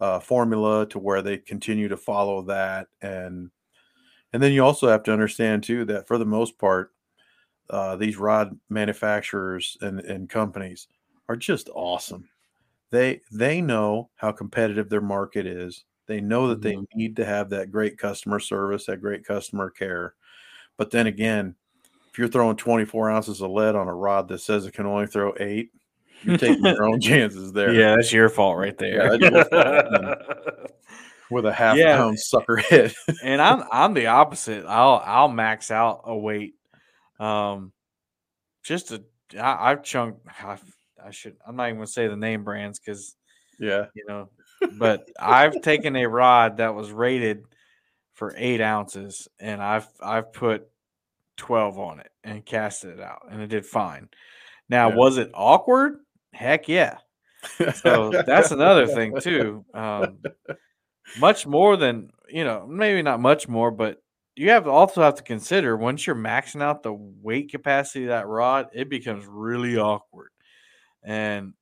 uh, 0.00 0.20
formula 0.20 0.86
to 0.88 0.98
where 0.98 1.22
they 1.22 1.38
continue 1.38 1.88
to 1.88 1.96
follow 1.96 2.42
that 2.42 2.88
and 3.02 3.50
and 4.32 4.42
then 4.42 4.52
you 4.52 4.64
also 4.64 4.88
have 4.88 5.02
to 5.04 5.12
understand 5.12 5.62
too 5.64 5.84
that 5.86 6.06
for 6.08 6.18
the 6.18 6.26
most 6.26 6.58
part 6.58 6.92
uh, 7.70 7.96
these 7.96 8.16
rod 8.18 8.58
manufacturers 8.70 9.76
and, 9.82 10.00
and 10.00 10.28
companies 10.30 10.88
are 11.28 11.36
just 11.36 11.70
awesome 11.74 12.28
they 12.90 13.20
they 13.32 13.60
know 13.62 14.10
how 14.16 14.32
competitive 14.32 14.88
their 14.90 15.00
market 15.02 15.46
is 15.46 15.84
they 16.10 16.20
know 16.20 16.48
that 16.48 16.60
they 16.60 16.74
Mhm. 16.74 16.86
need 16.94 17.16
to 17.16 17.24
have 17.24 17.50
that 17.50 17.70
great 17.70 17.96
customer 17.96 18.40
service 18.40 18.86
that 18.86 19.00
great 19.00 19.24
customer 19.24 19.70
care 19.70 20.14
but 20.76 20.90
then 20.90 21.06
again 21.06 21.54
if 22.10 22.18
you're 22.18 22.26
throwing 22.28 22.56
24 22.56 23.08
ounces 23.10 23.40
of 23.40 23.50
lead 23.52 23.76
on 23.76 23.86
a 23.86 23.94
rod 23.94 24.26
that 24.28 24.40
says 24.40 24.66
it 24.66 24.74
can 24.74 24.86
only 24.86 25.06
throw 25.06 25.32
eight 25.38 25.70
you're 26.22 26.36
taking 26.36 26.64
your 26.66 26.84
own 26.84 27.00
chances 27.10 27.52
there 27.52 27.72
Yeah, 27.72 27.94
that's 27.94 28.12
your 28.12 28.28
fault 28.28 28.58
right 28.58 28.76
there. 28.76 29.18
fault. 29.44 30.18
with 31.30 31.46
a 31.46 31.52
half 31.52 31.76
Yeah. 31.76 31.96
pound 31.96 32.18
sucker 32.18 32.56
head 32.56 32.92
and 33.22 33.40
I'm 33.40 33.62
I'm 33.70 33.94
the 33.94 34.06
opposite. 34.08 34.66
I'll 34.66 35.00
I'll 35.04 35.28
max 35.28 35.70
out 35.70 36.02
a 36.04 36.16
weight. 36.16 36.54
Um, 37.20 37.72
just 38.64 38.88
to 38.88 39.04
I, 39.38 39.70
I've 39.70 39.84
chunked. 39.84 40.26
I, 40.42 40.58
I 41.02 41.10
should. 41.12 41.36
I'm 41.46 41.54
not 41.54 41.66
even 41.68 41.76
gonna 41.76 41.86
say 41.86 42.08
the 42.08 42.16
name 42.16 42.42
brands 42.42 42.80
because 42.80 43.14
yeah 43.60 43.86
you 43.94 44.04
know, 44.08 44.28
but 44.78 45.08
I've 45.18 45.60
taken 45.62 45.96
a 45.96 46.06
rod 46.06 46.58
that 46.58 46.74
was 46.74 46.90
rated 46.92 47.44
for 48.14 48.34
eight 48.36 48.60
ounces, 48.60 49.28
and 49.38 49.62
I've 49.62 49.88
I've 50.02 50.32
put 50.32 50.68
twelve 51.36 51.78
on 51.78 52.00
it 52.00 52.10
and 52.24 52.44
casted 52.44 52.98
it 52.98 53.00
out, 53.00 53.26
and 53.30 53.40
it 53.40 53.48
did 53.48 53.64
fine. 53.64 54.08
Now, 54.68 54.90
Yeah. 54.90 54.96
was 54.96 55.18
it 55.18 55.30
awkward? 55.34 56.00
Heck 56.32 56.68
yeah. 56.68 56.98
So 57.74 58.10
that's 58.26 58.50
another 58.50 58.86
thing 58.86 59.18
too. 59.20 59.64
Um, 59.72 60.18
much 61.18 61.46
more 61.46 61.76
than 61.76 62.10
you 62.28 62.44
know, 62.44 62.66
maybe 62.68 63.02
not 63.02 63.18
much 63.20 63.48
more, 63.48 63.70
but 63.70 64.02
you 64.36 64.50
have 64.50 64.64
to 64.64 64.70
also 64.70 65.02
have 65.02 65.16
to 65.16 65.22
consider 65.22 65.76
once 65.76 66.06
you're 66.06 66.14
maxing 66.14 66.62
out 66.62 66.82
the 66.82 66.92
weight 66.92 67.50
capacity 67.50 68.04
of 68.04 68.10
that 68.10 68.28
rod, 68.28 68.68
it 68.72 68.88
becomes 68.88 69.26
really 69.26 69.76
awkward, 69.76 70.30
and 71.02 71.54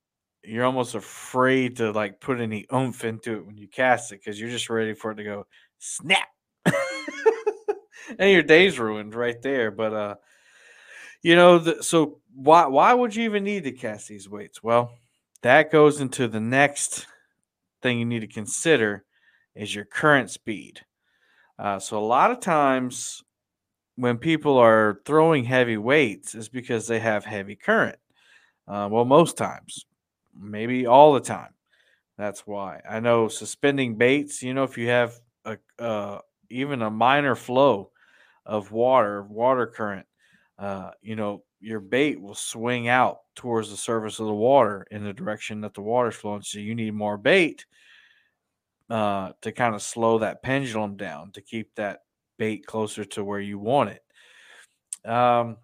you're 0.43 0.65
almost 0.65 0.95
afraid 0.95 1.77
to 1.77 1.91
like 1.91 2.19
put 2.21 2.39
any 2.39 2.65
oomph 2.73 3.03
into 3.03 3.37
it 3.37 3.45
when 3.45 3.57
you 3.57 3.67
cast 3.67 4.11
it 4.11 4.19
because 4.19 4.39
you're 4.39 4.49
just 4.49 4.69
ready 4.69 4.93
for 4.93 5.11
it 5.11 5.15
to 5.15 5.23
go 5.23 5.47
snap, 5.79 6.27
and 6.65 8.31
your 8.31 8.43
day's 8.43 8.79
ruined 8.79 9.15
right 9.15 9.41
there. 9.41 9.71
But 9.71 9.93
uh, 9.93 10.15
you 11.21 11.35
know, 11.35 11.59
the, 11.59 11.83
so 11.83 12.19
why 12.33 12.67
why 12.67 12.93
would 12.93 13.15
you 13.15 13.23
even 13.23 13.43
need 13.43 13.63
to 13.65 13.71
cast 13.71 14.07
these 14.07 14.29
weights? 14.29 14.63
Well, 14.63 14.91
that 15.41 15.71
goes 15.71 16.01
into 16.01 16.27
the 16.27 16.39
next 16.39 17.05
thing 17.81 17.99
you 17.99 18.05
need 18.05 18.21
to 18.21 18.27
consider 18.27 19.03
is 19.55 19.73
your 19.73 19.85
current 19.85 20.29
speed. 20.29 20.81
Uh, 21.57 21.79
so 21.79 21.97
a 21.97 21.99
lot 21.99 22.31
of 22.31 22.39
times 22.39 23.23
when 23.95 24.17
people 24.17 24.57
are 24.57 25.01
throwing 25.05 25.43
heavy 25.43 25.75
weights 25.75 26.33
is 26.33 26.47
because 26.47 26.87
they 26.87 26.99
have 26.99 27.25
heavy 27.25 27.55
current. 27.55 27.97
Uh, 28.65 28.87
well, 28.89 29.03
most 29.03 29.35
times, 29.35 29.85
maybe 30.39 30.87
all 30.87 31.13
the 31.13 31.19
time. 31.19 31.53
That's 32.17 32.45
why 32.45 32.81
I 32.89 32.99
know 32.99 33.27
suspending 33.27 33.95
baits. 33.95 34.41
You 34.41 34.53
know, 34.53 34.63
if 34.63 34.77
you 34.77 34.89
have 34.89 35.13
a 35.45 35.57
uh, 35.77 36.19
even 36.49 36.81
a 36.81 36.89
minor 36.89 37.35
flow 37.35 37.91
of 38.45 38.71
water, 38.71 39.23
water 39.23 39.67
current, 39.67 40.05
uh, 40.57 40.91
you 41.01 41.15
know, 41.15 41.43
your 41.59 41.79
bait 41.79 42.19
will 42.19 42.35
swing 42.35 42.87
out 42.87 43.19
towards 43.35 43.69
the 43.69 43.77
surface 43.77 44.19
of 44.19 44.27
the 44.27 44.33
water 44.33 44.87
in 44.91 45.03
the 45.03 45.13
direction 45.13 45.61
that 45.61 45.73
the 45.73 45.81
water's 45.81 46.15
flowing. 46.15 46.41
So 46.41 46.59
you 46.59 46.75
need 46.75 46.93
more 46.93 47.17
bait 47.17 47.65
uh, 48.89 49.33
to 49.41 49.51
kind 49.51 49.75
of 49.75 49.81
slow 49.81 50.19
that 50.19 50.41
pendulum 50.41 50.97
down 50.97 51.31
to 51.33 51.41
keep 51.41 51.75
that 51.75 51.99
bait 52.37 52.65
closer 52.65 53.05
to 53.05 53.23
where 53.23 53.39
you 53.39 53.59
want 53.59 53.91
it. 53.91 55.09
Um, 55.09 55.57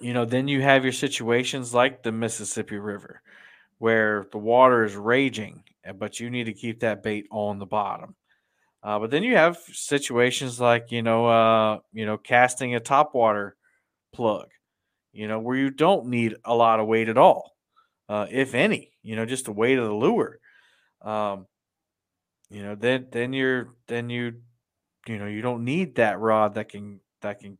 you 0.00 0.12
know, 0.12 0.24
then 0.24 0.48
you 0.48 0.60
have 0.60 0.84
your 0.84 0.92
situations 0.92 1.72
like 1.72 2.02
the 2.02 2.12
Mississippi 2.12 2.78
River, 2.78 3.22
where 3.84 4.24
the 4.32 4.38
water 4.38 4.82
is 4.82 4.96
raging, 4.96 5.62
uh, 5.86 5.92
but 5.92 6.18
you 6.18 6.30
need 6.30 6.44
to 6.44 6.54
keep 6.54 6.80
that 6.80 7.02
bait 7.02 7.26
on 7.30 7.58
the 7.58 7.66
bottom. 7.66 8.14
Uh, 8.82 8.98
but 8.98 9.10
then 9.10 9.22
you 9.22 9.36
have 9.36 9.58
situations 9.58 10.58
like 10.58 10.90
you 10.90 11.02
know, 11.02 11.26
uh, 11.26 11.78
you 11.92 12.06
know, 12.06 12.16
casting 12.16 12.74
a 12.74 12.80
topwater 12.80 13.52
plug, 14.14 14.48
you 15.12 15.28
know, 15.28 15.38
where 15.38 15.58
you 15.58 15.68
don't 15.68 16.06
need 16.06 16.34
a 16.46 16.54
lot 16.54 16.80
of 16.80 16.86
weight 16.86 17.10
at 17.10 17.18
all, 17.18 17.52
uh, 18.08 18.26
if 18.30 18.54
any. 18.54 18.90
You 19.02 19.16
know, 19.16 19.26
just 19.26 19.44
the 19.44 19.52
weight 19.52 19.76
of 19.76 19.84
the 19.84 19.94
lure. 19.94 20.38
Um, 21.02 21.46
you 22.48 22.62
know, 22.62 22.76
then 22.76 23.08
then 23.12 23.34
you're 23.34 23.74
then 23.86 24.08
you, 24.08 24.40
you 25.06 25.18
know, 25.18 25.26
you 25.26 25.42
don't 25.42 25.62
need 25.62 25.96
that 25.96 26.20
rod 26.20 26.54
that 26.54 26.70
can 26.70 27.00
that 27.20 27.40
can 27.40 27.58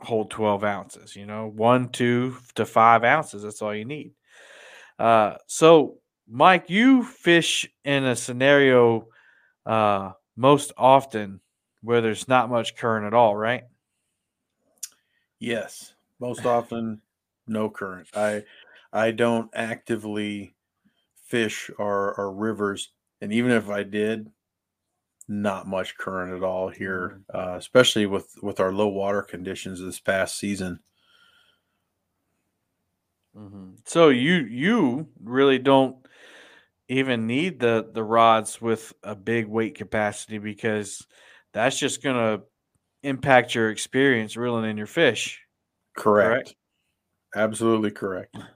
hold 0.00 0.30
12 0.30 0.62
ounces 0.62 1.16
you 1.16 1.26
know 1.26 1.48
one 1.48 1.88
two 1.88 2.36
to 2.54 2.64
five 2.64 3.02
ounces 3.02 3.42
that's 3.42 3.60
all 3.60 3.74
you 3.74 3.84
need 3.84 4.12
uh 4.98 5.34
so 5.46 5.98
mike 6.28 6.68
you 6.68 7.02
fish 7.02 7.68
in 7.84 8.04
a 8.04 8.16
scenario 8.16 9.06
uh 9.66 10.10
most 10.36 10.72
often 10.76 11.40
where 11.82 12.00
there's 12.00 12.28
not 12.28 12.50
much 12.50 12.76
current 12.76 13.06
at 13.06 13.14
all 13.14 13.36
right? 13.36 13.64
Yes 15.38 15.94
most 16.20 16.44
often 16.46 17.00
no 17.46 17.70
current. 17.70 18.08
I 18.14 18.44
i 18.92 19.10
don't 19.10 19.50
actively 19.54 20.54
fish 21.26 21.70
our, 21.78 22.14
our 22.18 22.32
rivers 22.32 22.90
and 23.20 23.32
even 23.32 23.50
if 23.50 23.68
i 23.68 23.82
did 23.82 24.30
not 25.28 25.66
much 25.66 25.96
current 25.98 26.34
at 26.34 26.42
all 26.42 26.68
here 26.68 27.20
uh, 27.34 27.54
especially 27.58 28.06
with 28.06 28.34
with 28.42 28.60
our 28.60 28.72
low 28.72 28.88
water 28.88 29.22
conditions 29.22 29.80
this 29.80 30.00
past 30.00 30.38
season 30.38 30.80
Mhm. 33.38 33.76
so 33.86 34.08
you 34.10 34.34
you 34.36 35.08
really 35.22 35.58
don't 35.60 35.96
even 36.88 37.26
need 37.26 37.60
the 37.60 37.88
the 37.92 38.04
rods 38.04 38.60
with 38.60 38.92
a 39.04 39.14
big 39.16 39.46
weight 39.46 39.76
capacity 39.76 40.38
because 40.38 41.06
that's 41.52 41.78
just 41.78 42.02
going 42.02 42.16
to 42.16 42.44
impact 43.02 43.54
your 43.54 43.70
experience 43.70 44.36
reeling 44.36 44.68
in 44.70 44.76
your 44.78 44.86
fish 44.86 45.40
correct, 45.96 46.54
absolutely 47.36 47.90
correct 47.90 48.36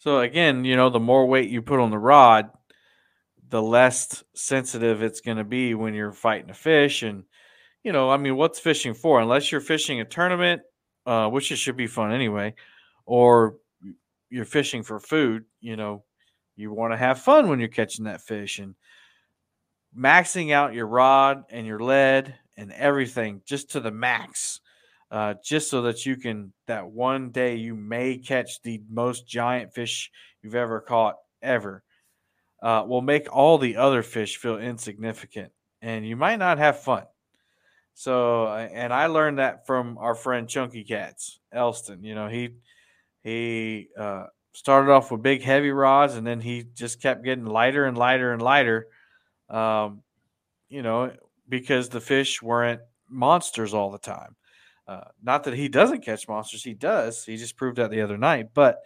So 0.00 0.20
again, 0.20 0.64
you 0.64 0.76
know, 0.76 0.90
the 0.90 1.00
more 1.00 1.26
weight 1.26 1.50
you 1.50 1.62
put 1.62 1.80
on 1.80 1.90
the 1.90 1.98
rod, 1.98 2.50
the 3.48 3.62
less 3.62 4.24
sensitive 4.34 5.02
it's 5.02 5.20
going 5.20 5.38
to 5.38 5.44
be 5.44 5.74
when 5.74 5.94
you're 5.94 6.12
fighting 6.12 6.50
a 6.50 6.54
fish. 6.54 7.02
And 7.02 7.24
you 7.84 7.92
know, 7.92 8.10
I 8.10 8.16
mean, 8.18 8.36
what's 8.36 8.60
fishing 8.60 8.94
for? 8.94 9.20
Unless 9.20 9.52
you're 9.52 9.60
fishing 9.60 10.00
a 10.00 10.04
tournament, 10.04 10.62
uh, 11.06 11.28
which 11.28 11.52
it 11.52 11.56
should 11.56 11.76
be 11.76 11.86
fun 11.86 12.12
anyway, 12.12 12.54
or 13.06 13.56
you're 14.30 14.44
fishing 14.44 14.82
for 14.82 15.00
food. 15.00 15.44
You 15.60 15.76
know, 15.76 16.04
you 16.56 16.72
want 16.72 16.92
to 16.92 16.96
have 16.96 17.20
fun 17.20 17.48
when 17.48 17.58
you're 17.60 17.68
catching 17.68 18.04
that 18.06 18.22
fish 18.22 18.58
and 18.58 18.74
maxing 19.96 20.52
out 20.52 20.74
your 20.74 20.86
rod 20.86 21.44
and 21.50 21.66
your 21.66 21.80
lead 21.80 22.34
and 22.56 22.72
everything 22.72 23.42
just 23.46 23.70
to 23.70 23.80
the 23.80 23.90
max 23.90 24.60
uh, 25.10 25.34
just 25.42 25.70
so 25.70 25.82
that 25.82 26.04
you 26.04 26.16
can 26.16 26.52
that 26.66 26.86
one 26.86 27.30
day 27.30 27.56
you 27.56 27.74
may 27.74 28.18
catch 28.18 28.60
the 28.62 28.82
most 28.90 29.26
giant 29.26 29.72
fish 29.72 30.10
you've 30.42 30.54
ever 30.54 30.80
caught 30.80 31.16
ever 31.42 31.82
uh, 32.62 32.84
will 32.86 33.00
make 33.00 33.34
all 33.34 33.56
the 33.58 33.76
other 33.76 34.02
fish 34.02 34.36
feel 34.36 34.58
insignificant 34.58 35.50
and 35.80 36.06
you 36.06 36.16
might 36.16 36.38
not 36.38 36.58
have 36.58 36.78
fun 36.80 37.04
So, 37.94 38.46
and 38.48 38.92
I 38.92 39.06
learned 39.06 39.38
that 39.38 39.66
from 39.66 39.98
our 39.98 40.14
friend 40.14 40.48
Chunky 40.48 40.84
Cats, 40.84 41.40
Elston. 41.52 42.04
You 42.04 42.14
know, 42.14 42.28
he 42.28 42.50
he 43.28 43.88
uh, 43.98 44.24
started 44.54 44.90
off 44.90 45.10
with 45.10 45.22
big 45.22 45.42
heavy 45.42 45.70
rods, 45.70 46.14
and 46.14 46.26
then 46.26 46.40
he 46.40 46.64
just 46.74 47.00
kept 47.00 47.24
getting 47.24 47.44
lighter 47.44 47.84
and 47.84 47.96
lighter 47.96 48.32
and 48.32 48.42
lighter. 48.42 48.86
Um, 49.48 50.02
you 50.68 50.82
know, 50.82 51.12
because 51.48 51.88
the 51.88 52.00
fish 52.00 52.42
weren't 52.42 52.80
monsters 53.08 53.74
all 53.74 53.90
the 53.90 53.98
time. 53.98 54.36
Uh, 54.86 55.04
not 55.22 55.44
that 55.44 55.54
he 55.54 55.68
doesn't 55.68 56.04
catch 56.04 56.28
monsters, 56.28 56.64
he 56.64 56.74
does. 56.74 57.24
He 57.24 57.36
just 57.36 57.56
proved 57.56 57.76
that 57.76 57.90
the 57.90 58.00
other 58.00 58.16
night. 58.16 58.48
But 58.54 58.78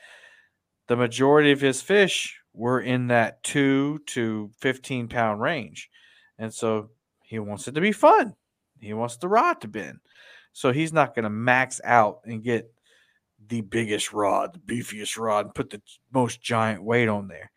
the 0.88 0.96
majority 0.96 1.52
of 1.52 1.60
his 1.60 1.80
fish 1.80 2.40
were 2.52 2.80
in 2.80 3.08
that 3.08 3.42
two 3.42 4.00
to 4.06 4.50
15 4.60 5.08
pound 5.08 5.40
range. 5.40 5.88
And 6.38 6.52
so 6.52 6.90
he 7.22 7.38
wants 7.38 7.68
it 7.68 7.74
to 7.76 7.80
be 7.80 7.92
fun. 7.92 8.34
He 8.80 8.92
wants 8.92 9.16
the 9.16 9.28
rod 9.28 9.60
to 9.60 9.68
bend. 9.68 10.00
So 10.52 10.72
he's 10.72 10.92
not 10.92 11.14
going 11.14 11.22
to 11.22 11.30
max 11.30 11.80
out 11.84 12.20
and 12.24 12.42
get 12.42 12.72
the 13.48 13.60
biggest 13.60 14.12
rod, 14.12 14.54
the 14.54 14.74
beefiest 14.74 15.18
rod, 15.18 15.46
and 15.46 15.54
put 15.54 15.70
the 15.70 15.80
most 16.12 16.42
giant 16.42 16.82
weight 16.82 17.08
on 17.08 17.28
there. 17.28 17.50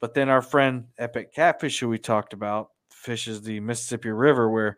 But 0.00 0.14
then 0.14 0.28
our 0.28 0.42
friend 0.42 0.86
Epic 0.98 1.34
Catfish, 1.34 1.78
who 1.78 1.88
we 1.88 1.98
talked 1.98 2.32
about, 2.32 2.68
fishes 2.90 3.42
the 3.42 3.60
Mississippi 3.60 4.10
River, 4.10 4.50
where 4.50 4.76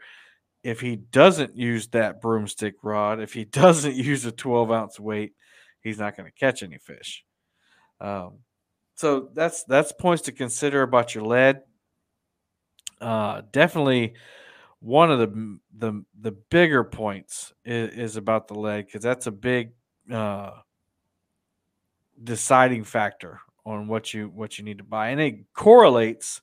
if 0.63 0.81
he 0.81 0.97
doesn't 0.97 1.57
use 1.57 1.89
that 1.89 2.21
broomstick 2.21 2.75
rod, 2.83 3.21
if 3.21 3.33
he 3.33 3.45
doesn't 3.47 3.95
use 3.95 4.25
a 4.25 4.33
12 4.33 4.71
ounce 4.71 5.01
weight, 5.01 5.33
he's 5.81 5.99
not 5.99 6.17
going 6.17 6.31
to 6.31 6.39
catch 6.39 6.63
any 6.63 6.79
fish. 6.79 7.25
Um, 8.01 8.39
so 8.95 9.31
that's 9.33 9.65
that's 9.65 9.93
points 9.93 10.23
to 10.25 10.33
consider 10.33 10.83
about 10.83 11.15
your 11.15 11.25
lead. 11.25 11.63
Uh, 13.01 13.43
definitely 13.51 14.15
one 14.81 15.11
of 15.11 15.19
the 15.19 15.59
the 15.77 16.05
the 16.21 16.33
bigger 16.33 16.85
points 16.85 17.53
is, 17.65 17.95
is 17.95 18.17
about 18.17 18.49
the 18.49 18.55
lead 18.55 18.87
because 18.87 19.03
that's 19.03 19.27
a 19.27 19.33
big 19.33 19.73
uh, 20.11 20.53
deciding 22.23 22.85
factor 22.85 23.41
on 23.65 23.87
what 23.87 24.13
you 24.13 24.29
what 24.29 24.59
you 24.59 24.65
need 24.65 24.79
to 24.79 24.85
buy, 24.85 25.09
and 25.11 25.21
it 25.21 25.53
correlates. 25.55 26.41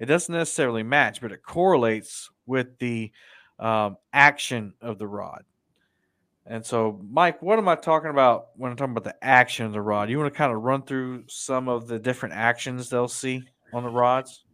It 0.00 0.06
doesn't 0.06 0.34
necessarily 0.34 0.82
match, 0.82 1.20
but 1.20 1.32
it 1.32 1.42
correlates 1.42 2.30
with 2.46 2.78
the 2.78 3.12
um, 3.58 3.96
action 4.12 4.74
of 4.80 4.98
the 4.98 5.06
rod. 5.06 5.44
And 6.46 6.64
so, 6.64 7.00
Mike, 7.10 7.40
what 7.40 7.58
am 7.58 7.68
I 7.68 7.76
talking 7.76 8.10
about 8.10 8.48
when 8.56 8.70
I'm 8.70 8.76
talking 8.76 8.92
about 8.92 9.04
the 9.04 9.24
action 9.24 9.64
of 9.64 9.72
the 9.72 9.80
rod? 9.80 10.10
You 10.10 10.18
want 10.18 10.32
to 10.32 10.36
kind 10.36 10.52
of 10.52 10.62
run 10.62 10.82
through 10.82 11.24
some 11.28 11.68
of 11.68 11.86
the 11.86 11.98
different 11.98 12.34
actions 12.34 12.90
they'll 12.90 13.08
see 13.08 13.44
on 13.72 13.82
the 13.82 13.88
rods? 13.88 14.44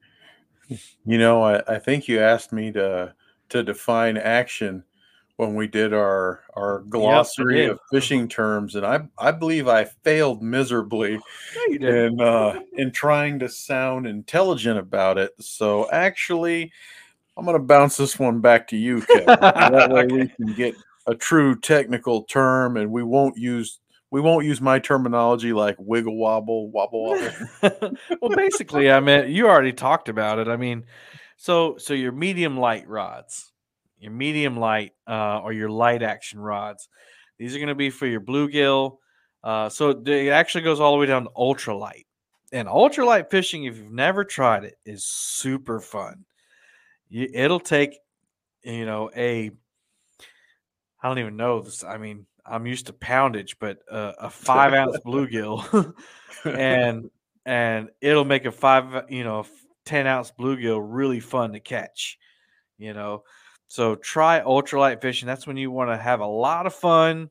You 0.69 1.19
know, 1.19 1.43
I, 1.43 1.63
I 1.67 1.79
think 1.79 2.07
you 2.07 2.21
asked 2.21 2.53
me 2.53 2.71
to 2.73 3.15
to 3.49 3.63
define 3.65 4.17
action 4.17 4.85
when 5.41 5.55
we 5.55 5.67
did 5.67 5.95
our 5.95 6.41
our 6.55 6.81
glossary 6.89 7.63
yep, 7.63 7.73
of 7.73 7.81
fishing 7.91 8.29
terms, 8.29 8.77
and 8.77 8.85
I 8.85 9.01
I 9.19 9.33
believe 9.33 9.67
I 9.67 9.85
failed 9.85 10.43
miserably 10.43 11.19
in 11.71 12.21
uh, 12.21 12.61
in 12.75 12.93
trying 12.93 13.39
to 13.39 13.49
sound 13.49 14.07
intelligent 14.07 14.79
about 14.79 15.17
it. 15.17 15.33
So 15.41 15.91
actually, 15.91 16.71
I'm 17.37 17.47
going 17.47 17.57
to 17.57 17.63
bounce 17.63 17.97
this 17.97 18.19
one 18.19 18.41
back 18.41 18.69
to 18.69 18.77
you, 18.77 19.01
Kevin. 19.01 19.27
that 19.27 19.91
way 19.93 20.07
we 20.07 20.29
can 20.29 20.55
get 20.55 20.75
a 21.07 21.15
true 21.15 21.59
technical 21.59 22.25
term, 22.25 22.77
and 22.77 22.93
we 22.93 23.03
won't 23.03 23.39
use 23.39 23.81
we 24.11 24.21
won't 24.21 24.45
use 24.45 24.61
my 24.61 24.79
terminology 24.79 25.55
like 25.55 25.77
wiggle 25.79 26.17
wobble 26.17 26.71
wobble 26.71 27.05
wobble. 27.05 27.97
well, 28.21 28.37
basically, 28.37 28.91
I 28.91 29.01
mean, 29.01 29.31
you 29.31 29.49
already 29.49 29.73
talked 29.73 30.11
about 30.11 30.39
it. 30.39 30.49
I 30.49 30.59
mean, 30.59 30.85
so 31.39 31.79
so 31.79 31.95
your 31.95 32.13
medium 32.13 32.59
light 32.59 32.87
rods, 32.87 33.50
your 34.01 34.13
medium 34.13 34.57
light 34.57 34.93
uh, 35.07 35.41
or 35.41 35.53
your 35.53 35.71
light 35.71 36.03
action 36.03 36.41
rods, 36.41 36.89
these 37.39 37.55
are 37.55 37.59
going 37.59 37.69
to 37.69 37.75
be 37.75 37.91
for 37.91 38.07
your 38.07 38.21
bluegill. 38.21 38.97
Uh, 39.45 39.69
so 39.69 39.91
it 39.91 40.29
actually 40.29 40.65
goes 40.65 40.81
all 40.81 40.93
the 40.93 40.99
way 40.99 41.07
down 41.07 41.25
to 41.25 41.31
ultralight. 41.37 42.07
And 42.53 42.67
ultralight 42.67 43.31
fishing, 43.31 43.65
if 43.65 43.77
you've 43.77 43.93
never 43.93 44.25
tried 44.25 44.65
it, 44.65 44.75
is 44.85 45.05
super 45.07 45.81
fun 45.81 46.25
it'll 47.11 47.61
take 47.61 47.99
you 48.63 48.87
know 48.87 49.11
a 49.17 49.51
I 51.03 51.09
don't 51.09 51.19
even 51.19 51.37
know 51.37 51.63
this. 51.63 51.83
I 51.83 51.97
mean, 51.97 52.27
I'm 52.45 52.67
used 52.67 52.87
to 52.87 52.93
poundage, 52.93 53.57
but 53.59 53.79
uh, 53.91 54.13
a 54.19 54.29
five 54.29 54.75
ounce 54.75 54.99
bluegill, 54.99 55.95
and 56.45 57.11
and 57.47 57.89
it'll 58.03 58.27
make 58.27 58.45
a 58.45 58.53
five, 58.53 59.07
you 59.09 59.25
know, 59.25 59.47
ten 59.87 60.07
ounce 60.07 60.31
bluegill 60.39 60.81
really 60.83 61.21
fun 61.21 61.53
to 61.55 61.61
catch. 61.61 62.19
You 62.77 62.93
know, 62.93 63.25
so 63.71 63.95
try 63.95 64.41
ultralight 64.41 65.01
fishing. 65.01 65.29
That's 65.29 65.47
when 65.47 65.57
you 65.57 65.71
want 65.71 65.91
to 65.91 65.97
have 65.97 66.19
a 66.19 66.27
lot 66.27 66.67
of 66.67 66.75
fun 66.75 67.31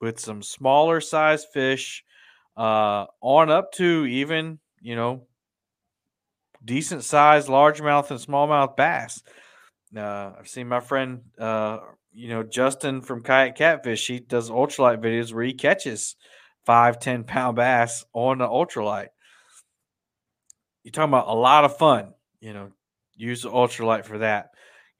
with 0.00 0.20
some 0.20 0.40
smaller 0.40 1.00
size 1.00 1.44
fish, 1.44 2.04
uh, 2.56 3.06
on 3.20 3.50
up 3.50 3.72
to 3.72 4.06
even 4.06 4.60
you 4.80 4.94
know 4.94 5.26
decent 6.64 7.02
sized 7.02 7.48
largemouth 7.48 8.08
and 8.12 8.20
smallmouth 8.20 8.76
bass. 8.76 9.20
Uh, 9.96 10.30
I've 10.38 10.46
seen 10.46 10.68
my 10.68 10.78
friend, 10.78 11.22
uh, 11.40 11.78
you 12.12 12.28
know, 12.28 12.44
Justin 12.44 13.00
from 13.00 13.24
Kayak 13.24 13.56
Catfish. 13.56 14.06
He 14.06 14.20
does 14.20 14.48
ultralight 14.48 15.02
videos 15.02 15.34
where 15.34 15.42
he 15.42 15.54
catches 15.54 16.14
five, 16.64 17.00
10 17.00 17.24
pound 17.24 17.56
bass 17.56 18.04
on 18.12 18.38
the 18.38 18.46
ultralight. 18.46 19.08
You're 20.84 20.92
talking 20.92 21.10
about 21.10 21.26
a 21.26 21.34
lot 21.34 21.64
of 21.64 21.76
fun, 21.76 22.14
you 22.40 22.52
know, 22.52 22.70
use 23.16 23.42
the 23.42 23.50
ultralight 23.50 24.04
for 24.04 24.18
that. 24.18 24.50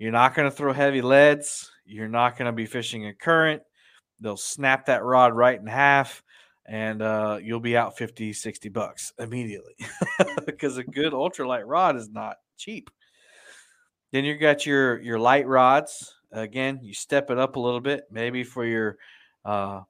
You're 0.00 0.12
not 0.12 0.34
going 0.34 0.50
to 0.50 0.56
throw 0.56 0.72
heavy 0.72 1.02
leads. 1.02 1.70
You're 1.84 2.08
not 2.08 2.38
going 2.38 2.46
to 2.46 2.52
be 2.52 2.64
fishing 2.64 3.06
a 3.06 3.14
current. 3.14 3.62
They'll 4.18 4.38
snap 4.38 4.86
that 4.86 5.04
rod 5.04 5.36
right 5.36 5.60
in 5.60 5.66
half 5.66 6.22
and 6.66 7.02
uh, 7.02 7.38
you'll 7.42 7.60
be 7.60 7.76
out 7.76 7.98
50, 7.98 8.32
60 8.32 8.68
bucks 8.70 9.12
immediately 9.18 9.74
because 10.46 10.78
a 10.78 10.84
good 10.84 11.12
ultralight 11.12 11.64
rod 11.66 11.96
is 11.96 12.08
not 12.08 12.36
cheap. 12.56 12.90
Then 14.10 14.24
you've 14.24 14.40
got 14.40 14.64
your 14.64 14.98
your 15.00 15.18
light 15.18 15.46
rods. 15.46 16.14
Again, 16.32 16.80
you 16.82 16.94
step 16.94 17.30
it 17.30 17.38
up 17.38 17.56
a 17.56 17.60
little 17.60 17.80
bit, 17.80 18.04
maybe 18.10 18.42
for 18.42 18.64
your 18.64 18.96
uh, 19.44 19.82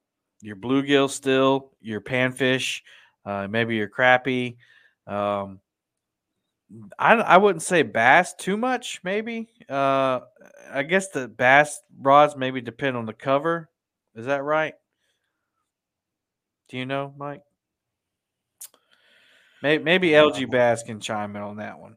your 0.43 0.57
bluegill 0.57 1.09
still, 1.09 1.71
your 1.81 2.01
panfish, 2.01 2.81
uh, 3.25 3.47
maybe 3.49 3.77
your 3.77 3.89
crappie. 3.89 4.57
Um, 5.07 5.61
I 6.99 7.15
I 7.15 7.37
wouldn't 7.37 7.63
say 7.63 7.83
bass 7.83 8.35
too 8.35 8.57
much. 8.57 9.01
Maybe 9.03 9.49
uh, 9.69 10.21
I 10.73 10.83
guess 10.83 11.09
the 11.09 11.29
bass 11.29 11.81
rods 12.01 12.37
maybe 12.37 12.61
depend 12.61 12.97
on 12.97 13.07
the 13.07 13.13
cover. 13.13 13.69
Is 14.15 14.27
that 14.27 14.43
right? 14.43 14.75
Do 16.69 16.79
you 16.79 16.87
know, 16.87 17.13
Mike? 17.17 17.43
Maybe, 19.63 19.83
maybe 19.83 20.11
LG 20.11 20.51
Bass 20.51 20.83
can 20.83 21.01
chime 21.01 21.37
in 21.37 21.43
on 21.43 21.57
that 21.57 21.79
one. 21.79 21.97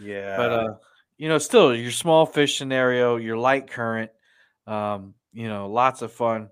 Yeah, 0.00 0.36
but 0.36 0.52
uh, 0.52 0.74
you 1.18 1.28
know, 1.28 1.38
still 1.38 1.74
your 1.74 1.92
small 1.92 2.26
fish 2.26 2.58
scenario, 2.58 3.16
your 3.16 3.36
light 3.36 3.70
current, 3.70 4.10
um, 4.66 5.14
you 5.32 5.48
know, 5.48 5.68
lots 5.70 6.02
of 6.02 6.12
fun. 6.12 6.48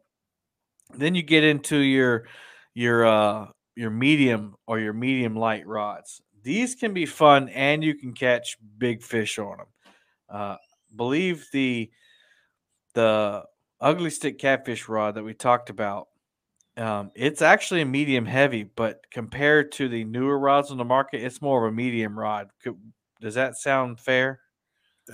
Then 0.94 1.14
you 1.14 1.22
get 1.22 1.42
into 1.42 1.78
your 1.78 2.26
your 2.74 3.06
uh 3.06 3.46
your 3.74 3.90
medium 3.90 4.54
or 4.66 4.78
your 4.78 4.92
medium 4.92 5.34
light 5.36 5.66
rods. 5.66 6.22
These 6.44 6.76
can 6.76 6.94
be 6.94 7.06
fun, 7.06 7.48
and 7.48 7.82
you 7.82 7.96
can 7.96 8.12
catch 8.12 8.56
big 8.78 9.02
fish 9.02 9.38
on 9.38 9.58
them. 9.58 9.66
Uh, 10.28 10.56
believe 10.94 11.48
the 11.52 11.90
the 12.94 13.42
Ugly 13.80 14.10
Stik 14.10 14.38
catfish 14.38 14.88
rod 14.88 15.16
that 15.16 15.24
we 15.24 15.34
talked 15.34 15.68
about 15.68 16.06
um, 16.76 17.12
it's 17.14 17.42
actually 17.42 17.82
a 17.82 17.86
medium 17.86 18.26
heavy, 18.26 18.64
but 18.64 19.06
compared 19.10 19.70
to 19.72 19.88
the 19.88 20.04
newer 20.04 20.38
rods 20.38 20.70
on 20.70 20.76
the 20.76 20.84
market, 20.84 21.22
it's 21.22 21.40
more 21.40 21.64
of 21.64 21.72
a 21.72 21.76
medium 21.76 22.18
rod. 22.18 22.50
Does 23.20 23.34
that 23.34 23.56
sound 23.56 24.00
fair? 24.00 24.40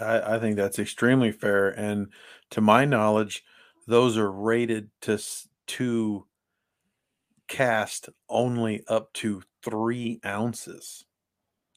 I, 0.00 0.36
I 0.36 0.38
think 0.38 0.56
that's 0.56 0.78
extremely 0.78 1.32
fair, 1.32 1.68
and 1.68 2.08
to 2.50 2.60
my 2.60 2.84
knowledge, 2.84 3.44
those 3.86 4.16
are 4.16 4.30
rated 4.30 4.90
to 5.02 5.18
to 5.66 6.26
cast 7.46 8.08
only 8.28 8.82
up 8.88 9.12
to 9.14 9.42
three 9.62 10.20
ounces. 10.24 11.04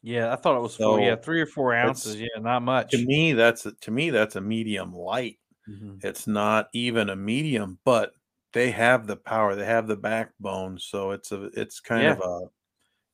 Yeah, 0.04 0.34
I 0.34 0.36
thought 0.36 0.58
it 0.58 0.62
was 0.62 0.76
so 0.76 0.98
four. 0.98 1.00
Yeah, 1.00 1.16
three 1.16 1.40
or 1.40 1.46
four 1.46 1.74
ounces. 1.74 2.20
Yeah, 2.20 2.28
not 2.40 2.62
much. 2.62 2.92
To 2.92 3.04
me, 3.04 3.32
that's 3.32 3.66
to 3.80 3.92
me 3.92 4.10
that's 4.10 4.36
a 4.36 4.42
medium 4.42 4.94
light. 4.94 5.40
Mm-hmm. 5.68 6.06
It's 6.06 6.28
not 6.28 6.68
even 6.74 7.10
a 7.10 7.16
medium, 7.16 7.80
but 7.86 8.12
they 8.52 8.70
have 8.72 9.08
the 9.08 9.16
power, 9.16 9.56
they 9.56 9.66
have 9.66 9.88
the 9.88 9.96
backbone. 9.96 10.78
So 10.78 11.12
it's 11.12 11.32
a 11.32 11.44
it's 11.54 11.80
kind 11.80 12.04
yeah. 12.04 12.12
of 12.12 12.20
a 12.20 12.40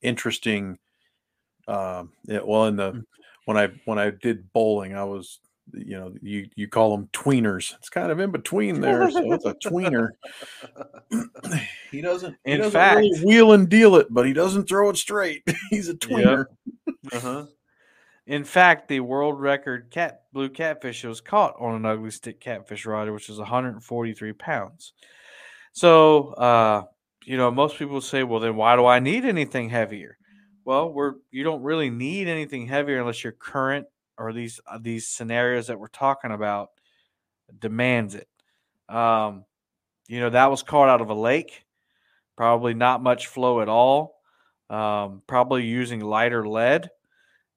interesting. 0.01 0.79
Um, 1.67 2.13
yeah, 2.25 2.39
well, 2.43 2.65
in 2.65 2.75
the 2.75 2.93
mm. 2.93 3.03
when 3.45 3.55
I 3.55 3.69
when 3.85 3.99
I 3.99 4.09
did 4.09 4.51
bowling, 4.51 4.95
I 4.95 5.03
was 5.03 5.39
you 5.73 5.97
know 5.97 6.13
you 6.21 6.47
you 6.55 6.67
call 6.67 6.95
them 6.95 7.09
tweeners. 7.13 7.73
It's 7.75 7.89
kind 7.89 8.11
of 8.11 8.19
in 8.19 8.31
between 8.31 8.81
there, 8.81 9.09
so 9.11 9.33
it's 9.33 9.45
a 9.45 9.53
tweener. 9.55 10.09
he 11.91 12.01
doesn't. 12.01 12.37
In 12.45 12.51
he 12.51 12.57
doesn't 12.57 12.71
fact, 12.71 12.97
really 12.97 13.25
wheel 13.25 13.53
and 13.53 13.69
deal 13.69 13.95
it, 13.95 14.07
but 14.09 14.25
he 14.25 14.33
doesn't 14.33 14.67
throw 14.67 14.89
it 14.89 14.97
straight. 14.97 15.43
He's 15.69 15.89
a 15.89 15.93
tweener. 15.93 16.45
Yep. 16.85 16.95
Uh 17.13 17.19
huh. 17.19 17.45
In 18.27 18.43
fact, 18.43 18.87
the 18.87 18.99
world 18.99 19.39
record 19.39 19.89
cat 19.89 20.21
blue 20.33 20.49
catfish 20.49 21.03
was 21.03 21.21
caught 21.21 21.55
on 21.59 21.75
an 21.75 21.85
Ugly 21.85 22.11
Stik 22.11 22.39
catfish 22.39 22.85
rod, 22.85 23.09
which 23.09 23.27
was 23.27 23.39
143 23.39 24.33
pounds. 24.33 24.93
So, 25.71 26.33
uh, 26.33 26.83
you 27.25 27.37
know, 27.37 27.49
most 27.49 27.77
people 27.77 28.01
say, 28.01 28.23
well, 28.23 28.39
then 28.39 28.55
why 28.55 28.75
do 28.75 28.85
I 28.85 28.99
need 28.99 29.25
anything 29.25 29.69
heavier? 29.69 30.17
Well, 30.63 30.93
we're 30.93 31.13
you 31.31 31.43
don't 31.43 31.63
really 31.63 31.89
need 31.89 32.27
anything 32.27 32.67
heavier 32.67 32.99
unless 32.99 33.23
your 33.23 33.33
current 33.33 33.87
or 34.19 34.33
these 34.33 34.59
uh, 34.67 34.77
these 34.79 35.07
scenarios 35.07 35.67
that 35.67 35.79
we're 35.79 35.87
talking 35.87 36.31
about 36.31 36.69
demands 37.57 38.13
it. 38.13 38.27
Um, 38.87 39.45
you 40.07 40.19
know, 40.19 40.29
that 40.29 40.51
was 40.51 40.61
caught 40.61 40.89
out 40.89 41.01
of 41.01 41.09
a 41.09 41.15
lake, 41.15 41.63
probably 42.35 42.73
not 42.73 43.01
much 43.01 43.27
flow 43.27 43.61
at 43.61 43.69
all. 43.69 44.15
Um, 44.69 45.23
probably 45.25 45.65
using 45.65 45.99
lighter 45.99 46.47
lead 46.47 46.91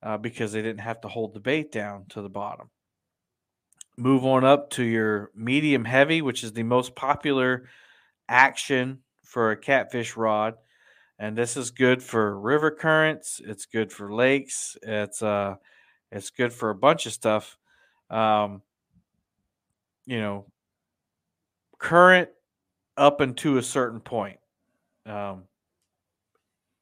uh, 0.02 0.16
because 0.16 0.52
they 0.52 0.62
didn't 0.62 0.80
have 0.80 1.02
to 1.02 1.08
hold 1.08 1.34
the 1.34 1.40
bait 1.40 1.70
down 1.70 2.06
to 2.10 2.22
the 2.22 2.30
bottom. 2.30 2.70
Move 3.98 4.24
on 4.24 4.44
up 4.44 4.70
to 4.70 4.82
your 4.82 5.30
medium 5.34 5.84
heavy, 5.84 6.22
which 6.22 6.42
is 6.42 6.54
the 6.54 6.62
most 6.62 6.94
popular 6.94 7.68
action 8.30 9.00
for 9.24 9.50
a 9.50 9.56
catfish 9.58 10.16
rod. 10.16 10.54
And 11.18 11.36
this 11.36 11.58
is 11.58 11.70
good 11.70 12.02
for 12.02 12.40
river 12.40 12.70
currents. 12.70 13.42
It's 13.44 13.66
good 13.66 13.92
for 13.92 14.12
lakes. 14.12 14.78
It's 14.82 15.22
uh, 15.22 15.56
it's 16.12 16.30
good 16.30 16.52
for 16.52 16.70
a 16.70 16.74
bunch 16.74 17.06
of 17.06 17.12
stuff. 17.12 17.56
Um, 18.10 18.62
you 20.04 20.20
know, 20.20 20.46
current 21.78 22.28
up 22.96 23.20
into 23.20 23.56
a 23.56 23.62
certain 23.62 24.00
point. 24.00 24.38
Um, 25.06 25.44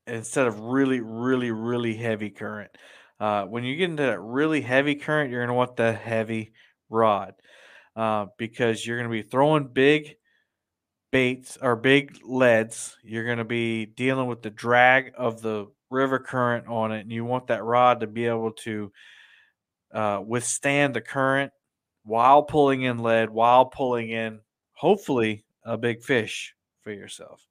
instead 0.07 0.47
of 0.47 0.61
really, 0.61 1.01
really, 1.01 1.51
really 1.51 1.95
heavy 1.95 2.31
current. 2.31 2.71
Uh, 3.19 3.45
when 3.45 3.65
you 3.65 3.77
get 3.77 3.91
into 3.91 4.03
that 4.03 4.21
really 4.21 4.61
heavy 4.61 4.95
current, 4.95 5.31
you're 5.31 5.41
going 5.41 5.49
to 5.49 5.55
want 5.55 5.77
the 5.77 5.93
heavy 5.93 6.53
rod 6.89 7.35
uh, 7.97 8.27
because 8.39 8.85
you're 8.85 8.99
going 8.99 9.11
to 9.11 9.23
be 9.23 9.29
throwing 9.29 9.69
big 9.69 10.17
baits 11.13 11.59
or 11.61 11.77
big 11.77 12.19
leads. 12.25 12.97
You're 13.05 13.27
going 13.27 13.39
to 13.39 13.45
be 13.45 13.87
dealing 13.87 14.27
with 14.27 14.43
the 14.43 14.51
drag 14.51 15.13
of 15.17 15.43
the 15.43 15.67
river 15.91 16.19
current 16.19 16.67
on 16.67 16.93
it, 16.93 17.01
and 17.01 17.13
you 17.13 17.25
want 17.25 17.49
that 17.49 17.65
rod 17.65 18.01
to 18.01 18.07
be 18.07 18.27
able 18.27 18.53
to 18.53 18.91
uh, 19.93 20.23
withstand 20.25 20.95
the 20.95 21.01
current 21.01 21.53
while 22.05 22.43
pulling 22.43 22.83
in 22.83 22.99
lead, 22.99 23.31
while 23.31 23.67
pulling 23.67 24.11
in 24.11 24.41
hopefully 24.73 25.45
a 25.65 25.77
big 25.77 26.03
fish 26.03 26.55
for 26.83 26.93
yourself. 26.93 27.47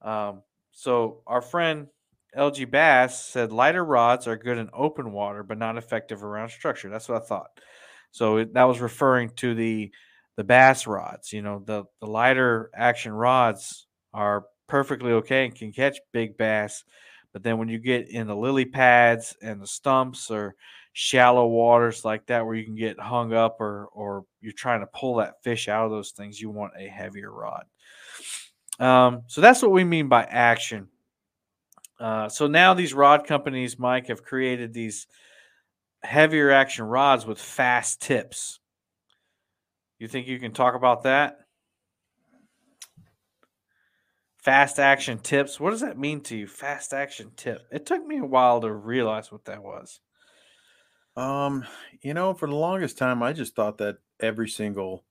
Um, 0.00 0.42
so 0.72 1.22
our 1.26 1.42
friend 1.42 1.88
LG 2.36 2.70
Bass 2.70 3.24
said 3.24 3.52
lighter 3.52 3.84
rods 3.84 4.26
are 4.26 4.36
good 4.36 4.58
in 4.58 4.70
open 4.72 5.12
water, 5.12 5.42
but 5.42 5.58
not 5.58 5.76
effective 5.76 6.24
around 6.24 6.48
structure. 6.48 6.88
That's 6.88 7.08
what 7.08 7.22
I 7.22 7.26
thought. 7.26 7.50
So 8.10 8.38
it, 8.38 8.54
that 8.54 8.64
was 8.64 8.80
referring 8.80 9.30
to 9.36 9.54
the 9.54 9.90
the 10.36 10.44
bass 10.44 10.86
rods. 10.86 11.32
You 11.32 11.42
know, 11.42 11.62
the 11.64 11.84
the 12.00 12.06
lighter 12.06 12.70
action 12.74 13.12
rods 13.12 13.86
are 14.14 14.44
perfectly 14.66 15.12
okay 15.12 15.44
and 15.44 15.54
can 15.54 15.72
catch 15.72 15.98
big 16.12 16.36
bass, 16.38 16.84
but 17.32 17.42
then 17.42 17.58
when 17.58 17.68
you 17.68 17.78
get 17.78 18.08
in 18.08 18.26
the 18.26 18.36
lily 18.36 18.64
pads 18.64 19.36
and 19.42 19.60
the 19.60 19.66
stumps 19.66 20.30
or 20.30 20.54
shallow 20.92 21.46
waters 21.46 22.04
like 22.04 22.26
that 22.26 22.44
where 22.44 22.54
you 22.54 22.64
can 22.64 22.74
get 22.74 23.00
hung 23.00 23.32
up 23.32 23.60
or 23.60 23.86
or 23.92 24.24
you're 24.40 24.52
trying 24.52 24.80
to 24.80 24.86
pull 24.88 25.16
that 25.16 25.42
fish 25.42 25.68
out 25.68 25.84
of 25.84 25.90
those 25.90 26.10
things, 26.10 26.40
you 26.40 26.50
want 26.50 26.72
a 26.78 26.86
heavier 26.86 27.30
rod. 27.30 27.64
Um, 28.78 29.22
so 29.26 29.40
that's 29.40 29.62
what 29.62 29.70
we 29.70 29.84
mean 29.84 30.08
by 30.08 30.24
action. 30.24 30.88
Uh, 32.00 32.28
so 32.28 32.46
now 32.46 32.74
these 32.74 32.94
rod 32.94 33.26
companies, 33.26 33.78
Mike, 33.78 34.08
have 34.08 34.24
created 34.24 34.72
these 34.72 35.06
heavier 36.02 36.50
action 36.50 36.84
rods 36.84 37.24
with 37.24 37.40
fast 37.40 38.02
tips. 38.02 38.58
You 39.98 40.08
think 40.08 40.26
you 40.26 40.40
can 40.40 40.52
talk 40.52 40.74
about 40.74 41.04
that? 41.04 41.38
Fast 44.38 44.80
action 44.80 45.18
tips. 45.20 45.60
What 45.60 45.70
does 45.70 45.82
that 45.82 45.96
mean 45.96 46.20
to 46.22 46.36
you? 46.36 46.48
Fast 46.48 46.92
action 46.92 47.30
tip. 47.36 47.62
It 47.70 47.86
took 47.86 48.04
me 48.04 48.18
a 48.18 48.24
while 48.24 48.60
to 48.62 48.72
realize 48.72 49.30
what 49.30 49.44
that 49.44 49.62
was. 49.62 50.00
Um, 51.16 51.64
you 52.00 52.14
know, 52.14 52.34
for 52.34 52.48
the 52.48 52.54
longest 52.54 52.98
time, 52.98 53.22
I 53.22 53.32
just 53.32 53.54
thought 53.54 53.78
that 53.78 53.98
every 54.20 54.48
single 54.48 55.04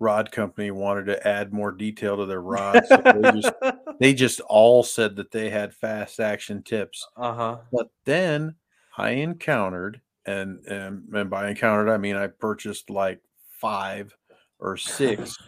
rod 0.00 0.30
company 0.30 0.70
wanted 0.70 1.06
to 1.06 1.26
add 1.26 1.52
more 1.52 1.72
detail 1.72 2.16
to 2.16 2.26
their 2.26 2.40
rods. 2.40 2.88
So 2.88 2.96
they, 2.96 3.40
just, 3.40 3.52
they 4.00 4.14
just 4.14 4.40
all 4.40 4.82
said 4.82 5.16
that 5.16 5.30
they 5.30 5.50
had 5.50 5.74
fast 5.74 6.20
action 6.20 6.62
tips. 6.62 7.06
Uh 7.16 7.34
huh. 7.34 7.56
But 7.72 7.90
then 8.04 8.54
I 8.96 9.10
encountered, 9.10 10.00
and, 10.26 10.64
and 10.66 11.04
and 11.14 11.30
by 11.30 11.48
encountered 11.48 11.88
I 11.88 11.96
mean 11.96 12.16
I 12.16 12.26
purchased 12.26 12.90
like 12.90 13.20
five 13.50 14.14
or 14.58 14.76
six. 14.76 15.36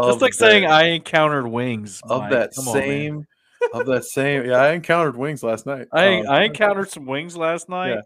Just 0.00 0.20
like 0.20 0.34
saying 0.34 0.66
I 0.66 0.88
encountered 0.88 1.46
wings 1.46 2.00
of 2.04 2.22
Mike. 2.22 2.30
that 2.30 2.50
Come 2.54 2.68
on, 2.68 2.74
same 2.74 3.26
of 3.72 3.86
that 3.86 4.04
same. 4.04 4.44
Yeah, 4.46 4.56
I 4.56 4.72
encountered 4.72 5.16
wings 5.16 5.42
last 5.42 5.66
night. 5.66 5.88
I, 5.92 6.20
Um, 6.20 6.28
I 6.28 6.44
encountered 6.44 6.90
some 6.90 7.06
wings 7.06 7.36
last 7.36 7.68
night. 7.68 7.98
I, 7.98 8.02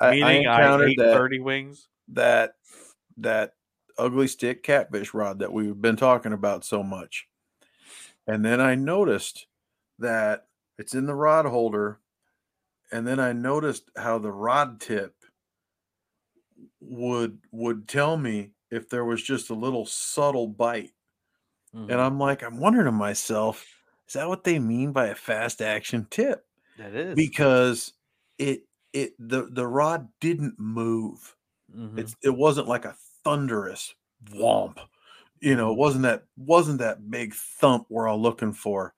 I 0.00 0.10
meaning 0.12 0.46
I, 0.46 0.60
encountered 0.60 0.90
ate 0.90 0.98
that 0.98 1.14
thirty 1.14 1.40
wings. 1.40 1.88
that 2.08 2.54
that 3.18 3.54
Ugly 3.98 4.28
Stik 4.28 4.62
catfish 4.62 5.12
rod 5.14 5.40
that 5.40 5.52
we've 5.52 5.80
been 5.80 5.96
talking 5.96 6.32
about 6.32 6.64
so 6.64 6.82
much. 6.82 7.26
And 8.26 8.44
then 8.44 8.60
I 8.60 8.74
noticed 8.76 9.46
that 9.98 10.46
it's 10.78 10.94
in 10.94 11.06
the 11.06 11.14
rod 11.14 11.46
holder. 11.46 12.00
And 12.92 13.06
then 13.06 13.18
I 13.20 13.32
noticed 13.32 13.90
how 13.96 14.18
the 14.18 14.32
rod 14.32 14.80
tip 14.80 15.14
would 16.80 17.40
would 17.52 17.88
tell 17.88 18.16
me 18.16 18.52
if 18.70 18.88
there 18.88 19.04
was 19.04 19.22
just 19.22 19.50
a 19.50 19.54
little 19.54 19.86
subtle 19.86 20.46
bite. 20.46 20.92
Mhm. 21.74 21.90
And 21.90 22.00
I'm 22.00 22.18
like, 22.18 22.42
I'm 22.42 22.60
wondering 22.60 22.86
to 22.86 22.92
myself, 22.92 23.66
is 24.06 24.14
that 24.14 24.28
what 24.28 24.44
they 24.44 24.58
mean 24.58 24.92
by 24.92 25.08
a 25.08 25.14
fast 25.14 25.60
action 25.60 26.06
tip? 26.10 26.46
that 26.76 26.94
is 26.94 27.14
Because 27.16 27.94
it 28.38 28.67
it 29.02 29.14
the 29.18 29.48
the 29.50 29.66
rod 29.66 30.08
didn't 30.20 30.58
move. 30.58 31.36
Mhm. 31.68 31.98
It's 31.98 32.16
it 32.22 32.30
wasn't 32.36 32.68
like 32.68 32.84
a 32.86 32.96
thunderous 33.24 33.94
womp. 34.26 34.78
You 35.40 35.56
know, 35.56 35.72
it 35.72 35.76
Mhm. 35.76 35.78
wasn't 35.78 36.04
that 36.04 36.24
wasn't 36.36 36.80
that 36.80 37.10
big 37.10 37.34
thump 37.34 37.86
we're 37.90 38.08
all 38.08 38.20
looking 38.22 38.52
for. 38.54 38.94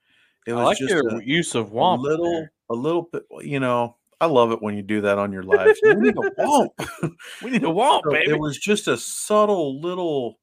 It 0.46 0.55
I 0.55 0.61
was 0.61 0.70
like 0.70 0.78
just 0.78 0.96
your 1.03 1.03
a, 1.11 1.20
use 1.22 1.55
of 1.55 1.72
in 1.78 1.98
little 2.03 2.22
there. 2.22 2.53
a 2.70 2.74
little 2.74 3.03
bit, 3.05 3.24
you 3.42 3.61
know, 3.61 3.98
I 4.20 4.26
love 4.26 4.53
it 4.53 4.62
when 4.62 4.76
you 4.76 4.82
do 4.82 5.01
that 5.03 5.18
on 5.18 5.32
your 5.32 5.42
live. 5.44 5.74
We 5.82 5.94
need 5.96 6.14
a 6.18 6.24
womp. 6.40 6.70
We 7.40 7.51
need 7.51 7.64
a 7.64 7.68
womp, 7.68 8.05
So 8.05 8.11
baby. 8.11 8.26
it 8.26 8.34
was 8.38 8.59
just 8.59 8.88
a 8.88 8.96
subtle 8.96 9.80
little 9.80 10.40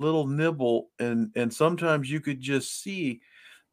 little 0.00 0.26
nibble 0.26 0.90
and 0.98 1.32
and 1.36 1.52
sometimes 1.54 2.10
you 2.10 2.20
could 2.20 2.40
just 2.40 2.82
see 2.82 3.20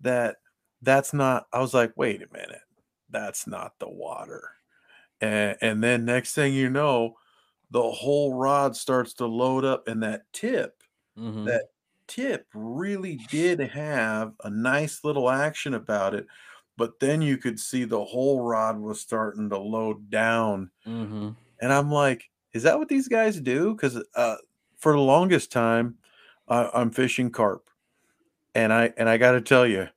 that 0.02 0.38
that's 0.82 1.14
not 1.14 1.48
I 1.54 1.60
was 1.62 1.74
like, 1.74 1.94
"Wait 1.98 2.22
a 2.24 2.32
minute. 2.34 2.62
That's 3.10 3.48
not 3.48 3.80
the 3.80 3.90
water." 3.90 4.52
And 5.22 5.58
and 5.62 5.84
then 5.84 6.06
next 6.06 6.34
thing 6.34 6.54
you 6.54 6.70
know, 6.70 7.18
the 7.72 7.84
whole 7.92 8.36
rod 8.36 8.76
starts 8.76 9.14
to 9.16 9.26
load 9.28 9.66
up 9.66 9.88
and 9.88 10.04
that 10.04 10.32
tip, 10.34 10.84
Mhm. 11.16 11.60
that 11.60 11.66
tip 12.08 12.48
really 12.54 13.18
did 13.18 13.60
have 13.60 14.36
a 14.44 14.50
nice 14.52 15.04
little 15.04 15.30
action 15.30 15.74
about 15.76 16.16
it, 16.16 16.28
but 16.78 17.00
then 17.02 17.22
you 17.22 17.38
could 17.38 17.60
see 17.60 17.86
the 17.86 18.06
whole 18.06 18.42
rod 18.44 18.80
was 18.80 19.02
starting 19.02 19.50
to 19.52 19.60
load 19.60 20.10
down 20.12 20.72
Mhm. 20.86 21.38
and 21.62 21.74
I'm 21.74 21.92
like, 21.92 22.30
is 22.54 22.64
that 22.64 22.80
what 22.80 22.90
these 22.90 23.08
guys 23.08 23.40
do? 23.40 23.74
Because 23.76 24.02
uh, 24.16 24.38
for 24.78 24.94
the 24.94 25.00
longest 25.00 25.52
time, 25.52 25.98
I 26.48 26.70
I'm 26.74 26.92
fishing 26.92 27.32
carp, 27.32 27.70
and 28.56 28.74
I 28.74 28.94
and 28.98 29.10
I 29.10 29.18
got 29.18 29.34
to 29.34 29.42
tell 29.42 29.68
you, 29.68 29.90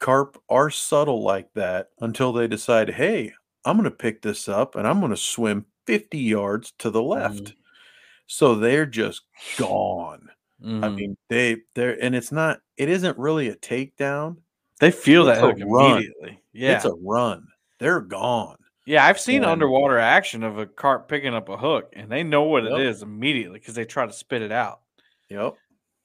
carp 0.00 0.42
are 0.50 0.70
subtle 0.70 1.22
like 1.22 1.52
that 1.54 1.90
until 2.00 2.32
they 2.32 2.48
decide, 2.48 2.90
hey, 2.90 3.34
I'm 3.64 3.76
going 3.76 3.84
to 3.90 3.96
pick 3.96 4.22
this 4.22 4.48
up 4.48 4.74
and 4.76 4.86
I'm 4.86 4.98
going 5.00 5.10
to 5.10 5.16
swim 5.16 5.66
50 5.86 6.18
yards 6.18 6.72
to 6.78 6.90
the 6.90 7.02
left. 7.02 7.54
So 8.26 8.54
they're 8.54 8.86
just 8.86 9.22
gone. 9.58 10.28
I 10.64 10.66
Mhm. 10.66 10.94
mean, 10.94 11.16
they 11.28 11.56
they're 11.74 12.00
and 12.02 12.14
it's 12.14 12.30
not. 12.30 12.60
It 12.76 12.88
isn't 12.88 13.18
really 13.18 13.48
a 13.48 13.56
takedown. 13.56 14.36
they 14.80 14.90
feel 14.92 15.28
it's 15.28 15.40
that 15.40 15.44
hook 15.46 15.58
immediately. 15.60 16.40
Yeah, 16.52 16.76
It's 16.76 16.84
a 16.84 16.92
run. 16.92 17.46
They're 17.78 18.00
gone. 18.00 18.56
yeah. 18.86 19.04
I've 19.06 19.18
seen 19.20 19.42
and- 19.42 19.46
underwater 19.46 19.98
action 19.98 20.42
of 20.42 20.58
a 20.58 20.66
carp 20.66 21.08
picking 21.08 21.34
up 21.34 21.48
a 21.48 21.56
hook, 21.56 21.92
and 21.94 22.10
they 22.10 22.22
know 22.24 22.42
what 22.44 22.64
Yep. 22.64 22.72
it 22.72 22.80
is 22.86 23.02
immediately 23.02 23.58
because 23.60 23.74
they 23.74 23.84
try 23.84 24.06
to 24.06 24.12
spit 24.12 24.42
it 24.42 24.50
out, 24.52 24.80
Yep. 25.30 25.54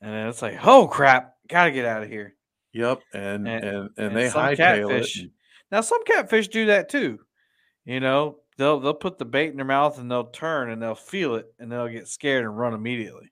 and 0.02 0.12
then 0.14 0.28
it's 0.28 0.42
like, 0.44 0.58
oh 0.66 0.88
crap, 0.88 1.36
gotta 1.48 1.72
get 1.72 1.86
out 1.86 2.04
of 2.04 2.10
here. 2.10 2.36
Yep. 2.74 3.02
And 3.14 3.48
And- 3.48 3.64
and 3.64 3.78
and, 3.78 3.90
and 3.98 4.16
they 4.18 4.28
hightail 4.30 4.90
it. 4.90 4.94
catfish- 4.94 5.22
and- 5.22 5.32
Now 5.72 5.82
some 5.82 6.04
catfish 6.04 6.48
do 6.50 6.66
that 6.68 6.90
too. 6.90 7.20
You 7.88 8.02
know, 8.02 8.40
they'll 8.58 8.82
they'll 8.82 8.94
put 8.94 9.18
the 9.18 9.24
bait 9.24 9.50
in 9.50 9.56
their 9.56 9.66
mouth 9.66 9.98
and 9.98 10.12
they'll 10.12 10.26
turn 10.26 10.72
and 10.72 10.82
they'll 10.82 10.94
feel 10.94 11.36
it 11.36 11.46
and 11.58 11.72
they'll 11.72 11.88
get 11.88 12.10
scared 12.10 12.44
and 12.44 12.56
run 12.56 12.74
immediately. 12.74 13.32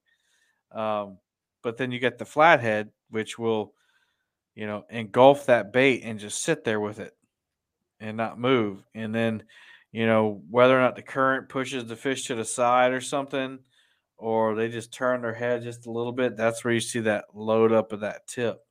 Um, 0.72 1.18
but 1.62 1.76
then 1.76 1.92
you 1.92 2.00
get 2.00 2.18
the 2.18 2.26
flathead, 2.26 2.90
which 3.10 3.38
will, 3.38 3.74
you 4.56 4.66
know, 4.66 4.86
engulf 4.90 5.48
that 5.48 5.74
bait 5.74 6.04
and 6.06 6.18
just 6.18 6.42
sit 6.42 6.64
there 6.64 6.80
with 6.80 7.00
it 7.00 7.12
and 8.00 8.16
not 8.16 8.40
move. 8.40 8.82
And 8.94 9.14
then, 9.14 9.44
you 9.92 10.06
know, 10.06 10.42
whether 10.50 10.78
or 10.78 10.82
not 10.82 10.96
the 10.96 11.02
current 11.02 11.50
pushes 11.50 11.86
the 11.86 11.98
fish 11.98 12.24
to 12.28 12.36
the 12.36 12.46
side 12.46 12.94
or 12.94 13.02
something, 13.02 13.60
or 14.18 14.56
they 14.56 14.70
just 14.70 14.94
turn 14.94 15.22
their 15.22 15.34
head 15.34 15.64
just 15.64 15.86
a 15.86 15.92
little 15.92 16.14
bit, 16.14 16.38
that's 16.38 16.64
where 16.64 16.74
you 16.74 16.80
see 16.80 17.02
that 17.02 17.26
load 17.34 17.74
up 17.74 17.92
of 17.92 18.00
that 18.00 18.26
tip. 18.26 18.62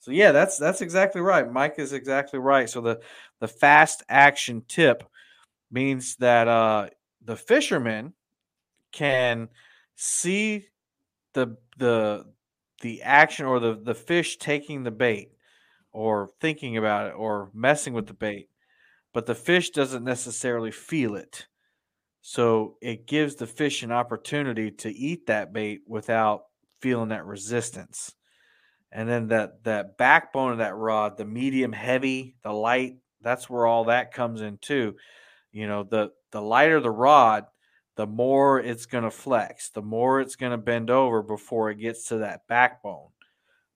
So 0.00 0.10
yeah, 0.10 0.32
that's 0.32 0.58
that's 0.58 0.80
exactly 0.80 1.20
right. 1.20 1.48
Mike 1.48 1.74
is 1.78 1.92
exactly 1.92 2.40
right. 2.40 2.68
So 2.68 2.80
the 2.80 3.00
the 3.38 3.46
fast 3.46 4.02
action 4.08 4.64
tip 4.66 5.04
means 5.70 6.16
that 6.16 6.48
uh, 6.48 6.88
the 7.24 7.36
fisherman 7.36 8.14
can 8.92 9.48
see 9.94 10.66
the 11.32 11.56
the 11.78 12.24
the 12.80 13.02
action 13.02 13.46
or 13.46 13.60
the 13.60 13.74
the 13.82 13.94
fish 13.94 14.38
taking 14.38 14.82
the 14.82 14.90
bait 14.90 15.32
or 15.92 16.30
thinking 16.40 16.76
about 16.76 17.08
it 17.08 17.14
or 17.14 17.50
messing 17.52 17.92
with 17.92 18.06
the 18.06 18.14
bait, 18.14 18.48
but 19.12 19.26
the 19.26 19.34
fish 19.34 19.70
doesn't 19.70 20.04
necessarily 20.04 20.70
feel 20.70 21.14
it. 21.14 21.46
So 22.22 22.76
it 22.80 23.06
gives 23.06 23.36
the 23.36 23.46
fish 23.46 23.82
an 23.82 23.92
opportunity 23.92 24.70
to 24.70 24.90
eat 24.90 25.26
that 25.26 25.52
bait 25.52 25.80
without 25.86 26.44
feeling 26.80 27.08
that 27.08 27.24
resistance. 27.24 28.14
And 28.92 29.08
then 29.08 29.28
that 29.28 29.64
that 29.64 29.96
backbone 29.96 30.52
of 30.52 30.58
that 30.58 30.74
rod, 30.74 31.16
the 31.16 31.24
medium 31.24 31.72
heavy, 31.72 32.36
the 32.42 32.52
light, 32.52 32.96
that's 33.22 33.48
where 33.48 33.66
all 33.66 33.84
that 33.84 34.12
comes 34.12 34.40
in 34.40 34.58
too. 34.58 34.96
You 35.52 35.66
know, 35.66 35.82
the 35.84 36.10
the 36.32 36.40
lighter 36.40 36.80
the 36.80 36.90
rod, 36.90 37.46
the 37.96 38.06
more 38.06 38.60
it's 38.60 38.86
going 38.86 39.04
to 39.04 39.10
flex, 39.10 39.70
the 39.70 39.82
more 39.82 40.20
it's 40.20 40.36
going 40.36 40.52
to 40.52 40.58
bend 40.58 40.90
over 40.90 41.22
before 41.22 41.70
it 41.70 41.78
gets 41.80 42.08
to 42.08 42.18
that 42.18 42.46
backbone. 42.48 43.08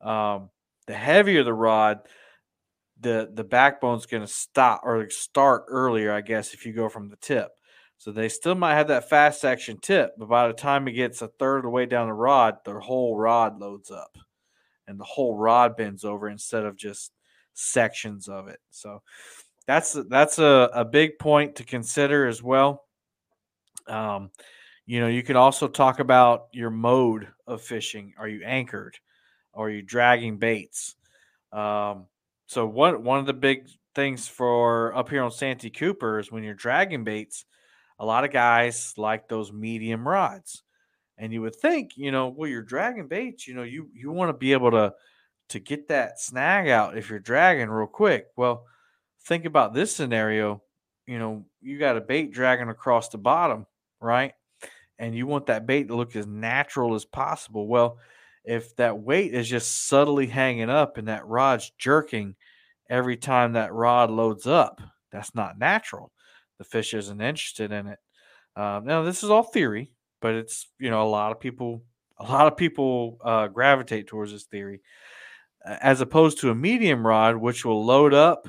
Um, 0.00 0.50
the 0.86 0.94
heavier 0.94 1.42
the 1.42 1.54
rod, 1.54 2.00
the 3.00 3.30
the 3.32 3.44
backbone's 3.44 4.06
going 4.06 4.22
to 4.22 4.32
stop 4.32 4.82
or 4.84 5.08
start 5.10 5.64
earlier, 5.68 6.12
I 6.12 6.20
guess, 6.20 6.54
if 6.54 6.64
you 6.64 6.72
go 6.72 6.88
from 6.88 7.08
the 7.08 7.16
tip. 7.16 7.50
So 7.98 8.12
they 8.12 8.28
still 8.28 8.54
might 8.54 8.74
have 8.74 8.88
that 8.88 9.08
fast 9.08 9.40
section 9.40 9.78
tip, 9.78 10.12
but 10.18 10.28
by 10.28 10.46
the 10.46 10.52
time 10.52 10.86
it 10.88 10.92
gets 10.92 11.22
a 11.22 11.28
third 11.28 11.58
of 11.58 11.62
the 11.64 11.70
way 11.70 11.86
down 11.86 12.08
the 12.08 12.12
rod, 12.12 12.56
the 12.64 12.78
whole 12.78 13.16
rod 13.16 13.58
loads 13.58 13.90
up, 13.90 14.16
and 14.86 14.98
the 15.00 15.04
whole 15.04 15.36
rod 15.36 15.76
bends 15.76 16.04
over 16.04 16.28
instead 16.28 16.64
of 16.64 16.76
just 16.76 17.12
sections 17.54 18.28
of 18.28 18.48
it. 18.48 18.60
So 18.70 19.02
that's 19.66 19.92
that's 20.08 20.38
a, 20.38 20.70
a 20.74 20.84
big 20.84 21.18
point 21.18 21.56
to 21.56 21.64
consider 21.64 22.26
as 22.26 22.42
well. 22.42 22.84
Um, 23.86 24.30
you 24.86 25.00
know, 25.00 25.08
you 25.08 25.22
can 25.22 25.36
also 25.36 25.68
talk 25.68 25.98
about 25.98 26.46
your 26.52 26.70
mode 26.70 27.28
of 27.46 27.62
fishing. 27.62 28.14
Are 28.18 28.28
you 28.28 28.42
anchored? 28.44 28.98
Are 29.54 29.70
you 29.70 29.82
dragging 29.82 30.38
baits? 30.38 30.96
Um, 31.52 32.06
so 32.46 32.66
one 32.66 33.02
one 33.02 33.18
of 33.18 33.26
the 33.26 33.32
big 33.32 33.68
things 33.94 34.28
for 34.28 34.94
up 34.94 35.08
here 35.08 35.22
on 35.22 35.30
Santee 35.30 35.70
Cooper 35.70 36.18
is 36.18 36.30
when 36.30 36.42
you're 36.42 36.54
dragging 36.54 37.04
baits, 37.04 37.44
a 37.98 38.04
lot 38.04 38.24
of 38.24 38.32
guys 38.32 38.92
like 38.96 39.28
those 39.28 39.52
medium 39.52 40.06
rods. 40.06 40.62
And 41.16 41.32
you 41.32 41.42
would 41.42 41.54
think, 41.54 41.92
you 41.96 42.10
know, 42.10 42.28
well, 42.28 42.50
you're 42.50 42.62
dragging 42.62 43.06
baits, 43.06 43.46
you 43.46 43.54
know, 43.54 43.62
you 43.62 43.88
you 43.94 44.10
want 44.10 44.30
to 44.30 44.34
be 44.34 44.52
able 44.52 44.72
to 44.72 44.92
to 45.50 45.58
get 45.60 45.88
that 45.88 46.20
snag 46.20 46.68
out 46.68 46.98
if 46.98 47.08
you're 47.08 47.20
dragging 47.20 47.68
real 47.68 47.86
quick. 47.86 48.26
Well, 48.36 48.64
think 49.26 49.44
about 49.44 49.74
this 49.74 49.94
scenario. 49.94 50.62
You 51.06 51.18
know, 51.18 51.44
you 51.60 51.78
got 51.78 51.96
a 51.96 52.00
bait 52.00 52.32
dragging 52.32 52.68
across 52.68 53.08
the 53.08 53.18
bottom, 53.18 53.66
right? 54.00 54.32
And 54.98 55.14
you 55.14 55.26
want 55.26 55.46
that 55.46 55.66
bait 55.66 55.88
to 55.88 55.96
look 55.96 56.14
as 56.16 56.26
natural 56.26 56.94
as 56.94 57.04
possible. 57.04 57.66
Well, 57.66 57.98
if 58.44 58.76
that 58.76 58.98
weight 58.98 59.34
is 59.34 59.48
just 59.48 59.86
subtly 59.88 60.26
hanging 60.26 60.70
up 60.70 60.98
and 60.98 61.08
that 61.08 61.26
rod's 61.26 61.72
jerking 61.78 62.36
every 62.88 63.16
time 63.16 63.54
that 63.54 63.72
rod 63.72 64.10
loads 64.10 64.46
up, 64.46 64.80
that's 65.10 65.34
not 65.34 65.58
natural. 65.58 66.12
The 66.58 66.64
fish 66.64 66.94
isn't 66.94 67.20
interested 67.20 67.72
in 67.72 67.88
it. 67.88 67.98
Um, 68.56 68.84
now, 68.84 69.02
this 69.02 69.24
is 69.24 69.30
all 69.30 69.42
theory, 69.42 69.90
but 70.20 70.34
it's 70.34 70.68
you 70.78 70.90
know 70.90 71.02
a 71.02 71.08
lot 71.08 71.32
of 71.32 71.40
people, 71.40 71.82
a 72.18 72.24
lot 72.24 72.46
of 72.46 72.56
people 72.56 73.18
uh, 73.24 73.48
gravitate 73.48 74.06
towards 74.06 74.32
this 74.32 74.44
theory, 74.44 74.80
as 75.64 76.00
opposed 76.00 76.40
to 76.40 76.50
a 76.50 76.54
medium 76.54 77.04
rod, 77.04 77.36
which 77.36 77.64
will 77.64 77.84
load 77.84 78.14
up 78.14 78.46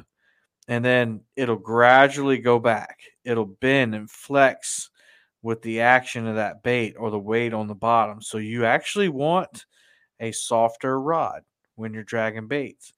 and 0.68 0.84
then 0.84 1.22
it'll 1.36 1.56
gradually 1.56 2.38
go 2.38 2.60
back. 2.60 3.00
It'll 3.24 3.46
bend 3.46 3.96
and 3.96 4.10
flex 4.10 4.90
with 5.42 5.62
the 5.62 5.82
action 5.82 6.28
of 6.28 6.36
that 6.36 6.64
bait 6.64 6.96
or 6.98 7.12
the 7.12 7.20
weight 7.20 7.54
on 7.54 7.68
the 7.68 7.76
bottom. 7.76 8.22
So 8.22 8.40
you 8.40 8.66
actually 8.66 9.10
want 9.10 9.66
a 10.20 10.32
softer 10.32 11.00
rod 11.00 11.44
when 11.76 11.94
you're 11.94 12.04
dragging 12.04 12.48
baits, 12.48 12.94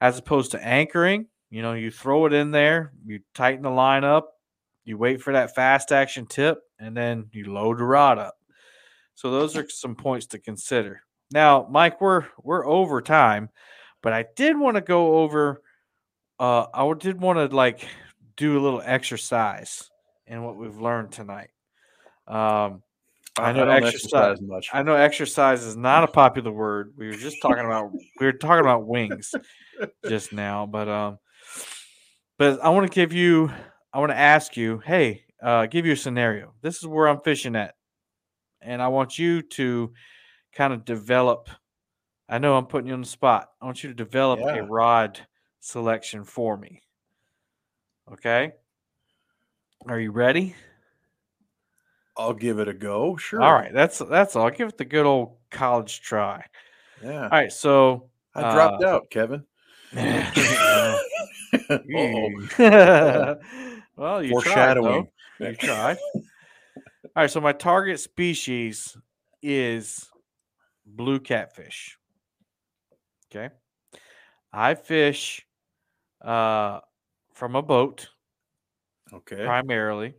as 0.00 0.18
opposed 0.18 0.52
to 0.52 0.64
anchoring. 0.64 1.26
You 1.50 1.62
know, 1.62 1.72
you 1.72 1.90
throw 1.90 2.26
it 2.26 2.32
in 2.32 2.50
there, 2.50 2.92
you 3.04 3.20
tighten 3.34 3.62
the 3.62 3.70
line 3.70 4.04
up, 4.04 4.32
you 4.84 4.96
wait 4.96 5.20
for 5.22 5.32
that 5.32 5.54
fast 5.54 5.92
action 5.92 6.26
tip, 6.26 6.58
and 6.78 6.96
then 6.96 7.26
you 7.32 7.52
load 7.52 7.78
the 7.78 7.84
rod 7.84 8.18
up. 8.18 8.36
So 9.14 9.30
those 9.30 9.56
are 9.56 9.68
some 9.68 9.96
points 9.96 10.26
to 10.26 10.38
consider. 10.38 11.02
Now, 11.32 11.66
Mike, 11.70 12.00
we're 12.00 12.26
we're 12.42 12.66
over 12.66 13.02
time, 13.02 13.48
but 14.02 14.12
I 14.12 14.26
did 14.36 14.58
want 14.58 14.76
to 14.76 14.80
go 14.80 15.18
over 15.18 15.62
uh, 16.38 16.66
I 16.72 16.92
did 16.94 17.20
want 17.20 17.38
to 17.38 17.54
like 17.54 17.86
do 18.36 18.58
a 18.58 18.60
little 18.60 18.82
exercise 18.84 19.90
in 20.26 20.42
what 20.42 20.56
we've 20.56 20.78
learned 20.78 21.12
tonight. 21.12 21.50
Um, 22.26 22.82
I 23.38 23.52
know 23.52 23.64
I 23.64 23.76
exercise, 23.76 24.40
much. 24.40 24.68
I 24.72 24.82
know 24.82 24.94
exercise 24.94 25.64
is 25.64 25.76
not 25.76 26.04
a 26.04 26.06
popular 26.12 26.50
word. 26.50 26.92
We 26.96 27.06
were 27.06 27.14
just 27.14 27.40
talking 27.40 27.64
about 27.64 27.92
we 27.92 28.26
were 28.26 28.32
talking 28.32 28.60
about 28.60 28.86
wings 28.86 29.34
just 30.08 30.32
now, 30.32 30.66
but 30.66 30.88
um, 30.88 31.18
but 32.38 32.60
I 32.62 32.68
want 32.70 32.90
to 32.90 32.94
give 32.94 33.12
you, 33.12 33.50
I 33.92 33.98
want 33.98 34.12
to 34.12 34.18
ask 34.18 34.56
you, 34.56 34.78
hey, 34.78 35.24
uh, 35.42 35.66
give 35.66 35.86
you 35.86 35.92
a 35.92 35.96
scenario. 35.96 36.54
This 36.62 36.78
is 36.78 36.86
where 36.86 37.08
I'm 37.08 37.20
fishing 37.20 37.56
at, 37.56 37.74
and 38.60 38.82
I 38.82 38.88
want 38.88 39.18
you 39.18 39.42
to 39.42 39.92
kind 40.52 40.72
of 40.72 40.84
develop. 40.84 41.48
I 42.28 42.38
know 42.38 42.56
I'm 42.56 42.66
putting 42.66 42.88
you 42.88 42.94
on 42.94 43.00
the 43.00 43.06
spot. 43.06 43.48
I 43.60 43.64
want 43.64 43.82
you 43.82 43.88
to 43.88 43.94
develop 43.94 44.40
yeah. 44.40 44.56
a 44.56 44.62
rod 44.64 45.18
selection 45.60 46.24
for 46.24 46.56
me. 46.56 46.82
Okay. 48.12 48.52
Are 49.86 50.00
you 50.00 50.10
ready? 50.10 50.54
I'll 52.16 52.34
give 52.34 52.58
it 52.58 52.68
a 52.68 52.74
go. 52.74 53.16
Sure. 53.16 53.40
All 53.40 53.52
right. 53.52 53.72
That's 53.72 53.98
that's 53.98 54.34
all. 54.34 54.46
I'll 54.46 54.50
give 54.50 54.68
it 54.68 54.78
the 54.78 54.84
good 54.84 55.06
old 55.06 55.36
college 55.50 56.00
try. 56.00 56.44
Yeah. 57.02 57.22
All 57.22 57.28
right. 57.28 57.52
So 57.52 58.10
I 58.34 58.52
dropped 58.52 58.82
uh, 58.82 58.88
out, 58.88 59.10
Kevin. 59.10 59.44
well, 63.96 64.22
you 64.22 64.30
Foreshadowing. 64.30 65.08
Tried, 65.38 65.50
you 65.50 65.56
tried. 65.56 65.98
All 66.14 66.22
right. 67.14 67.30
So 67.30 67.40
my 67.40 67.52
target 67.52 68.00
species 68.00 68.96
is 69.42 70.08
blue 70.84 71.20
catfish. 71.20 71.96
Okay. 73.30 73.54
I 74.52 74.74
fish 74.74 75.46
uh, 76.28 76.80
from 77.32 77.56
a 77.56 77.62
boat. 77.62 78.10
Okay. 79.12 79.44
Primarily. 79.46 80.14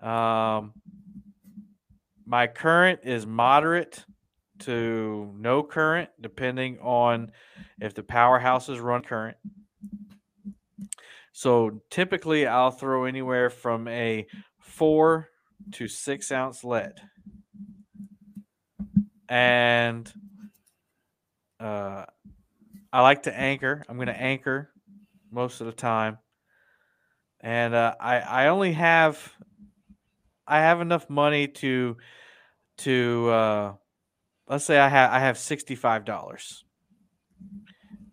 Um, 0.00 0.72
my 2.24 2.46
current 2.46 3.00
is 3.04 3.26
moderate 3.26 4.04
to 4.60 5.34
no 5.36 5.62
current, 5.62 6.08
depending 6.20 6.78
on 6.80 7.32
if 7.78 7.94
the 7.94 8.02
powerhouses 8.02 8.82
run 8.82 9.02
current. 9.02 9.36
So 11.32 11.82
typically, 11.90 12.46
I'll 12.46 12.70
throw 12.70 13.04
anywhere 13.04 13.50
from 13.50 13.86
a 13.88 14.26
four 14.58 15.28
to 15.72 15.86
six 15.86 16.32
ounce 16.32 16.64
lead. 16.64 16.94
And 19.28 20.10
uh, 21.60 22.06
I 22.90 23.02
like 23.02 23.24
to 23.24 23.38
anchor. 23.38 23.84
I'm 23.88 23.96
going 23.96 24.08
to 24.08 24.18
anchor 24.18 24.70
most 25.30 25.60
of 25.60 25.66
the 25.66 25.72
time, 25.72 26.18
and 27.40 27.74
uh, 27.74 27.94
I 28.00 28.18
I 28.18 28.48
only 28.48 28.72
have 28.72 29.32
I 30.46 30.60
have 30.60 30.80
enough 30.80 31.08
money 31.08 31.48
to 31.48 31.96
to 32.78 33.28
uh, 33.30 33.72
let's 34.48 34.64
say 34.64 34.78
I 34.78 34.88
have 34.88 35.10
I 35.12 35.20
have 35.20 35.38
sixty 35.38 35.74
five 35.74 36.04
dollars, 36.04 36.64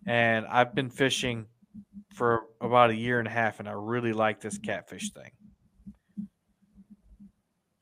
and 0.06 0.46
I've 0.46 0.74
been 0.74 0.90
fishing 0.90 1.46
for 2.14 2.42
about 2.60 2.90
a 2.90 2.96
year 2.96 3.18
and 3.18 3.28
a 3.28 3.32
half, 3.32 3.60
and 3.60 3.68
I 3.68 3.72
really 3.72 4.12
like 4.12 4.40
this 4.40 4.58
catfish 4.58 5.10
thing. 5.10 5.30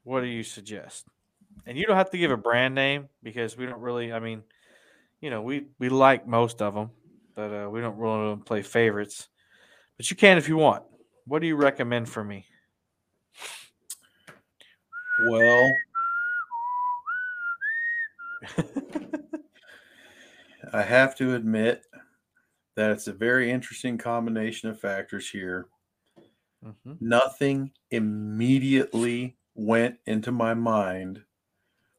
What 0.02 0.20
do 0.20 0.26
you 0.26 0.42
suggest? 0.42 1.06
And 1.66 1.78
you 1.78 1.86
don't 1.86 1.96
have 1.96 2.10
to 2.10 2.18
give 2.18 2.30
a 2.30 2.36
brand 2.36 2.74
name 2.74 3.08
because 3.22 3.56
we 3.56 3.66
don't 3.66 3.80
really. 3.80 4.12
I 4.12 4.20
mean 4.20 4.42
you 5.24 5.30
know, 5.30 5.40
we 5.40 5.64
we 5.78 5.88
like 5.88 6.26
most 6.26 6.60
of 6.60 6.74
them, 6.74 6.90
but 7.34 7.52
uh, 7.52 7.68
we 7.70 7.80
don't 7.80 7.96
really 7.96 8.36
play 8.36 8.62
favorites. 8.62 9.28
But 9.96 10.10
you 10.10 10.16
can 10.16 10.38
if 10.38 10.48
you 10.48 10.56
want. 10.56 10.84
What 11.26 11.40
do 11.40 11.46
you 11.46 11.56
recommend 11.56 12.08
for 12.08 12.24
me? 12.24 12.46
Well, 15.28 15.72
I 20.72 20.82
have 20.82 21.16
to 21.16 21.34
admit 21.34 21.86
that 22.74 22.90
it's 22.90 23.06
a 23.06 23.12
very 23.12 23.50
interesting 23.50 23.96
combination 23.96 24.68
of 24.68 24.80
factors 24.80 25.30
here. 25.30 25.68
Mhm. 26.64 26.96
nothing 26.98 27.70
immediately 27.90 29.36
went 29.54 29.98
into 30.06 30.32
my 30.32 30.54
mind 30.54 31.22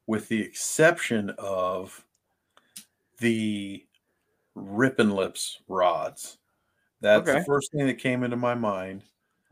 with 0.07 0.28
the 0.28 0.41
exception 0.41 1.30
of 1.38 2.03
the 3.20 3.86
Rippin' 4.56 5.11
Lips 5.11 5.61
rods. 5.68 6.40
That's 7.02 7.27
Okay. 7.30 7.40
the 7.40 7.45
first 7.45 7.72
thing 7.72 7.86
that 7.88 7.99
came 7.99 8.23
into 8.23 8.38
my 8.38 8.56
mind. 8.56 9.03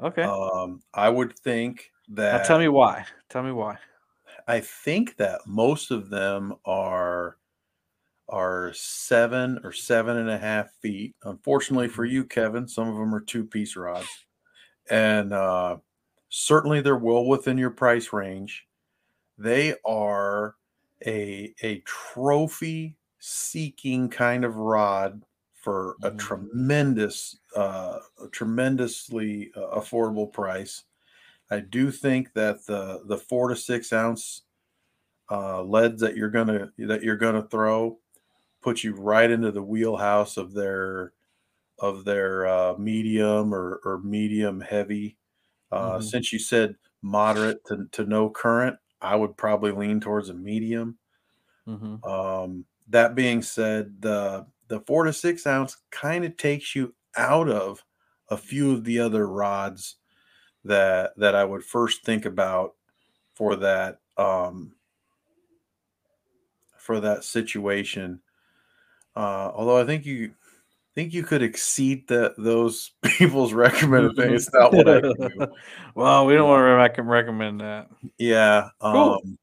Okay. 0.02 0.24
Um, 0.24 0.82
I 0.94 1.10
would 1.10 1.38
think 1.40 1.92
now 2.08 2.16
that 2.38 2.46
tell 2.46 2.60
me 2.60 2.68
why. 2.70 3.06
Tell 3.30 3.44
me 3.44 3.52
why. 3.52 3.78
I 4.48 4.60
think 4.60 5.18
that 5.18 5.42
most 5.46 5.92
of 5.92 6.10
them 6.10 6.56
are 6.66 7.38
are 8.30 8.72
seven 8.74 9.60
or 9.64 9.72
seven 9.72 10.18
and 10.18 10.30
a 10.30 10.38
half 10.38 10.72
feet. 10.82 11.16
Unfortunately 11.24 11.90
for 11.90 12.06
you, 12.06 12.24
Kevin, 12.26 12.68
some 12.68 12.88
of 12.88 12.96
them 12.96 13.14
are 13.14 13.22
two 13.22 13.46
piece 13.46 13.76
rods, 13.76 14.08
and 14.90 15.34
uh, 15.34 15.78
certainly 16.30 16.82
they're 16.82 16.98
well 16.98 17.26
within 17.26 17.58
your 17.58 17.70
price 17.72 18.14
range. 18.14 18.66
They 19.38 19.76
are 19.86 20.56
a 21.06 21.54
a 21.62 21.80
trophy 21.82 22.98
seeking 23.26 24.10
kind 24.10 24.44
of 24.46 24.58
rod 24.58 25.26
for 25.54 25.98
a 26.04 26.12
Mhm. 26.12 26.14
tremendous, 26.14 27.40
uh, 27.56 28.00
a 28.22 28.28
tremendously 28.30 29.52
uh, 29.56 29.80
affordable 29.80 30.32
price. 30.32 30.84
I 31.52 31.62
do 31.62 31.92
think 31.92 32.34
that 32.34 32.66
the 32.68 33.04
the 33.06 33.18
four 33.18 33.50
to 33.50 33.56
six 33.58 33.94
ounce 33.94 34.44
uh, 35.32 35.64
leads 35.64 36.02
that 36.02 36.16
you're 36.18 36.30
gonna 36.30 36.72
that 36.78 37.04
you're 37.04 37.18
gonna 37.18 37.48
throw 37.48 38.00
put 38.62 38.84
you 38.84 38.96
right 38.96 39.32
into 39.32 39.52
the 39.52 39.64
wheelhouse 39.64 40.38
of 40.38 40.54
their 40.54 41.14
of 41.80 42.06
their 42.06 42.48
uh, 42.48 42.78
medium 42.78 43.54
or, 43.54 43.82
or 43.86 44.00
medium 44.00 44.62
heavy. 44.62 45.18
Uh, 45.72 46.00
Mhm. 46.00 46.02
Since 46.02 46.34
you 46.34 46.40
said 46.40 46.78
moderate 47.02 47.66
to, 47.68 47.88
to 47.94 48.06
no 48.06 48.30
current, 48.30 48.78
I 49.02 49.16
would 49.18 49.38
probably 49.38 49.72
lean 49.72 50.00
towards 50.02 50.30
a 50.30 50.34
medium. 50.36 51.00
hmm 51.66 51.96
Um, 52.04 52.66
that 52.94 53.16
being 53.16 53.42
said, 53.42 54.02
the 54.02 54.46
the 54.68 54.80
four 54.82 55.04
to 55.04 55.12
six 55.12 55.46
ounce 55.46 55.78
kind 55.92 56.24
of 56.24 56.38
takes 56.38 56.76
you 56.76 56.94
out 57.18 57.50
of 57.50 57.84
a 58.30 58.38
few 58.38 58.72
of 58.72 58.84
the 58.84 59.00
other 59.00 59.28
rods 59.28 59.96
that 60.64 61.14
that 61.18 61.36
I 61.36 61.44
would 61.44 61.64
first 61.64 62.06
think 62.06 62.26
about 62.26 62.76
for 63.34 63.56
that 63.58 64.00
um, 64.16 64.74
for 66.78 67.00
that 67.00 67.24
situation. 67.24 68.22
Uh, 69.16 69.52
although 69.54 69.78
I 69.78 69.86
think 69.86 70.06
you 70.06 70.34
think 70.94 71.14
you 71.14 71.24
could 71.24 71.42
exceed 71.42 72.08
the 72.08 72.36
those 72.38 72.92
people's 73.04 73.54
recommended 73.54 74.16
thing. 74.16 74.36
It's 74.36 74.54
not 74.54 74.72
what 74.72 74.88
I 74.88 75.02
do. 75.02 75.48
well, 75.96 76.28
we 76.28 76.36
don't 76.36 76.48
want 76.48 76.60
to 76.60 76.76
rec- 76.76 76.98
recommend 77.00 77.62
that. 77.62 77.90
Yeah. 78.20 78.70
Cool. 78.80 79.20
Um, 79.24 79.40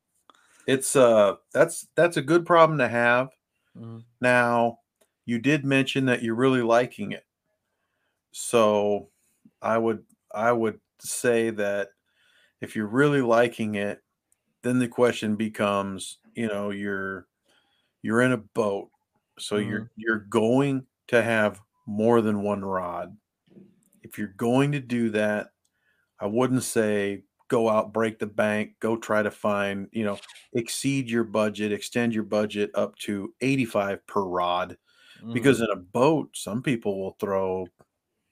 it's 0.68 0.94
uh 0.94 1.34
that's 1.52 1.88
that's 1.96 2.16
a 2.16 2.22
good 2.22 2.46
problem 2.46 2.78
to 2.78 2.86
have. 2.86 3.30
Mhm. 3.80 4.06
Now, 4.20 4.80
you 5.26 5.38
did 5.40 5.64
mention 5.64 6.06
that 6.06 6.22
you're 6.22 6.34
really 6.34 6.62
liking 6.62 7.12
it. 7.12 7.26
So 8.32 9.10
I 9.62 9.78
would 9.78 10.04
I 10.34 10.52
would 10.52 10.80
say 11.00 11.50
that 11.50 11.90
if 12.60 12.76
you're 12.76 12.86
really 12.88 13.22
liking 13.22 13.76
it, 13.76 14.02
then 14.62 14.78
the 14.80 14.88
question 14.88 15.36
becomes, 15.36 16.18
you 16.34 16.48
know, 16.48 16.70
you're 16.70 17.28
you're 18.02 18.22
in 18.22 18.32
a 18.32 18.38
boat. 18.38 18.90
So 19.38 19.58
you're 19.58 19.86
you're 19.96 20.18
going 20.20 20.86
to 21.08 21.22
have 21.22 21.62
more 21.86 22.22
than 22.22 22.42
one 22.42 22.64
rod. 22.64 23.18
If 24.02 24.18
you're 24.18 24.28
going 24.28 24.72
to 24.72 24.80
do 24.80 25.10
that, 25.10 25.52
I 26.20 26.26
wouldn't 26.26 26.64
say 26.64 27.24
go 27.50 27.68
out, 27.70 27.92
break 27.94 28.20
the 28.20 28.26
bank, 28.28 28.74
go 28.80 28.96
try 28.96 29.22
to 29.22 29.30
find, 29.32 29.88
you 29.92 30.04
know, 30.04 30.22
exceed 30.54 31.10
your 31.10 31.24
budget, 31.24 31.72
extend 31.72 32.14
your 32.14 32.24
budget 32.24 32.70
up 32.76 32.96
to 33.00 33.34
85 33.42 34.06
per 34.08 34.22
rod 34.24 34.78
because 35.32 35.60
Mhm. 35.60 35.62
in 35.62 35.68
a 35.72 35.76
boat 35.76 36.30
some 36.36 36.62
people 36.62 37.00
will 37.00 37.16
throw 37.20 37.72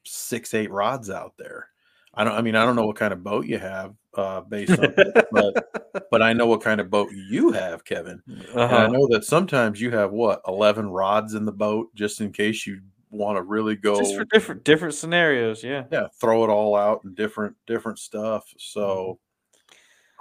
six 0.04 0.54
eight 0.54 0.70
rods 0.70 1.10
out 1.10 1.34
there 1.38 1.68
i 2.14 2.24
don't 2.24 2.34
i 2.34 2.40
mean 2.42 2.56
i 2.56 2.64
don't 2.64 2.76
know 2.76 2.86
what 2.86 2.96
kind 2.96 3.12
of 3.12 3.22
boat 3.22 3.46
you 3.46 3.58
have 3.58 3.94
uh 4.14 4.40
based 4.42 4.78
on 4.78 4.94
but 5.30 5.54
but 6.10 6.22
i 6.22 6.32
know 6.32 6.46
what 6.46 6.62
kind 6.62 6.80
of 6.80 6.90
boat 6.90 7.12
you 7.12 7.52
have 7.52 7.84
kevin 7.84 8.22
and 8.68 8.78
i 8.80 8.86
Uh-huh. 8.86 8.88
know 8.88 9.06
that 9.10 9.24
sometimes 9.24 9.80
you 9.80 9.90
have 9.90 10.12
what 10.12 10.40
11 10.46 10.88
rods 10.88 11.34
in 11.34 11.44
the 11.44 11.52
boat 11.52 11.94
just 11.94 12.20
in 12.20 12.32
case 12.32 12.66
you 12.66 12.80
want 13.10 13.36
to 13.36 13.42
really 13.42 13.76
go 13.76 13.98
Just 13.98 14.16
for 14.16 14.24
different 14.24 14.64
different 14.64 14.94
scenarios, 14.94 15.62
yeah. 15.64 15.84
yeah 15.90 16.06
throw 16.20 16.44
it 16.44 16.48
all 16.50 16.76
out 16.76 17.04
and 17.04 17.16
different 17.16 17.56
different 17.66 17.98
stuff 17.98 18.44
so 18.58 19.18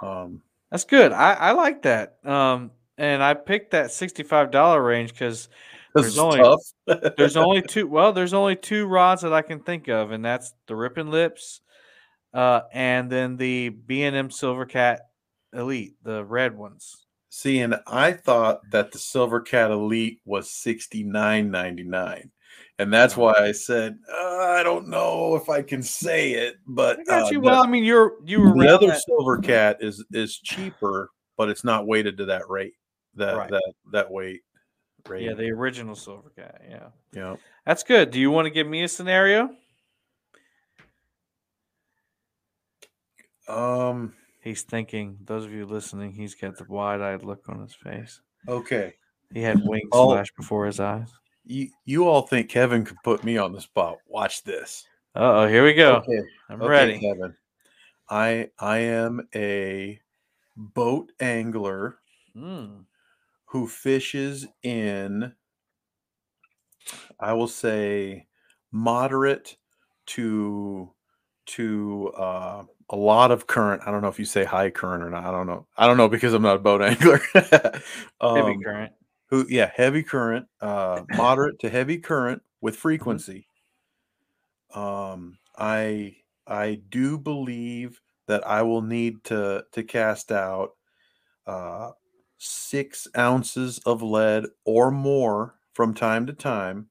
um 0.02 0.42
That's 0.70 0.84
good. 0.84 1.12
I, 1.12 1.32
I 1.34 1.50
like 1.52 1.82
that. 1.82 2.18
Um, 2.24 2.70
and 2.98 3.22
I 3.22 3.34
picked 3.34 3.70
that 3.72 3.90
sixty-five 3.90 4.50
dollar 4.50 4.82
range 4.82 5.12
because 5.12 5.48
There's 5.94 6.18
only- 6.18 6.42
there's 7.16 7.36
only 7.46 7.62
two. 7.62 7.86
Well, 7.86 8.12
there's 8.12 8.34
only 8.34 8.56
two 8.56 8.86
rods 8.86 9.22
that 9.22 9.32
I 9.32 9.42
can 9.42 9.60
think 9.60 9.88
of, 9.88 10.10
and 10.12 10.24
that's 10.24 10.52
the 10.66 10.76
Ripping 10.76 11.10
Lips, 11.10 11.60
uh, 12.34 12.60
and 12.72 13.10
then 13.10 13.36
the 13.36 13.70
B 13.70 14.02
and 14.04 14.14
M 14.14 14.28
Silvercat 14.28 14.98
Elite, 15.52 15.94
the 16.02 16.24
red 16.24 16.56
ones. 16.56 17.06
See, 17.30 17.60
and 17.60 17.76
I 17.86 18.12
thought 18.12 18.60
that 18.70 18.92
the 18.92 18.98
Silver 18.98 19.40
Cat 19.40 19.70
Elite 19.70 20.20
was 20.24 20.50
sixty 20.50 21.02
nine 21.02 21.50
ninety 21.50 21.84
nine, 21.84 22.30
and 22.78 22.92
that's 22.92 23.16
why 23.16 23.32
I 23.34 23.52
said 23.52 23.98
uh, 24.10 24.36
I 24.38 24.62
don't 24.62 24.88
know 24.88 25.34
if 25.36 25.48
I 25.48 25.62
can 25.62 25.82
say 25.82 26.32
it. 26.32 26.56
But 26.66 27.00
I 27.10 27.20
uh, 27.22 27.40
Well, 27.40 27.62
I 27.62 27.66
mean, 27.66 27.84
you're 27.84 28.14
you 28.24 28.40
were 28.40 28.52
the, 28.52 28.68
other 28.74 28.86
that- 28.88 29.02
Silver 29.02 29.38
Cat 29.38 29.78
is 29.80 30.04
is 30.12 30.38
cheaper, 30.38 31.10
but 31.36 31.48
it's 31.48 31.64
not 31.64 31.86
weighted 31.86 32.16
to 32.18 32.26
that 32.26 32.48
rate 32.48 32.74
that 33.14 33.36
Right. 33.36 33.50
that 33.50 33.72
that 33.92 34.10
weight 34.10 34.40
rate. 35.08 35.24
yeah, 35.24 35.34
the 35.34 35.50
original 35.50 35.94
Silvercat. 35.94 36.58
Yeah, 36.68 36.88
yeah. 37.12 37.36
that's 37.66 37.82
good. 37.82 38.10
Do 38.10 38.20
you 38.20 38.30
want 38.30 38.46
to 38.46 38.50
give 38.50 38.66
me 38.66 38.82
a 38.82 38.88
scenario? 38.88 39.50
Um. 43.48 44.14
He's 44.40 44.62
thinking. 44.62 45.18
Those 45.24 45.44
of 45.44 45.52
you 45.52 45.66
listening, 45.66 46.12
he's 46.12 46.34
got 46.34 46.56
the 46.56 46.64
wide-eyed 46.68 47.22
look 47.22 47.48
on 47.48 47.60
his 47.60 47.74
face. 47.74 48.20
Okay. 48.46 48.94
He 49.34 49.42
had 49.42 49.60
wings 49.64 49.88
Oh. 49.92 50.10
flash 50.12 50.28
before 50.36 50.64
his 50.66 50.80
eyes. 50.80 51.10
You 51.48 51.70
you 51.86 52.06
all 52.06 52.22
think 52.22 52.50
Kevin 52.50 52.84
could 52.84 52.98
put 53.02 53.24
me 53.24 53.38
on 53.38 53.52
the 53.52 53.60
spot? 53.60 53.96
Watch 54.06 54.44
this. 54.44 54.84
Uh 55.16 55.40
oh, 55.44 55.48
here 55.48 55.64
we 55.64 55.72
go. 55.72 55.96
Okay. 55.96 56.20
I'm 56.50 56.60
Okay, 56.60 56.68
ready. 56.68 56.98
Kevin. 56.98 57.34
I 58.10 58.50
I 58.58 58.78
am 58.78 59.26
a 59.34 59.98
boat 60.56 61.10
angler 61.20 61.98
Mm. 62.36 62.84
who 63.46 63.66
fishes 63.66 64.46
in 64.62 65.32
I 67.18 67.32
will 67.32 67.48
say 67.48 68.26
moderate 68.70 69.56
to 70.08 70.92
to 71.46 72.12
uh, 72.16 72.62
a 72.90 72.96
lot 72.96 73.30
of 73.30 73.46
current. 73.46 73.82
I 73.86 73.90
don't 73.90 74.02
know 74.02 74.08
if 74.08 74.18
you 74.18 74.26
say 74.26 74.44
high 74.44 74.68
current 74.68 75.02
or 75.02 75.08
not. 75.08 75.24
I 75.24 75.30
don't 75.30 75.46
know. 75.46 75.66
I 75.78 75.86
don't 75.86 75.96
know 75.96 76.08
because 76.08 76.34
I'm 76.34 76.42
not 76.42 76.56
a 76.56 76.60
boat 76.60 76.82
angler. 76.82 77.20
Heavy 77.32 77.82
um, 78.20 78.62
current. 78.62 78.92
Who 79.28 79.46
yeah, 79.48 79.70
heavy 79.74 80.02
current, 80.02 80.46
uh, 80.60 81.02
moderate 81.16 81.58
to 81.60 81.70
heavy 81.70 81.98
current 81.98 82.42
with 82.60 82.76
frequency. 82.76 83.46
Um, 84.74 85.38
I 85.56 86.16
I 86.46 86.80
do 86.88 87.18
believe 87.18 88.00
that 88.26 88.46
I 88.46 88.62
will 88.62 88.82
need 88.82 89.24
to 89.24 89.64
to 89.72 89.82
cast 89.82 90.32
out 90.32 90.72
uh, 91.46 91.92
six 92.38 93.06
ounces 93.16 93.78
of 93.80 94.02
lead 94.02 94.46
or 94.64 94.90
more 94.90 95.58
from 95.72 95.94
time 95.94 96.26
to 96.26 96.32
time, 96.32 96.88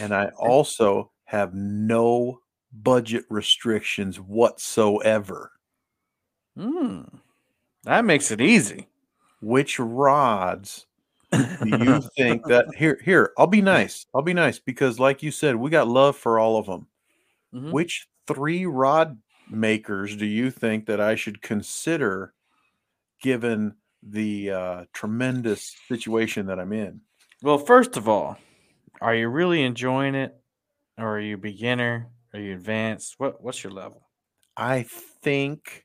and 0.00 0.14
I 0.14 0.26
also 0.38 1.12
have 1.24 1.54
no 1.54 2.40
budget 2.72 3.24
restrictions 3.30 4.18
whatsoever. 4.20 5.52
Mm. 6.56 7.20
That 7.84 8.04
makes 8.04 8.30
it 8.30 8.40
easy. 8.40 8.88
Which 9.40 9.78
rods 9.78 10.86
do 11.62 11.70
you 11.70 12.00
think 12.16 12.44
that 12.46 12.66
here 12.76 13.00
here 13.04 13.32
I'll 13.38 13.46
be 13.46 13.62
nice. 13.62 14.06
I'll 14.14 14.22
be 14.22 14.34
nice 14.34 14.58
because 14.58 14.98
like 15.00 15.22
you 15.22 15.30
said, 15.30 15.56
we 15.56 15.70
got 15.70 15.88
love 15.88 16.16
for 16.16 16.38
all 16.38 16.58
of 16.58 16.66
them. 16.66 16.86
Mhm. 17.54 17.72
Which 17.72 18.08
three 18.26 18.66
rod 18.66 19.18
makers 19.50 20.16
do 20.16 20.26
you 20.26 20.50
think 20.50 20.86
that 20.86 21.00
I 21.00 21.14
should 21.14 21.40
consider 21.42 22.34
given 23.20 23.76
the 24.02 24.50
uh, 24.50 24.84
tremendous 24.92 25.74
situation 25.88 26.46
that 26.46 26.58
I'm 26.60 26.72
in? 26.72 27.00
Well, 27.42 27.58
first 27.58 27.96
of 27.96 28.08
all, 28.08 28.38
are 29.00 29.14
you 29.14 29.28
really 29.28 29.62
enjoying 29.62 30.14
it, 30.14 30.34
or 30.98 31.16
are 31.16 31.20
you 31.20 31.36
beginner? 31.36 32.10
Are 32.34 32.40
you 32.40 32.54
advanced? 32.54 33.14
What 33.18 33.42
What's 33.42 33.62
your 33.64 33.72
level? 33.72 34.08
I 34.56 34.82
think 35.22 35.84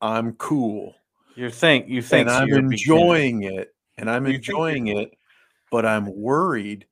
I'm 0.00 0.34
cool 0.34 0.94
You 1.36 1.50
think 1.50 1.88
you 1.88 2.02
think 2.02 2.28
and 2.28 2.30
so 2.30 2.36
I'm 2.36 2.52
a 2.52 2.62
beginner. 2.62 2.70
enjoying 2.70 3.42
it 3.44 3.73
and 3.98 4.10
I'm 4.10 4.26
You 4.26 4.32
think 4.34 4.48
you're 4.48 4.56
enjoying 4.56 4.86
it, 4.88 5.16
but 5.70 5.86
I'm 5.86 6.06
worried 6.14 6.86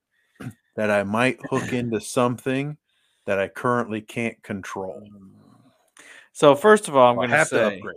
that 0.77 0.91
I 0.91 1.03
might 1.03 1.39
hook 1.51 1.73
into 1.73 2.01
something 2.01 2.77
that 3.27 3.39
I 3.39 3.49
currently 3.49 4.01
can't 4.01 4.43
control. 4.43 5.09
So 6.33 6.55
first 6.55 6.89
of 6.89 6.97
all, 6.97 7.11
I'm 7.11 7.17
going 7.17 7.31
to 7.31 7.45
say 7.45 7.77
upgrade. 7.77 7.97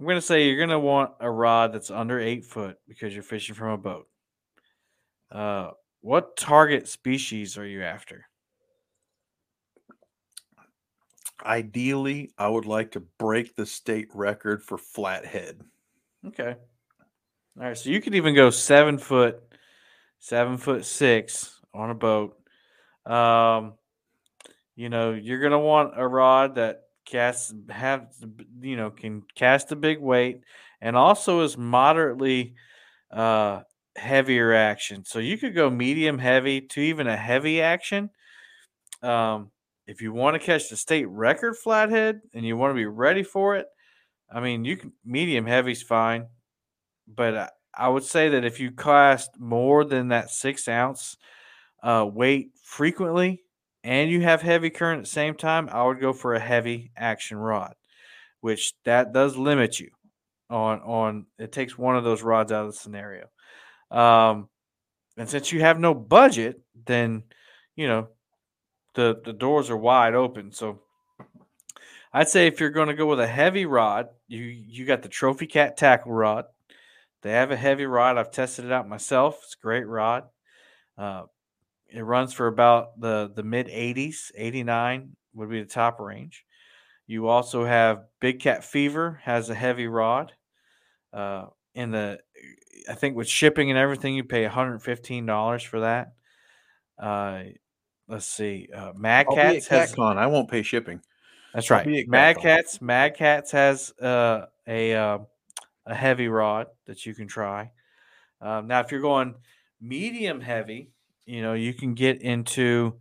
I'm 0.00 0.06
going 0.06 0.16
to 0.16 0.22
say 0.22 0.46
you're 0.46 0.56
going 0.56 0.68
to 0.70 0.78
want 0.78 1.12
a 1.20 1.30
rod 1.30 1.72
that's 1.72 1.90
under 1.90 2.20
eight 2.20 2.44
foot 2.44 2.78
because 2.86 3.14
you're 3.14 3.22
fishing 3.22 3.54
from 3.54 3.72
a 3.72 3.78
boat. 3.78 4.08
Uh, 5.30 5.70
what 6.00 6.36
target 6.36 6.88
species 6.88 7.58
are 7.58 7.66
you 7.66 7.82
after? 7.82 8.26
Ideally, 11.44 12.32
I 12.38 12.48
would 12.48 12.64
like 12.64 12.92
to 12.92 13.00
break 13.00 13.54
the 13.54 13.66
state 13.66 14.08
record 14.14 14.62
for 14.62 14.78
flathead. 14.78 15.60
Okay. 16.26 16.56
All 17.58 17.64
right. 17.66 17.76
So 17.76 17.90
you 17.90 18.00
could 18.00 18.14
even 18.14 18.34
go 18.34 18.50
seven 18.50 18.98
foot, 18.98 19.40
seven 20.20 20.58
foot 20.58 20.84
six 20.84 21.60
on 21.74 21.90
a 21.90 21.94
boat. 21.94 22.36
Um, 23.06 23.74
you 24.76 24.88
know, 24.88 25.12
you're 25.12 25.40
gonna 25.40 25.58
want 25.58 25.94
a 25.96 26.06
rod 26.06 26.54
that 26.56 26.82
casts 27.04 27.54
have 27.70 28.08
you 28.60 28.76
know 28.76 28.90
can 28.90 29.22
cast 29.34 29.72
a 29.72 29.76
big 29.76 29.98
weight 29.98 30.42
and 30.82 30.94
also 30.94 31.40
is 31.40 31.56
moderately 31.56 32.54
uh 33.12 33.62
heavier 33.96 34.54
action. 34.54 35.04
So 35.04 35.18
you 35.20 35.38
could 35.38 35.54
go 35.54 35.70
medium 35.70 36.18
heavy 36.18 36.62
to 36.62 36.80
even 36.80 37.06
a 37.06 37.16
heavy 37.16 37.62
action. 37.62 38.10
Um, 39.02 39.50
if 39.86 40.02
you 40.02 40.12
want 40.12 40.34
to 40.34 40.44
catch 40.44 40.68
the 40.70 40.76
state 40.76 41.06
record 41.08 41.56
flathead 41.56 42.20
and 42.34 42.46
you 42.46 42.56
want 42.56 42.72
to 42.72 42.76
be 42.76 42.86
ready 42.86 43.22
for 43.22 43.56
it, 43.56 43.66
I 44.32 44.40
mean, 44.40 44.64
you 44.64 44.76
can 44.76 44.92
medium 45.04 45.46
heavy's 45.46 45.82
fine, 45.82 46.26
but 47.14 47.52
I, 47.74 47.88
would 47.88 48.04
say 48.04 48.28
that 48.30 48.44
if 48.44 48.60
you 48.60 48.70
cast 48.70 49.38
more 49.38 49.84
than 49.84 50.08
that 50.08 50.30
six 50.30 50.68
ounce 50.68 51.16
uh, 51.82 52.06
weight 52.10 52.50
frequently 52.62 53.42
and 53.82 54.10
you 54.10 54.22
have 54.22 54.42
heavy 54.42 54.70
current 54.70 54.98
at 54.98 55.04
the 55.04 55.10
same 55.10 55.34
time, 55.34 55.68
I 55.70 55.84
would 55.84 56.00
go 56.00 56.12
for 56.12 56.34
a 56.34 56.40
heavy 56.40 56.90
action 56.96 57.38
rod, 57.38 57.74
which 58.40 58.74
that 58.84 59.12
does 59.12 59.36
limit 59.36 59.80
you 59.80 59.90
on 60.50 60.80
on. 60.80 61.26
It 61.38 61.52
takes 61.52 61.78
one 61.78 61.96
of 61.96 62.04
those 62.04 62.22
rods 62.22 62.52
out 62.52 62.66
of 62.66 62.72
the 62.72 62.78
scenario. 62.78 63.26
Um, 63.90 64.48
and 65.16 65.28
since 65.28 65.52
you 65.52 65.60
have 65.60 65.80
no 65.80 65.94
budget, 65.94 66.60
then 66.86 67.24
you 67.76 67.88
know 67.88 68.08
the 68.94 69.20
the 69.24 69.32
doors 69.32 69.70
are 69.70 69.76
wide 69.76 70.14
open. 70.14 70.52
So 70.52 70.80
I'd 72.12 72.28
say 72.28 72.46
if 72.46 72.60
you're 72.60 72.70
going 72.70 72.88
to 72.88 72.94
go 72.94 73.06
with 73.06 73.20
a 73.20 73.26
heavy 73.26 73.66
rod, 73.66 74.08
you 74.26 74.42
you 74.42 74.84
got 74.84 75.02
the 75.02 75.08
Trophy 75.08 75.46
Cat 75.46 75.76
tackle 75.76 76.12
rod. 76.12 76.46
They 77.22 77.32
have 77.32 77.50
a 77.50 77.56
heavy 77.56 77.86
rod. 77.86 78.16
I've 78.16 78.30
tested 78.30 78.64
it 78.64 78.72
out 78.72 78.88
myself. 78.88 79.40
It's 79.44 79.54
a 79.54 79.62
great 79.62 79.86
rod. 79.86 80.24
Uh, 80.96 81.24
it 81.88 82.02
runs 82.02 82.32
for 82.32 82.46
about 82.46 83.00
the 83.00 83.30
the 83.34 83.42
mid 83.42 83.68
80s. 83.68 84.30
89 84.36 85.16
would 85.34 85.50
be 85.50 85.62
the 85.62 85.68
top 85.68 86.00
range. 86.00 86.44
You 87.06 87.28
also 87.28 87.64
have 87.64 88.04
Big 88.20 88.40
Cat 88.40 88.64
Fever 88.64 89.20
has 89.24 89.48
a 89.48 89.54
heavy 89.54 89.86
rod. 89.86 90.32
Uh, 91.12 91.46
in 91.74 91.90
the 91.90 92.18
I 92.88 92.94
think 92.94 93.16
with 93.16 93.28
shipping 93.28 93.70
and 93.70 93.78
everything, 93.78 94.14
you 94.14 94.24
pay 94.24 94.46
$115 94.46 95.66
for 95.66 95.80
that. 95.80 96.12
Uh, 96.98 97.42
let's 98.08 98.26
see. 98.26 98.68
Uh, 98.74 98.92
Mad 98.96 99.26
I'll 99.28 99.34
Cats 99.34 99.66
has. 99.68 99.94
I 99.98 100.26
won't 100.26 100.50
pay 100.50 100.62
shipping. 100.62 101.00
that's 101.54 101.70
right. 101.70 101.86
Mad 102.08 102.38
Cats, 102.38 102.80
Mad 102.80 103.16
Cats 103.16 103.52
has 103.52 103.92
uh, 104.00 104.46
a 104.66 104.94
uh, 104.94 105.18
a 105.88 105.96
heavy 105.96 106.28
rod 106.28 106.68
that 106.86 107.06
you 107.06 107.14
can 107.14 107.28
try. 107.28 107.72
Um, 108.40 108.66
now, 108.68 108.80
if 108.80 108.92
you're 108.92 109.00
going 109.00 109.34
medium 109.80 110.40
heavy, 110.40 110.90
you 111.26 111.42
know 111.42 111.54
you 111.54 111.74
can 111.74 111.94
get 111.94 112.22
into 112.22 112.98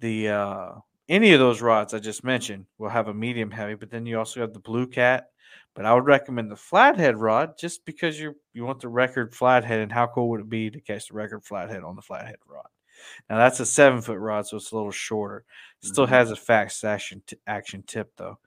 the 0.00 0.28
uh, 0.28 0.68
any 1.08 1.32
of 1.32 1.40
those 1.40 1.62
rods 1.62 1.94
I 1.94 1.98
just 1.98 2.24
mentioned 2.24 2.66
will 2.78 2.88
have 2.90 3.08
a 3.08 3.14
medium 3.14 3.50
heavy, 3.50 3.74
but 3.74 3.90
then 3.90 4.06
you 4.06 4.18
also 4.18 4.40
have 4.40 4.52
the 4.52 4.60
Blue 4.60 4.86
Cat. 4.86 5.26
But 5.74 5.86
I 5.86 5.94
would 5.94 6.06
recommend 6.06 6.50
the 6.50 6.56
flathead 6.56 7.16
rod 7.18 7.58
just 7.58 7.84
because 7.84 8.18
you 8.20 8.36
you 8.54 8.64
want 8.64 8.80
the 8.80 8.88
record 8.88 9.34
flathead, 9.34 9.80
and 9.80 9.92
how 9.92 10.06
cool 10.08 10.30
would 10.30 10.40
it 10.42 10.48
be 10.48 10.70
to 10.70 10.80
catch 10.80 11.08
the 11.08 11.14
record 11.14 11.44
flathead 11.44 11.84
on 11.84 11.96
the 11.96 12.02
flathead 12.02 12.36
rod? 12.48 12.66
Now 13.30 13.38
that's 13.38 13.60
a 13.60 13.66
seven 13.66 14.02
foot 14.02 14.18
rod, 14.18 14.46
so 14.46 14.56
it's 14.56 14.72
a 14.72 14.76
little 14.76 14.90
shorter. 14.92 15.44
Still 15.82 16.06
Mhm. 16.06 16.10
has 16.10 16.30
a 16.30 16.36
fast 16.36 16.84
action 16.84 17.22
t- 17.26 17.38
action 17.46 17.82
tip 17.86 18.12
though. 18.16 18.38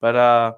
But 0.00 0.16
uh, 0.16 0.54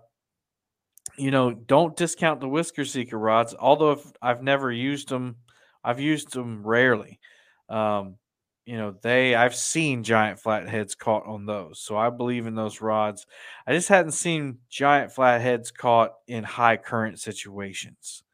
you 1.19 1.31
know, 1.31 1.53
don't 1.53 1.97
discount 1.97 2.41
the 2.41 2.49
whisker 2.49 2.85
seeker 2.85 3.19
rods. 3.19 3.55
Although 3.59 3.93
if 3.93 4.13
I've 4.23 4.43
never 4.43 4.71
used 4.71 5.09
them, 5.09 5.37
I've 5.85 6.01
used 6.01 6.33
them 6.33 6.67
rarely. 6.67 7.21
Um, 7.69 8.17
you 8.65 8.77
know, 8.77 8.97
they 9.03 9.35
I've 9.35 9.55
seen 9.55 10.03
giant 10.03 10.41
flatheads 10.41 10.95
caught 10.97 11.27
on 11.27 11.47
those, 11.47 11.79
so 11.81 11.97
I 11.97 12.11
believe 12.11 12.47
in 12.47 12.57
those 12.57 12.81
rods. 12.81 13.27
I 13.67 13.73
just 13.73 13.89
hadn't 13.89 14.13
seen 14.13 14.59
giant 14.69 15.13
flatheads 15.13 15.71
caught 15.71 16.15
in 16.27 16.43
high 16.43 16.77
current 16.77 17.21
situations. 17.21 18.25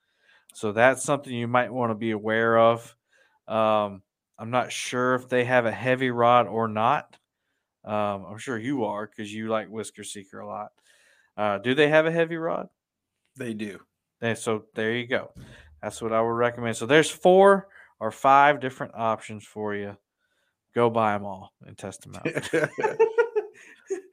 So 0.55 0.73
that's 0.73 1.03
something 1.03 1.33
you 1.33 1.49
might 1.49 1.73
want 1.73 1.91
to 1.91 1.95
be 1.95 2.11
aware 2.13 2.59
of. 2.59 2.97
Um, 3.49 4.03
I'm 4.39 4.51
not 4.51 4.73
sure 4.73 5.15
if 5.15 5.29
they 5.29 5.45
have 5.45 5.67
a 5.67 5.73
heavy 5.73 6.11
rod 6.11 6.47
or 6.47 6.69
not. 6.69 7.17
Um, 7.85 8.27
I'm 8.31 8.39
sure 8.39 8.59
you 8.59 8.85
are 8.85 9.07
because 9.07 9.33
you 9.33 9.49
like 9.49 9.69
Whisker 9.69 10.05
Seeker 10.05 10.41
a 10.41 10.47
lot. 10.47 10.73
Uh, 11.37 11.59
do 11.59 11.75
they 11.75 11.89
have 11.89 12.07
a 12.07 12.13
heavy 12.13 12.37
rod? 12.37 12.69
They 13.37 13.55
do. 13.55 13.81
They- 14.21 14.35
so 14.35 14.65
there 14.75 14.93
you 14.93 15.07
go. 15.07 15.31
That's 15.83 16.01
what 16.03 16.13
I 16.13 16.21
would 16.21 16.29
recommend. 16.29 16.77
So 16.77 16.87
there's 16.87 17.11
four 17.11 17.69
or 17.99 18.11
five 18.11 18.61
different 18.61 18.93
options 18.95 19.45
for 19.45 19.75
you. 19.75 19.97
Go 20.75 20.89
buy 20.91 21.13
them 21.13 21.25
all 21.25 21.53
and 21.67 21.77
test 21.77 22.03
them 22.03 22.15
out. 22.17 22.27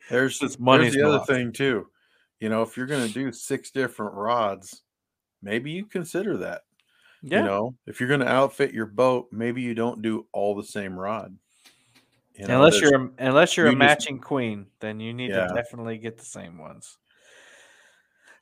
There's, 0.09 0.41
It's 0.41 0.59
money. 0.59 0.89
the 0.89 1.03
other 1.07 1.23
thing 1.25 1.51
too. 1.51 1.87
You 2.39 2.49
know, 2.49 2.63
if 2.63 2.75
you're 2.75 2.87
going 2.87 3.07
to 3.07 3.13
do 3.13 3.31
six 3.31 3.69
different 3.71 4.13
rods, 4.15 4.81
maybe 5.41 5.71
you 5.71 5.85
consider 5.85 6.37
that. 6.37 6.61
yeah, 7.21 7.39
You 7.39 7.45
know, 7.45 7.75
if 7.85 7.99
you're 7.99 8.09
going 8.09 8.21
to 8.21 8.27
outfit 8.27 8.73
your 8.73 8.87
boat, 8.87 9.27
maybe 9.31 9.61
you 9.61 9.75
don't 9.75 10.01
do 10.01 10.25
all 10.33 10.55
the 10.55 10.63
same 10.63 10.97
rod. 10.99 11.35
You 12.33 12.47
know, 12.47 12.55
unless 12.55 12.79
you're 12.81 13.11
unless 13.19 13.55
you're 13.57 13.67
a 13.67 13.69
you 13.69 13.75
just- 13.75 13.79
matching 13.79 14.17
queen, 14.19 14.65
then 14.79 14.99
you 14.99 15.13
need 15.13 15.29
Yeah. 15.31 15.47
to 15.47 15.53
definitely 15.53 15.97
get 15.97 16.17
the 16.17 16.25
same 16.25 16.57
ones. 16.57 16.97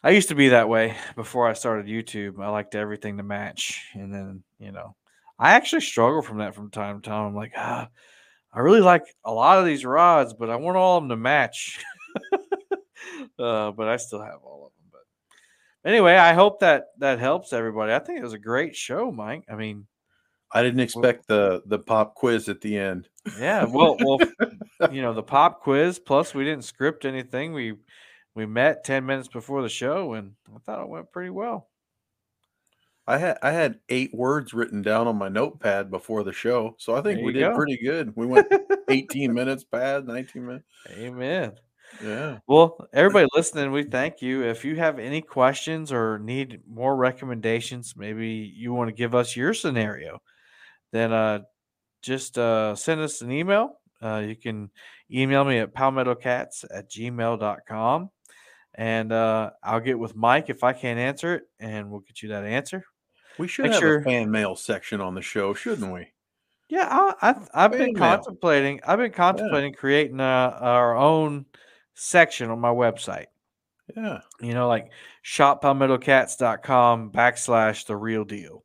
I 0.03 0.11
used 0.11 0.29
to 0.29 0.35
be 0.35 0.49
that 0.49 0.69
way 0.69 0.95
before 1.15 1.47
I 1.47 1.53
started 1.53 1.87
YouTube. 1.87 2.41
I 2.41 2.49
liked 2.49 2.75
everything 2.75 3.17
to 3.17 3.23
match, 3.23 3.83
and 3.93 4.13
then 4.13 4.43
you 4.59 4.71
know, 4.71 4.95
I 5.39 5.53
actually 5.53 5.81
struggle 5.81 6.21
from 6.21 6.39
that 6.39 6.55
from 6.55 6.69
time 6.69 7.01
to 7.01 7.09
time. 7.09 7.27
I'm 7.27 7.35
like, 7.35 7.53
ah, 7.55 7.87
I 8.53 8.59
really 8.59 8.81
like 8.81 9.03
a 9.23 9.33
lot 9.33 9.59
of 9.59 9.65
these 9.65 9.85
rods, 9.85 10.33
but 10.33 10.49
I 10.49 10.55
want 10.55 10.77
all 10.77 10.97
of 10.97 11.03
them 11.03 11.09
to 11.09 11.17
match. 11.17 11.83
uh, 13.39 13.71
but 13.71 13.87
I 13.87 13.97
still 13.97 14.21
have 14.21 14.39
all 14.43 14.67
of 14.67 14.71
them. 14.73 15.01
But 15.83 15.89
anyway, 15.89 16.15
I 16.15 16.33
hope 16.33 16.59
that 16.61 16.85
that 16.99 17.19
helps 17.19 17.53
everybody. 17.53 17.93
I 17.93 17.99
think 17.99 18.19
it 18.19 18.23
was 18.23 18.33
a 18.33 18.39
great 18.39 18.75
show, 18.75 19.11
Mike. 19.11 19.43
I 19.49 19.55
mean, 19.55 19.87
I 20.51 20.63
didn't 20.63 20.79
expect 20.79 21.27
the 21.27 21.61
the 21.65 21.79
pop 21.79 22.15
quiz 22.15 22.49
at 22.49 22.61
the 22.61 22.77
end. 22.77 23.09
yeah, 23.39 23.65
well, 23.65 23.97
well, 23.99 24.19
you 24.91 25.01
know, 25.01 25.13
the 25.13 25.23
pop 25.23 25.61
quiz. 25.61 25.99
Plus, 25.99 26.33
we 26.33 26.43
didn't 26.43 26.63
script 26.65 27.05
anything. 27.05 27.53
We 27.53 27.75
we 28.37 28.45
met 28.45 28.83
ten 28.83 29.03
minutes 29.03 29.27
before 29.27 29.63
the 29.63 29.69
show, 29.69 30.13
and 30.13 30.33
I 30.55 30.59
thought 30.59 30.83
it 30.83 30.87
went 30.87 31.11
pretty 31.11 31.31
well. 31.31 31.69
I 33.07 33.17
had 33.17 33.39
I 33.41 33.51
had 33.51 33.79
eight 33.89 34.13
words 34.13 34.53
written 34.53 34.83
down 34.83 35.07
on 35.07 35.17
my 35.17 35.27
notepad 35.27 35.89
before 35.89 36.23
the 36.23 36.31
show, 36.31 36.75
so 36.77 36.95
I 36.95 37.01
think 37.01 37.23
we 37.23 37.33
did 37.33 37.39
go. 37.39 37.55
pretty 37.55 37.77
good. 37.77 38.15
We 38.15 38.27
went 38.27 38.47
18 38.89 39.33
minutes 39.33 39.63
past 39.63 40.05
19 40.05 40.45
minutes. 40.45 40.65
Amen. 40.91 41.53
Yeah. 42.03 42.37
Well, 42.47 42.87
everybody 42.93 43.27
listening, 43.33 43.71
we 43.71 43.83
thank 43.83 44.21
you. 44.21 44.43
If 44.43 44.63
you 44.63 44.75
have 44.75 44.99
any 44.99 45.21
questions 45.21 45.91
or 45.91 46.19
need 46.19 46.61
more 46.69 46.95
recommendations, 46.95 47.95
maybe 47.97 48.53
you 48.55 48.71
want 48.71 48.89
to 48.89 48.93
give 48.93 49.15
us 49.15 49.35
your 49.35 49.55
scenario, 49.55 50.21
then 50.91 51.11
uh, 51.11 51.39
just 52.03 52.37
uh, 52.37 52.75
send 52.75 53.01
us 53.01 53.21
an 53.21 53.31
email. 53.31 53.79
Uh, 53.99 54.23
you 54.27 54.35
can 54.35 54.69
email 55.11 55.43
me 55.43 55.57
at 55.57 55.73
palmettocats 55.73 56.65
at 56.71 56.91
gmail.com. 56.91 58.11
And 58.77 59.11
uh, 59.11 59.51
I'll 59.63 59.79
get 59.79 59.97
with 59.97 60.15
Mike 60.15 60.49
if 60.49 60.63
I 60.63 60.71
can't 60.73 60.99
answer 60.99 61.33
it, 61.35 61.43
and 61.59 61.89
we'll 61.89 62.01
get 62.01 62.21
you 62.21 62.29
that 62.29 62.43
answer. 62.45 62.85
We 63.39 63.47
should 63.47 63.63
Make 63.63 63.73
have 63.73 63.81
sure- 63.81 63.97
a 63.99 64.03
fan 64.03 64.29
mail 64.31 64.55
section 64.55 65.01
on 65.01 65.15
the 65.15 65.21
show, 65.21 65.53
shouldn't 65.53 65.91
we? 65.91 66.07
Yeah, 66.69 66.87
I, 66.89 67.29
I, 67.31 67.35
I've 67.65 67.71
been 67.71 67.93
mail. 67.93 67.95
contemplating. 67.95 68.81
I've 68.85 68.99
been 68.99 69.11
contemplating 69.13 69.73
creating 69.73 70.19
uh, 70.19 70.57
our 70.59 70.95
own 70.97 71.45
section 71.95 72.49
on 72.51 72.59
my 72.59 72.69
website. 72.71 73.27
Yeah. 73.95 74.19
you 74.41 74.53
know, 74.53 74.67
like 74.67 74.91
shoppalmettocats.com 75.23 77.11
backslash 77.11 77.85
the 77.85 77.95
real 77.95 78.23
deal, 78.25 78.63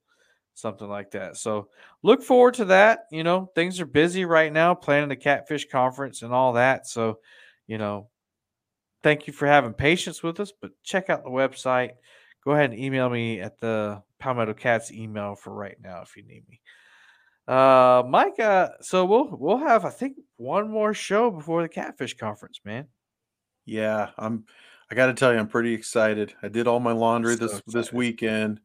something 0.55 0.89
like 0.89 1.13
that. 1.13 1.37
So 1.37 1.69
look 2.03 2.23
forward 2.23 2.55
to 2.55 2.65
that. 2.67 3.07
You 3.11 3.23
know, 3.25 3.51
things 3.55 3.81
are 3.81 3.87
busy 3.87 4.25
right 4.25 4.53
now, 4.53 4.75
planning 4.75 5.09
the 5.09 5.17
catfish 5.17 5.69
conference 5.69 6.23
and 6.23 6.33
all 6.33 6.55
that. 6.55 6.87
So, 6.87 7.19
you 7.67 7.79
know, 7.79 8.09
thank 9.03 9.27
you 9.27 9.33
for 9.33 9.47
having 9.47 9.73
patience 9.73 10.23
with 10.23 10.41
us, 10.41 10.53
but 10.61 10.71
check 10.83 11.11
out 11.11 11.25
the 11.25 11.31
website. 11.31 11.93
Go 12.45 12.53
ahead 12.53 12.71
and 12.71 12.79
email 12.79 13.09
me 13.09 13.41
at 13.41 13.61
the 13.61 14.03
Palmetto 14.19 14.55
Cats 14.55 14.93
email 14.93 15.35
for 15.35 15.55
right 15.55 15.77
now 15.81 16.03
if 16.03 16.17
you 16.17 16.25
need 16.25 16.45
me. 16.49 16.61
Uh, 17.47 18.03
Mike, 18.09 18.39
uh, 18.39 18.71
so 18.81 19.05
we'll 19.05 19.29
we'll 19.33 19.59
have 19.59 19.85
I 19.85 19.91
think 19.91 20.17
one 20.37 20.71
more 20.71 20.95
show 20.95 21.31
before 21.31 21.63
the 21.63 21.69
catfish 21.69 22.17
conference, 22.17 22.61
man. 22.65 22.87
Yeah, 23.65 24.11
I'm. 24.19 24.45
I 24.91 24.95
got 24.95 25.07
to 25.07 25.15
tell 25.15 25.33
you, 25.33 25.39
I'm 25.39 25.49
pretty 25.49 25.73
excited. 25.73 26.35
I 26.43 26.49
did 26.49 26.67
all 26.69 26.79
my 26.79 26.93
laundry 26.93 27.37
So 27.37 27.47
this 27.47 27.63
this 27.67 27.93
weekend, 27.93 28.61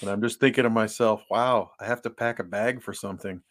and 0.00 0.08
I'm 0.08 0.22
just 0.22 0.40
thinking 0.40 0.64
to 0.64 0.70
myself, 0.70 1.22
"Wow, 1.30 1.72
I 1.80 1.86
have 1.86 2.02
to 2.02 2.10
pack 2.10 2.38
a 2.38 2.44
bag 2.44 2.82
for 2.82 2.92
something." 2.92 3.42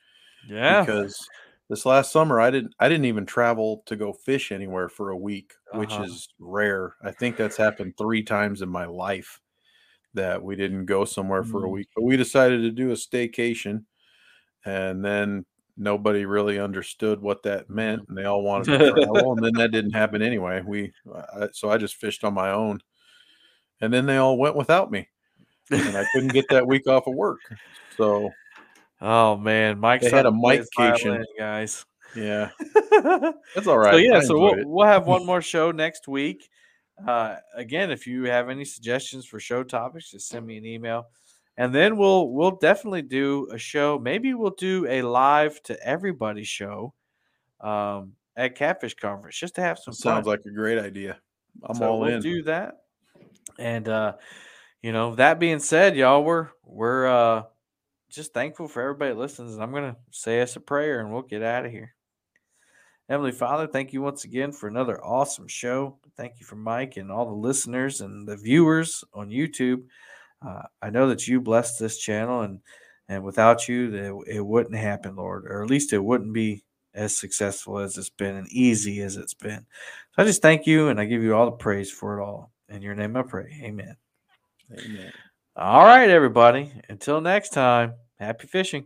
Yeah. 0.47 0.81
because 0.81 1.27
this 1.71 1.85
last 1.85 2.11
summer 2.11 2.41
I 2.41 2.51
didn't 2.51 2.75
I 2.79 2.89
didn't 2.89 3.05
even 3.05 3.25
travel 3.25 3.83
to 3.87 3.95
go 3.95 4.11
fish 4.13 4.51
anywhere 4.51 4.89
for 4.89 5.11
a 5.11 5.17
week, 5.17 5.53
which 5.71 5.93
Uh-huh. 5.93 6.03
is 6.03 6.27
rare. 6.37 6.95
I 7.01 7.11
think 7.11 7.37
that's 7.37 7.57
happened 7.57 7.97
3 7.97 8.23
times 8.23 8.61
in 8.61 8.69
my 8.69 8.85
life 8.85 9.39
that 10.13 10.43
we 10.43 10.57
didn't 10.57 10.85
go 10.85 11.05
somewhere 11.05 11.43
for 11.43 11.63
a 11.63 11.69
Mm. 11.69 11.71
week. 11.71 11.87
But 11.95 12.03
we 12.03 12.17
decided 12.17 12.61
to 12.63 12.71
do 12.71 12.91
a 12.91 12.95
staycation 12.95 13.85
and 14.65 15.03
then 15.05 15.45
nobody 15.77 16.25
really 16.25 16.59
understood 16.59 17.21
what 17.21 17.43
that 17.43 17.69
meant 17.69 18.03
and 18.09 18.17
they 18.17 18.25
all 18.25 18.43
wanted 18.43 18.71
to 18.73 18.79
travel 18.91 19.33
and 19.33 19.43
then 19.43 19.55
that 19.55 19.71
didn't 19.71 19.93
happen 19.93 20.21
anyway. 20.21 20.61
We 20.65 20.91
I, 21.15 21.47
so 21.53 21.69
I 21.71 21.77
just 21.77 21.95
fished 21.95 22.25
on 22.25 22.33
my 22.33 22.51
own. 22.51 22.81
And 23.81 23.93
then 23.93 24.05
they 24.05 24.17
all 24.17 24.37
went 24.37 24.57
without 24.57 24.91
me 24.91 25.07
and 25.71 25.97
I 25.97 26.05
couldn't 26.13 26.31
get 26.33 26.49
that 26.49 26.67
week 26.67 26.87
off 26.87 27.07
of 27.07 27.15
work. 27.15 27.39
So, 27.89 28.35
Oh 29.01 29.35
man, 29.37 29.81
They 29.81 30.09
had 30.09 30.25
a 30.27 30.31
violin, 30.31 31.25
guys. 31.37 31.85
yeah, 32.15 32.49
that's 33.55 33.67
all 33.67 33.77
right. 33.79 33.93
So 33.93 33.97
yeah, 33.97 34.21
so 34.21 34.37
we'll, 34.39 34.53
it. 34.53 34.67
we'll 34.67 34.87
have 34.87 35.07
one 35.07 35.25
more 35.25 35.41
show 35.41 35.71
next 35.71 36.07
week. 36.07 36.47
Uh, 37.07 37.37
again, 37.55 37.89
if 37.89 38.05
you 38.05 38.25
have 38.25 38.49
any 38.49 38.63
suggestions 38.65 39.25
for 39.25 39.39
show 39.39 39.63
topics, 39.63 40.11
just 40.11 40.27
send 40.29 40.45
me 40.45 40.57
an 40.57 40.65
email, 40.65 41.07
and 41.57 41.73
then 41.73 41.97
we'll 41.97 42.29
we'll 42.31 42.57
definitely 42.57 43.01
do 43.01 43.47
a 43.51 43.57
show. 43.57 43.97
Maybe 43.97 44.33
we'll 44.35 44.51
do 44.57 44.85
a 44.87 45.01
live 45.01 45.61
to 45.63 45.83
everybody 45.83 46.43
show 46.43 46.93
um, 47.59 48.13
at 48.35 48.55
Catfish 48.55 48.95
Conference 48.95 49.37
just 49.37 49.55
to 49.55 49.61
have 49.61 49.79
some 49.79 49.93
Sounds 49.95 50.25
fun. 50.25 50.31
like 50.33 50.41
a 50.45 50.51
great 50.51 50.77
idea. 50.77 51.17
I'm 51.63 51.75
so 51.75 51.89
all 51.89 51.99
we'll 52.01 52.15
in. 52.15 52.21
do 52.21 52.43
that. 52.43 52.81
And 53.57 53.89
uh, 53.89 54.13
you 54.83 54.91
know, 54.91 55.15
that 55.15 55.39
being 55.39 55.59
said, 55.59 55.95
y'all, 55.95 56.23
we're 56.23 56.49
we're 56.63 57.07
uh 57.07 57.43
just 58.15 58.33
thankful 58.33 58.67
for 58.67 58.81
everybody 58.81 59.11
that 59.11 59.19
listens. 59.19 59.53
And 59.53 59.63
I'm 59.63 59.73
gonna 59.73 59.97
say 60.11 60.41
us 60.41 60.55
a 60.55 60.59
prayer 60.59 60.99
and 60.99 61.11
we'll 61.11 61.21
get 61.21 61.43
out 61.43 61.65
of 61.65 61.71
here. 61.71 61.95
Heavenly 63.09 63.33
Father, 63.33 63.67
thank 63.67 63.91
you 63.91 64.01
once 64.01 64.23
again 64.23 64.51
for 64.53 64.67
another 64.67 65.03
awesome 65.03 65.47
show. 65.47 65.97
Thank 66.15 66.39
you 66.39 66.45
for 66.45 66.55
Mike 66.55 66.95
and 66.95 67.11
all 67.11 67.25
the 67.25 67.31
listeners 67.31 67.99
and 67.99 68.25
the 68.27 68.37
viewers 68.37 69.03
on 69.13 69.29
YouTube. 69.29 69.83
Uh, 70.45 70.63
I 70.81 70.89
know 70.89 71.09
that 71.09 71.27
you 71.27 71.41
blessed 71.41 71.79
this 71.79 71.97
channel, 71.97 72.41
and 72.41 72.59
and 73.09 73.23
without 73.23 73.67
you, 73.67 74.23
it, 74.27 74.37
it 74.37 74.41
wouldn't 74.41 74.75
happen, 74.75 75.17
Lord, 75.17 75.45
or 75.45 75.61
at 75.61 75.69
least 75.69 75.91
it 75.93 76.03
wouldn't 76.03 76.33
be 76.33 76.63
as 76.93 77.17
successful 77.17 77.79
as 77.79 77.97
it's 77.97 78.09
been 78.09 78.35
and 78.35 78.47
easy 78.49 79.01
as 79.01 79.17
it's 79.17 79.33
been. 79.33 79.65
So 80.15 80.23
I 80.23 80.25
just 80.25 80.41
thank 80.41 80.65
you, 80.65 80.87
and 80.87 80.99
I 80.99 81.05
give 81.05 81.21
you 81.21 81.35
all 81.35 81.45
the 81.45 81.51
praise 81.51 81.91
for 81.91 82.17
it 82.17 82.23
all. 82.23 82.51
In 82.69 82.81
your 82.81 82.95
name, 82.95 83.17
I 83.17 83.23
pray. 83.23 83.59
Amen. 83.63 83.97
Amen. 84.71 85.11
All 85.55 85.85
right, 85.85 86.09
everybody. 86.09 86.71
Until 86.89 87.21
next 87.21 87.49
time, 87.49 87.95
happy 88.19 88.47
fishing. 88.47 88.85